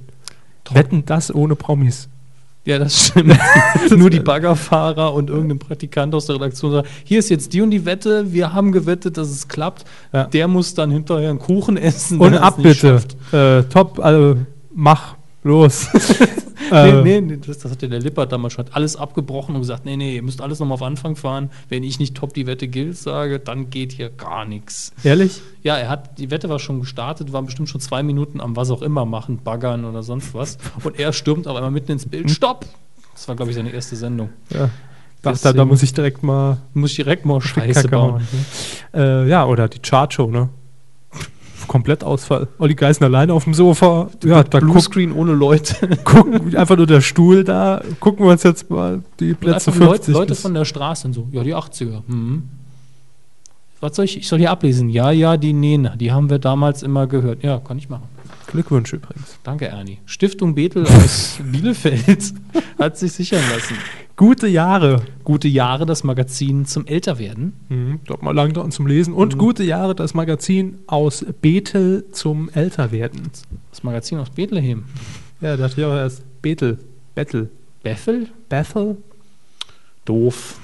Wetten 0.72 1.04
das 1.04 1.32
ohne 1.34 1.54
Promis. 1.57 2.09
ja, 2.64 2.78
das 2.78 3.09
stimmt. 3.09 3.38
Nur 3.96 4.09
die 4.11 4.18
Baggerfahrer 4.20 5.12
und 5.14 5.28
irgendein 5.30 5.59
Praktikant 5.59 6.14
aus 6.14 6.26
der 6.26 6.36
Redaktion 6.36 6.72
sagt, 6.72 6.88
hier 7.04 7.18
ist 7.18 7.28
jetzt 7.28 7.52
die 7.52 7.61
und 7.61 7.70
die 7.70 7.84
Wette, 7.84 8.32
wir 8.32 8.52
haben 8.52 8.72
gewettet, 8.72 9.16
dass 9.18 9.28
es 9.28 9.46
klappt. 9.46 9.84
Ja. 10.12 10.24
Der 10.24 10.48
muss 10.48 10.74
dann 10.74 10.90
hinterher 10.90 11.30
einen 11.30 11.38
Kuchen 11.38 11.76
essen. 11.76 12.18
Und 12.18 12.34
ab 12.34 12.57
bitte. 12.62 13.02
Äh, 13.30 13.62
top, 13.64 14.00
also 14.00 14.38
mach, 14.74 15.15
los. 15.47 15.86
Nee, 16.68 16.90
Äh, 16.90 17.03
nee, 17.03 17.20
nee, 17.20 17.36
das, 17.47 17.59
das 17.59 17.70
hat 17.70 17.82
ja 17.82 17.86
der 17.86 18.01
Lippert 18.01 18.32
damals 18.32 18.55
schon. 18.55 18.64
Hat 18.64 18.74
alles 18.74 18.97
abgebrochen 18.97 19.55
und 19.55 19.61
gesagt, 19.61 19.84
nee, 19.84 19.97
nee, 19.97 20.16
ihr 20.16 20.22
müsst 20.24 20.40
alles 20.40 20.59
nochmal 20.59 20.74
auf 20.74 20.82
Anfang 20.82 21.14
fahren. 21.14 21.49
Wenn 21.68 21.84
ich 21.84 22.01
nicht 22.01 22.16
top 22.16 22.34
die 22.34 22.47
Wette 22.49 22.66
gilt 22.66 22.97
sage, 22.99 23.38
dann 23.38 23.70
geht 23.70 23.92
hier 23.92 24.11
gar 24.11 24.44
nichts. 24.47 24.92
Ehrlich? 25.05 25.42
Ja, 25.62 25.76
er 25.76 25.88
hat, 25.88 26.18
die 26.18 26.32
Wette 26.32 26.49
war 26.49 26.59
schon 26.59 26.80
gestartet, 26.80 27.32
war 27.32 27.42
bestimmt 27.42 27.68
schon 27.68 27.80
zwei 27.80 28.03
Minuten 28.03 28.40
am 28.40 28.57
was 28.57 28.72
auch 28.72 28.82
immer 28.82 29.05
machen, 29.05 29.38
baggern 29.44 29.84
oder 29.84 30.03
sonst 30.03 30.34
was. 30.34 30.59
Und 30.82 30.99
er 30.99 31.12
stürmt 31.12 31.47
auf 31.47 31.55
einmal 31.55 31.70
mitten 31.70 31.92
ins 31.92 32.07
Bild. 32.07 32.32
Stopp! 32.32 32.66
Das 33.14 33.28
war, 33.28 33.36
glaube 33.36 33.53
ich, 33.53 33.57
seine 33.57 33.70
erste 33.70 33.94
Sendung. 33.94 34.30
Ja. 34.53 34.68
Dachte, 35.22 35.38
Deswegen- 35.38 35.59
da 35.59 35.64
muss 35.66 35.84
ich 35.84 35.92
direkt 35.94 36.24
mal 36.24 36.57
Muss 36.74 36.90
ich 36.90 36.97
direkt 36.97 37.24
mal 37.26 37.40
Scheiße 37.40 37.86
bauen. 37.88 38.14
machen, 38.14 38.26
ne? 38.92 39.24
äh, 39.24 39.28
ja, 39.28 39.47
oder 39.47 39.68
die 39.68 39.78
Chartshow, 39.78 40.28
ne? 40.32 40.49
Komplettausfall. 41.66 42.48
Olli 42.58 42.74
Geißen 42.74 43.04
alleine 43.04 43.32
auf 43.32 43.44
dem 43.44 43.54
Sofa. 43.54 44.08
Ja, 44.24 44.42
da 44.42 44.58
Bluescreen 44.60 45.12
ohne 45.12 45.32
Leute. 45.32 45.88
gucken, 46.04 46.56
einfach 46.56 46.76
nur 46.76 46.86
der 46.86 47.00
Stuhl 47.00 47.44
da. 47.44 47.82
Gucken 48.00 48.24
wir 48.26 48.32
uns 48.32 48.42
jetzt 48.42 48.70
mal 48.70 49.02
die 49.20 49.34
Plätze 49.34 49.70
einfach 49.70 49.80
Leute, 49.80 49.94
50 50.04 50.14
Leute 50.14 50.28
bis- 50.32 50.40
von 50.42 50.54
der 50.54 50.64
Straße 50.64 51.06
und 51.08 51.12
so, 51.14 51.28
ja, 51.32 51.42
die 51.42 51.54
80er. 51.54 52.02
Mhm. 52.06 52.44
Was 53.80 53.94
soll 53.96 54.06
ich? 54.06 54.16
Ich 54.16 54.28
soll 54.28 54.38
hier 54.38 54.50
ablesen. 54.50 54.88
Ja, 54.88 55.10
ja, 55.10 55.36
die 55.36 55.52
Nena, 55.52 55.96
die 55.96 56.10
haben 56.10 56.30
wir 56.30 56.38
damals 56.38 56.82
immer 56.82 57.06
gehört. 57.06 57.42
Ja, 57.42 57.58
kann 57.58 57.78
ich 57.78 57.88
machen. 57.88 58.04
Glückwunsch 58.46 58.92
übrigens. 58.92 59.38
Danke, 59.42 59.66
Ernie. 59.66 59.98
Stiftung 60.06 60.54
Bethel 60.54 60.86
aus 60.86 61.38
Bielefeld 61.52 62.32
hat 62.78 62.96
sich 62.96 63.12
sichern 63.12 63.42
lassen. 63.52 63.74
Gute 64.16 64.48
Jahre. 64.48 65.02
Gute 65.24 65.46
Jahre, 65.46 65.84
das 65.84 66.02
Magazin 66.02 66.64
zum 66.64 66.86
Älterwerden. 66.86 67.52
Mhm, 67.68 68.00
dort 68.06 68.22
mal 68.22 68.34
lang 68.34 68.54
dran 68.54 68.72
zum 68.72 68.86
Lesen. 68.86 69.12
Und 69.12 69.36
gute 69.36 69.62
Jahre, 69.62 69.94
das 69.94 70.14
Magazin 70.14 70.78
aus 70.86 71.26
Bethel 71.42 72.06
zum 72.12 72.48
Älterwerden. 72.48 73.30
Das 73.70 73.82
Magazin 73.82 74.18
aus 74.18 74.30
Bethlehem. 74.30 74.86
Ja, 75.42 75.58
dachte 75.58 75.82
ich 75.82 75.86
auch 75.86 75.94
erst. 75.94 76.22
Bethel. 76.40 76.78
Bethel. 77.14 77.50
Bethel? 77.82 78.28
Bethel? 78.48 78.96
Doof. 80.06 80.58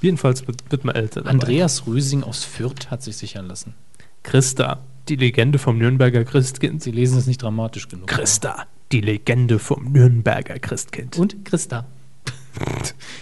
Jedenfalls 0.00 0.46
wird, 0.46 0.62
wird 0.70 0.84
man 0.84 0.94
älter. 0.94 1.22
dabei. 1.22 1.32
Andreas 1.32 1.88
Rösing 1.88 2.22
aus 2.22 2.44
Fürth 2.44 2.92
hat 2.92 3.02
sich 3.02 3.16
sichern 3.16 3.46
lassen. 3.46 3.74
Christa. 4.22 4.78
Die 5.08 5.16
Legende 5.16 5.58
vom 5.58 5.78
Nürnberger 5.78 6.24
Christkind. 6.24 6.80
Sie 6.82 6.92
lesen 6.92 7.18
es 7.18 7.26
nicht 7.26 7.42
dramatisch 7.42 7.88
genug. 7.88 8.06
Christa. 8.06 8.66
Die 8.92 9.00
Legende 9.00 9.58
vom 9.58 9.90
Nürnberger 9.90 10.60
Christkind. 10.60 11.18
Und 11.18 11.44
Christa. 11.44 11.86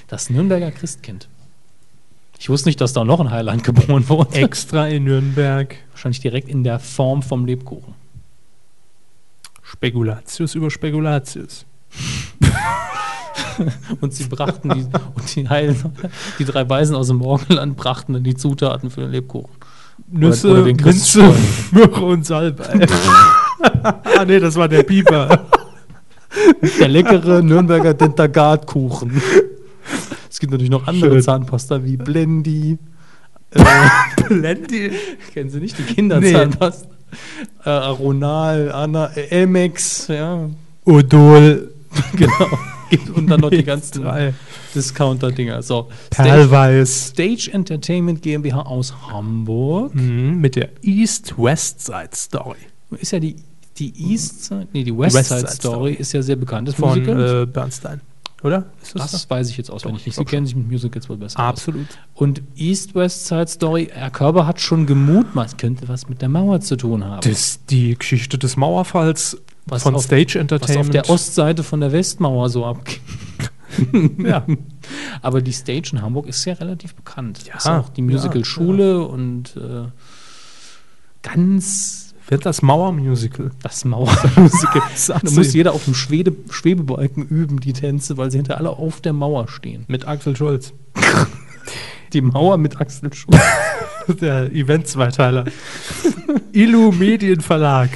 Das 0.09 0.31
Nürnberger 0.31 0.71
Christkind. 0.71 1.29
Ich 2.39 2.49
wusste 2.49 2.69
nicht, 2.69 2.81
dass 2.81 2.93
da 2.93 3.05
noch 3.05 3.21
ein 3.21 3.31
Heiland 3.31 3.63
geboren 3.65 4.09
wurde. 4.09 4.35
Extra 4.35 4.89
in 4.89 5.05
Nürnberg. 5.05 5.77
Wahrscheinlich 5.93 6.21
direkt 6.21 6.49
in 6.49 6.65
der 6.65 6.79
Form 6.81 7.23
vom 7.23 7.47
Lebkuchen. 7.47 7.95
Spekulatius 9.63 10.55
über 10.55 10.71
Spekulatius. 10.71 11.65
Und 14.01 14.13
sie 14.13 14.25
brachten 14.25 14.71
die, 14.71 14.87
und 15.15 15.37
die 15.37 15.49
Heilen, 15.49 15.77
die 16.39 16.45
drei 16.45 16.69
Weisen 16.69 16.97
aus 16.97 17.09
dem 17.09 17.19
Morgenland 17.19 17.77
brachten 17.77 18.15
dann 18.15 18.25
die 18.25 18.35
Zutaten 18.35 18.91
für 18.91 19.03
den 19.03 19.11
Lebkuchen. 19.11 19.55
Nüsse, 20.11 20.51
oder 20.51 20.65
den 20.65 20.77
Minze. 20.77 21.35
Myrrhe 21.71 22.05
und 22.05 22.27
Salbei. 22.27 22.87
ah, 23.83 24.25
nee, 24.27 24.41
das 24.41 24.57
war 24.57 24.69
der 24.69 24.83
Pieper. 24.83 25.47
Der 26.81 26.89
leckere 26.89 27.43
Nürnberger 27.43 27.95
Dentagard-Kuchen. 27.95 29.21
Es 30.31 30.41
gibt 30.41 30.53
natürlich 30.53 30.71
noch 30.71 30.87
andere 30.87 31.13
Schön. 31.13 31.23
Zahnpasta 31.23 31.85
wie 31.85 31.97
Blendi. 31.97 32.79
Äh, 33.55 34.23
Blendi. 34.29 34.93
kennen 35.35 35.51
Sie 35.51 35.61
nicht 35.61 35.77
die 35.79 35.83
Kinderzahnpasta? 35.83 36.89
Äh, 37.67 37.69
Aronal, 37.69 38.73
Anna, 38.73 39.09
äh, 39.15 39.29
Elmex, 39.29 40.09
ja, 40.09 40.49
Odol. 40.87 41.71
genau. 42.17 42.49
und 43.15 43.27
dann 43.27 43.41
noch 43.41 43.51
die 43.51 43.63
ganzen 43.63 44.05
Drei. 44.05 44.33
Discounter-Dinger. 44.75 45.63
So, 45.63 45.89
Stage, 46.13 46.29
Perlweiß. 46.31 47.09
Stage 47.09 47.51
Entertainment 47.53 48.23
GmbH 48.23 48.63
aus 48.63 48.95
Hamburg. 49.11 49.95
Mhm, 49.95 50.41
mit 50.41 50.57
der 50.57 50.71
East-West 50.83 51.85
Side 51.85 52.11
Story. 52.15 52.57
Ist 52.99 53.13
ja 53.13 53.21
die, 53.21 53.37
die 53.91 54.13
East 54.13 54.45
Side, 54.45 54.69
nee, 54.73 54.85
die 54.85 54.97
West, 54.97 55.17
West 55.17 55.29
Side, 55.29 55.41
Side 55.41 55.53
Story 55.53 55.75
Story. 55.75 55.93
ist 55.95 56.13
ja 56.13 56.23
sehr 56.23 56.37
bekannt. 56.37 56.69
Das 56.69 56.75
Von 56.75 56.99
äh, 57.07 57.47
Bernstein. 57.47 58.01
Oder? 58.43 58.67
Ist 58.83 58.97
das 58.99 59.13
das 59.13 59.31
weiß 59.31 59.49
ich 59.51 59.57
jetzt 59.57 59.71
auswendig 59.71 60.05
nicht. 60.05 60.09
ich 60.09 60.15
Sie 60.17 60.25
kennen 60.25 60.47
sich 60.47 60.57
mit 60.57 60.69
Musicals 60.69 61.09
wohl 61.09 61.17
besser 61.17 61.39
aus. 61.39 61.45
Absolut. 61.47 61.87
Und 62.15 62.43
East 62.57 62.95
West 62.97 63.27
Side 63.29 63.47
Story, 63.47 63.89
Herr 63.93 64.11
Körber 64.11 64.47
hat 64.49 64.61
schon 64.61 64.85
gemutmaßt, 64.87 65.59
könnte 65.59 65.87
was 65.89 66.09
mit 66.09 66.21
der 66.23 66.29
Mauer 66.29 66.61
zu 66.61 66.77
tun 66.77 67.05
haben. 67.05 67.21
Das 67.21 67.61
die 67.71 67.97
Geschichte 67.97 68.39
des 68.39 68.57
Mauerfalls 68.57 69.37
Was 69.67 69.85
von 69.85 69.95
auf- 69.95 70.03
Stage 70.05 70.35
was 70.35 70.41
Entertainment. 70.41 70.87
auf 70.87 70.91
der 70.91 71.09
Ostseite 71.11 71.63
von 71.63 71.81
der 71.81 71.93
Westmauer 71.93 72.49
so 72.51 72.65
abgeht. 72.67 73.01
Ja. 74.19 74.45
Aber 75.23 75.41
die 75.41 75.53
Stage 75.53 75.91
in 75.95 76.03
Hamburg 76.03 76.27
ist 76.27 76.45
ja 76.45 76.53
relativ 76.53 76.95
bekannt. 76.95 77.41
Ja, 77.49 77.57
ist 77.57 77.67
auch 77.67 77.89
die 77.89 78.03
Musical-Schule 78.03 79.07
und 79.07 79.57
äh, 79.57 79.85
ganz 81.23 82.02
Wird 82.29 82.47
das 82.47 82.63
Mauermusical. 82.63 83.51
das 83.63 83.85
Mauermusical. 83.85 84.83
da 85.23 85.31
muss 85.31 85.53
jeder 85.53 85.73
auf 85.73 85.85
dem 85.85 85.95
Schwede 85.95 86.33
Schwebebalken 86.51 87.27
üben, 87.27 87.61
die 87.61 87.73
Tänze, 87.73 88.17
weil 88.17 88.31
sie 88.31 88.39
hinter 88.39 88.59
alle 88.59 88.71
auf 88.71 89.01
der 89.01 89.13
Mauer 89.13 89.49
stehen. 89.49 89.85
Mit 89.89 90.07
Axel 90.07 90.37
Schulz. 90.37 90.73
Die 92.13 92.21
Mauer 92.21 92.59
mit 92.59 92.81
Axel 92.81 93.13
Schulz. 93.13 93.41
Der 94.21 94.53
Event-Zweiteiler. 94.53 95.45
Illu 96.53 96.91
Medienverlag. 96.93 97.91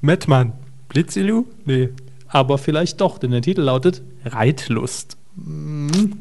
Mettmann. 0.00 0.52
Blitzilu? 0.88 1.46
Nee. 1.64 1.90
Aber 2.26 2.58
vielleicht 2.58 3.00
doch, 3.00 3.18
denn 3.18 3.30
der 3.30 3.42
Titel 3.42 3.62
lautet 3.62 4.02
Reitlust. 4.24 5.16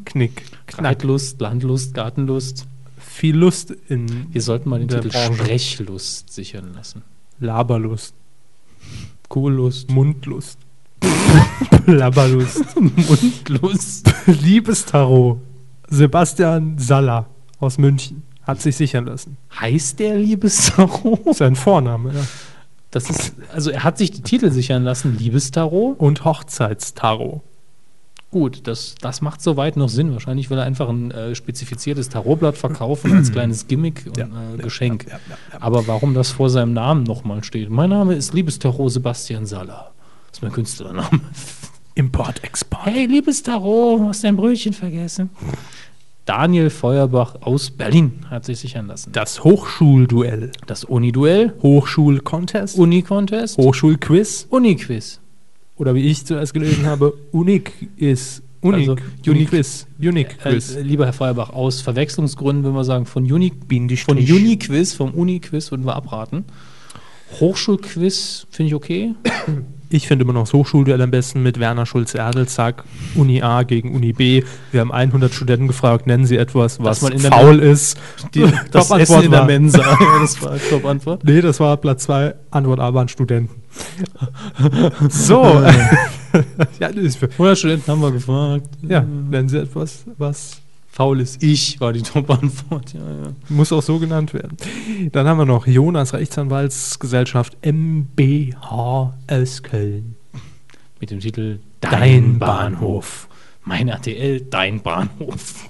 Knick. 0.06 0.44
Knack. 0.68 0.86
Reitlust, 0.86 1.42
Landlust, 1.42 1.94
Gartenlust. 1.94 2.68
Viel 2.98 3.36
Lust 3.36 3.72
in 3.90 4.28
Wir 4.32 4.42
sollten 4.42 4.70
mal 4.70 4.80
den 4.80 4.90
Titel 4.90 5.10
Branche. 5.10 5.34
Sprechlust 5.34 6.32
sichern 6.32 6.74
lassen. 6.74 7.04
Laberlust. 7.44 8.16
Kuhllust. 9.30 9.92
Mundlust. 9.92 10.58
Blabberlust. 11.86 12.64
Mundlust. 12.80 14.14
Liebestarot. 14.26 15.40
Sebastian 15.90 16.78
Saller 16.78 17.28
aus 17.60 17.78
München 17.78 18.24
hat 18.44 18.62
sich 18.62 18.76
sichern 18.76 19.06
lassen. 19.06 19.38
Heißt 19.60 20.00
der 20.00 20.16
Liebestarot? 20.18 21.36
Sein 21.36 21.56
Vorname, 21.56 22.14
ja. 22.14 22.22
Das 22.92 23.10
ist, 23.10 23.34
also 23.52 23.72
er 23.72 23.84
hat 23.84 23.98
sich 23.98 24.12
die 24.12 24.22
Titel 24.22 24.52
sichern 24.52 24.84
lassen, 24.84 25.18
Liebestarot. 25.18 26.00
Und 26.00 26.26
Hochzeitstarot. 26.26 27.42
Gut, 28.34 28.62
das, 28.66 28.96
das 29.00 29.22
macht 29.22 29.44
soweit 29.44 29.78
noch 29.78 29.90
Sinn. 29.90 30.12
Wahrscheinlich 30.12 30.50
will 30.50 30.58
er 30.58 30.64
einfach 30.64 30.90
ein 30.90 31.12
äh, 31.12 31.36
spezifiziertes 31.36 32.10
Tarotblatt 32.10 32.58
verkaufen 32.58 33.16
als 33.16 33.32
kleines 33.32 33.68
Gimmick 33.68 34.06
und 34.08 34.18
Ja, 34.18 34.26
äh, 34.26 34.58
Geschenk. 34.58 35.06
ja, 35.08 35.20
ja. 35.30 35.38
Aber 35.62 35.86
warum 35.86 36.16
das 36.16 36.32
vor 36.32 36.50
seinem 36.50 36.74
Namen 36.74 37.04
nochmal 37.04 37.44
steht? 37.44 37.70
Mein 37.70 37.92
Name 37.92 38.16
ist 38.16 38.34
Liebestarot 38.34 38.92
Sebastian 38.92 39.46
Saller. 39.46 39.92
Das 40.32 40.40
ist 40.40 40.42
mein 40.42 40.52
Künstlername. 40.52 41.22
Import, 41.94 42.44
Export. 42.44 42.88
Hey, 42.88 43.06
Liebestarot, 43.06 44.02
hast 44.02 44.24
dein 44.24 44.36
Brötchen 44.36 44.74
vergessen? 44.74 45.30
Daniel 46.26 46.72
Feuerbach 46.72 47.36
aus 47.42 47.70
Berlin 47.70 48.26
hat 48.32 48.46
sich 48.46 48.58
sichern 48.58 48.88
lassen. 48.88 49.12
Das 49.12 49.44
Hochschulduell. 49.44 50.52
Das 50.66 50.86
Uni-Duell, 50.86 51.54
Hochschulcontest. 51.62 52.80
Uni-Contest, 52.80 53.58
Hochschulquiz. 53.60 54.48
Uni-Quiz. 54.50 55.20
Oder 55.76 55.96
wie 55.96 56.02
ich 56.02 56.26
zuerst 56.26 56.54
gelesen 56.54 56.86
habe, 56.86 57.14
Unique 57.32 57.72
ist. 57.98 58.44
Unique. 58.62 58.90
Also. 58.90 59.32
Unique 60.00 60.38
Äh, 60.46 60.52
Quiz. 60.52 60.78
lieber 60.82 61.06
Herr 61.06 61.14
Feuerbach, 61.14 61.50
aus 61.50 61.82
Verwechslungsgründen 61.82 62.64
würden 62.64 62.76
wir 62.76 62.84
sagen, 62.86 63.06
von, 63.06 63.30
Uni, 63.30 63.50
Bindestrich. 63.52 64.06
von 64.06 64.36
Uni-Quiz, 64.36 64.94
vom 64.94 65.12
Uni-Quiz 65.12 65.72
würden 65.72 65.86
wir 65.86 65.96
abraten. 65.96 66.46
Hochschulquiz 67.40 68.48
finde 68.52 68.68
ich 68.70 68.76
okay. 68.76 69.16
Ich 69.94 70.08
finde 70.08 70.24
immer 70.24 70.34
noch 70.34 70.46
das 70.46 70.54
Hochschulduell 70.54 71.00
am 71.04 71.12
besten 71.12 71.44
mit 71.44 71.60
Werner 71.60 71.86
Schulze-Erdelszack, 71.86 72.84
Uni 73.14 73.44
A 73.44 73.62
gegen 73.62 73.94
Uni 73.94 74.12
B. 74.12 74.42
Wir 74.72 74.82
haben 74.82 74.92
100 74.92 75.32
Studenten 75.32 75.68
gefragt, 75.68 76.08
nennen 76.08 76.26
sie 76.26 76.36
etwas, 76.36 76.80
was 76.82 77.04
man 77.04 77.12
in 77.12 77.22
der 77.22 77.32
faul 77.32 77.60
ist. 77.60 78.00
Die, 78.34 78.44
das 78.72 78.90
Essen 78.90 79.22
in 79.22 79.32
der 79.32 79.46
Mensa. 79.46 79.84
Ja, 79.84 80.20
das 80.22 80.42
war 80.42 80.58
Top-Antwort. 80.58 81.24
Nee, 81.24 81.42
das 81.42 81.60
war 81.60 81.78
Platz 81.78 82.06
2. 82.06 82.34
Antwort 82.50 82.80
A 82.80 82.92
waren 82.96 83.08
Studenten. 83.08 83.62
so. 85.10 85.62
ja, 86.80 86.92
das 86.92 87.04
ist 87.04 87.18
für, 87.18 87.30
100 87.30 87.58
Studenten 87.58 87.92
haben 87.92 88.02
wir 88.02 88.12
gefragt. 88.12 88.70
ja, 88.82 89.02
nennen 89.02 89.48
sie 89.48 89.60
etwas, 89.60 90.06
was 90.18 90.63
Faul 90.94 91.22
ist 91.22 91.42
ich, 91.42 91.82
war 91.82 91.92
die 91.92 92.02
Top-Antwort. 92.04 92.94
Ja, 92.94 93.00
ja. 93.00 93.34
muss 93.50 93.72
auch 93.74 93.82
so 93.82 93.98
genannt 93.98 94.32
werden. 94.36 94.56
Dann 95.12 95.28
haben 95.28 95.40
wir 95.40 95.46
noch 95.46 95.66
Jonas 95.66 96.14
Rechtsanwaltsgesellschaft 96.14 97.58
MBH 97.66 99.12
aus 99.28 99.64
Köln. 99.64 100.14
Mit 101.00 101.10
dem 101.10 101.20
Titel 101.20 101.58
Dein 101.82 102.38
Bahnhof. 102.38 103.28
Mein 103.64 103.88
RTL, 103.88 104.42
dein 104.42 104.82
Bahnhof. 104.84 105.68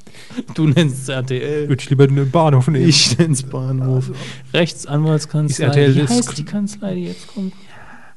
Du 0.55 0.67
nennst 0.67 1.03
es 1.03 1.07
RTL. 1.07 1.69
Würde 1.69 1.81
ich 1.81 1.89
lieber 1.89 2.05
den 2.05 2.29
Bahnhof 2.29 2.67
nehmen. 2.67 2.89
Ich 2.89 3.17
nenn's 3.17 3.43
Bahnhof. 3.43 4.11
Rechtsanwaltskanzlei. 4.53 5.67
Ist 5.67 5.75
RTL 5.77 5.95
Wie 5.95 6.01
heißt 6.01 6.37
die 6.37 6.43
Kanzlei, 6.43 6.95
die 6.95 7.05
jetzt 7.05 7.27
kommt? 7.27 7.53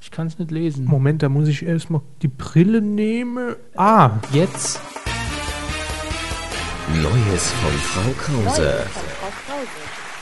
Ich 0.01 0.11
kann 0.11 0.27
es 0.27 0.41
nicht 0.41 0.51
lesen. 0.51 0.87
Moment, 0.87 1.23
da 1.23 1.29
muss 1.29 1.47
ich 1.47 1.65
erstmal 1.65 2.01
die 2.23 2.29
Brille 2.29 2.83
nehmen. 2.83 3.55
Ah, 3.77 4.19
Jetzt 4.33 4.81
Neues 6.95 7.51
von 7.53 7.73
Frau 7.73 8.11
Krause. 8.17 8.87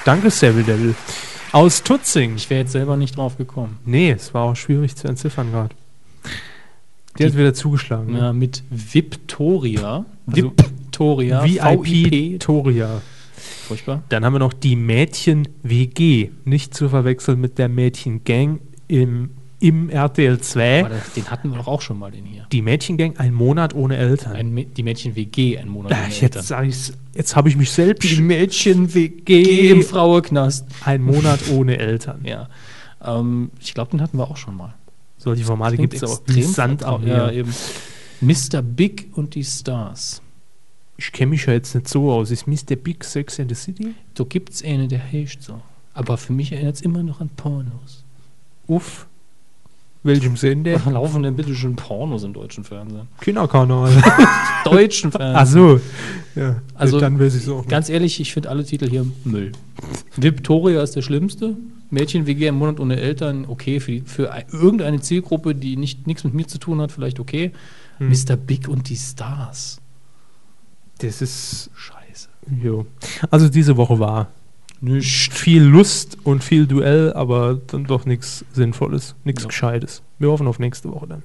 danke, 0.05 0.31
Seville 0.31 0.65
Devil. 0.65 0.95
Aus 1.53 1.83
Tutzing. 1.83 2.37
Ich 2.37 2.49
wäre 2.51 2.61
jetzt 2.62 2.73
selber 2.73 2.97
nicht 2.97 3.17
drauf 3.17 3.37
gekommen. 3.37 3.79
Nee, 3.85 4.11
es 4.12 4.33
war 4.35 4.43
auch 4.45 4.57
schwierig 4.57 4.97
zu 4.97 5.07
entziffern 5.07 5.51
gerade. 5.53 5.75
Die, 7.19 7.25
hat 7.27 7.37
wieder 7.37 7.55
zugeschlagen. 7.55 8.12
ne? 8.12 8.19
Ja, 8.19 8.33
mit 8.33 8.62
Victoria. 8.71 10.05
Also 10.27 10.49
Vip- 10.49 10.59
Victoria. 10.65 11.45
VIP 11.45 11.85
VIP. 12.11 12.41
Toria. 12.41 13.03
Furchtbar. 13.69 14.03
Dann 14.09 14.25
haben 14.25 14.33
wir 14.33 14.41
noch 14.41 14.53
die 14.53 14.75
Mädchen-WG. 14.75 16.31
Nicht 16.45 16.75
zu 16.75 16.89
verwechseln 16.89 17.41
mit 17.41 17.59
der 17.59 17.69
Mädchen-Gang 17.69 18.61
im, 18.89 19.31
im 19.67 19.89
RTL 19.91 20.39
2. 20.41 20.81
Aber 20.85 20.89
das- 20.95 21.12
den 21.15 21.31
hatten 21.31 21.51
wir 21.51 21.57
doch 21.59 21.67
auch 21.69 21.81
schon 21.81 21.99
mal, 21.99 22.11
den 22.11 22.25
hier. 22.25 22.47
Die 22.53 22.61
Mädchen-Gang, 22.62 23.17
ein 23.19 23.33
Monat 23.33 23.75
ohne 23.75 23.97
Eltern. 23.97 24.33
Ein, 24.37 24.75
die 24.75 24.83
Mädchen-WG, 24.83 25.59
ein 25.59 25.69
Monat. 25.69 25.93
Ohne 25.93 26.09
jetzt 26.09 26.51
Eltern. 26.51 26.73
jetzt 27.15 27.37
habe 27.37 27.49
ich 27.49 27.57
mich 27.57 27.71
selbst. 27.71 28.09
Die 28.11 28.21
Mädchen-WG 28.21 29.71
im 29.71 29.83
Frauenknast. 29.83 30.67
Ein 30.85 31.03
Monat 31.03 31.41
ohne 31.51 31.79
Eltern. 31.79 32.21
Ja. 32.25 32.49
Ähm, 33.03 33.51
ich 33.61 33.75
glaube, 33.75 33.91
den 33.93 34.01
hatten 34.03 34.19
wir 34.19 34.31
auch 34.31 34.37
schon 34.37 34.57
mal. 34.57 34.75
Solche 35.17 35.45
Formate 35.45 35.77
gibt 35.77 35.95
es 35.95 36.05
auch. 36.05 36.21
Sand 36.29 36.83
am 36.85 37.03
vertraut. 37.03 37.07
Ja, 37.07 37.31
eben. 37.31 37.53
Mr. 38.21 38.62
Big 38.62 39.09
und 39.15 39.35
die 39.35 39.45
Stars. 39.45 40.21
Ich 40.97 41.11
kenne 41.12 41.31
mich 41.31 41.47
ja 41.47 41.53
jetzt 41.55 41.75
nicht 41.75 41.89
so 41.89 42.12
aus. 42.12 42.31
Ist 42.31 42.47
Mr. 42.47 42.77
Big 42.77 43.03
Sex 43.05 43.39
in 43.39 43.49
the 43.49 43.55
City? 43.55 43.95
Da 44.15 44.25
gibt 44.25 44.51
es 44.53 44.62
eine, 44.65 44.87
der 44.89 45.01
heißt 45.12 45.43
so. 45.43 45.61
Aber 45.95 46.17
für 46.19 46.33
mich 46.33 46.53
erinnert 46.53 46.77
es 46.77 46.83
immer 46.83 47.03
noch 47.03 47.21
an 47.21 47.31
Pornos. 47.37 48.05
Uff. 48.67 49.07
Welchem 50.05 50.36
Sender? 50.36 50.78
Laufen 50.90 51.22
denn 51.22 51.35
bitte 51.35 51.55
schon 51.55 51.74
Pornos 51.76 52.22
im 52.24 52.32
deutschen 52.35 52.62
Fernsehen? 52.62 53.09
Kinderkanal. 53.20 53.90
Deutschen 54.64 55.10
Fernsehen. 55.10 55.36
Ach 55.36 55.47
so. 55.47 55.81
Ja, 56.40 56.60
Also, 56.74 57.01
dann 57.01 57.18
weiß 57.18 57.35
ich 57.35 57.48
auch. 57.51 57.66
Ganz 57.66 57.89
ehrlich, 57.89 58.20
ich 58.20 58.32
finde 58.32 58.51
alle 58.51 58.64
Titel 58.64 58.89
hier 58.89 59.06
Müll. 59.24 59.52
Victoria 60.16 60.82
ist 60.82 60.94
der 60.94 61.02
schlimmste. 61.02 61.56
Mädchen 61.90 62.26
WG 62.26 62.48
im 62.48 62.56
Monat 62.56 62.81
ohne 62.81 62.97
Eltern, 62.97 63.44
okay. 63.48 63.81
Für, 63.81 64.02
für 64.05 64.32
ein- 64.32 64.44
irgendeine 64.52 65.01
Zielgruppe, 65.01 65.55
die 65.55 65.76
nicht 65.76 66.06
nichts 66.06 66.24
mit 66.24 66.35
mir 66.35 66.47
zu 66.47 66.59
tun 66.59 66.81
hat, 66.81 66.93
vielleicht 66.93 67.18
okay. 67.20 67.52
Hm. 67.98 68.09
Mr. 68.10 68.36
Big 68.36 68.68
und 68.68 68.89
die 68.89 68.97
Stars. 68.97 69.81
Das 70.98 71.22
ist. 71.22 71.70
Scheiße. 71.74 72.28
Jo. 72.62 72.86
Also 73.31 73.48
diese 73.48 73.76
Woche 73.76 73.98
war 73.98 74.28
Nicht. 74.85 75.32
viel 75.32 75.62
Lust 75.62 76.19
und 76.24 76.44
viel 76.44 76.66
Duell, 76.66 77.12
aber 77.15 77.55
dann 77.55 77.85
doch 77.85 78.05
nichts 78.05 78.44
Sinnvolles, 78.52 79.15
nichts 79.24 79.43
Ja. 79.43 79.48
Gescheites. 79.48 80.02
Wir 80.19 80.31
hoffen 80.31 80.47
auf 80.47 80.59
nächste 80.59 80.90
Woche 80.93 81.06
dann. 81.06 81.23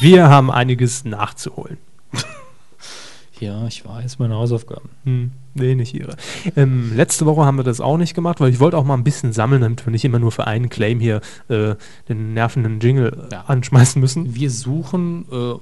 Wir 0.00 0.28
haben 0.28 0.50
einiges 0.50 1.04
nachzuholen. 1.04 1.78
Ja, 3.42 3.66
ich 3.66 3.84
weiß, 3.84 4.20
meine 4.20 4.34
Hausaufgaben. 4.36 4.88
Hm, 5.04 5.32
nee, 5.54 5.74
nicht 5.74 5.94
ihre. 5.94 6.14
Ähm, 6.54 6.92
letzte 6.94 7.26
Woche 7.26 7.44
haben 7.44 7.56
wir 7.56 7.64
das 7.64 7.80
auch 7.80 7.96
nicht 7.98 8.14
gemacht, 8.14 8.38
weil 8.40 8.50
ich 8.50 8.60
wollte 8.60 8.78
auch 8.78 8.84
mal 8.84 8.94
ein 8.94 9.02
bisschen 9.02 9.32
sammeln, 9.32 9.62
damit 9.62 9.84
wir 9.84 9.90
nicht 9.90 10.04
immer 10.04 10.20
nur 10.20 10.30
für 10.30 10.46
einen 10.46 10.68
Claim 10.68 11.00
hier 11.00 11.20
äh, 11.48 11.74
den 12.08 12.34
nervenden 12.34 12.78
Jingle 12.78 13.26
Ja. 13.32 13.42
anschmeißen 13.48 14.00
müssen. 14.00 14.36
Wir 14.36 14.48
suchen 14.48 15.24
äh, 15.32 15.54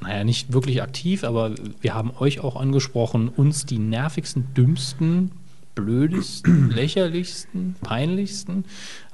naja, 0.00 0.22
nicht 0.22 0.52
wirklich 0.52 0.80
aktiv, 0.80 1.24
aber 1.24 1.50
wir 1.80 1.94
haben 1.94 2.12
euch 2.20 2.38
auch 2.38 2.54
angesprochen, 2.54 3.28
uns 3.28 3.66
die 3.66 3.78
nervigsten, 3.80 4.46
dümmsten, 4.56 5.32
blödesten, 5.74 6.70
lächerlichsten, 6.74 7.74
peinlichsten 7.82 8.64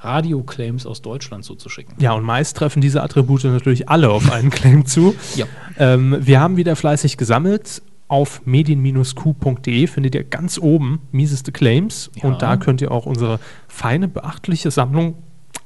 Radio-Claims 0.01 0.85
aus 0.85 1.01
Deutschland 1.01 1.45
zuzuschicken. 1.45 1.95
Ja, 2.01 2.13
und 2.13 2.25
meist 2.25 2.57
treffen 2.57 2.83
diese 2.83 3.03
Attribute 3.03 3.45
natürlich 3.45 3.89
alle 3.89 4.11
auf 4.11 4.31
einen 4.31 4.51
Claim 4.51 4.85
zu. 4.85 5.15
Ja. 5.37 5.47
Ähm, 5.79 6.19
wir 6.21 6.39
haben 6.41 6.59
wieder 6.59 6.77
fleißig 6.77 7.17
gesammelt. 7.17 7.81
Auf 8.11 8.45
medien-q.de 8.45 9.87
findet 9.87 10.17
ihr 10.17 10.25
ganz 10.25 10.59
oben 10.59 11.01
mieseste 11.13 11.53
Claims 11.53 12.11
Ja. 12.17 12.25
und 12.29 12.43
da 12.43 12.57
könnt 12.57 12.81
ihr 12.81 12.91
auch 12.91 13.07
unsere 13.07 13.39
feine, 13.69 14.09
beachtliche 14.09 14.73
Sammlung 14.73 15.15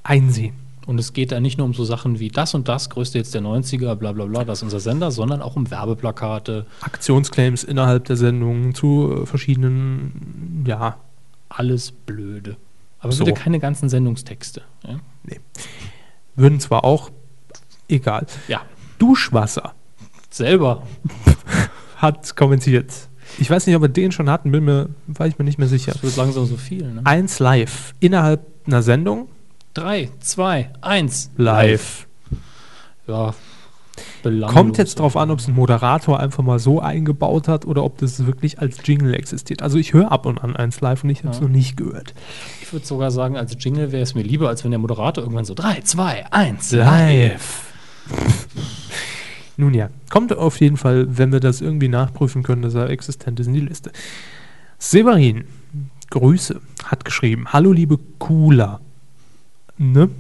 einsehen. 0.02 0.54
Und 0.86 1.00
es 1.00 1.14
geht 1.14 1.32
da 1.32 1.40
nicht 1.40 1.56
nur 1.56 1.66
um 1.66 1.72
so 1.72 1.86
Sachen 1.86 2.18
wie 2.20 2.28
das 2.28 2.52
und 2.54 2.68
das, 2.68 2.90
größte 2.90 3.16
jetzt 3.16 3.32
der 3.34 3.40
90er, 3.40 3.94
bla 3.94 4.12
bla 4.12 4.26
bla, 4.26 4.44
das 4.44 4.58
ist 4.58 4.64
unser 4.64 4.80
Sender, 4.80 5.10
sondern 5.10 5.40
auch 5.40 5.56
um 5.56 5.70
Werbeplakate, 5.70 6.66
Aktionsclaims 6.82 7.64
innerhalb 7.64 8.04
der 8.04 8.16
Sendung 8.16 8.74
zu 8.74 9.22
äh, 9.22 9.26
verschiedenen, 9.26 10.64
ja, 10.66 10.98
alles 11.48 11.92
blöde. 11.92 12.58
Aber 12.98 13.12
So. 13.12 13.24
bitte 13.24 13.40
keine 13.40 13.58
ganzen 13.58 13.88
Sendungstexte. 13.88 14.60
Ja. 14.86 14.98
würden 16.36 16.60
zwar 16.60 16.84
auch, 16.84 17.10
egal. 17.88 18.26
ja, 18.48 18.60
Duschwasser 18.98 19.72
selber. 20.28 20.82
hat 22.04 22.36
kommentiert. 22.36 22.92
Ich 23.38 23.50
weiß 23.50 23.66
nicht, 23.66 23.74
ob 23.74 23.82
wir 23.82 23.88
den 23.88 24.12
schon 24.12 24.30
hatten, 24.30 24.52
bin 24.52 24.64
mir, 24.64 24.90
war 25.06 25.26
ich 25.26 25.38
mir 25.38 25.44
nicht 25.44 25.58
mehr 25.58 25.66
sicher. 25.68 25.92
Das 25.92 26.02
wird 26.02 26.16
langsam 26.16 26.46
so 26.46 26.56
viel. 26.56 26.84
Ne? 26.92 27.00
Eins 27.04 27.38
live 27.40 27.94
innerhalb 27.98 28.46
einer 28.66 28.82
Sendung 28.82 29.28
Drei, 29.72 30.10
zwei, 30.20 30.70
eins. 30.82 31.30
live. 31.36 32.06
Ja. 33.08 33.34
belanglos. 34.22 34.52
Kommt 34.54 34.78
jetzt 34.78 34.98
drauf 35.00 35.16
an, 35.16 35.30
ob 35.32 35.38
es 35.40 35.48
ein 35.48 35.54
Moderator 35.54 36.20
einfach 36.20 36.42
mal 36.44 36.58
so 36.60 36.80
eingebaut 36.80 37.48
hat 37.48 37.64
oder 37.66 37.82
ob 37.82 37.98
das 37.98 38.24
wirklich 38.24 38.60
als 38.60 38.78
Jingle 38.84 39.14
existiert. 39.14 39.62
Also 39.62 39.78
ich 39.78 39.92
höre 39.92 40.12
ab 40.12 40.26
und 40.26 40.38
an 40.38 40.54
eins 40.54 40.80
live 40.80 41.02
und 41.04 41.10
ich 41.10 41.18
habe 41.20 41.30
es 41.30 41.36
Ja. 41.38 41.42
noch 41.42 41.50
nicht 41.50 41.76
gehört. 41.76 42.14
Ich 42.62 42.72
würde 42.72 42.86
sogar 42.86 43.10
sagen, 43.10 43.36
als 43.36 43.56
Jingle 43.58 43.90
wäre 43.92 44.02
es 44.02 44.14
mir 44.14 44.22
lieber, 44.22 44.48
als 44.48 44.62
wenn 44.64 44.70
der 44.70 44.80
Moderator 44.80 45.24
irgendwann 45.24 45.44
so 45.44 45.54
drei, 45.54 45.80
zwei, 45.80 46.24
eins. 46.32 46.70
Live. 46.72 47.66
Nun 49.56 49.74
ja, 49.74 49.88
kommt 50.10 50.36
auf 50.36 50.60
jeden 50.60 50.76
Fall, 50.76 51.06
wenn 51.16 51.32
wir 51.32 51.40
das 51.40 51.60
irgendwie 51.60 51.88
nachprüfen 51.88 52.42
können, 52.42 52.62
dass 52.62 52.74
er 52.74 52.90
existent 52.90 53.38
ist 53.40 53.46
in 53.46 53.54
die 53.54 53.60
Liste. 53.60 53.92
Severin, 54.78 55.44
Grüße, 56.10 56.60
hat 56.84 57.04
geschrieben: 57.04 57.46
Hallo, 57.52 57.72
liebe 57.72 57.98
Cooler. 58.18 58.80
Ne? 59.76 60.10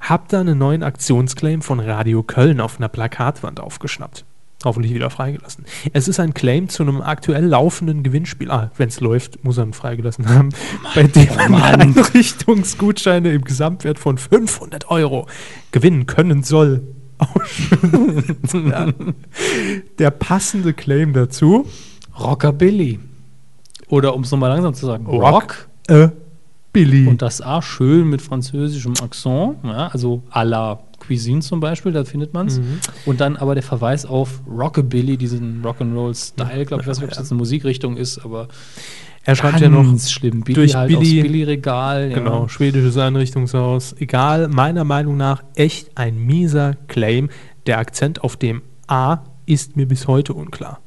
Hab 0.00 0.28
da 0.28 0.40
einen 0.40 0.58
neuen 0.58 0.82
Aktionsclaim 0.82 1.62
von 1.62 1.80
Radio 1.80 2.22
Köln 2.22 2.60
auf 2.60 2.78
einer 2.78 2.88
Plakatwand 2.88 3.60
aufgeschnappt. 3.60 4.24
Hoffentlich 4.64 4.94
wieder 4.94 5.10
freigelassen. 5.10 5.64
Es 5.92 6.08
ist 6.08 6.20
ein 6.20 6.34
Claim 6.34 6.68
zu 6.68 6.82
einem 6.82 7.00
aktuell 7.00 7.44
laufenden 7.44 8.02
Gewinnspiel. 8.02 8.50
Ah, 8.50 8.70
wenn 8.76 8.88
es 8.88 9.00
läuft, 9.00 9.42
muss 9.44 9.58
er 9.58 9.64
ihn 9.64 9.72
freigelassen 9.72 10.28
haben. 10.28 10.50
bei 10.94 11.04
dem 11.04 11.34
man 11.34 11.62
Einrichtungsgutscheine 11.62 13.32
im 13.32 13.42
Gesamtwert 13.42 13.98
von 13.98 14.18
500 14.18 14.88
Euro 14.90 15.26
gewinnen 15.72 16.06
können 16.06 16.42
soll. 16.42 16.82
Ja. 18.52 18.92
Der 19.98 20.10
passende 20.10 20.72
Claim 20.72 21.12
dazu: 21.12 21.66
Rockabilly. 22.18 22.98
Oder 23.88 24.14
um 24.14 24.22
es 24.22 24.30
nochmal 24.30 24.50
langsam 24.50 24.74
zu 24.74 24.86
sagen, 24.86 25.06
Rock. 25.06 25.68
Äh, 25.88 26.08
Billy. 26.72 27.06
Und 27.06 27.20
das 27.20 27.42
A 27.42 27.60
schön 27.60 28.08
mit 28.08 28.22
französischem 28.22 28.94
Akzent, 29.02 29.56
ja, 29.62 29.88
also 29.88 30.22
à 30.30 30.42
la 30.42 30.80
Cuisine 31.06 31.40
zum 31.40 31.60
Beispiel, 31.60 31.92
da 31.92 32.04
findet 32.04 32.32
man 32.32 32.46
es. 32.46 32.58
Mhm. 32.58 32.78
Und 33.04 33.20
dann 33.20 33.36
aber 33.36 33.54
der 33.54 33.62
Verweis 33.62 34.06
auf 34.06 34.40
Rockabilly, 34.48 35.16
diesen 35.16 35.62
Rock'n'Roll-Style, 35.62 36.64
glaube 36.64 36.82
ich, 36.82 36.88
weiß 36.88 36.98
nicht, 36.98 37.04
ob 37.04 37.12
es 37.12 37.18
jetzt 37.18 37.30
eine 37.30 37.38
Musikrichtung 37.38 37.96
ist, 37.96 38.24
aber 38.24 38.48
er 39.24 39.36
schreibt 39.36 39.60
ja 39.60 39.68
noch 39.68 39.98
schlimm. 40.00 40.40
Billy 40.42 40.54
durch 40.54 40.74
halt 40.74 40.88
Billy- 40.88 40.98
aufs 41.20 41.28
Billy-Regal. 41.28 42.10
Ja. 42.10 42.18
Genau, 42.18 42.48
schwedisches 42.48 42.96
Einrichtungshaus. 42.96 43.94
Egal, 43.98 44.48
meiner 44.48 44.84
Meinung 44.84 45.16
nach 45.16 45.42
echt 45.54 45.96
ein 45.96 46.18
mieser 46.18 46.74
Claim. 46.88 47.30
Der 47.66 47.78
Akzent 47.78 48.24
auf 48.24 48.36
dem 48.36 48.62
A 48.88 49.18
ist 49.46 49.76
mir 49.76 49.86
bis 49.86 50.08
heute 50.08 50.34
unklar. 50.34 50.80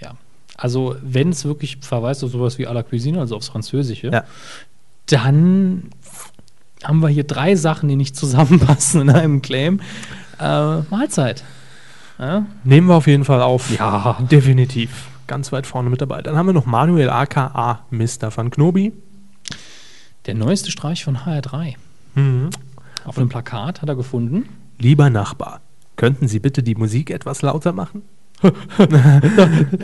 Ja. 0.00 0.12
Also, 0.56 0.96
wenn 1.02 1.30
es 1.30 1.44
wirklich 1.46 1.78
verweist 1.80 2.22
auf 2.24 2.30
sowas 2.32 2.58
wie 2.58 2.68
à 2.68 2.72
la 2.72 2.82
Cuisine, 2.82 3.18
also 3.20 3.36
aufs 3.36 3.48
Französische, 3.48 4.08
Ja. 4.08 4.24
dann 5.06 5.84
haben 6.84 7.00
wir 7.00 7.08
hier 7.08 7.24
drei 7.24 7.54
Sachen, 7.56 7.88
die 7.88 7.96
nicht 7.96 8.14
zusammenpassen 8.22 9.00
in 9.02 9.10
einem 9.10 9.40
Claim. 9.42 9.80
Äh, 10.38 10.78
Mahlzeit. 10.90 11.44
Ja? 12.18 12.44
Nehmen 12.64 12.88
wir 12.88 12.94
auf 12.96 13.06
jeden 13.06 13.24
Fall 13.24 13.40
auf. 13.40 13.70
Ja. 13.76 14.18
Definitiv. 14.30 14.90
Ganz 15.26 15.52
weit 15.52 15.66
vorne 15.66 15.90
mit 15.90 16.00
dabei. 16.00 16.22
Dann 16.22 16.36
haben 16.36 16.46
wir 16.46 16.52
noch 16.52 16.66
Manuel 16.66 17.10
aka 17.10 17.84
Mr. 17.90 18.34
van 18.34 18.50
Knobi. 18.50 18.92
Der 20.26 20.34
neueste 20.34 20.70
Streich 20.70 21.04
von 21.04 21.18
HR3. 21.18 21.74
Mhm. 22.14 22.50
Auf 23.04 23.18
einem 23.18 23.28
Plakat 23.28 23.82
hat 23.82 23.88
er 23.88 23.96
gefunden. 23.96 24.48
Lieber 24.78 25.10
Nachbar, 25.10 25.60
könnten 25.96 26.28
Sie 26.28 26.38
bitte 26.38 26.62
die 26.62 26.74
Musik 26.74 27.10
etwas 27.10 27.42
lauter 27.42 27.72
machen? 27.72 28.02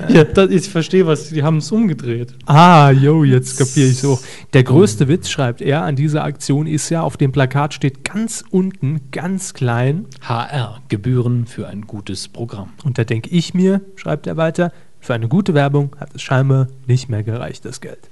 Ja, 0.09 0.25
das, 0.25 0.51
ich 0.51 0.69
verstehe 0.69 1.07
was. 1.07 1.29
Die 1.29 1.43
haben 1.43 1.59
es 1.59 1.71
umgedreht. 1.71 2.35
Ah, 2.47 2.91
yo, 2.91 3.23
jetzt 3.25 3.59
kapiere 3.59 3.89
ich 3.89 3.99
so. 3.99 4.19
Der 4.53 4.65
größte 4.65 5.07
Witz, 5.07 5.29
schreibt 5.29 5.61
er, 5.61 5.83
an 5.83 5.95
dieser 5.97 6.25
Aktion 6.25 6.67
ist 6.67 6.91
ja, 6.91 7.03
auf 7.03 7.17
dem 7.17 7.31
Plakat 7.31 7.75
steht 7.75 8.05
ganz 8.05 8.43
unten, 8.51 9.01
ganz 9.13 9.55
klein, 9.55 10.07
HR, 10.23 10.81
Gebühren 10.89 11.47
für 11.47 11.69
ein 11.69 11.83
gutes 11.83 12.29
Programm. 12.29 12.71
und 12.85 12.99
da 12.99 13.05
denke 13.05 13.31
ich 13.31 13.55
mir, 13.55 13.81
schreibt 13.97 14.27
er 14.27 14.37
weiter, 14.37 14.73
für 15.01 15.15
eine 15.15 15.29
gute 15.29 15.55
Werbung 15.55 15.97
hat 15.99 16.15
es 16.15 16.23
scheinbar 16.23 16.69
nicht 16.87 17.09
mehr 17.09 17.23
gereicht, 17.23 17.65
das 17.65 17.81
Geld. 17.81 18.09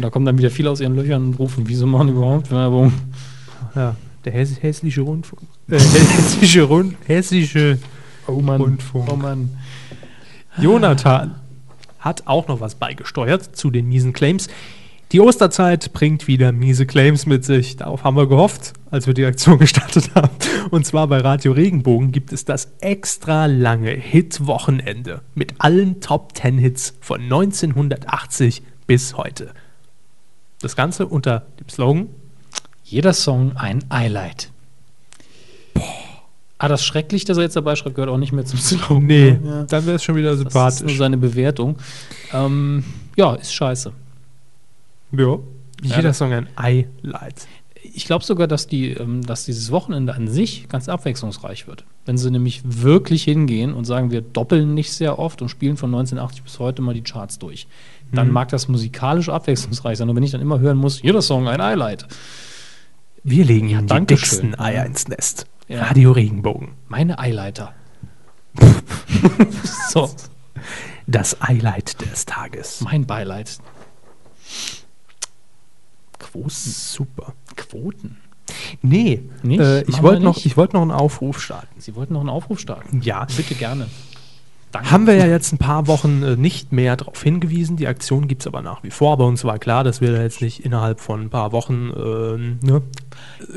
Da 0.00 0.10
kommen 0.10 0.26
dann 0.26 0.38
wieder 0.38 0.50
viele 0.50 0.70
aus 0.70 0.80
ihren 0.80 0.96
Löchern 0.96 1.26
und 1.26 1.38
rufen, 1.38 1.68
wieso 1.68 1.86
machen 1.86 2.08
die 2.08 2.12
überhaupt 2.14 2.50
Werbung? 2.50 2.92
Ja, 3.74 3.96
der 4.24 4.32
Hess 4.32 4.62
hässliche 4.62 5.02
Rundfunk. 5.02 5.42
Äh, 5.70 5.78
hessische 5.78 6.62
Rund 6.62 6.96
hessische 7.06 7.78
Oh 8.26 8.40
Mann. 8.40 8.60
Rundfunk. 8.60 9.08
Oh 9.10 9.16
Mann. 9.16 9.50
Jonathan 10.58 11.36
hat 11.98 12.26
auch 12.26 12.48
noch 12.48 12.60
was 12.60 12.74
beigesteuert 12.74 13.56
zu 13.56 13.70
den 13.70 13.88
miesen 13.88 14.12
Claims. 14.12 14.48
Die 15.12 15.20
Osterzeit 15.20 15.92
bringt 15.92 16.26
wieder 16.26 16.52
miese 16.52 16.86
Claims 16.86 17.26
mit 17.26 17.44
sich. 17.44 17.76
Darauf 17.76 18.02
haben 18.02 18.16
wir 18.16 18.26
gehofft, 18.26 18.72
als 18.90 19.06
wir 19.06 19.12
die 19.12 19.26
Aktion 19.26 19.58
gestartet 19.58 20.10
haben. 20.14 20.30
Und 20.70 20.86
zwar 20.86 21.06
bei 21.06 21.18
Radio 21.18 21.52
Regenbogen 21.52 22.12
gibt 22.12 22.32
es 22.32 22.46
das 22.46 22.72
extra 22.80 23.44
lange 23.46 23.90
Hit-Wochenende 23.90 25.20
mit 25.34 25.54
allen 25.58 26.00
Top 26.00 26.34
10 26.36 26.56
Hits 26.56 26.94
von 27.00 27.20
1980 27.20 28.62
bis 28.86 29.14
heute. 29.16 29.52
Das 30.62 30.76
Ganze 30.76 31.06
unter 31.06 31.46
dem 31.60 31.68
Slogan 31.68 32.08
Jeder 32.84 33.12
Song 33.12 33.56
ein 33.56 33.84
Highlight. 33.92 34.50
Ah, 36.58 36.68
das 36.68 36.84
schrecklich, 36.84 37.24
dass 37.24 37.36
er 37.36 37.42
jetzt 37.42 37.56
dabei 37.56 37.74
schreibt, 37.76 37.96
gehört 37.96 38.10
auch 38.10 38.18
nicht 38.18 38.32
mehr 38.32 38.44
zum 38.46 38.58
Slogan. 38.58 39.04
Nee, 39.04 39.36
Ja. 39.44 39.64
dann 39.64 39.84
wäre 39.84 39.96
es 39.96 40.04
schon 40.04 40.14
wieder 40.14 40.30
Das 40.30 40.38
ist 40.38 40.44
sympathisch. 40.44 40.82
nur 40.86 40.96
seine 40.96 41.18
Bewertung. 41.18 41.76
Ähm, 42.32 42.84
ja, 43.16 43.34
ist 43.34 43.52
scheiße. 43.52 43.92
Ja. 45.12 45.38
Jeder 45.82 46.02
Ja. 46.02 46.12
Song 46.12 46.32
ein 46.32 46.48
Highlight. 46.58 47.46
Ich 47.94 48.04
glaube 48.06 48.24
sogar, 48.24 48.46
dass, 48.46 48.68
die, 48.68 48.90
ähm, 48.92 49.22
dass 49.22 49.44
dieses 49.44 49.70
Wochenende 49.72 50.14
an 50.14 50.28
sich 50.28 50.68
ganz 50.68 50.88
abwechslungsreich 50.88 51.66
wird. 51.66 51.84
Wenn 52.04 52.16
sie 52.16 52.30
nämlich 52.30 52.62
wirklich 52.64 53.24
hingehen 53.24 53.74
und 53.74 53.84
sagen, 53.84 54.10
wir 54.12 54.20
doppeln 54.22 54.72
nicht 54.74 54.92
sehr 54.92 55.18
oft 55.18 55.42
und 55.42 55.48
spielen 55.48 55.76
von 55.76 55.90
1980 55.90 56.42
bis 56.44 56.58
heute 56.60 56.80
mal 56.82 56.94
die 56.94 57.02
Charts 57.02 57.38
durch. 57.40 57.66
Dann 58.12 58.28
Mhm. 58.28 58.32
mag 58.34 58.48
das 58.48 58.68
musikalisch 58.68 59.28
abwechslungsreich 59.28 59.98
sein. 59.98 60.08
Und 60.08 60.14
wenn 60.16 60.22
ich 60.22 60.30
dann 60.30 60.40
immer 60.40 60.60
hören 60.60 60.76
muss, 60.78 61.02
jeder 61.02 61.22
Song 61.22 61.48
ein 61.48 61.60
Highlight. 61.60 62.06
Wir 63.24 63.44
legen 63.44 63.68
Ja, 63.68 63.82
die 63.82 64.06
dicksten. 64.06 64.58
Eier 64.58 64.86
ins 64.86 65.08
Nest. 65.08 65.46
Ja. 65.68 65.82
Radio 65.84 66.12
Regenbogen. 66.12 66.70
Meine 66.88 67.18
Eileiter. 67.18 67.72
so, 69.90 70.10
Das 71.06 71.36
Highlight 71.42 72.00
des 72.00 72.26
Tages. 72.26 72.80
mein 72.82 73.06
Beileid. 73.06 73.58
Quoten. 76.22 76.48
Super. 76.50 77.34
Quoten. 77.56 78.16
Nee, 78.82 79.22
Nicht? 79.42 79.60
Äh, 79.60 79.82
ich 79.82 80.02
wollte 80.02 80.22
noch, 80.22 80.36
ich 80.44 80.56
wollte 80.56 80.74
noch 80.76 80.82
einen 80.82 80.90
Aufruf 80.90 81.40
starten. 81.40 81.80
Sie 81.80 81.94
wollten 81.94 82.14
noch 82.14 82.20
einen 82.20 82.28
Aufruf 82.28 82.58
starten. 82.58 83.00
Ja. 83.02 83.26
Bitte 83.36 83.54
gerne. 83.54 83.86
Danke. 84.72 84.90
Haben 84.90 85.06
wir 85.06 85.14
ja 85.14 85.26
jetzt 85.26 85.52
ein 85.52 85.58
paar 85.58 85.86
Wochen 85.86 86.22
äh, 86.22 86.36
nicht 86.36 86.72
mehr 86.72 86.96
darauf 86.96 87.22
hingewiesen. 87.22 87.76
Die 87.76 87.86
Aktion 87.86 88.26
gibt 88.26 88.40
es 88.42 88.46
aber 88.46 88.62
nach 88.62 88.82
wie 88.82 88.90
vor. 88.90 89.12
Aber 89.12 89.26
uns 89.26 89.44
war 89.44 89.58
klar, 89.58 89.84
dass 89.84 90.00
wir 90.00 90.12
da 90.12 90.22
jetzt 90.22 90.40
nicht 90.40 90.64
innerhalb 90.64 90.98
von 91.00 91.20
ein 91.20 91.30
paar 91.30 91.52
Wochen 91.52 91.92
ähm, 91.94 92.58
ne, 92.62 92.80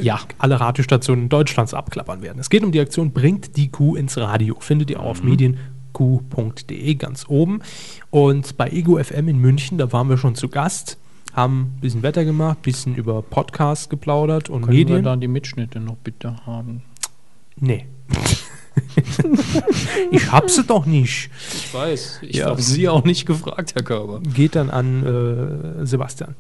Ja. 0.02 0.20
alle 0.40 0.60
Radiostationen 0.60 1.30
Deutschlands 1.30 1.74
abklappern 1.74 2.22
werden. 2.22 2.40
Es 2.40 2.50
geht 2.50 2.64
um 2.66 2.72
die 2.74 2.82
Aktion 2.82 3.12
Bringt 3.12 3.56
die 3.56 3.70
Kuh 3.70 3.96
ins 3.96 4.18
Radio. 4.18 4.58
Findet 4.60 4.90
ihr 4.90 5.00
auch 5.00 5.06
auf 5.06 5.24
medienq.de 5.24 6.96
ganz 6.96 7.26
oben. 7.30 7.62
Und 8.10 8.58
bei 8.58 8.70
Ego 8.70 9.02
FM 9.02 9.28
in 9.30 9.38
München, 9.40 9.78
da 9.78 9.92
waren 9.94 10.10
wir 10.10 10.18
schon 10.18 10.36
zu 10.36 10.50
Gast, 10.50 10.98
haben 11.36 11.76
ein 11.78 11.82
bisschen 11.82 12.04
Wetter 12.04 12.26
gemacht, 12.26 12.60
ein 12.60 12.64
bisschen 12.64 12.96
über 12.96 13.22
Podcasts 13.22 13.90
geplaudert 13.90 14.50
und 14.50 14.62
Können 14.64 14.78
wir 14.78 14.86
Medien. 14.86 15.04
da 15.04 15.16
die 15.16 15.28
Mitschnitte 15.28 15.80
noch 15.80 15.98
bitte 15.98 16.36
haben? 16.46 16.82
Nee. 17.58 17.86
ich 20.12 20.32
hab 20.32 20.50
sie 20.50 20.64
doch 20.64 20.86
nicht. 20.86 21.30
Ich 21.54 21.74
weiß. 21.74 22.20
Ich 22.24 22.38
Ja. 22.38 22.48
habe 22.50 22.62
Sie 22.62 22.88
auch 22.90 23.04
nicht 23.04 23.26
gefragt, 23.26 23.76
Herr 23.76 23.84
Körber. 23.84 24.20
Geht 24.22 24.56
dann 24.56 24.70
an 24.70 25.82
äh, 25.82 25.86
Sebastian 25.86 26.36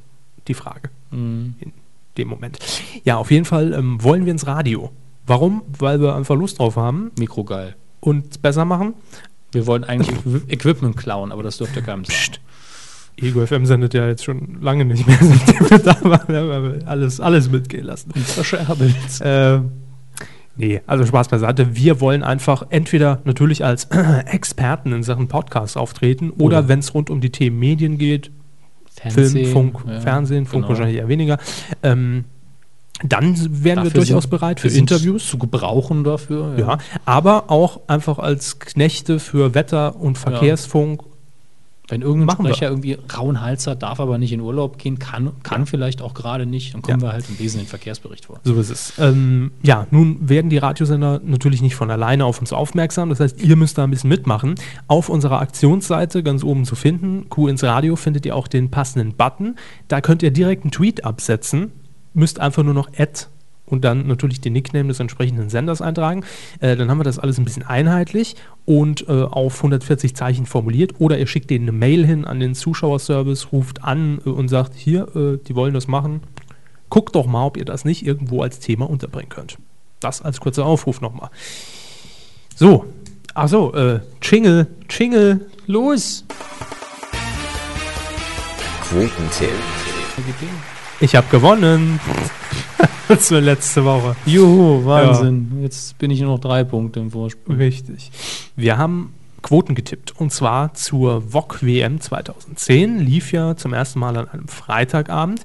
die 0.48 0.54
Frage 0.54 0.90
Mhm. 1.12 1.56
in 1.60 1.74
dem 2.18 2.28
Moment. 2.28 2.60
Ja, 3.04 3.18
auf 3.18 3.32
jeden 3.32 3.46
Fall 3.46 3.74
ähm, 3.74 4.02
wollen 4.04 4.26
wir 4.26 4.32
ins 4.32 4.48
Radio. 4.48 4.92
Warum? 5.26 5.64
Weil 5.80 6.00
wir 6.02 6.16
einfach 6.16 6.36
Lust 6.36 6.60
drauf 6.60 6.76
haben 6.76 7.12
Mikro 7.18 7.44
geil. 7.44 7.76
und 8.00 8.42
besser 8.42 8.66
machen. 8.66 8.94
Wir 9.52 9.66
wollen 9.68 9.84
eigentlich 9.84 10.16
Equi- 10.18 10.50
Equipment 10.50 10.98
klauen, 10.98 11.32
aber 11.32 11.42
das 11.44 11.58
dürfte 11.58 11.82
keinem 11.82 12.06
sagen. 12.06 12.18
Psst. 12.18 12.40
Ego 13.22 13.46
FM 13.46 13.66
sendet 13.66 13.94
ja 13.94 14.08
jetzt 14.08 14.24
schon 14.26 14.58
lange 14.62 14.86
nicht 14.86 15.08
mehr, 15.08 15.18
seitdem 15.22 15.70
wir 15.70 15.80
da 15.80 15.98
waren. 16.04 16.28
Wir 16.28 16.54
haben 16.56 16.80
alles, 16.86 17.20
alles 17.20 17.50
mitgehen 17.50 17.86
lassen. 17.86 18.12
Verscherbelt. 18.14 18.96
Äh, 19.22 19.60
nee, 20.58 20.82
also 20.86 21.06
Spaß 21.06 21.30
beiseite. 21.30 21.76
Wir 21.76 22.02
wollen 22.02 22.24
einfach 22.24 22.66
entweder 22.72 23.22
natürlich 23.24 23.64
als 23.64 23.86
Experten 24.26 24.92
in 24.92 25.04
Sachen 25.04 25.28
Podcast 25.28 25.78
auftreten 25.78 26.30
oder, 26.32 26.60
Oder- 26.60 26.68
wenn 26.68 26.80
es 26.80 26.94
rund 26.94 27.10
um 27.10 27.22
die 27.22 27.30
Themen 27.32 27.58
Medien 27.60 27.98
geht, 27.98 28.32
Film, 29.10 29.46
Funk, 29.48 29.78
ja, 29.88 30.00
Fernsehen, 30.00 30.46
Funk 30.46 30.64
genau. 30.64 30.70
wahrscheinlich 30.70 30.98
eher 30.98 31.08
weniger, 31.10 31.38
ähm, 31.84 32.24
dann 33.04 33.36
wären 33.36 33.80
wir 33.80 33.84
Dafür 33.86 33.92
durchaus 33.92 34.24
sind- 34.24 34.30
bereit 34.30 34.60
für 34.62 34.72
wir 34.72 34.78
Interviews. 34.80 35.28
Zu 35.30 35.38
gebrauchen 35.38 36.06
dafür. 36.06 36.56
Ja, 36.58 36.78
aber 37.04 37.52
auch 37.52 37.82
einfach 37.88 38.20
als 38.20 38.60
Knechte 38.60 39.20
für 39.20 39.54
Wetter- 39.54 39.98
und 39.98 40.18
Verkehrsfunk. 40.18 41.04
Wenn 41.88 42.02
irgendein 42.02 42.26
Machen 42.26 42.45
wir. 42.45 42.53
Sprecher 42.53 42.72
irgendwie 42.72 42.98
rauen 43.16 43.41
Hals 43.41 43.68
hat, 43.68 43.84
darf 43.84 43.99
aber 43.99 44.18
nicht 44.18 44.32
in 44.34 44.40
Urlaub 44.41 44.78
gehen, 44.80 44.98
kann, 44.98 45.32
kann 45.44 45.66
vielleicht 45.66 46.02
auch 46.02 46.14
gerade 46.14 46.45
nicht, 46.45 46.74
dann 46.74 46.82
kommen 46.82 46.99
Ja. 46.99 47.07
wir 47.07 47.14
halt 47.14 47.30
und 47.30 47.40
lesen 47.40 47.60
den 47.60 47.68
Verkehrsbericht 47.68 48.26
vor. 48.26 48.40
So 48.44 48.56
ist 48.56 48.70
es. 48.72 48.94
Ähm, 48.98 49.52
ja, 49.62 49.86
nun 49.91 50.28
werden 50.28 50.49
die 50.49 50.57
Radiosender 50.57 51.22
natürlich 51.24 51.62
nicht 51.62 51.76
von 51.76 51.91
alleine 51.91 52.26
auf 52.26 52.40
uns 52.40 52.53
aufmerksam. 52.53 53.10
Das 53.10 53.20
heißt, 53.20 53.40
ihr 53.41 53.56
müsst 53.56 53.78
da 53.78 53.84
ein 53.84 53.91
bisschen 53.91 54.10
mitmachen. 54.10 54.56
Auf 54.88 55.10
unserer 55.10 55.40
Aktionsseite 55.41 56.24
ganz 56.24 56.44
oben 56.44 56.66
zu 56.66 56.76
finden, 56.76 57.30
Q 57.30 57.48
ins 57.48 57.64
Radio, 57.64 57.95
findet 57.95 58.26
ihr 58.26 58.36
auch 58.36 58.48
den 58.48 58.72
passenden 58.72 59.14
Button. 59.16 59.56
Da 59.88 60.02
könnt 60.02 60.24
ihr 60.24 60.32
direkt 60.32 60.64
einen 60.64 60.72
Tweet 60.72 61.06
absetzen. 61.06 61.72
Müsst 62.14 62.40
einfach 62.40 62.64
nur 62.64 62.74
noch 62.74 62.90
Ad 62.98 63.28
und 63.66 63.84
dann 63.84 64.08
natürlich 64.08 64.42
den 64.42 64.54
Nickname 64.54 64.88
des 64.88 65.00
entsprechenden 65.00 65.50
Senders 65.50 65.82
eintragen. 65.82 66.24
Äh, 66.60 66.76
dann 66.76 66.90
haben 66.90 67.00
wir 67.00 67.04
das 67.04 67.20
alles 67.20 67.38
ein 67.38 67.46
bisschen 67.46 67.64
einheitlich 67.64 68.36
und 68.66 69.08
äh, 69.08 69.24
auf 69.24 69.58
140 69.58 70.16
Zeichen 70.16 70.46
formuliert. 70.46 70.94
Oder 71.00 71.18
ihr 71.18 71.28
schickt 71.28 71.50
denen 71.50 71.70
eine 71.70 71.78
Mail 71.78 72.06
hin 72.06 72.26
an 72.26 72.40
den 72.40 72.56
Zuschauerservice, 72.56 73.52
ruft 73.52 73.84
an 73.84 74.20
äh, 74.26 74.30
und 74.30 74.48
sagt, 74.48 74.74
hier, 74.76 75.16
äh, 75.16 75.38
die 75.48 75.56
wollen 75.56 75.74
das 75.74 75.88
machen. 75.88 76.22
Guckt 76.90 77.16
doch 77.16 77.26
mal, 77.26 77.46
ob 77.46 77.58
ihr 77.58 77.66
das 77.66 77.86
nicht 77.86 78.06
irgendwo 78.06 78.42
als 78.42 78.60
Thema 78.60 78.90
unterbringen 78.90 79.30
könnt. 79.30 79.58
Das 80.00 80.22
als 80.22 80.40
kurzer 80.40 80.66
Aufruf 80.66 81.02
nochmal. 81.02 81.30
So, 82.56 82.86
achso, 83.34 83.74
äh, 83.74 84.00
Jingle, 84.22 84.68
Jingle. 84.90 85.48
Los! 85.68 86.24
Quotentipp. 88.88 89.50
Ich 91.00 91.16
habe 91.16 91.28
gewonnen. 91.30 92.00
Zur 93.19 93.41
letzte 93.41 93.85
Woche. 93.85 94.15
Juhu, 94.26 94.85
Wahnsinn. 94.85 95.61
Jetzt 95.61 95.97
bin 95.97 96.11
ich 96.11 96.22
nur 96.22 96.34
noch 96.34 96.39
drei 96.39 96.64
Punkte 96.64 96.99
im 96.99 97.11
Vorsprung. 97.11 97.56
Richtig. 97.56 98.11
Wir 98.56 98.77
haben 98.77 99.14
Quoten 99.41 99.76
getippt 99.76 100.19
und 100.19 100.31
zwar 100.31 100.73
zur 100.73 101.31
VOG 101.31 101.61
WM 101.61 102.02
2010. 102.02 102.99
Lief 102.99 103.31
ja 103.31 103.56
zum 103.56 103.73
ersten 103.73 103.99
Mal 103.99 104.18
an 104.18 104.27
einem 104.27 104.47
Freitagabend. 104.47 105.43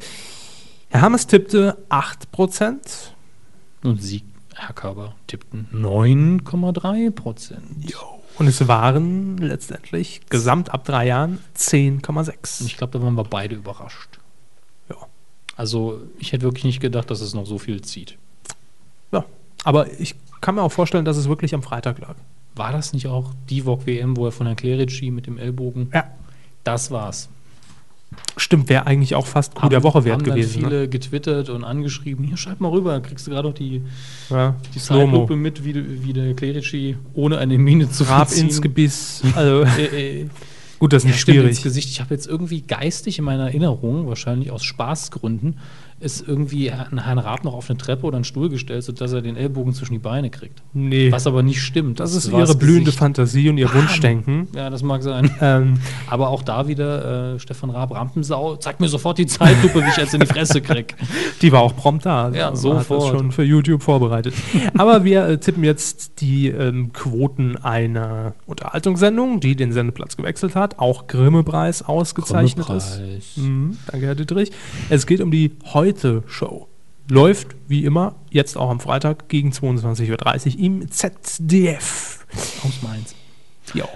Herr 0.89 1.03
Hammes 1.03 1.27
tippte 1.27 1.77
8%. 1.91 2.79
Und 3.83 4.03
Sie, 4.03 4.23
Herr 4.55 4.75
Körber, 4.75 5.15
tippten 5.27 5.69
9,3 5.73 7.11
Prozent. 7.11 7.95
Und 8.39 8.47
es 8.47 8.67
waren 8.69 9.37
letztendlich 9.37 10.23
gesamt 10.31 10.73
ab 10.73 10.85
drei 10.85 11.07
Jahren 11.07 11.39
10,6. 11.57 12.65
Ich 12.65 12.79
glaube, 12.79 12.99
da 12.99 13.05
waren 13.05 13.15
wir 13.15 13.25
beide 13.25 13.55
überrascht. 13.55 14.20
Also, 15.61 16.01
ich 16.19 16.33
hätte 16.33 16.45
wirklich 16.45 16.65
nicht 16.65 16.81
gedacht, 16.81 17.11
dass 17.11 17.21
es 17.21 17.35
noch 17.35 17.45
so 17.45 17.59
viel 17.59 17.83
zieht. 17.83 18.17
Ja, 19.13 19.27
aber 19.63 19.93
ich 20.01 20.15
kann 20.41 20.55
mir 20.55 20.63
auch 20.63 20.73
vorstellen, 20.73 21.05
dass 21.05 21.19
es 21.19 21.29
wirklich 21.29 21.55
am 21.55 21.63
Freitag 21.63 21.99
lag. 21.99 22.15
War 22.55 22.73
das 22.73 22.95
nicht 22.95 23.09
auch 23.09 23.35
die 23.51 23.61
VOG 23.61 23.85
WM, 23.85 24.17
wo 24.17 24.25
er 24.25 24.33
von 24.33 24.47
Herrn 24.47 24.57
Clerici 24.57 25.11
mit 25.11 25.27
dem 25.27 25.37
Ellbogen? 25.37 25.91
Ja. 25.93 26.05
Das 26.65 26.91
war's. 26.91 27.29
Stimmt, 28.39 28.71
wäre 28.71 28.87
eigentlich 28.87 29.15
auch 29.15 29.27
fast 29.27 29.55
Coup 29.55 29.69
der 29.69 29.83
Woche 29.83 30.07
wert 30.07 30.15
haben 30.15 30.25
gewesen. 30.25 30.63
Ne? 30.63 30.69
viele 30.69 30.89
getwittert 30.89 31.51
und 31.51 31.63
angeschrieben, 31.63 32.25
hier 32.25 32.39
schreib 32.39 32.61
mal 32.61 32.71
rüber, 32.71 32.99
kriegst 33.01 33.27
du 33.27 33.31
gerade 33.31 33.49
noch 33.49 33.55
die, 33.55 33.83
Ja, 34.31 34.55
die. 34.75 34.79
Zeitlupe 34.79 35.37
mit, 35.37 35.63
wie, 35.63 36.05
wie 36.05 36.15
der 36.15 36.33
Clerici 36.33 36.97
ohne 37.13 37.37
eine 37.37 37.59
Miene 37.59 37.91
zu 37.91 38.07
Grab 38.07 38.33
ins 38.33 38.63
Gebiss. 38.63 39.23
Also, 39.37 39.63
Äh, 39.79 40.23
äh, 40.23 40.29
gut, 40.81 40.93
das 40.93 41.05
ist 41.05 41.05
ja, 41.05 41.13
nicht 41.13 41.21
stimmt, 41.21 41.37
ins 41.37 41.45
schwierig. 41.45 41.63
Gesicht. 41.63 41.91
Ich 41.91 42.01
habe 42.01 42.13
jetzt 42.13 42.27
irgendwie 42.27 42.63
geistig 42.63 43.19
in 43.19 43.25
meiner 43.25 43.45
Erinnerung, 43.45 44.09
wahrscheinlich 44.09 44.51
aus 44.51 44.65
Spaßgründen, 44.65 45.59
ist 46.01 46.27
irgendwie 46.27 46.71
ein 46.71 47.05
Herrn 47.05 47.19
Raab 47.19 47.45
noch 47.45 47.53
auf 47.55 47.69
eine 47.69 47.77
Treppe 47.79 48.07
oder 48.07 48.17
einen 48.17 48.25
Stuhl 48.25 48.49
gestellt, 48.49 48.83
sodass 48.85 49.13
er 49.13 49.21
den 49.21 49.37
Ellbogen 49.37 49.75
zwischen 49.75 49.93
die 49.93 49.99
Beine 49.99 50.31
kriegt. 50.31 50.63
Nee, 50.73 51.13
Was 51.13 51.27
aber 51.27 51.43
nicht 51.43 51.61
stimmt. 51.63 52.01
das 52.01 52.15
ist 52.15 52.33
war 52.33 52.41
ihre 52.41 52.49
das 52.49 52.59
blühende 52.59 52.85
Gesicht. 52.87 52.99
Fantasie 52.99 53.51
und 53.51 53.59
ihr 53.59 53.73
Wunschdenken. 53.73 54.49
Ja, 54.55 54.71
das 54.71 54.83
mag 54.83 55.03
sein. 55.03 55.31
Ähm, 55.43 55.79
Aber 56.09 56.29
auch 56.31 56.43
da 56.43 56.69
wieder 56.69 57.35
äh, 57.35 57.39
Stefan 57.39 57.71
Raab, 57.71 57.95
Rampensau, 57.95 58.57
zeig 58.57 58.81
mir 58.81 58.89
sofort 58.89 59.19
die 59.19 59.27
Zeitlupe, 59.27 59.85
wie 59.85 59.89
ich 59.89 59.97
jetzt 59.97 60.15
in 60.15 60.21
die 60.21 60.27
Fresse 60.27 60.61
krieg. 60.61 60.95
die 61.43 61.53
war 61.53 61.61
auch 61.61 61.77
prompt 61.77 62.07
da. 62.07 62.25
Also 62.25 62.39
Ja, 62.39 62.57
sofort. 62.57 63.03
Hat 63.03 63.13
das 63.13 63.19
schon 63.21 63.33
für 63.33 63.43
YouTube 63.45 63.83
vorbereitet. 63.83 64.35
Aber 64.77 65.05
wir 65.05 65.27
äh, 65.27 65.39
tippen 65.39 65.65
jetzt 65.65 66.21
die 66.21 66.49
ähm, 66.49 66.93
Quoten 66.93 67.57
einer 67.57 68.35
Unterhaltungssendung, 68.47 69.41
die 69.41 69.57
den 69.57 69.73
Sendeplatz 69.73 70.17
gewechselt 70.17 70.55
hat, 70.57 70.79
auch 70.79 71.07
Grimme-Preis 71.07 71.83
ausgezeichnet 71.83 72.69
ist. 72.71 72.97
Grimme-Preis. 72.97 73.37
Mhm, 73.37 73.79
danke, 73.91 74.07
Herr 74.07 74.15
Dittrich. 74.15 74.51
Es 74.89 75.07
geht 75.07 75.21
um 75.21 75.31
die 75.31 75.51
Heute-Show. 75.95 76.69
Läuft, 77.09 77.57
wie 77.67 77.85
immer, 77.85 78.15
jetzt 78.31 78.57
auch 78.57 78.71
am 78.71 78.79
Freitag 78.79 79.29
gegen 79.29 79.51
22.30 79.51 80.55
Uhr 80.57 80.61
im 80.65 80.91
ZDF. 80.91 82.25
Aus 82.65 82.81
Mainz. 82.83 83.15
Ja. 83.75 83.87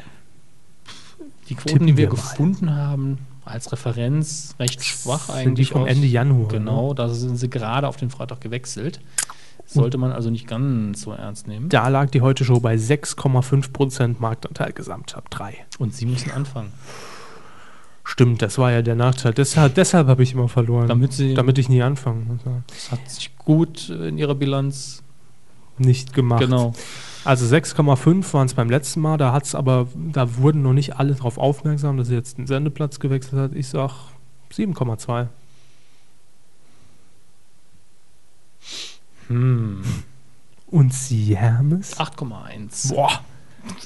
Die 1.49 1.55
Quoten, 1.55 1.69
Tippen 1.69 1.87
die 1.87 1.97
wir, 1.97 2.11
wir 2.11 2.17
mal. 2.17 2.21
gefunden 2.23 2.75
haben, 2.75 3.19
als 3.45 3.71
Referenz 3.71 4.57
recht 4.59 4.83
schwach 4.85 5.27
Sind 5.27 5.37
die 5.37 5.49
eigentlich. 5.49 5.69
vom 5.71 5.83
aus- 5.83 5.89
Ende 5.89 6.07
Januar. 6.09 6.49
Genau, 6.49 6.89
Ne? 6.89 6.95
da 6.97 7.09
sind 7.11 7.37
sie 7.37 7.49
gerade 7.49 7.87
auf 7.87 7.97
den 7.97 8.11
Freitag 8.11 8.41
gewechselt. 8.41 9.01
Sollte 9.67 9.97
man 9.97 10.11
also 10.13 10.29
nicht 10.31 10.47
ganz 10.49 11.03
so 11.03 11.13
ernst 11.13 11.47
nehmen. 11.47 11.69
Da 11.69 11.87
lag 11.89 12.11
die 12.11 12.21
Heute-Show 12.21 12.59
bei 12.61 12.75
6,5% 12.77 14.17
Marktanteil 14.19 14.73
gesamt 14.73 15.17
ab 15.17 15.31
3. 15.31 15.55
Und 15.79 15.95
sie 15.95 16.07
müssen 16.07 16.33
anfangen. 16.33 16.73
Stimmt, 18.05 18.43
das 18.43 18.59
war 18.59 18.71
ja 18.71 18.83
der 18.83 18.95
Nachteil. 18.95 19.33
Deshalb, 19.33 19.75
deshalb 19.75 20.07
habe 20.09 20.23
ich 20.23 20.35
immer 20.35 20.49
verloren. 20.49 20.89
Damit 20.89 21.13
sie- 21.15 21.35
damit 21.35 21.57
ich 21.59 21.69
nie 21.71 21.83
anfangen. 21.83 22.39
Das 22.69 22.93
hat 22.93 23.11
sich 23.11 23.37
gut 23.39 23.89
in 23.89 24.19
ihrer 24.19 24.35
Bilanz. 24.35 25.03
Nicht 25.79 26.13
gemacht. 26.15 26.41
Genau. 26.41 26.73
Also 27.25 27.47
6,5 27.47 28.33
waren 28.35 28.47
es 28.47 28.55
beim 28.55 28.71
letzten 28.71 29.01
Mal. 29.01 29.17
Da 29.17 29.33
hat's 29.33 29.55
aber, 29.57 29.89
da 29.97 30.37
wurden 30.37 30.63
noch 30.63 30.75
nicht 30.75 30.97
alle 30.97 31.15
darauf 31.15 31.37
aufmerksam, 31.39 31.97
dass 31.97 32.09
sie 32.09 32.15
jetzt 32.15 32.39
den 32.39 32.47
Sendeplatz 32.47 33.01
gewechselt 33.01 33.41
hat. 33.41 33.55
Ich 33.55 33.69
sag 33.69 33.91
7,2. 34.53 35.29
Hm. 39.29 39.83
Und 40.67 40.93
Sie, 40.93 41.37
Hermes? 41.37 41.99
8,1. 41.99 42.95
Boah, 42.95 43.21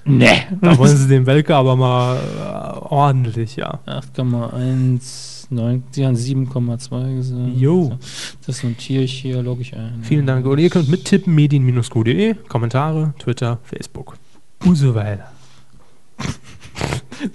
Nee. 0.05 0.47
da 0.61 0.77
wollen 0.79 0.97
Sie 0.97 1.09
den 1.09 1.27
Welke 1.27 1.55
aber 1.55 1.77
mal 1.77 2.17
äh, 2.17 2.79
ordentlich, 2.87 3.57
ja. 3.57 3.81
8,1. 3.87 5.39
9, 5.51 5.83
Sie 5.91 6.05
haben 6.07 6.15
7,2 6.15 7.17
gesagt. 7.17 7.57
Jo. 7.57 7.99
Das 8.47 8.63
notiere 8.63 9.03
ich 9.05 9.15
hier, 9.15 9.43
logge 9.43 9.63
ich 9.63 9.75
ein. 9.75 10.01
Vielen 10.03 10.27
Dank. 10.27 10.45
Und 10.47 10.59
ihr 10.59 10.69
könnt 10.69 10.91
mittippen, 10.91 11.35
medien-q.de, 11.35 12.35
Kommentare, 12.49 13.15
Twitter, 13.19 13.59
Facebook 13.63 14.17
weiter. 14.61 15.33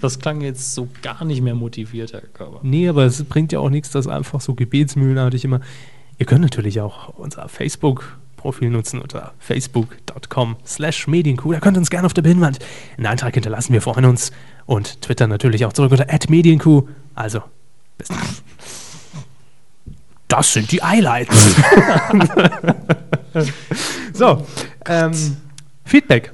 Das 0.00 0.18
klang 0.18 0.40
jetzt 0.40 0.74
so 0.74 0.88
gar 1.02 1.26
nicht 1.26 1.42
mehr 1.42 1.54
motiviert, 1.54 2.14
Herr 2.14 2.22
Körber. 2.22 2.60
Nee, 2.62 2.88
aber 2.88 3.04
es 3.04 3.22
bringt 3.22 3.52
ja 3.52 3.58
auch 3.58 3.68
nichts, 3.68 3.90
das 3.90 4.06
einfach 4.08 4.40
so 4.40 4.54
gebetsmühlenartig 4.54 5.44
immer. 5.44 5.60
Ihr 6.18 6.24
könnt 6.24 6.40
natürlich 6.40 6.80
auch 6.80 7.10
unser 7.10 7.46
Facebook-Profil 8.44 8.70
nutzen 8.70 9.00
unter 9.00 9.32
facebook.com 9.38 10.56
slash 10.66 11.06
medienkuh. 11.06 11.52
Da 11.52 11.60
könnt 11.60 11.76
ihr 11.76 11.80
uns 11.80 11.90
gerne 11.90 12.06
auf 12.06 12.14
der 12.14 12.22
Pinnwand 12.22 12.58
einen 12.96 13.06
Eintrag 13.06 13.34
hinterlassen. 13.34 13.72
Wir 13.72 13.80
freuen 13.80 14.04
uns. 14.04 14.32
Und 14.66 15.00
Twitter 15.02 15.26
natürlich 15.26 15.64
auch 15.64 15.72
zurück 15.72 15.90
unter 15.90 16.06
medienkuh. 16.28 16.88
Also, 17.14 17.42
bis 17.98 18.08
dann. 18.08 18.18
Das 20.28 20.52
sind 20.52 20.72
die 20.72 20.82
Highlights. 20.82 21.54
so, 24.12 24.46
ähm, 24.86 25.36
Feedback. 25.84 26.32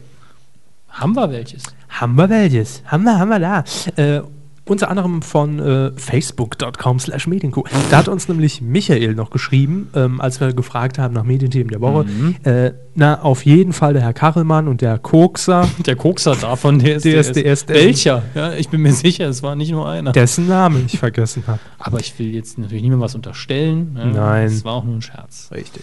Haben 0.88 1.14
wir 1.14 1.30
welches? 1.30 1.62
Haben 1.88 2.14
wir 2.16 2.28
welches? 2.28 2.82
Haben 2.86 3.04
wir, 3.04 3.18
haben 3.18 3.28
wir 3.28 3.38
da. 3.38 3.64
Äh, 3.96 4.22
unter 4.70 4.88
anderem 4.88 5.20
von 5.22 5.58
äh, 5.58 5.90
facebook.com 5.96 7.00
slash 7.00 7.26
medienkuh. 7.26 7.64
Da 7.90 7.98
hat 7.98 8.08
uns 8.08 8.28
nämlich 8.28 8.60
Michael 8.62 9.14
noch 9.14 9.30
geschrieben, 9.30 9.90
ähm, 9.94 10.20
als 10.20 10.40
wir 10.40 10.52
gefragt 10.52 10.98
haben 10.98 11.12
nach 11.12 11.24
Medienthemen 11.24 11.68
der 11.68 11.80
Woche. 11.80 12.04
Mhm. 12.04 12.36
Äh, 12.44 12.72
na, 12.94 13.20
auf 13.22 13.44
jeden 13.44 13.72
Fall 13.72 13.92
der 13.94 14.02
Herr 14.02 14.12
Kachelmann 14.12 14.68
und 14.68 14.80
der 14.80 14.98
Kokser, 14.98 15.68
Der 15.86 15.96
Kokser 15.96 16.36
davon, 16.36 16.78
der 16.78 16.96
ist 16.96 17.04
DSDS. 17.04 17.68
Welcher? 17.68 18.22
Ja, 18.34 18.52
ich 18.52 18.68
bin 18.68 18.82
mir 18.82 18.92
sicher, 18.92 19.28
es 19.28 19.42
war 19.42 19.56
nicht 19.56 19.72
nur 19.72 19.88
einer. 19.88 20.12
dessen 20.12 20.46
Name 20.46 20.80
ich 20.86 20.98
vergessen 20.98 21.44
habe. 21.46 21.58
Aber 21.78 21.98
ich 21.98 22.18
will 22.18 22.34
jetzt 22.34 22.58
natürlich 22.58 22.84
mehr 22.84 23.00
was 23.00 23.14
unterstellen. 23.14 23.96
Ja, 23.98 24.04
Nein. 24.04 24.46
Es 24.46 24.64
war 24.64 24.74
auch 24.74 24.84
nur 24.84 24.94
ein 24.96 25.02
Scherz. 25.02 25.50
Richtig. 25.52 25.82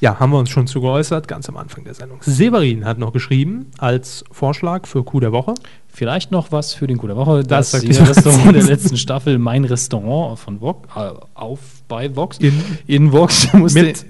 Ja, 0.00 0.20
haben 0.20 0.30
wir 0.30 0.38
uns 0.38 0.50
schon 0.50 0.66
zu 0.68 0.80
geäußert, 0.80 1.26
ganz 1.26 1.48
am 1.48 1.56
Anfang 1.56 1.82
der 1.84 1.94
Sendung. 1.94 2.18
Severin 2.22 2.84
hat 2.84 2.98
noch 2.98 3.12
geschrieben 3.12 3.66
als 3.78 4.22
Vorschlag 4.30 4.86
für 4.86 5.02
Coup 5.04 5.20
der 5.20 5.32
Woche. 5.32 5.54
Vielleicht 5.88 6.30
noch 6.30 6.52
was 6.52 6.72
für 6.72 6.86
den 6.86 6.98
Coup 6.98 7.08
der 7.08 7.16
Woche. 7.16 7.42
Das, 7.42 7.72
das. 7.72 7.82
Restaurant 7.84 8.54
der 8.54 8.62
letzten 8.62 8.96
Staffel, 8.96 9.38
mein 9.38 9.64
Restaurant 9.64 10.38
von 10.38 10.60
Vox, 10.60 10.88
äh, 10.96 11.10
auf 11.34 11.58
bei 11.88 12.14
Vox, 12.14 12.38
In- 12.38 12.62
in 12.86 13.10
Vox 13.12 13.52
musste 13.54 13.82
Mit- 13.82 14.06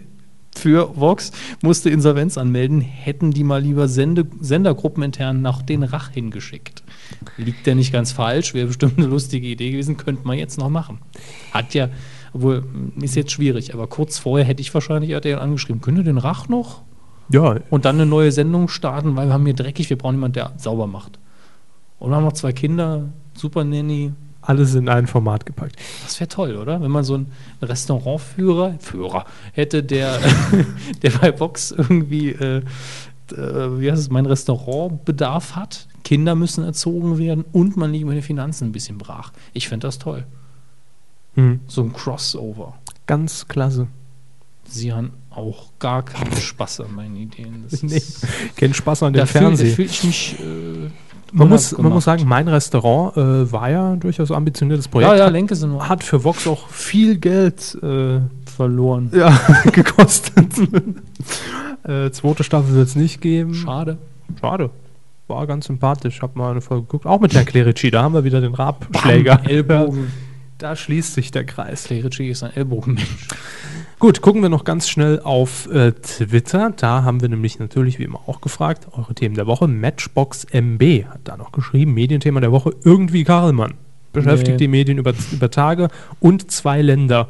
für 0.55 0.91
Vox 0.97 1.31
musste 1.63 1.89
Insolvenz 1.89 2.37
anmelden, 2.37 2.81
hätten 2.81 3.31
die 3.31 3.45
mal 3.45 3.63
lieber 3.63 3.87
Sende, 3.87 4.27
Sendergruppen 4.41 5.05
intern 5.05 5.41
nach 5.41 5.63
den 5.63 5.85
Rach 5.85 6.11
hingeschickt. 6.11 6.83
Liegt 7.37 7.65
der 7.67 7.77
nicht 7.77 7.93
ganz 7.93 8.11
falsch, 8.13 8.55
wäre 8.55 8.67
bestimmt 8.67 8.99
eine 8.99 9.07
lustige 9.07 9.47
Idee 9.47 9.71
gewesen, 9.71 9.97
könnte 9.97 10.27
man 10.27 10.37
jetzt 10.37 10.59
noch 10.59 10.69
machen. 10.69 10.99
Hat 11.53 11.75
ja, 11.75 11.89
obwohl, 12.33 12.63
mh, 12.63 13.05
ist 13.05 13.17
jetzt 13.17 13.33
schwierig, 13.33 13.75
aber 13.75 13.87
kurz 13.87 14.19
vorher 14.19 14.47
hätte 14.47 14.61
ich 14.61 14.73
wahrscheinlich 14.75 15.11
RTL 15.11 15.39
angeschrieben, 15.39 15.81
könnt 15.81 15.99
ihr 15.99 16.05
den 16.05 16.19
Rach 16.19 16.49
noch? 16.49 16.83
Ja, 17.31 17.57
und 17.71 17.85
dann 17.85 17.97
eine 17.97 18.07
neue 18.07 18.33
Sendung 18.33 18.69
starten, 18.69 19.17
weil 19.17 19.27
wir 19.29 19.35
haben 19.35 19.45
hier 19.45 19.55
dreckig, 19.55 19.91
wir 19.91 19.99
brauchen 19.99 20.15
jemanden, 20.15 20.35
der 20.35 20.53
sauber 20.57 20.87
macht. 20.87 21.19
Und 21.99 22.11
wir 22.11 22.17
haben 22.17 22.25
noch 22.25 22.33
zwei 22.33 22.53
Kinder, 22.53 23.05
Super 23.35 23.65
Nanny. 23.65 24.13
alles 24.41 24.75
in 24.75 24.89
ein 24.89 25.07
Format 25.07 25.45
gepackt. 25.45 25.77
Das 26.05 26.19
wäre 26.21 26.29
toll, 26.29 26.57
oder? 26.57 26.81
Wenn 26.81 26.91
man 26.91 27.05
so 27.05 27.15
einen 27.15 27.31
Restaurantführer 27.61 28.75
Führer 28.81 29.25
hätte, 29.53 29.83
der, 29.83 30.19
der 31.03 31.11
bei 31.11 31.33
Box 31.33 31.71
irgendwie, 31.71 32.31
äh, 32.31 32.63
äh, 33.33 33.81
wie 33.81 33.91
heißt 33.91 34.01
es, 34.01 34.11
mein 34.11 34.27
Restaurantbedarf 34.27 35.55
hat. 35.57 35.87
Kinder 36.05 36.35
müssen 36.35 36.65
erzogen 36.65 37.19
werden 37.19 37.45
und 37.53 37.77
man 37.77 37.93
liegt 37.93 38.07
mit 38.07 38.17
den 38.17 38.23
Finanzen 38.23 38.69
ein 38.69 38.73
bisschen 38.73 38.97
brach. 38.97 39.33
Ich 39.53 39.69
fände 39.69 39.87
das 39.87 39.99
toll. 39.99 40.25
Hm. 41.39 41.61
So 41.69 41.83
ein 41.83 41.93
Crossover. 41.93 42.75
Ganz 43.07 43.47
klasse. 43.47 43.87
Sie 44.65 44.93
haben 44.93 45.13
auch 45.31 45.71
gar 45.79 46.05
keinen 46.05 46.35
Spaß 46.37 46.81
an 46.81 46.95
meinen 46.97 47.15
Ideen. 47.15 47.65
Das 47.71 47.81
Nee, 47.85 47.97
ist, 47.97 48.27
kein 48.57 48.75
Spaß 48.75 49.05
an 49.05 49.13
dem 49.13 49.25
Fernsehen. 49.25 49.73
fühl 49.73 49.85
ich 49.85 50.03
mich. 50.03 50.37
Äh, 50.41 50.91
man, 51.33 51.49
muss, 51.49 51.79
man 51.79 51.93
muss 51.93 52.05
sagen, 52.05 52.27
mein 52.27 52.49
Restaurant 52.49 53.17
äh, 53.17 53.53
war 53.53 53.71
ja 53.71 53.93
ein 53.93 54.01
durchaus 54.01 54.33
ambitioniertes 54.33 54.89
Projekt. 54.89 55.13
Ja, 55.13 55.17
ja, 55.17 55.29
Lenke 55.29 55.55
sind 55.55 55.71
nur 55.71 55.89
hat 55.89 56.03
für 56.03 56.25
Vox 56.25 56.45
auch 56.49 56.69
viel 56.71 57.19
Geld 57.19 57.79
äh, 57.83 58.21
verloren. 58.45 59.11
ja, 59.15 59.39
gekostet. 59.71 60.53
äh, 61.85 62.11
zweite 62.11 62.43
Staffel 62.43 62.75
wird 62.75 62.89
es 62.89 62.97
nicht 62.97 63.21
geben. 63.21 63.55
Schade. 63.55 63.97
Schade. 64.41 64.71
War 65.29 65.47
ganz 65.47 65.67
sympathisch. 65.67 66.21
Hab 66.21 66.35
mal 66.35 66.51
eine 66.51 66.63
Folge 66.63 66.83
geguckt. 66.87 67.07
Auch 67.07 67.21
mit 67.21 67.33
Herrn 67.35 67.47
Clerici. 67.47 67.93
Da 67.93 68.03
haben 68.03 68.15
wir 68.15 68.25
wieder 68.25 68.41
den 68.41 68.55
Rabschläger. 68.55 69.37
Bam, 69.37 69.47
Ellbogen. 69.47 70.28
Da 70.59 70.75
schließt 70.75 71.15
sich 71.15 71.31
der 71.31 71.45
Kreis. 71.45 71.85
Clerici 71.85 72.29
ist 72.29 72.43
ein 72.43 72.55
Ellbogenmensch. 72.55 73.29
Gut, 74.01 74.21
gucken 74.23 74.43
wir 74.43 74.49
noch 74.49 74.65
ganz 74.65 74.89
schnell 74.89 75.21
auf 75.21 75.71
äh, 75.73 75.93
Twitter. 75.93 76.73
Da 76.77 77.05
haben 77.05 77.21
wir 77.21 77.29
nämlich 77.29 77.61
natürlich 77.61 78.01
wie 78.01 78.03
immer 78.03 78.21
auch 78.27 78.41
gefragt, 78.41 78.89
eure 78.91 79.15
Themen 79.15 79.37
der 79.37 79.47
Woche. 79.47 79.69
Matchbox 79.69 80.47
MB 80.53 81.05
hat 81.07 81.21
da 81.25 81.37
noch 81.37 81.53
geschrieben, 81.53 81.95
Medienthema 81.95 82.41
der 82.41 82.51
Woche, 82.51 82.75
irgendwie 82.83 83.23
Karlmann. 83.23 83.75
Beschäftigt 84.13 84.53
Nee. 84.53 84.57
die 84.57 84.69
Medien 84.69 84.99
über, 84.99 85.15
über 85.31 85.51
Tage 85.51 85.89
und 86.19 86.51
zwei 86.51 86.83
Länder. 86.83 87.29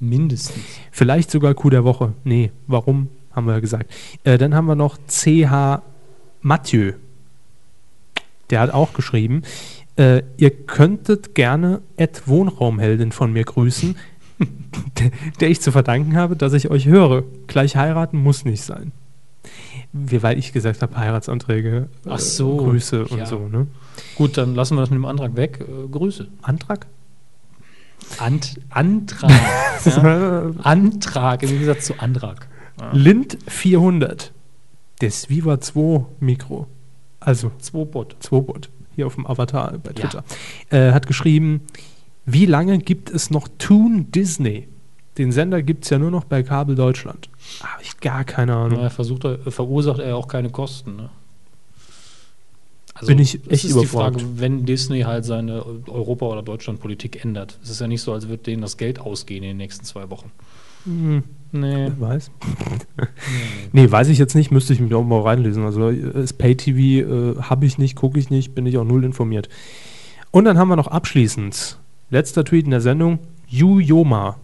Mindestens. 0.00 0.64
Vielleicht 0.90 1.30
sogar 1.30 1.54
Coup 1.54 1.70
der 1.70 1.84
Woche. 1.84 2.14
Nee, 2.24 2.50
warum, 2.66 3.08
haben 3.32 3.46
wir 3.46 3.54
ja 3.54 3.60
gesagt. 3.60 3.92
Äh, 4.24 4.38
dann 4.38 4.54
haben 4.54 4.66
wir 4.66 4.74
noch 4.74 4.98
CH 5.06 5.82
Mathieu. 6.42 6.94
Der 8.50 8.60
hat 8.60 8.70
auch 8.70 8.92
geschrieben, 8.92 9.42
äh, 9.96 10.22
ihr 10.36 10.50
könntet 10.50 11.34
gerne 11.34 11.82
Ed 11.96 12.22
Wohnraumheldin 12.26 13.12
von 13.12 13.32
mir 13.32 13.44
grüßen, 13.44 13.96
der, 15.40 15.50
ich 15.50 15.60
zu 15.60 15.72
verdanken 15.72 16.16
habe, 16.16 16.36
dass 16.36 16.52
ich 16.52 16.70
euch 16.70 16.86
höre. 16.86 17.24
Gleich 17.46 17.76
heiraten 17.76 18.18
muss 18.18 18.44
nicht 18.44 18.62
sein. 18.62 18.92
Wie, 19.92 20.22
weil 20.22 20.38
ich 20.38 20.52
gesagt 20.52 20.82
habe, 20.82 20.96
Heiratsanträge, 20.96 21.88
äh, 22.04 22.08
Ach 22.10 22.18
so, 22.18 22.56
Grüße 22.56 23.06
und 23.06 23.18
ja. 23.18 23.26
so. 23.26 23.48
Ne? 23.48 23.66
Gut, 24.16 24.36
dann 24.36 24.54
lassen 24.54 24.76
wir 24.76 24.80
das 24.80 24.90
mit 24.90 24.98
dem 24.98 25.06
Antrag 25.06 25.36
weg. 25.36 25.60
Äh, 25.60 25.88
Grüße. 25.88 26.28
Antrag? 26.42 26.86
Ant 28.18 28.60
Antrag. 28.68 29.30
ja? 29.84 30.50
Antrag, 30.62 31.42
im 31.42 31.48
Gegensatz 31.48 31.86
zu 31.86 31.98
Antrag. 31.98 32.48
Lind 32.92 33.38
400. 33.48 34.32
Das 35.00 35.30
Viva 35.30 35.60
2 35.60 36.04
Mikro. 36.20 36.66
Also 37.20 37.50
Zwobot. 37.58 38.16
Zwobot, 38.20 38.68
hier 38.96 39.06
auf 39.06 39.14
dem 39.14 39.26
Avatar 39.26 39.78
bei 39.78 39.92
Twitter, 39.92 40.24
äh, 40.70 40.92
hat 40.92 41.06
geschrieben, 41.06 41.60
wie 42.24 42.46
lange 42.46 42.78
gibt 42.78 43.10
es 43.10 43.30
noch 43.30 43.48
Toon 43.58 44.10
Disney? 44.10 44.66
Den 45.18 45.32
Sender 45.32 45.62
gibt 45.62 45.84
es 45.84 45.90
ja 45.90 45.98
nur 45.98 46.10
noch 46.10 46.24
bei 46.24 46.42
Kabel 46.42 46.74
Deutschland. 46.74 47.30
Habe 47.62 47.82
ich 47.82 48.00
gar 48.00 48.24
keine 48.24 48.54
Ahnung. 48.54 48.80
Er 48.80 48.90
versucht, 48.90 49.24
er, 49.24 49.38
verursacht 49.38 50.00
er 50.00 50.16
auch 50.16 50.28
keine 50.28 50.50
Kosten. 50.50 50.96
Ne? 50.96 51.10
Also, 52.92 53.08
Bin 53.08 53.18
ich 53.18 53.34
echt 53.50 53.64
ist 53.64 53.80
die. 53.80 53.86
Frage, 53.86 54.20
wenn 54.36 54.66
Disney 54.66 55.02
halt 55.02 55.24
seine 55.24 55.64
Europa- 55.86 56.26
oder 56.26 56.42
Deutschlandpolitik 56.42 57.24
ändert. 57.24 57.58
Es 57.62 57.70
ist 57.70 57.80
ja 57.80 57.86
nicht 57.86 58.02
so, 58.02 58.12
als 58.12 58.28
würde 58.28 58.42
denen 58.42 58.62
das 58.62 58.76
Geld 58.76 58.98
ausgehen 58.98 59.42
in 59.42 59.50
den 59.50 59.56
nächsten 59.58 59.84
zwei 59.84 60.10
Wochen. 60.10 60.32
Hm, 60.84 61.22
Nee. 61.52 61.92
weiß. 61.98 62.30
nee, 63.72 63.90
weiß 63.90 64.08
ich 64.08 64.18
jetzt 64.18 64.34
nicht, 64.34 64.50
müsste 64.50 64.72
ich 64.72 64.80
mich 64.80 64.94
auch 64.94 65.04
mal 65.04 65.20
reinlesen. 65.20 65.64
Also 65.64 65.90
äh, 65.90 66.12
das 66.12 66.32
Pay-TV 66.32 66.78
äh, 66.78 67.42
habe 67.42 67.66
ich 67.66 67.78
nicht, 67.78 67.96
gucke 67.96 68.18
ich 68.18 68.30
nicht, 68.30 68.54
bin 68.54 68.66
ich 68.66 68.78
auch 68.78 68.84
null 68.84 69.04
informiert. 69.04 69.48
Und 70.30 70.44
dann 70.44 70.58
haben 70.58 70.68
wir 70.68 70.76
noch 70.76 70.88
abschließend, 70.88 71.78
letzter 72.10 72.44
Tweet 72.44 72.64
in 72.64 72.72
der 72.72 72.80
Sendung, 72.80 73.20
Yu 73.48 73.78
Yoma, 73.78 74.36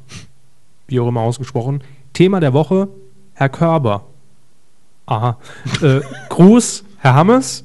wie 0.86 1.00
auch 1.00 1.08
immer 1.08 1.20
ausgesprochen, 1.20 1.82
Thema 2.12 2.40
der 2.40 2.52
Woche, 2.52 2.88
Herr 3.34 3.48
Körber. 3.48 4.04
Aha. 5.06 5.38
äh, 5.82 6.00
Gruß, 6.28 6.84
Herr 6.98 7.14
Hammes 7.14 7.64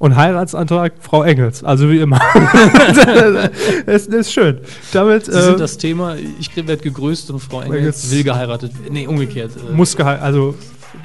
und 0.00 0.16
Heiratsantrag, 0.16 0.94
Frau 0.98 1.22
Engels. 1.22 1.62
Also 1.62 1.90
wie 1.90 1.98
immer. 2.00 2.18
das, 3.86 4.06
ist 4.06 4.32
schön. 4.32 4.58
Damit 4.92 5.26
Sie 5.26 5.32
äh, 5.32 5.42
sind 5.42 5.60
das 5.60 5.76
Thema, 5.76 6.16
ich 6.38 6.56
werde 6.56 6.78
gegrüßt 6.78 7.30
und 7.30 7.38
Frau 7.40 7.60
Engels 7.60 8.10
will 8.10 8.24
geheiratet. 8.24 8.72
Nee, 8.90 9.06
umgekehrt. 9.06 9.52
Äh, 9.56 9.72
muss 9.74 9.96
geheiratet, 9.96 10.24
also 10.24 10.54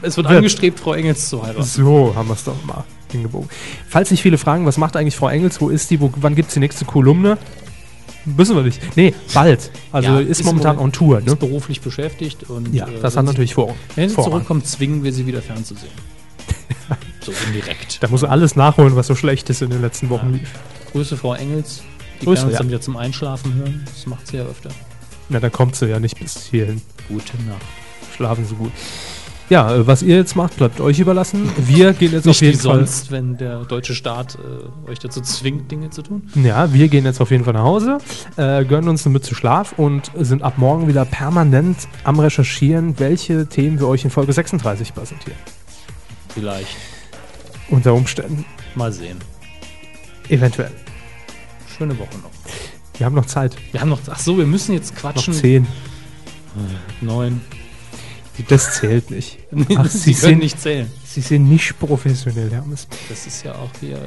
es 0.02 0.16
wird 0.18 0.28
wird. 0.30 0.38
angestrebt, 0.38 0.80
Frau 0.80 0.94
Engels 0.94 1.30
zu 1.30 1.44
heiraten. 1.44 1.64
So 1.64 2.16
haben 2.16 2.30
wir 2.30 2.34
es 2.36 2.46
doch 2.46 2.56
mal 2.66 2.86
hingebogen. 3.12 3.50
Falls 3.90 4.10
sich 4.10 4.22
viele 4.22 4.38
fragen, 4.38 4.66
was 4.66 4.78
macht 4.78 4.96
eigentlich 4.96 5.18
Frau 5.18 5.28
Engels, 5.28 5.60
wo 5.60 5.70
ist 5.70 5.92
die, 5.92 6.00
wo, 6.00 6.10
wann 6.16 6.34
gibt 6.36 6.48
es 6.48 6.54
die 6.54 6.62
nächste 6.62 6.86
Kolumne? 6.86 7.38
Wissen 8.24 8.56
wir 8.56 8.64
nicht. 8.64 8.80
Nee, 8.96 9.14
bald. 9.34 9.72
Also 9.92 10.10
Ja, 10.10 10.20
ist, 10.22 10.40
ist 10.40 10.46
momentan 10.46 10.78
on 10.80 10.92
Tour. 10.94 11.20
Ist 11.20 11.28
Ne? 11.28 11.36
beruflich 11.36 11.82
beschäftigt 11.82 12.50
und 12.50 12.74
Ja, 12.74 12.88
äh, 12.88 13.00
das 13.02 13.18
hat 13.18 13.26
natürlich 13.26 13.54
vor. 13.56 13.76
Wenn 13.96 14.08
sie 14.10 14.16
Vorrang. 14.16 14.32
zurückkommt, 14.32 14.66
zwingen 14.68 15.04
wir 15.04 15.12
sie 15.12 15.28
wieder 15.28 15.42
fernzusehen. 15.42 15.92
So 17.26 17.34
indirekt. 17.48 18.02
Da 18.02 18.08
muss 18.08 18.24
er 18.24 18.32
alles 18.32 18.56
nachholen, 18.56 18.96
was 18.96 19.08
so 19.08 19.16
schlecht 19.16 19.50
ist 19.50 19.62
in 19.62 19.70
den 19.70 19.82
letzten 19.82 20.10
Wochen 20.10 20.34
lief. 20.34 20.52
Grüße 20.92 21.18
Frau 21.18 21.34
Engels. 21.34 21.84
Die 22.22 22.26
Grüße, 22.26 22.42
kann 22.42 22.48
uns 22.48 22.54
ja. 22.54 22.60
dann 22.60 22.68
wieder 22.70 22.82
zum 22.82 22.98
Einschlafen 22.98 23.54
hören. 23.56 23.84
Das 23.86 24.06
macht 24.06 24.28
sie 24.28 24.38
ja 24.38 24.44
öfter. 24.44 24.70
Na, 25.30 25.40
da 25.40 25.50
kommt 25.50 25.76
sie 25.76 25.88
ja 25.88 26.00
nicht 26.00 26.18
bis 26.20 26.46
hierhin. 26.46 26.82
Gute 27.08 27.36
Nacht. 27.44 27.62
Schlafen 28.16 28.46
sie 28.46 28.56
gut. 28.56 28.72
Ja, 29.50 29.76
äh, 29.76 29.86
was 29.86 30.02
ihr 30.02 30.16
jetzt 30.16 30.36
macht, 30.36 30.58
bleibt 30.58 30.80
euch 30.80 31.00
überlassen. 31.00 31.50
Wir 31.58 31.94
gehen 31.94 32.14
jetzt 32.14 32.28
auf 32.28 32.28
Nicht 32.28 32.42
wie 32.42 32.46
jeden 32.46 32.60
Fall. 32.60 32.78
sonst, 32.78 33.12
wenn 33.12 33.38
der 33.38 33.64
deutsche 33.66 33.94
Staat 33.94 34.38
äh, 34.88 34.90
euch 34.90 35.00
dazu 35.00 35.22
zwingt, 35.22 35.70
Dinge 35.72 35.90
zu 35.92 36.02
tun. 36.02 36.30
Ja, 36.36 36.74
wir 36.74 36.88
gehen 36.88 37.06
jetzt 37.06 37.22
auf 37.22 37.32
jeden 37.32 37.44
Fall 37.44 37.54
nach 37.54 37.64
Hause, 37.64 38.00
äh, 38.38 38.66
gönnen 38.66 38.90
uns 38.90 39.06
eine 39.06 39.14
Mütze 39.14 39.36
Schlaf 39.36 39.74
und 39.78 40.12
sind 40.18 40.42
ab 40.42 40.58
morgen 40.58 40.88
wieder 40.88 41.06
permanent 41.06 41.78
am 42.04 42.20
Recherchieren, 42.20 42.98
welche 43.00 43.48
Themen 43.48 43.80
wir 43.80 43.88
euch 43.88 44.04
in 44.04 44.10
Folge 44.10 44.34
36 44.34 44.94
präsentieren. 44.94 45.38
Vielleicht. 46.30 46.95
Unter 47.70 47.94
Umständen. 47.94 48.46
Mal 48.76 48.92
sehen. 48.92 49.18
Eventuell. 50.30 50.72
Schöne 51.78 51.98
Woche 51.98 52.18
noch. 52.22 52.32
Wir 52.98 53.06
haben 53.06 53.16
noch 53.16 53.26
Zeit. 53.26 53.56
Wir 53.72 53.82
haben 53.82 53.90
noch. 53.90 54.00
Ach 54.10 54.20
so, 54.20 54.38
wir 54.38 54.46
müssen 54.46 54.74
jetzt 54.74 54.94
Noch 54.94 55.02
quatschen. 55.02 55.34
zehn. 55.34 55.68
Neun. 57.02 57.42
Das 58.50 58.76
zählt 58.76 59.12
nicht. 59.12 59.40
Ach, 59.78 59.86
Sie, 59.90 59.98
Sie 59.98 60.14
können 60.14 60.20
sind- 60.34 60.40
nicht 60.40 60.60
zählen. 60.62 60.92
Sie 61.06 61.22
sind 61.22 61.48
nicht 61.50 61.80
professionell, 61.80 62.52
Hermes. 62.52 62.88
Das 63.08 63.26
ist 63.26 63.44
ja 63.46 63.54
auch 63.56 63.70
hier 63.80 63.96
äh, 63.98 64.02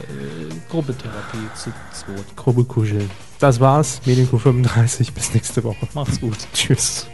Gruppetherapie 0.68 1.39
zu 1.55 1.70
zweit. 1.93 2.36
Grobe 2.36 2.64
Kuscheln. 2.64 3.10
Das 3.39 3.59
war's. 3.60 4.01
Medienco 4.05 4.36
35. 4.39 5.12
Bis 5.14 5.32
nächste 5.32 5.64
Woche. 5.64 5.89
Macht's 5.94 6.20
gut. 6.20 6.36
Tschüss. 6.52 7.06